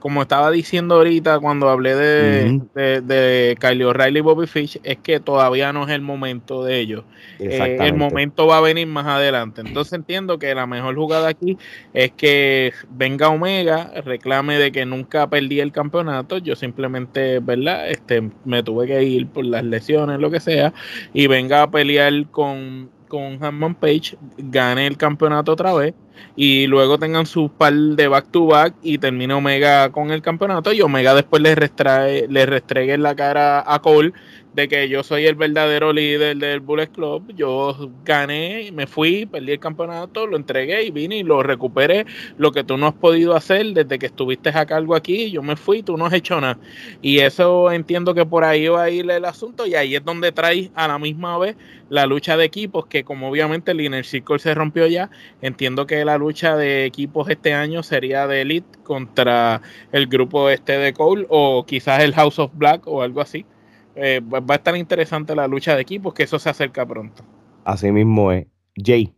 como 0.01 0.23
estaba 0.23 0.51
diciendo 0.51 0.97
ahorita 0.97 1.39
cuando 1.39 1.69
hablé 1.69 1.95
de, 1.95 2.61
de, 2.75 3.57
Kylie 3.61 3.85
O'Reilly 3.85 4.19
y 4.19 4.23
Bobby 4.23 4.47
Fish, 4.47 4.81
es 4.83 4.99
que 4.99 5.21
todavía 5.21 5.73
no 5.73 5.85
es 5.85 5.91
el 5.91 6.01
momento 6.01 6.65
de 6.65 6.81
ellos. 6.81 7.05
Eh, 7.39 7.77
el 7.81 7.95
momento 7.95 8.47
va 8.47 8.59
a 8.59 8.61
venir 8.61 8.87
más 8.87 9.07
adelante. 9.07 9.61
Entonces 9.61 9.93
entiendo 9.93 10.39
que 10.39 10.55
la 10.55 10.67
mejor 10.67 10.97
jugada 10.97 11.29
aquí 11.29 11.57
es 11.93 12.11
que 12.13 12.73
venga 12.91 13.29
Omega, 13.29 13.93
reclame 14.05 14.59
de 14.59 14.73
que 14.73 14.85
nunca 14.87 15.29
perdí 15.29 15.61
el 15.61 15.71
campeonato. 15.71 16.39
Yo 16.39 16.57
simplemente, 16.57 17.39
¿verdad? 17.41 17.91
Este, 17.91 18.31
me 18.45 18.63
tuve 18.63 18.87
que 18.87 19.03
ir 19.05 19.29
por 19.29 19.45
las 19.45 19.65
lesiones, 19.65 20.19
lo 20.19 20.31
que 20.31 20.41
sea, 20.41 20.73
y 21.13 21.27
venga 21.27 21.63
a 21.63 21.71
pelear 21.71 22.27
con 22.31 22.91
con 23.11 23.45
Hanman 23.45 23.75
Page, 23.75 24.17
gane 24.39 24.87
el 24.87 24.97
campeonato 24.97 25.53
otra 25.53 25.75
vez 25.75 25.95
y 26.37 26.67
luego 26.67 26.99
tengan 26.99 27.27
su 27.27 27.51
par 27.51 27.75
de 27.75 28.09
back 28.09 28.31
to 28.31 28.47
back 28.47 28.75
y 28.83 28.97
termine 28.97 29.35
Omega 29.35 29.91
con 29.91 30.11
el 30.11 30.23
campeonato 30.23 30.73
y 30.73 30.81
Omega 30.81 31.15
después 31.15 31.43
le, 31.43 31.55
restrae, 31.55 32.27
le 32.29 32.47
restregue 32.47 32.95
en 32.95 33.03
la 33.03 33.15
cara 33.15 33.63
a 33.67 33.83
Cole 33.83 34.15
de 34.55 34.69
que 34.69 34.89
yo 34.89 35.03
soy 35.03 35.27
el 35.27 35.35
verdadero 35.35 35.93
líder 35.93 36.37
del 36.37 36.61
Bullet 36.61 36.89
Club. 36.89 37.33
Yo 37.35 37.91
gané, 38.05 38.71
me 38.73 38.87
fui, 38.87 39.27
perdí 39.27 39.53
el 39.53 39.61
campeonato, 39.61 40.27
lo 40.27 40.37
entregué 40.37 40.83
y 40.85 40.91
vine 40.91 41.19
y 41.19 41.23
lo 41.23 41.43
recuperé. 41.43 42.07
Lo 42.37 42.53
que 42.53 42.65
tú 42.65 42.77
no 42.77 42.89
has 42.89 42.95
podido 42.95 43.37
hacer 43.37 43.67
desde 43.69 43.99
que 43.99 44.07
estuviste 44.07 44.51
a 44.51 44.67
cargo 44.67 44.95
aquí, 44.95 45.31
yo 45.31 45.43
me 45.43 45.57
fui, 45.57 45.83
tú 45.83 45.97
no 45.97 46.07
has 46.07 46.13
hecho 46.13 46.41
nada. 46.41 46.59
Y 47.03 47.21
eso 47.21 47.71
entiendo 47.71 48.15
que 48.15 48.27
por 48.27 48.45
ahí 48.45 48.69
va 48.69 48.85
a 48.85 48.91
ir 48.91 49.11
el 49.11 49.25
asunto 49.25 49.67
y 49.67 49.75
ahí 49.75 49.95
es 49.95 50.05
donde 50.05 50.33
traes 50.33 50.71
a 50.75 50.89
la 50.89 50.99
misma 50.99 51.39
vez 51.39 51.57
la 51.89 52.07
lucha 52.07 52.37
de 52.37 52.45
equipos, 52.45 52.87
que 52.87 53.05
como 53.05 53.29
obviamente 53.29 53.73
el 53.73 53.81
Inner 53.81 54.05
Circle 54.05 54.39
se 54.39 54.55
rompió 54.55 54.87
ya, 54.87 55.11
entiendo 55.43 55.87
que 55.87 56.05
la 56.05 56.19
lucha 56.19 56.57
de 56.57 56.85
equipos 56.85 57.29
este 57.29 57.53
año 57.53 57.83
sería 57.83 58.27
de 58.27 58.43
Elite 58.43 58.79
contra 58.85 59.61
el 59.93 60.07
grupo 60.07 60.49
este 60.51 60.79
de 60.79 60.93
Cole 60.93 61.27
o 61.29 61.65
quizás 61.67 62.03
el 62.03 62.15
House 62.15 62.39
of 62.39 62.53
Black 62.55 62.87
o 62.87 63.03
algo 63.03 63.21
así. 63.21 63.45
Eh, 64.03 64.21
va 64.21 64.43
a 64.49 64.57
estar 64.57 64.75
interesante 64.77 65.35
la 65.35 65.47
lucha 65.47 65.75
de 65.75 65.83
equipos, 65.83 66.15
que 66.15 66.23
eso 66.23 66.39
se 66.39 66.49
acerca 66.49 66.87
pronto. 66.87 67.23
Así 67.65 67.93
mismo 67.93 68.33
es. 68.33 68.47
Jay. 68.75 69.13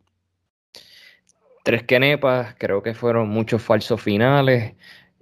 Tres 1.62 1.84
quenepas, 1.84 2.56
creo 2.58 2.82
que 2.82 2.92
fueron 2.92 3.28
muchos 3.28 3.62
falsos 3.62 4.00
finales. 4.00 4.74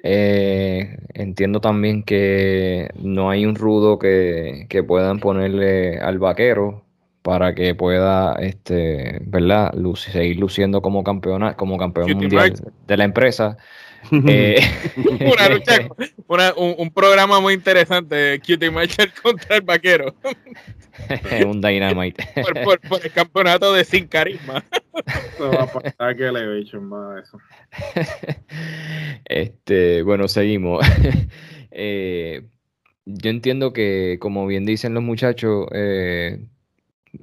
Eh, 0.02 0.96
entiendo 1.12 1.60
también 1.60 2.02
que 2.02 2.88
no 3.02 3.28
hay 3.28 3.44
un 3.44 3.54
rudo 3.54 3.98
que, 3.98 4.66
puedan 4.88 5.20
ponerle 5.20 5.98
al 5.98 6.18
vaquero 6.18 6.86
para 7.20 7.54
que 7.54 7.74
pueda, 7.74 8.36
este, 8.36 9.20
¿verdad? 9.26 9.74
seguir 9.96 10.38
luciendo 10.38 10.80
como 10.80 11.04
campeona, 11.04 11.54
como 11.54 11.76
campeón 11.76 12.12
mundial 12.12 12.54
de 12.86 12.96
la 12.96 13.04
empresa. 13.04 13.58
Eh, 14.12 14.60
un, 16.56 16.90
programa 16.90 17.40
muy 17.40 17.54
interesante, 17.54 18.40
Cutie 18.40 18.70
Marshall 18.70 19.12
contra 19.22 19.56
el 19.56 19.62
vaquero. 19.62 20.14
un 21.46 21.60
Dynamite. 21.60 22.26
Por, 22.64 22.80
el 23.04 23.12
campeonato 23.12 23.72
de 23.72 23.84
sin 23.84 24.06
carisma. 24.06 24.64
Este, 29.24 30.02
bueno, 30.02 30.28
seguimos. 30.28 30.84
Eh, 31.70 32.42
yo 33.06 33.30
entiendo 33.30 33.72
que, 33.72 34.18
como 34.20 34.46
bien 34.46 34.66
dicen 34.66 34.94
los 34.94 35.02
muchachos, 35.02 35.66
eh, 35.72 36.44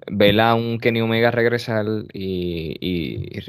vela 0.08 0.52
a 0.52 0.56
un 0.56 0.80
Kenny 0.80 1.02
Omega 1.02 1.32
regresar 1.32 1.86
y, 2.14 3.40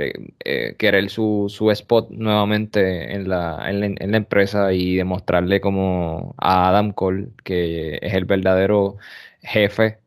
eh, 0.44 0.74
querer 0.78 1.10
su, 1.10 1.46
su, 1.48 1.70
spot 1.70 2.10
nuevamente 2.10 3.14
en 3.14 3.28
la, 3.28 3.68
en 3.68 3.80
la, 4.10 4.16
empresa 4.16 4.72
y 4.72 4.96
demostrarle 4.96 5.60
como 5.60 6.34
a 6.38 6.68
Adam 6.68 6.92
Cole 6.92 7.28
que 7.44 7.98
es 8.02 8.14
el 8.14 8.24
verdadero 8.24 8.96
jefe, 9.42 9.98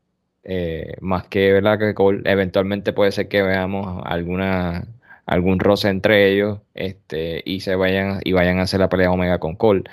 eh, 0.44 0.96
más 1.02 1.28
que, 1.28 1.52
¿verdad? 1.54 1.80
que 1.80 1.94
Cole. 1.94 2.22
Eventualmente 2.26 2.94
puede 2.94 3.12
ser 3.12 3.28
que 3.28 3.42
veamos 3.44 4.02
alguna 4.06 4.88
algún 5.26 5.60
roce 5.60 5.90
entre 5.90 6.32
ellos 6.34 6.60
este, 6.74 7.42
y 7.46 7.62
se 7.62 7.76
vayan 7.76 8.20
y 8.24 8.34
vayan 8.34 8.60
a 8.60 8.64
hacer 8.64 8.80
la 8.80 8.90
pelea 8.90 9.12
Omega 9.12 9.40
con 9.40 9.56
Cole. 9.56 9.84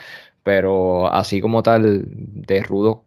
Pero 0.42 1.12
así 1.12 1.40
como 1.40 1.62
tal, 1.62 2.04
de 2.08 2.62
rudo 2.62 3.04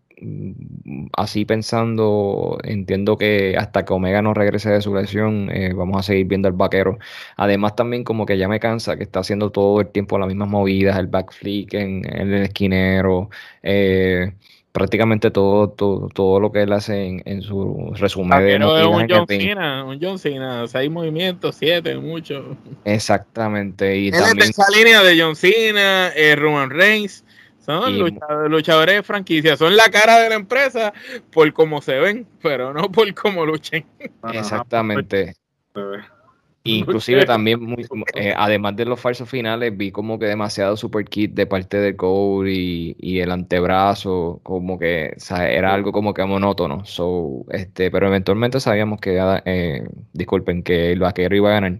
así 1.17 1.45
pensando, 1.45 2.57
entiendo 2.63 3.17
que 3.17 3.55
hasta 3.57 3.85
que 3.85 3.93
Omega 3.93 4.21
no 4.21 4.33
regrese 4.33 4.69
de 4.69 4.81
su 4.81 4.93
lesión, 4.93 5.49
eh, 5.51 5.73
vamos 5.73 5.99
a 5.99 6.03
seguir 6.03 6.27
viendo 6.27 6.47
al 6.47 6.53
vaquero. 6.53 6.99
Además, 7.37 7.75
también 7.75 8.03
como 8.03 8.25
que 8.25 8.37
ya 8.37 8.47
me 8.47 8.59
cansa 8.59 8.97
que 8.97 9.03
está 9.03 9.21
haciendo 9.21 9.51
todo 9.51 9.81
el 9.81 9.87
tiempo 9.87 10.19
las 10.19 10.27
mismas 10.27 10.49
movidas, 10.49 10.97
el 10.97 11.07
backflip 11.07 11.73
en, 11.73 12.05
el 12.05 12.33
esquinero, 12.43 13.29
eh, 13.63 14.33
prácticamente 14.71 15.31
todo, 15.31 15.69
todo, 15.69 16.07
todo 16.09 16.39
lo 16.39 16.51
que 16.51 16.63
él 16.63 16.71
hace 16.71 17.21
en, 17.25 17.41
su 17.41 17.91
resumen 17.95 18.39
de 18.39 18.55
un 18.55 19.07
John 19.09 19.27
Cena, 19.27 19.83
un 19.83 19.99
John 20.01 20.19
Cena, 20.19 20.67
seis 20.67 20.89
movimientos, 20.89 21.55
siete, 21.57 21.97
mucho. 21.97 22.55
Exactamente. 22.85 23.97
Y 23.97 24.11
también... 24.11 24.49
esa 24.49 24.69
línea 24.75 25.03
de 25.03 25.19
John 25.19 25.35
Cena, 25.35 26.09
eh, 26.15 26.35
Roman 26.35 26.69
Reigns, 26.69 27.25
son 27.61 27.97
luchadores, 28.49 28.95
de 28.95 29.03
franquicia, 29.03 29.55
son 29.55 29.75
la 29.75 29.89
cara 29.89 30.19
de 30.19 30.29
la 30.29 30.35
empresa 30.35 30.93
por 31.31 31.51
cómo 31.53 31.81
se 31.81 31.99
ven, 31.99 32.27
pero 32.41 32.73
no 32.73 32.91
por 32.91 33.13
cómo 33.13 33.45
luchen. 33.45 33.85
Exactamente. 34.33 35.35
Inclusive 36.63 37.25
también, 37.25 37.75
eh, 38.13 38.33
además 38.35 38.75
de 38.75 38.85
los 38.85 38.99
falsos 38.99 39.29
finales, 39.29 39.75
vi 39.75 39.91
como 39.91 40.19
que 40.19 40.25
demasiado 40.25 40.77
super 40.77 41.05
kit 41.05 41.33
de 41.33 41.47
parte 41.47 41.77
de 41.77 41.95
Cole 41.95 42.51
y, 42.51 43.19
el 43.19 43.31
antebrazo, 43.31 44.39
como 44.43 44.77
que 44.77 45.15
era 45.29 45.73
algo 45.73 45.91
como 45.91 46.13
que 46.13 46.23
monótono. 46.25 46.85
So, 46.85 47.45
este, 47.49 47.89
pero 47.89 48.07
eventualmente 48.07 48.59
sabíamos 48.59 48.99
que, 48.99 49.19
eh, 49.45 49.87
disculpen, 50.13 50.63
que 50.63 50.91
el 50.91 50.99
vaquero 50.99 51.35
iba 51.35 51.49
a 51.49 51.53
ganar. 51.53 51.79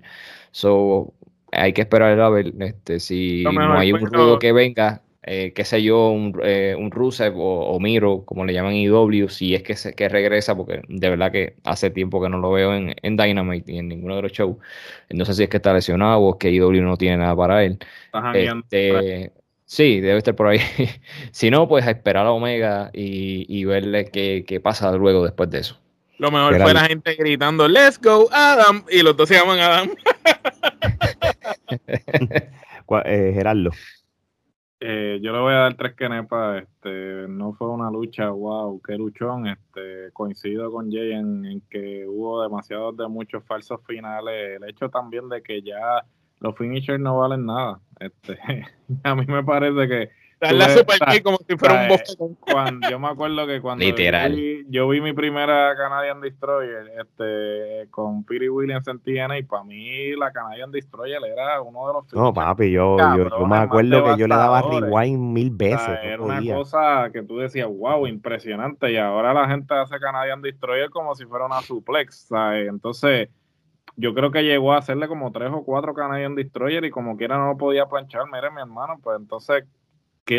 So, 0.52 1.14
hay 1.52 1.74
que 1.74 1.82
esperar 1.82 2.20
a 2.20 2.30
ver 2.30 2.54
este, 2.60 3.00
si 3.00 3.44
no, 3.44 3.74
hay 3.74 3.92
un 3.92 4.02
rudo 4.02 4.40
que 4.40 4.52
venga 4.52 5.02
eh, 5.24 5.54
qué 5.54 5.66
sé 5.66 5.84
yo, 5.84 6.10
un, 6.10 6.40
eh, 6.44 6.76
un 6.78 6.90
Rusev 6.90 7.36
o, 7.38 7.80
Miro, 7.80 8.26
como 8.26 8.44
le 8.44 8.54
llaman 8.54 8.74
IW, 8.74 9.30
si 9.30 9.54
es 9.54 9.62
que, 9.62 9.76
se, 9.76 9.94
que 9.94 10.10
regresa, 10.10 10.56
porque 10.56 10.82
de 10.88 11.10
verdad 11.10 11.32
que 11.32 11.56
hace 11.64 11.92
tiempo 11.92 12.22
que 12.22 12.30
no 12.30 12.40
lo 12.40 12.52
veo 12.52 12.74
en, 12.74 12.96
en 13.02 13.18
Dynamite 13.18 13.72
y 13.72 13.78
en 13.78 13.88
ninguno 13.88 14.16
de 14.16 14.24
los 14.24 14.32
shows. 14.32 14.58
No 15.12 15.26
sé 15.26 15.36
si 15.36 15.44
es 15.44 15.50
que 15.50 15.58
está 15.58 15.74
lesionado 15.74 16.20
o 16.22 16.32
es 16.32 16.38
que 16.40 16.52
IW 16.52 16.82
no 16.82 16.98
tiene 16.98 17.18
nada 17.18 17.36
para 17.36 17.64
él. 17.64 17.78
Este, 18.34 19.32
sí, 19.66 20.00
debe 20.00 20.18
estar 20.18 20.36
por 20.36 20.48
ahí. 20.48 20.60
si 21.32 21.52
no, 21.52 21.68
pues 21.68 21.86
a 21.86 21.92
esperar 21.92 22.26
a 22.26 22.32
Omega 22.32 22.90
y, 22.92 23.46
y 23.48 23.66
verle 23.66 24.06
qué, 24.06 24.44
qué 24.48 24.60
pasa 24.60 24.92
luego 24.94 25.24
después 25.24 25.52
de 25.52 25.60
eso. 25.60 25.78
Lo 26.18 26.32
mejor 26.32 26.60
fue 26.62 26.74
la 26.74 26.86
gente 26.86 27.16
gritando, 27.16 27.68
let's 27.68 28.00
go, 28.00 28.28
Adam, 28.32 28.86
y 28.92 29.02
los 29.02 29.18
dos 29.18 29.28
se 29.28 29.36
llaman 29.36 29.60
Adam. 29.60 29.90
eh, 33.06 33.32
Gerardo. 33.34 33.72
Eh, 34.84 35.20
yo 35.22 35.32
le 35.32 35.40
voy 35.40 35.54
a 35.54 35.58
dar 35.58 35.76
tres 35.76 35.94
quenepas. 35.94 36.64
Este, 36.64 37.28
no 37.28 37.54
fue 37.54 37.70
una 37.70 37.92
lucha, 37.92 38.30
wow, 38.32 38.82
qué 38.82 38.98
luchón. 38.98 39.48
Este, 39.48 40.12
coincido 40.12 40.72
con 40.72 40.92
Jay 40.92 41.12
en, 41.12 41.62
que 41.70 42.08
hubo 42.08 42.42
demasiados 42.42 42.98
de 42.98 43.08
muchos 43.08 43.44
falsos 43.46 43.80
finales. 43.86 44.60
El 44.60 44.68
hecho 44.68 44.90
también 44.90 45.30
de 45.30 45.44
que 45.44 45.62
ya 45.62 46.04
los 46.40 46.58
finishers 46.58 47.00
no 47.00 47.20
valen 47.20 47.46
nada. 47.46 47.80
Este, 48.00 48.40
a 49.04 49.16
mí 49.16 49.26
me 49.28 49.44
parece 49.44 49.88
que 49.88 50.10
la 50.42 50.70
Super 50.70 51.24
como 51.24 51.38
si 51.48 51.56
fuera 51.56 51.84
un 51.84 51.88
bofetón. 51.90 52.36
Cuando, 52.36 52.90
yo 52.90 53.00
me 53.00 53.08
acuerdo 53.08 53.46
que 53.46 53.62
cuando 53.62 53.86
Literal. 53.86 54.36
Yo, 54.70 54.88
vi, 54.90 55.02
mi 55.02 55.14
primera 55.14 55.76
Canadian 55.76 56.20
Destroyer 56.22 56.92
este, 57.00 57.90
con 57.92 58.24
Piri 58.24 58.50
Williams 58.50 58.88
en 58.88 59.00
TNA 59.00 59.40
y 59.40 59.44
para 59.44 59.64
mí 59.64 60.16
la 60.16 60.32
Canadian 60.32 60.72
Destroyer 60.72 61.22
era 61.24 61.62
uno 61.62 61.88
de 61.88 61.94
los 61.94 62.14
No, 62.14 62.34
papi, 62.34 62.72
yo, 62.72 62.98
yo, 62.98 63.46
me 63.46 63.58
acuerdo 63.58 64.04
que 64.04 64.20
yo 64.20 64.28
le 64.28 64.36
daba 64.36 64.62
rewind 64.62 65.20
mil 65.20 65.52
veces. 65.52 66.00
era 66.04 66.22
una 66.22 66.42
cosa 66.54 67.10
que 67.12 67.22
tú 67.22 67.38
decías, 67.38 67.68
wow, 67.68 68.08
impresionante. 68.08 68.92
Y 68.92 68.98
ahora 68.98 69.34
la 69.34 69.48
gente 69.48 69.74
hace 69.74 70.00
Canadian 70.00 70.42
Destroyer 70.42 70.90
como 70.90 71.16
si 71.16 71.26
fuera 71.26 71.46
una 71.46 71.62
suplex. 71.62 72.28
¿sabes? 72.28 72.68
Entonces 72.68 73.30
yo 73.96 74.14
creo 74.14 74.32
que 74.32 74.44
llegó 74.44 74.74
a 74.74 74.78
hacerle 74.78 75.08
como 75.08 75.32
tres 75.32 75.52
o 75.52 75.64
cuatro 75.64 75.94
Canadian 75.94 76.36
Destroyer 76.36 76.86
y 76.86 76.92
como 76.92 77.18
quiera 77.18 77.38
no 77.38 77.48
lo 77.48 77.58
podía 77.58 77.88
planchar. 77.88 78.24
Mire, 78.32 78.50
mi 78.52 78.62
hermano, 78.62 79.00
pues 79.04 79.20
entonces 79.20 79.66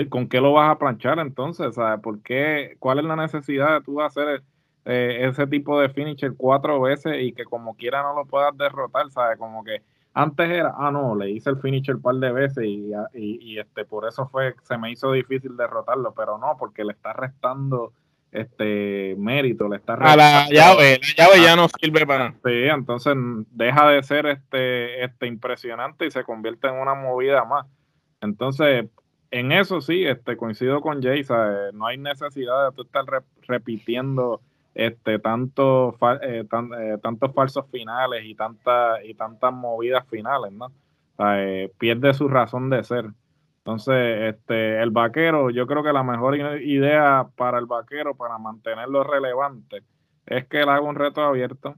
¿con 0.08 0.28
qué 0.28 0.40
lo 0.40 0.52
vas 0.52 0.70
a 0.70 0.78
planchar 0.78 1.18
entonces? 1.18 1.74
¿sabes? 1.74 2.00
¿Por 2.00 2.22
qué, 2.22 2.76
¿Cuál 2.78 2.98
es 2.98 3.04
la 3.04 3.16
necesidad 3.16 3.74
de 3.74 3.84
tú 3.84 4.00
hacer 4.00 4.42
eh, 4.84 5.18
ese 5.22 5.46
tipo 5.46 5.80
de 5.80 5.88
finisher 5.90 6.34
cuatro 6.36 6.80
veces 6.80 7.16
y 7.20 7.32
que 7.32 7.44
como 7.44 7.76
quiera 7.76 8.02
no 8.02 8.14
lo 8.14 8.24
puedas 8.26 8.56
derrotar? 8.56 9.10
¿Sabes? 9.10 9.38
Como 9.38 9.64
que 9.64 9.82
antes 10.14 10.50
era, 10.50 10.74
ah, 10.76 10.90
no, 10.90 11.14
le 11.14 11.30
hice 11.30 11.50
el 11.50 11.58
finisher 11.58 11.96
un 11.96 12.02
par 12.02 12.16
de 12.16 12.32
veces 12.32 12.64
y, 12.64 12.92
y, 13.14 13.58
este, 13.58 13.84
por 13.84 14.06
eso 14.06 14.28
fue, 14.28 14.54
se 14.62 14.76
me 14.76 14.90
hizo 14.90 15.10
difícil 15.12 15.56
derrotarlo, 15.56 16.12
pero 16.14 16.36
no, 16.36 16.56
porque 16.58 16.84
le 16.84 16.92
está 16.92 17.14
restando 17.14 17.92
este 18.30 19.14
mérito, 19.18 19.68
le 19.68 19.76
está 19.76 19.96
restando. 19.96 20.22
A 20.22 20.26
la 20.26 20.48
llave, 20.50 21.00
la 21.16 21.24
llave 21.24 21.42
ya 21.42 21.56
no 21.56 21.66
sirve 21.80 22.06
para. 22.06 22.32
Sí, 22.32 22.64
entonces 22.68 23.14
deja 23.50 23.88
de 23.88 24.02
ser 24.02 24.26
este, 24.26 25.02
este 25.04 25.26
impresionante 25.26 26.06
y 26.06 26.10
se 26.10 26.24
convierte 26.24 26.68
en 26.68 26.74
una 26.74 26.94
movida 26.94 27.44
más. 27.44 27.66
Entonces, 28.20 28.86
en 29.32 29.50
eso 29.50 29.80
sí, 29.80 30.04
este, 30.04 30.36
coincido 30.36 30.80
con 30.82 31.02
Jay, 31.02 31.24
no 31.72 31.86
hay 31.86 31.96
necesidad 31.96 32.70
de 32.70 32.76
tú 32.76 32.82
estar 32.82 33.04
repitiendo 33.48 34.42
este, 34.74 35.18
tanto, 35.18 35.96
eh, 36.22 36.44
eh, 36.44 36.98
tantos 37.02 37.32
falsos 37.34 37.66
finales 37.70 38.24
y, 38.26 38.34
tantas 38.34 39.02
y 39.04 39.14
tantas 39.14 39.52
movidas 39.52 40.06
finales, 40.08 40.52
¿no? 40.52 40.70
Pierde 41.78 42.14
su 42.14 42.28
razón 42.28 42.68
de 42.68 42.84
ser. 42.84 43.06
Entonces, 43.58 44.34
este, 44.34 44.82
el 44.82 44.90
vaquero, 44.90 45.48
yo 45.48 45.66
creo 45.66 45.82
que 45.82 45.92
la 45.92 46.02
mejor 46.02 46.36
idea 46.36 47.28
para 47.36 47.58
el 47.58 47.66
vaquero, 47.66 48.14
para 48.14 48.36
mantenerlo 48.36 49.02
relevante, 49.02 49.82
es 50.26 50.46
que 50.46 50.62
él 50.62 50.68
haga 50.68 50.82
un 50.82 50.96
reto 50.96 51.22
abierto 51.22 51.76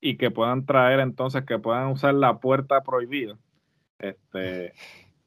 y 0.00 0.18
que 0.18 0.30
puedan 0.30 0.66
traer 0.66 1.00
entonces, 1.00 1.44
que 1.44 1.58
puedan 1.58 1.86
usar 1.86 2.12
la 2.14 2.38
puerta 2.38 2.82
prohibida. 2.82 3.38
Este, 3.98 4.74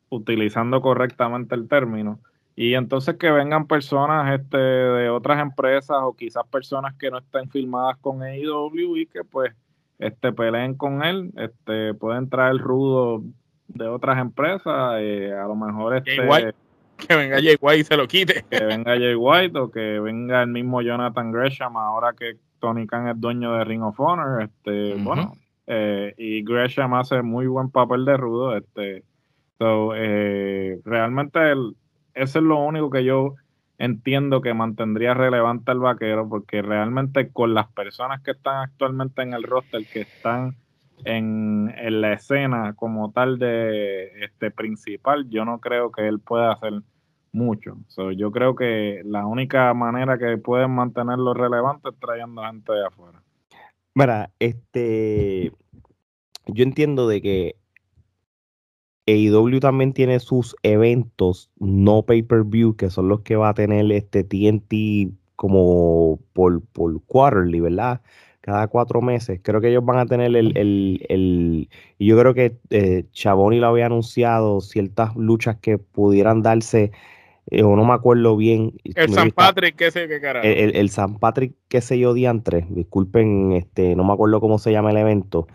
utilizando 0.09 0.81
correctamente 0.81 1.55
el 1.55 1.67
término. 1.67 2.19
Y 2.55 2.73
entonces 2.73 3.15
que 3.17 3.29
vengan 3.31 3.67
personas 3.67 4.39
este, 4.39 4.57
de 4.57 5.09
otras 5.09 5.39
empresas 5.41 5.97
o 6.01 6.15
quizás 6.15 6.43
personas 6.47 6.95
que 6.95 7.11
no 7.11 7.19
estén 7.19 7.49
firmadas 7.49 7.97
con 7.97 8.23
AEW 8.23 8.97
y 8.97 9.05
que 9.05 9.23
pues 9.23 9.53
este, 9.99 10.31
peleen 10.31 10.73
con 10.75 11.03
él, 11.03 11.31
este, 11.37 11.93
pueden 11.93 12.29
traer 12.29 12.57
rudo 12.57 13.23
de 13.67 13.87
otras 13.87 14.19
empresas, 14.19 14.95
eh, 14.99 15.33
a 15.33 15.45
lo 15.47 15.55
mejor 15.55 15.97
este, 15.97 16.15
que 16.97 17.15
venga 17.15 17.41
Jay 17.41 17.57
White 17.59 17.79
y 17.79 17.83
se 17.83 17.97
lo 17.97 18.07
quite. 18.07 18.45
Que 18.49 18.63
venga 18.63 18.95
Jay 18.97 19.15
White 19.15 19.59
o 19.59 19.69
que 19.69 19.99
venga 19.99 20.41
el 20.41 20.49
mismo 20.49 20.81
Jonathan 20.81 21.31
Gresham 21.31 21.77
ahora 21.77 22.13
que 22.13 22.37
Tony 22.59 22.87
Khan 22.87 23.07
es 23.09 23.19
dueño 23.19 23.53
de 23.53 23.65
Ring 23.65 23.83
of 23.83 23.99
Honor, 23.99 24.43
este, 24.43 24.95
bueno, 24.95 25.33
eh, 25.67 26.13
y 26.17 26.43
Gresham 26.43 26.93
hace 26.95 27.21
muy 27.21 27.45
buen 27.45 27.69
papel 27.69 28.03
de 28.05 28.17
rudo, 28.17 28.57
este, 28.57 29.03
So, 29.59 29.93
eh, 29.95 30.79
realmente 30.85 31.39
eso 32.13 32.39
es 32.39 32.45
lo 32.45 32.59
único 32.59 32.89
que 32.89 33.03
yo 33.03 33.35
entiendo 33.79 34.41
que 34.41 34.53
mantendría 34.53 35.13
relevante 35.13 35.71
al 35.71 35.79
vaquero, 35.79 36.27
porque 36.27 36.61
realmente 36.61 37.29
con 37.31 37.53
las 37.53 37.67
personas 37.67 38.21
que 38.21 38.31
están 38.31 38.63
actualmente 38.63 39.21
en 39.21 39.33
el 39.33 39.43
roster, 39.43 39.85
que 39.91 40.01
están 40.01 40.55
en, 41.05 42.01
la 42.01 42.13
escena 42.13 42.73
como 42.73 43.11
tal 43.11 43.37
de 43.37 44.23
este 44.23 44.51
principal, 44.51 45.29
yo 45.29 45.45
no 45.45 45.59
creo 45.59 45.91
que 45.91 46.07
él 46.07 46.19
pueda 46.19 46.53
hacer 46.53 46.81
mucho. 47.31 47.77
So, 47.87 48.11
yo 48.11 48.31
creo 48.31 48.55
que 48.55 49.01
la 49.05 49.25
única 49.25 49.73
manera 49.73 50.17
que 50.17 50.37
pueden 50.37 50.71
mantenerlo 50.71 51.33
relevante 51.33 51.89
es 51.89 51.99
trayendo 51.99 52.43
gente 52.43 52.73
de 52.73 52.85
afuera. 52.85 53.21
Mira, 53.93 54.29
este, 54.39 55.51
yo 56.47 56.63
entiendo 56.63 57.07
de 57.07 57.21
que 57.21 57.55
AEW 59.07 59.59
también 59.59 59.93
tiene 59.93 60.19
sus 60.19 60.55
eventos 60.63 61.49
no 61.59 62.03
pay-per-view, 62.03 62.75
que 62.75 62.89
son 62.89 63.07
los 63.07 63.21
que 63.21 63.37
va 63.37 63.49
a 63.49 63.53
tener 63.53 63.89
este 63.91 64.23
TNT 64.23 65.13
como 65.37 66.19
por, 66.33 66.61
por 66.73 67.01
quarterly, 67.03 67.61
¿verdad? 67.61 68.01
Cada 68.41 68.67
cuatro 68.67 69.01
meses. 69.01 69.39
Creo 69.41 69.61
que 69.61 69.69
ellos 69.69 69.85
van 69.85 69.99
a 69.99 70.05
tener 70.05 70.35
el... 70.35 70.57
el, 70.57 71.69
y 71.97 72.05
yo 72.05 72.19
creo 72.19 72.33
que 72.33 72.57
eh, 72.69 73.05
Chaboni 73.11 73.59
lo 73.59 73.67
había 73.67 73.85
anunciado, 73.85 74.59
ciertas 74.59 75.15
luchas 75.15 75.57
que 75.57 75.77
pudieran 75.77 76.41
darse, 76.41 76.91
eh, 77.49 77.63
o 77.63 77.75
no 77.77 77.85
me 77.85 77.93
acuerdo 77.93 78.35
bien. 78.35 78.73
El 78.83 79.13
San 79.13 79.31
Patrick, 79.31 79.75
qué 79.77 79.91
sé 79.91 80.07
qué 80.09 80.19
carajo. 80.19 80.45
El, 80.45 80.75
el, 80.75 80.89
San 80.89 81.17
Patrick, 81.17 81.53
qué 81.69 81.79
sé 81.79 81.97
yo, 81.97 82.13
diantre. 82.13 82.65
Disculpen, 82.69 83.53
este, 83.53 83.95
no 83.95 84.03
me 84.03 84.13
acuerdo 84.13 84.41
cómo 84.41 84.59
se 84.59 84.71
llama 84.71 84.91
el 84.91 84.97
evento. 84.97 85.47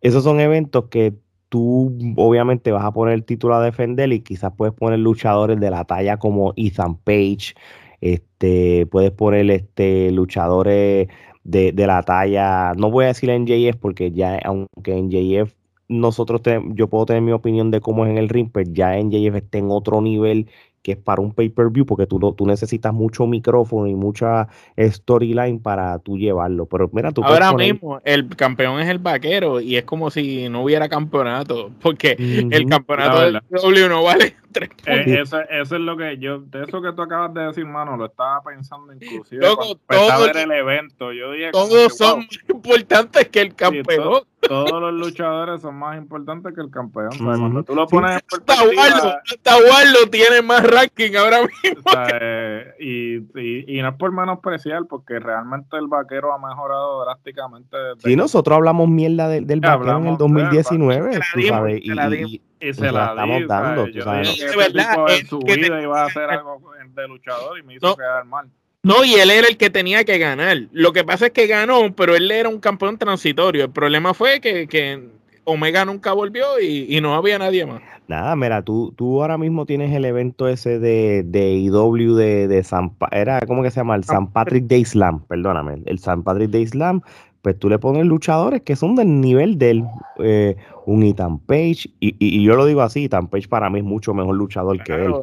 Esos 0.00 0.24
son 0.24 0.40
eventos 0.40 0.86
que 0.90 1.14
tú 1.48 1.96
obviamente 2.16 2.72
vas 2.72 2.84
a 2.84 2.92
poner 2.92 3.14
el 3.14 3.24
título 3.24 3.54
a 3.56 3.62
defender 3.62 4.12
y 4.12 4.20
quizás 4.20 4.52
puedes 4.56 4.74
poner 4.74 4.98
luchadores 4.98 5.58
de 5.60 5.70
la 5.70 5.84
talla 5.84 6.18
como 6.18 6.52
Ethan 6.56 6.96
Page, 6.96 7.54
este, 8.00 8.86
puedes 8.86 9.10
poner 9.12 9.50
este, 9.50 10.10
luchadores 10.12 11.08
de, 11.44 11.72
la 11.86 12.02
talla, 12.02 12.74
no 12.76 12.90
voy 12.90 13.06
a 13.06 13.08
decir 13.08 13.30
NJF 13.30 13.76
porque 13.80 14.12
ya, 14.12 14.38
aunque 14.44 14.96
en 14.96 15.10
JF 15.10 15.54
nosotros, 15.88 16.42
yo 16.74 16.88
puedo 16.88 17.06
tener 17.06 17.22
mi 17.22 17.32
opinión 17.32 17.70
de 17.70 17.80
cómo 17.80 18.04
es 18.04 18.10
en 18.10 18.18
el 18.18 18.28
ring, 18.28 18.50
pero 18.52 18.70
ya 18.70 18.98
NJF 18.98 19.36
está 19.36 19.58
en 19.58 19.70
otro 19.70 20.02
nivel 20.02 20.50
que 20.82 20.92
es 20.92 20.98
para 20.98 21.20
un 21.20 21.32
pay-per-view, 21.32 21.84
porque 21.84 22.06
tú, 22.06 22.18
tú 22.36 22.46
necesitas 22.46 22.92
mucho 22.92 23.26
micrófono 23.26 23.86
y 23.86 23.94
mucha 23.94 24.48
storyline 24.78 25.60
para 25.60 25.98
tú 25.98 26.16
llevarlo. 26.16 26.66
Pero 26.66 26.90
mira, 26.92 27.12
tú 27.12 27.22
Ahora 27.24 27.52
mismo, 27.52 28.00
el 28.04 28.28
campeón 28.36 28.80
es 28.80 28.88
el 28.88 28.98
vaquero 28.98 29.60
y 29.60 29.76
es 29.76 29.84
como 29.84 30.10
si 30.10 30.48
no 30.48 30.62
hubiera 30.62 30.88
campeonato, 30.88 31.70
porque 31.80 32.12
el 32.18 32.66
campeonato 32.66 33.20
del 33.20 33.40
W 33.50 33.88
no 33.88 34.02
vale 34.02 34.34
tres 34.52 34.70
eh, 34.86 35.20
eso, 35.20 35.40
es 35.50 35.70
lo 35.72 35.96
que 35.96 36.18
yo, 36.18 36.40
de 36.40 36.64
eso 36.64 36.80
que 36.82 36.92
tú 36.92 37.02
acabas 37.02 37.32
de 37.34 37.42
decir, 37.42 37.66
mano, 37.66 37.96
lo 37.96 38.06
estaba 38.06 38.42
pensando 38.42 38.92
inclusive 38.92 39.46
ver 39.88 40.36
el 40.36 40.52
evento. 40.52 41.12
Yo 41.12 41.32
dije 41.32 41.50
todos 41.52 41.96
son 41.96 42.20
más 42.20 42.38
importantes 42.48 43.28
que 43.28 43.40
el 43.40 43.54
campeón. 43.54 44.22
todos 44.40 44.80
los 44.80 44.94
luchadores 44.94 45.60
son 45.60 45.76
más 45.76 45.98
importantes 45.98 46.54
que 46.54 46.60
el 46.60 46.70
campeón. 46.70 47.10
Cuando 47.18 47.62
tú 47.62 47.74
lo 47.74 47.86
pones 47.86 48.12
en 48.12 50.10
tiene 50.10 50.42
más 50.42 50.62
ranking 50.64 51.14
ahora 51.16 51.40
mismo. 51.42 51.82
Eh, 52.20 52.74
y, 52.80 53.76
y, 53.78 53.82
no 53.82 53.88
es 53.88 53.94
por 53.96 54.12
menospreciar, 54.12 54.86
porque 54.88 55.18
realmente 55.18 55.76
el 55.76 55.86
vaquero 55.86 56.32
ha 56.32 56.38
mejorado 56.38 57.04
drásticamente. 57.04 57.76
Si 57.98 58.16
nosotros 58.16 58.56
hablamos 58.56 58.88
mierda 58.88 59.28
del, 59.28 59.46
del 59.46 59.60
vaquero 59.60 59.98
en 59.98 60.06
el 60.08 60.16
2019. 60.16 61.20
Tú 61.34 61.42
sabes, 61.42 61.80
y, 61.82 62.40
y 62.60 62.74
se 62.74 62.90
la, 62.90 63.10
estamos 63.10 63.46
dando. 63.46 63.86
Yo 63.88 64.02
sabes. 64.02 64.37
Que 64.38 64.56
verdad, 64.56 64.96
en 65.18 65.26
su 65.26 65.38
vida 65.40 65.82
iba 65.82 66.02
a 66.02 66.06
hacer 66.06 66.24
algo 66.24 66.60
de 66.94 67.08
luchador 67.08 67.58
y 67.58 67.62
me 67.62 67.74
hizo 67.74 67.96
quedar 67.96 68.24
mal. 68.24 68.50
No, 68.82 69.04
y 69.04 69.14
él 69.14 69.30
era 69.30 69.48
el 69.48 69.56
que 69.56 69.70
tenía 69.70 70.04
que 70.04 70.18
ganar. 70.18 70.56
Lo 70.72 70.92
que 70.92 71.04
pasa 71.04 71.26
es 71.26 71.32
que 71.32 71.46
ganó, 71.46 71.94
pero 71.94 72.14
él 72.14 72.30
era 72.30 72.48
un 72.48 72.60
campeón 72.60 72.96
transitorio. 72.96 73.64
El 73.64 73.70
problema 73.70 74.14
fue 74.14 74.40
que, 74.40 75.08
Omega 75.44 75.84
nunca 75.84 76.12
volvió 76.12 76.60
y, 76.60 77.00
no 77.00 77.14
había 77.14 77.38
nadie 77.38 77.66
más. 77.66 77.82
Nada, 78.06 78.36
mira, 78.36 78.62
tú, 78.62 78.94
tú 78.96 79.20
ahora 79.20 79.36
mismo 79.36 79.66
tienes 79.66 79.94
el 79.94 80.04
evento 80.04 80.48
ese 80.48 80.78
de, 80.78 81.22
de 81.24 81.54
IW 81.54 82.14
de, 82.14 82.48
de 82.48 82.64
San 82.64 82.92
era 83.10 83.40
¿cómo 83.46 83.62
que 83.62 83.70
se 83.70 83.80
llama? 83.80 83.96
El 83.96 84.04
San 84.04 84.32
Patrick 84.32 84.64
Day 84.64 84.84
Slam, 84.86 85.20
perdóname, 85.26 85.82
el 85.84 85.98
San 85.98 86.22
Patrick 86.22 86.50
Day 86.50 86.66
Slam, 86.66 87.02
pues 87.42 87.58
tú 87.58 87.68
le 87.68 87.78
pones 87.78 88.06
luchadores 88.06 88.62
que 88.62 88.76
son 88.76 88.94
del 88.94 89.20
nivel 89.20 89.58
del 89.58 89.84
eh, 90.18 90.56
un 90.88 91.02
Ethan 91.02 91.38
Page, 91.38 91.90
y, 92.00 92.42
yo 92.42 92.56
lo 92.56 92.64
digo 92.64 92.80
así, 92.80 93.04
Ethan 93.04 93.28
Page 93.28 93.46
para 93.46 93.68
mí 93.68 93.80
es 93.80 93.84
mucho 93.84 94.14
mejor 94.14 94.34
luchador 94.34 94.82
que 94.82 94.94
él. 94.94 95.14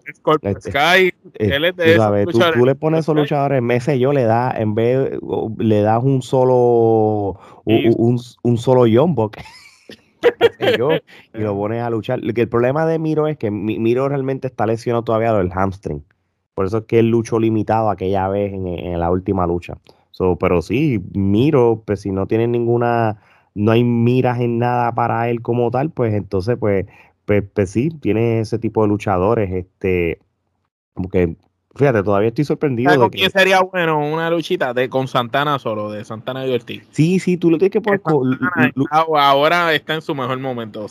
Este, 0.43 0.69
Sky, 0.69 1.11
él 1.33 1.65
es 1.65 1.75
de 1.75 1.97
tú, 2.53 2.65
le 2.65 2.75
pones 2.75 2.99
esos 2.99 3.15
luchadores, 3.15 3.63
ese 3.71 3.97
yo 3.97 4.13
le 4.13 4.25
da, 4.25 4.53
en 4.55 4.75
vez, 4.75 5.17
le 5.57 5.81
das 5.81 6.03
un 6.03 6.21
solo, 6.21 7.39
un, 7.65 8.19
un, 8.43 8.57
solo 8.59 8.81
John 8.81 9.15
y 11.33 11.39
lo 11.39 11.55
pones 11.55 11.81
a 11.81 11.89
luchar. 11.89 12.19
El 12.23 12.47
problema 12.47 12.85
de 12.85 12.99
Miro 12.99 13.27
es 13.27 13.37
que 13.37 13.49
Miro 13.49 14.07
realmente 14.07 14.47
está 14.47 14.67
lesionado 14.67 15.03
todavía 15.03 15.33
del 15.33 15.51
hamstring. 15.51 16.03
Por 16.53 16.67
eso 16.67 16.77
es 16.77 16.83
que 16.85 16.99
él 16.99 17.09
luchó 17.09 17.39
limitado 17.39 17.89
aquella 17.89 18.27
vez 18.27 18.53
en, 18.53 18.99
la 18.99 19.09
última 19.09 19.47
lucha. 19.47 19.79
pero 20.39 20.61
sí, 20.61 21.03
Miro, 21.13 21.81
pues 21.85 22.01
si 22.01 22.11
no 22.11 22.27
tiene 22.27 22.47
ninguna, 22.47 23.17
no 23.55 23.71
hay 23.73 23.83
miras 23.83 24.39
en 24.41 24.59
nada 24.59 24.93
para 24.95 25.29
él 25.29 25.41
como 25.41 25.71
tal, 25.71 25.91
pues 25.91 26.13
entonces, 26.13 26.57
pues, 26.59 26.85
pues, 27.25 27.43
pues 27.53 27.69
sí, 27.71 27.89
tiene 28.01 28.41
ese 28.41 28.59
tipo 28.59 28.83
de 28.83 28.89
luchadores, 28.89 29.51
este, 29.53 30.19
como 30.93 31.09
que 31.09 31.37
Fíjate, 31.75 32.03
todavía 32.03 32.29
estoy 32.29 32.45
sorprendido. 32.45 32.97
de 32.97 33.09
quién 33.09 33.29
sería 33.29 33.61
bueno 33.61 33.99
una 33.99 34.29
luchita 34.29 34.73
de 34.73 34.87
con 34.87 35.09
Santana 35.09 35.59
solo, 35.59 35.91
de 35.91 36.05
Santana 36.05 36.47
y 36.47 36.53
Ortiz? 36.53 36.83
Sí, 36.91 37.19
sí, 37.19 37.35
tú 37.35 37.51
lo 37.51 37.57
tienes 37.57 37.73
que 37.73 37.81
poner. 37.81 38.39
ahora 38.89 39.73
está 39.73 39.95
en 39.95 40.01
su 40.01 40.15
mejor 40.15 40.39
momento. 40.39 40.87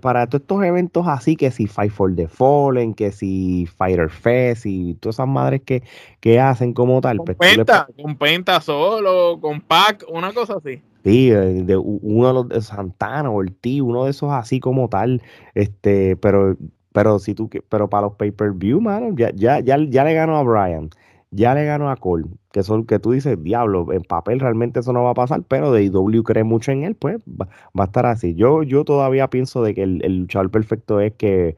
para 0.00 0.26
todos 0.28 0.42
estos 0.42 0.64
eventos 0.64 1.06
así, 1.08 1.34
que 1.34 1.50
si 1.50 1.66
Fight 1.66 1.90
for 1.90 2.14
the 2.14 2.28
Fallen, 2.28 2.94
que 2.94 3.10
si 3.10 3.66
Fighter 3.76 4.08
Fest 4.08 4.66
y 4.66 4.94
todas 4.94 5.16
esas 5.16 5.28
madres 5.28 5.62
que, 5.62 5.82
que 6.20 6.38
hacen 6.38 6.72
como 6.72 7.00
tal. 7.00 7.16
Con 7.16 7.26
pues, 7.26 7.36
Penta, 7.38 7.88
con 8.00 8.16
Penta 8.16 8.60
solo, 8.60 9.40
con 9.40 9.60
Pac, 9.60 10.04
una 10.08 10.32
cosa 10.32 10.54
así. 10.58 10.80
Sí, 11.06 11.30
de, 11.30 11.76
uno 11.76 12.26
de 12.26 12.34
los 12.34 12.48
de 12.48 12.62
Santana, 12.62 13.30
Ortiz, 13.30 13.80
uno 13.80 14.04
de 14.04 14.10
esos 14.10 14.32
así 14.32 14.58
como 14.58 14.88
tal, 14.88 15.22
este, 15.54 16.16
pero 16.16 16.56
pero 16.96 17.18
si 17.18 17.34
tú 17.34 17.50
pero 17.68 17.90
para 17.90 18.06
los 18.06 18.14
pay-per-view, 18.14 18.80
mano, 18.80 19.14
ya, 19.14 19.30
ya, 19.34 19.60
ya, 19.60 19.76
ya 19.76 20.02
le 20.02 20.14
ganó 20.14 20.38
a 20.38 20.42
Brian, 20.42 20.88
ya 21.30 21.54
le 21.54 21.66
ganó 21.66 21.90
a 21.90 21.96
Cole, 21.96 22.24
que 22.52 22.62
son 22.62 22.86
que 22.86 22.98
tú 22.98 23.12
dices, 23.12 23.36
diablo, 23.42 23.92
en 23.92 24.00
papel 24.02 24.40
realmente 24.40 24.80
eso 24.80 24.94
no 24.94 25.04
va 25.04 25.10
a 25.10 25.14
pasar, 25.14 25.42
pero 25.46 25.72
de 25.72 25.84
IW 25.84 26.22
cree 26.22 26.42
mucho 26.42 26.72
en 26.72 26.84
él, 26.84 26.94
pues 26.94 27.18
va, 27.28 27.48
a 27.76 27.84
estar 27.84 28.06
así. 28.06 28.34
Yo, 28.34 28.62
yo 28.62 28.84
todavía 28.86 29.28
pienso 29.28 29.62
de 29.62 29.74
que 29.74 29.82
el, 29.82 30.20
luchador 30.20 30.50
perfecto 30.50 30.98
es 31.00 31.12
que, 31.12 31.56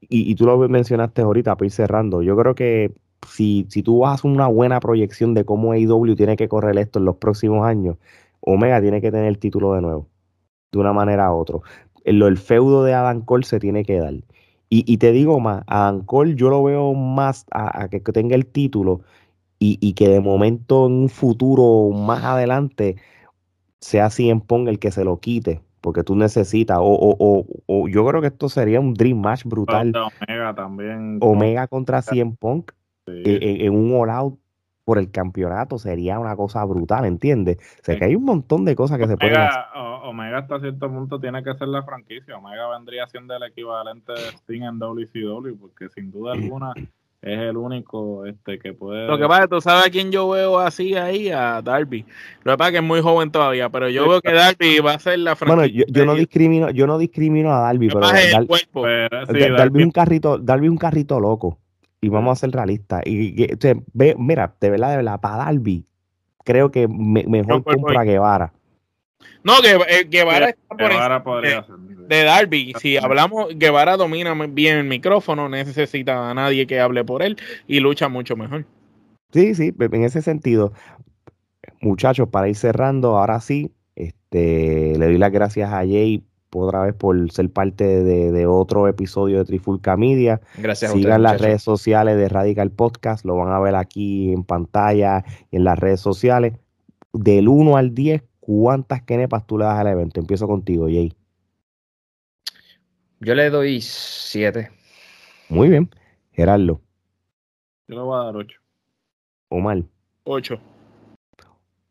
y, 0.00 0.34
tú 0.34 0.44
lo 0.46 0.58
mencionaste 0.68 1.22
ahorita 1.22 1.54
para 1.54 1.66
ir 1.66 1.72
cerrando, 1.72 2.22
yo 2.22 2.36
creo 2.36 2.56
que 2.56 2.92
si, 3.28 3.66
si 3.70 3.84
tú 3.84 4.00
vas 4.00 4.24
a 4.24 4.28
una 4.28 4.48
buena 4.48 4.80
proyección 4.80 5.34
de 5.34 5.44
cómo 5.44 5.76
IW 5.76 6.16
tiene 6.16 6.36
que 6.36 6.48
correr 6.48 6.76
esto 6.78 6.98
en 6.98 7.04
los 7.04 7.16
próximos 7.18 7.64
años, 7.64 7.96
Omega 8.40 8.80
tiene 8.80 9.00
que 9.00 9.12
tener 9.12 9.26
el 9.26 9.38
título 9.38 9.74
de 9.74 9.82
nuevo, 9.82 10.08
de 10.72 10.80
una 10.80 10.92
manera 10.92 11.32
u 11.32 11.36
otra. 11.38 11.58
El, 12.04 12.20
el 12.22 12.38
feudo 12.38 12.82
de 12.82 12.94
Adam 12.94 13.20
Cole 13.24 13.44
se 13.44 13.60
tiene 13.60 13.84
que 13.84 14.00
dar. 14.00 14.14
Y, 14.76 14.96
te 14.98 15.12
digo 15.12 15.38
más, 15.38 15.62
a 15.68 15.86
Ancol 15.86 16.34
yo 16.34 16.50
lo 16.50 16.64
veo 16.64 16.94
más 16.94 17.46
a, 17.52 17.86
que, 17.88 18.00
tenga 18.00 18.34
el 18.34 18.44
título 18.44 19.02
y, 19.60 19.92
que 19.92 20.08
de 20.08 20.20
momento 20.20 20.86
en 20.86 20.92
un 20.94 21.08
futuro 21.08 21.96
más 21.96 22.24
adelante 22.24 22.96
sea 23.78 24.08
en 24.18 24.40
Pong 24.40 24.66
el 24.66 24.80
que 24.80 24.90
se 24.90 25.04
lo 25.04 25.20
quite, 25.20 25.62
porque 25.80 26.02
tú 26.02 26.16
necesitas, 26.16 26.78
o, 26.80 27.46
o, 27.68 27.88
yo 27.88 28.04
creo 28.04 28.20
que 28.20 28.26
esto 28.26 28.48
sería 28.48 28.80
un 28.80 28.94
Dream 28.94 29.20
Match 29.20 29.44
brutal. 29.44 29.92
Omega 29.94 30.54
también. 30.56 31.18
Omega 31.20 31.68
contra 31.68 32.02
CM 32.02 32.34
Punk 32.36 32.72
en, 33.06 33.60
en, 33.60 33.72
un 33.72 33.94
All 33.94 34.10
Out 34.10 34.38
por 34.84 34.98
el 34.98 35.10
campeonato 35.10 35.78
sería 35.78 36.18
una 36.18 36.36
cosa 36.36 36.64
brutal, 36.64 37.04
¿entiendes? 37.06 37.58
O 37.80 37.84
sea 37.84 37.98
que 37.98 38.04
hay 38.04 38.14
un 38.14 38.24
montón 38.24 38.64
de 38.64 38.76
cosas 38.76 38.98
que 38.98 39.06
se 39.06 39.16
pueden 39.16 39.36
hacer. 39.36 39.62
Omega 40.04 40.38
hasta 40.38 40.60
cierto 40.60 40.90
punto 40.90 41.18
tiene 41.18 41.42
que 41.42 41.54
ser 41.54 41.68
la 41.68 41.82
franquicia. 41.82 42.36
Omega 42.36 42.68
vendría 42.68 43.06
siendo 43.06 43.34
el 43.34 43.42
equivalente 43.44 44.12
de 44.12 44.28
Sting 44.36 44.62
en 44.62 44.78
WCW, 44.78 45.56
porque 45.58 45.88
sin 45.88 46.10
duda 46.10 46.32
alguna 46.34 46.74
es 47.22 47.38
el 47.38 47.56
único 47.56 48.26
este 48.26 48.58
que 48.58 48.74
puede. 48.74 49.06
Lo 49.06 49.16
que 49.16 49.26
pasa, 49.26 49.48
tú 49.48 49.62
sabes 49.62 49.86
a 49.86 49.90
quién 49.90 50.12
yo 50.12 50.28
veo 50.28 50.58
así 50.58 50.94
ahí, 50.94 51.30
a 51.30 51.62
Darby. 51.62 52.04
Lo 52.42 52.52
que 52.52 52.58
pasa 52.58 52.68
es 52.68 52.72
que 52.72 52.78
es 52.78 52.84
muy 52.84 53.00
joven 53.00 53.30
todavía, 53.30 53.70
pero 53.70 53.88
yo 53.88 54.06
veo 54.06 54.20
que 54.20 54.32
Darby 54.32 54.80
va 54.80 54.92
a 54.92 54.98
ser 54.98 55.18
la 55.20 55.34
franquicia. 55.34 55.84
Bueno, 55.86 55.86
yo, 55.88 56.04
no 56.04 56.14
discrimino, 56.14 56.68
yo 56.70 56.86
no 56.86 56.98
discrimino 56.98 57.50
a 57.54 57.60
Darby, 57.60 57.88
pero, 57.88 58.00
Darby, 59.56 59.82
un 59.82 59.90
carrito, 59.90 60.36
Darby 60.36 60.68
un 60.68 60.76
carrito 60.76 61.18
loco 61.18 61.58
y 62.04 62.08
vamos 62.08 62.38
a 62.38 62.40
ser 62.40 62.50
realistas. 62.50 63.02
Y, 63.06 63.46
ve, 63.92 64.14
mira, 64.18 64.54
de 64.60 64.70
verdad, 64.70 64.90
de 64.90 64.96
verdad, 64.96 65.20
para 65.20 65.36
Darby, 65.36 65.86
creo 66.44 66.70
que 66.70 66.86
mejor 66.86 67.64
compra 67.64 68.02
a 68.02 68.04
Guevara. 68.04 68.52
No, 69.42 69.54
que, 69.62 69.72
eh, 69.72 70.06
Guevara 70.08 70.50
está 70.50 71.22
por 71.22 71.42
de, 71.42 71.62
de, 72.08 72.24
Darby. 72.24 72.74
Si 72.78 72.98
hablamos, 72.98 73.48
Guevara 73.56 73.96
domina 73.96 74.34
bien 74.48 74.78
el 74.78 74.84
micrófono, 74.84 75.48
no 75.48 75.56
necesita 75.56 76.30
a 76.30 76.34
nadie 76.34 76.66
que 76.66 76.78
hable 76.78 77.04
por 77.04 77.22
él 77.22 77.38
y 77.66 77.80
lucha 77.80 78.08
mucho 78.08 78.36
mejor. 78.36 78.66
Sí, 79.32 79.54
sí, 79.54 79.74
en 79.78 80.04
ese 80.04 80.20
sentido. 80.20 80.74
Muchachos, 81.80 82.28
para 82.28 82.48
ir 82.48 82.56
cerrando, 82.56 83.16
ahora 83.16 83.40
sí, 83.40 83.72
este, 83.96 84.98
le 84.98 85.06
doy 85.06 85.18
las 85.18 85.32
gracias 85.32 85.72
a 85.72 85.78
Jay 85.78 86.22
otra 86.62 86.82
vez 86.82 86.94
por 86.94 87.30
ser 87.32 87.50
parte 87.50 87.84
de, 88.02 88.46
otro 88.46 88.88
episodio 88.88 89.38
de 89.38 89.44
Trifulca 89.44 89.96
Media. 89.96 90.40
Gracias 90.58 90.92
Sigan 90.92 91.22
las 91.22 91.40
redes 91.40 91.62
sociales 91.62 92.16
de 92.16 92.28
Radical 92.28 92.70
Podcast, 92.70 93.24
lo 93.24 93.36
van 93.36 93.52
a 93.52 93.60
ver 93.60 93.74
aquí 93.74 94.32
en 94.32 94.44
pantalla 94.44 95.24
y 95.50 95.56
en 95.56 95.64
las 95.64 95.78
redes 95.78 96.00
sociales. 96.00 96.54
Del 97.12 97.48
1 97.48 97.76
al 97.76 97.94
10, 97.94 98.22
¿cuántas 98.40 99.02
kenepas 99.02 99.46
tú 99.46 99.58
le 99.58 99.64
das 99.64 99.78
al 99.78 99.86
evento? 99.86 100.20
Empiezo 100.20 100.46
contigo, 100.46 100.86
Jay. 100.86 101.12
Yo 103.20 103.34
le 103.34 103.48
doy 103.48 103.80
7. 103.80 104.70
Muy 105.48 105.68
bien. 105.68 105.88
Gerardo. 106.32 106.80
Yo 107.88 107.94
le 107.96 108.00
voy 108.00 108.20
a 108.20 108.24
dar 108.24 108.36
8. 108.36 108.60
Omar. 109.48 109.82
8. 110.24 110.60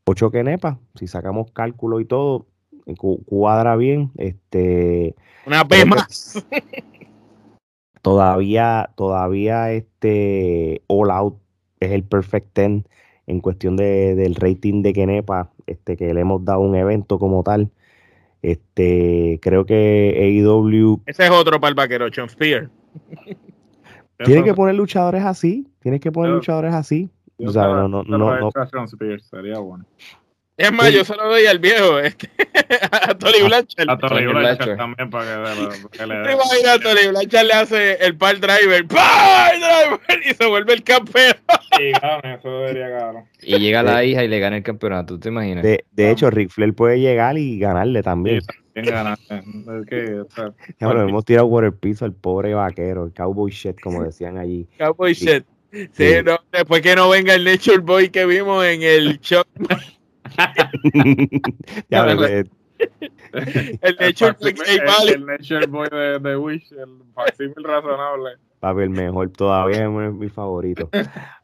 8 0.06 0.32
kenepas. 0.32 0.78
Si 0.96 1.08
sacamos 1.08 1.52
cálculo 1.52 2.00
y 2.00 2.06
todo, 2.06 2.48
cuadra 3.26 3.76
bien. 3.76 4.12
Este, 4.18 5.16
Una 5.46 5.64
vez 5.64 5.86
más. 5.86 6.46
todavía, 8.02 8.90
todavía 8.96 9.72
este 9.72 10.84
All 10.88 11.12
Out 11.12 11.38
es 11.80 11.92
el 11.92 12.04
perfect 12.04 12.54
ten 12.54 12.86
en 13.26 13.40
cuestión 13.40 13.78
de, 13.78 14.16
del 14.16 14.36
rating 14.36 14.82
de 14.82 14.94
Kenepa, 14.94 15.52
este, 15.66 15.96
que 15.96 16.14
le 16.14 16.22
hemos 16.22 16.44
dado 16.44 16.60
un 16.60 16.76
evento 16.76 17.18
como 17.20 17.44
tal. 17.44 17.72
Este, 18.42 19.40
creo 19.42 19.66
que 19.66 20.42
AEW. 20.44 21.02
Ese 21.06 21.26
es 21.26 21.32
otro 21.32 21.60
para 21.60 21.70
el 21.70 21.76
vaquero, 21.76 22.08
John 22.14 22.30
Spear. 22.30 22.70
Tienes 24.26 24.44
que 24.44 24.54
poner 24.54 24.76
luchadores 24.76 25.24
así. 25.24 25.68
Tienes 25.80 26.02
que 26.02 26.12
poner 26.12 26.32
luchadores 26.32 26.74
así. 26.74 27.10
O 27.38 27.52
sea, 27.52 27.68
no, 27.68 27.88
no, 27.88 28.04
no, 28.04 28.52
sería 29.20 29.60
bueno. 29.60 29.86
Es 30.56 30.72
más, 30.72 30.94
yo 30.94 31.04
se 31.04 31.16
lo 31.16 31.30
doy 31.30 31.48
al 31.48 31.58
viejo, 31.58 31.98
este, 31.98 32.30
a 32.92 33.18
Tony 33.18 33.42
Blanchard. 33.44 33.90
A, 33.90 33.98
Tony 33.98 34.28
Blanchard 34.28 34.78
también 34.78 35.10
para 35.10 35.56
que, 35.92 36.06
le 36.06 36.16
dé. 36.16 36.70
a 36.70 36.80
Tony 36.80 37.08
Blanchard 37.10 37.46
le 37.48 37.54
hace 37.54 37.94
el 38.06 38.16
par 38.16 38.40
driver, 38.40 38.86
par 38.86 39.54
driver, 39.56 40.00
y 40.24 40.34
se 40.36 40.46
vuelve 40.46 40.74
el 40.74 40.84
campeón. 40.84 41.34
Y 41.80 41.92
gana, 41.94 42.36
eso 42.40 42.60
debería 42.60 42.88
ganar. 42.88 43.24
Y 43.42 43.58
llega 43.58 43.82
la 43.82 44.04
hija 44.04 44.24
y 44.24 44.28
le 44.28 44.40
gana 44.40 44.58
el 44.58 44.64
campeonato, 44.64 45.20
¿te 45.20 45.30
imaginas? 45.30 45.64
De, 45.64 45.86
de 45.92 46.12
hecho, 46.12 46.30
Rick 46.30 46.52
Flair 46.52 46.76
puede 46.76 47.00
llegar 47.00 47.36
y 47.36 47.58
ganarle 47.58 48.04
también. 48.04 48.42
Sí, 48.42 48.48
también 48.76 48.94
ganar. 48.94 49.18
Es 49.30 49.86
que, 49.88 50.20
o 50.20 50.30
sea, 50.30 50.54
ya, 50.80 50.86
bueno, 50.86 51.02
hemos 51.02 51.26
tirado 51.26 51.50
por 51.50 51.66
el 51.66 51.74
piso 51.74 52.06
al 52.06 52.14
pobre 52.14 52.54
vaquero, 52.54 53.06
el 53.06 53.14
cowboy 53.14 53.50
shit, 53.52 53.80
como 53.82 54.04
decían 54.04 54.38
allí. 54.38 54.68
Cowboy 54.78 55.14
shit. 55.14 55.46
Sí, 55.94 56.14
No, 56.24 56.38
después 56.52 56.84
que 56.84 56.96
no 56.96 57.10
venga 57.10 57.34
el 57.34 57.44
Nature 57.44 57.80
Boy 57.80 58.10
que 58.10 58.28
vimos 58.28 58.64
en 58.64 58.84
el 58.84 59.20
show. 59.20 59.42
ya 61.90 62.06
el, 62.06 62.50
el, 63.34 63.96
Nature, 64.00 64.36
el, 65.08 65.26
Nature 65.26 65.68
Boy 65.68 65.88
de, 65.90 66.20
de 66.20 66.38
Wish, 66.38 66.72
el 66.74 67.02
facsimil 67.14 67.64
razonable. 67.64 68.32
Papi, 68.64 68.84
el 68.84 68.92
mejor 68.92 69.30
todavía 69.32 69.84
es 69.84 70.14
mi 70.14 70.30
favorito. 70.30 70.90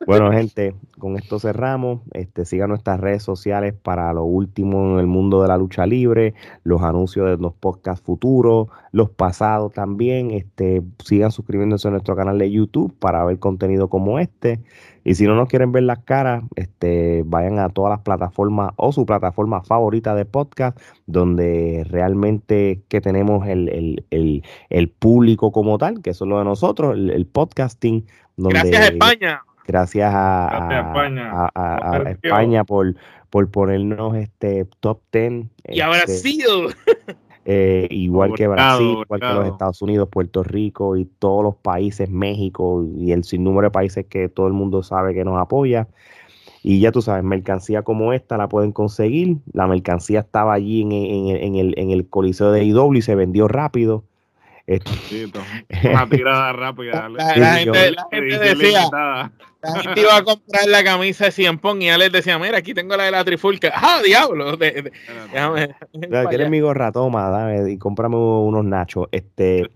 Bueno, 0.08 0.32
gente, 0.32 0.74
con 0.98 1.18
esto 1.18 1.38
cerramos. 1.38 2.00
Este, 2.14 2.46
sigan 2.46 2.70
nuestras 2.70 2.98
redes 2.98 3.24
sociales 3.24 3.74
para 3.74 4.14
lo 4.14 4.24
último 4.24 4.94
en 4.94 5.00
el 5.00 5.08
mundo 5.08 5.42
de 5.42 5.50
la 5.50 5.58
lucha 5.58 5.86
libre, 5.86 6.34
los 6.64 6.82
anuncios 6.82 7.26
de 7.26 7.36
los 7.36 7.54
podcasts 7.54 8.06
futuros, 8.06 8.70
los 8.94 9.10
pasados 9.10 9.74
también. 9.74 10.32
Este, 10.32 10.82
sigan 11.04 11.32
suscribiéndose 11.32 11.90
a 11.90 11.92
nuestro 11.92 12.16
canal 12.16 12.38
de 12.38 12.52
YouTube 12.52 12.96
para 12.98 13.26
ver 13.26 13.38
contenido 13.38 13.90
como 13.90 14.18
este. 14.18 14.62
Y 15.10 15.16
si 15.16 15.26
no 15.26 15.34
nos 15.34 15.50
quieren 15.50 15.72
ver 15.72 15.82
las 15.82 16.04
caras, 16.04 16.44
este, 16.56 17.24
vayan 17.26 17.58
a 17.58 17.70
todas 17.70 17.90
las 17.90 18.02
plataformas 18.02 18.74
o 18.76 18.92
su 18.92 19.08
plataforma 19.08 19.64
favorita 19.64 20.14
de 20.14 20.24
podcast, 20.24 20.80
donde 21.08 21.84
realmente 21.90 22.84
que 22.90 23.02
tenemos 23.02 23.48
el, 23.48 24.04
público 25.00 25.52
como 25.52 25.80
tal, 25.80 26.04
que 26.04 26.12
eso 26.12 26.26
es 26.26 26.30
lo 26.30 26.38
de 26.38 26.46
nosotros, 26.46 26.94
el, 26.96 27.26
podcasting. 27.26 28.06
gracias 28.38 28.80
a 28.80 28.86
España. 28.86 29.42
Gracias 29.66 30.12
a, 30.14 32.04
España, 32.08 32.64
por, 32.64 32.94
por 33.32 33.50
ponernos 33.50 34.16
este 34.16 34.66
top 34.80 35.02
10. 35.12 35.46
Y 35.70 35.80
ahora 35.80 36.02
este, 36.02 36.18
sí. 36.18 36.44
Eh, 37.52 37.88
igual 37.90 38.36
que 38.36 38.48
Brasil, 38.48 39.00
igual 39.02 39.20
que 39.20 39.34
los 39.34 39.48
Estados 39.48 39.82
Unidos, 39.82 40.08
Puerto 40.12 40.44
Rico 40.44 40.96
y 40.96 41.06
todos 41.06 41.44
los 41.44 41.56
países, 41.56 42.08
México 42.08 42.86
y 42.96 43.12
el 43.12 43.24
sinnúmero 43.24 43.70
de 43.70 43.72
países 43.72 44.06
que 44.06 44.30
todo 44.30 44.46
el 44.46 44.54
mundo 44.54 44.84
sabe 44.84 45.16
que 45.16 45.26
nos 45.26 45.42
apoya. 45.42 45.88
Y 46.62 46.80
ya 46.80 46.92
tú 46.92 47.02
sabes, 47.02 47.24
mercancía 47.24 47.82
como 47.82 48.14
esta 48.14 48.38
la 48.38 48.50
pueden 48.50 48.72
conseguir. 48.72 49.38
La 49.52 49.66
mercancía 49.66 50.20
estaba 50.20 50.54
allí 50.54 50.84
en, 50.84 50.92
en, 50.92 51.56
el, 51.56 51.74
en 51.80 51.90
el 51.90 52.08
Coliseo 52.08 52.52
de 52.52 52.66
IW 52.66 52.94
y 52.94 53.02
se 53.02 53.16
vendió 53.16 53.48
rápido. 53.48 54.04
Una 55.84 56.10
tirada 56.10 56.54
rápida. 56.54 57.10
La, 57.10 57.56
gente, 57.56 57.92
la 57.92 58.08
gente 58.12 58.40
decía, 58.40 58.90
la 59.62 59.82
gente 59.82 60.02
iba 60.02 60.16
a 60.16 60.24
comprar 60.24 60.68
la 60.68 60.84
camisa 60.84 61.26
de 61.26 61.32
Cien 61.32 61.58
Pong 61.58 61.82
y 61.82 61.90
Alex 61.90 62.14
decía, 62.14 62.38
mira, 62.38 62.60
aquí 62.60 62.74
tengo 62.74 62.96
la 62.96 63.06
de 63.06 63.12
la 63.12 63.26
trifulca. 63.26 63.72
¡Ah, 63.76 64.00
diablo! 64.06 64.56
De, 64.58 64.92
déjame, 65.34 65.76
¿Quieres 66.30 66.50
mi 66.50 66.60
gorra? 66.60 66.92
Toma, 66.92 67.30
dame 67.30 67.72
y 67.72 67.78
cómprame 67.78 68.16
unos 68.16 68.64
nachos. 68.64 69.08
Este, 69.12 69.70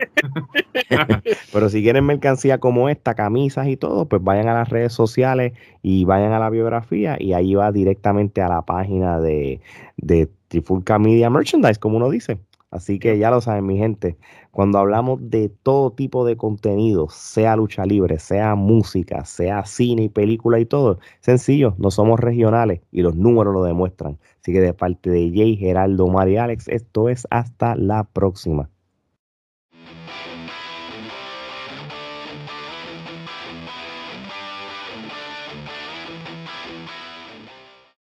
pero 1.52 1.70
si 1.70 1.82
quieren 1.82 2.06
mercancía 2.06 2.60
como 2.60 2.88
esta, 2.88 3.16
camisas 3.16 3.68
y 3.68 3.76
todo, 3.76 4.06
pues 4.06 4.24
vayan 4.24 4.48
a 4.48 4.54
las 4.54 4.70
redes 4.70 4.94
sociales 4.94 5.54
y 5.82 6.06
vayan 6.06 6.34
a 6.34 6.40
la 6.40 6.50
biografía 6.50 7.18
y 7.20 7.34
ahí 7.34 7.56
va 7.56 7.72
directamente 7.72 8.42
a 8.42 8.48
la 8.48 8.62
página 8.62 9.20
de, 9.20 9.60
de 9.98 10.30
Trifulca 10.50 11.00
Media 11.00 11.32
Merchandise, 11.32 11.80
como 11.80 11.98
uno 11.98 12.10
dice. 12.10 12.38
Así 12.74 12.98
que 12.98 13.20
ya 13.20 13.30
lo 13.30 13.40
saben, 13.40 13.68
mi 13.68 13.78
gente, 13.78 14.18
cuando 14.50 14.80
hablamos 14.80 15.20
de 15.30 15.50
todo 15.50 15.92
tipo 15.92 16.26
de 16.26 16.38
contenido, 16.38 17.08
sea 17.08 17.56
lucha 17.56 17.86
libre, 17.86 18.18
sea 18.18 18.56
música, 18.56 19.26
sea 19.26 19.64
cine 19.64 20.06
y 20.06 20.10
película 20.10 20.60
y 20.60 20.66
todo, 20.66 20.98
sencillo, 21.20 21.76
no 21.78 21.92
somos 21.92 22.20
regionales 22.20 22.82
y 22.92 23.04
los 23.04 23.16
números 23.16 23.54
lo 23.54 23.64
demuestran. 23.64 24.18
Así 24.42 24.54
que 24.54 24.60
de 24.60 24.74
parte 24.74 25.12
de 25.12 25.32
Jay, 25.36 25.56
Geraldo, 25.56 26.08
María 26.08 26.46
Alex, 26.46 26.68
esto 26.68 27.10
es 27.10 27.28
hasta 27.30 27.76
la 27.76 28.06
próxima. 28.06 28.72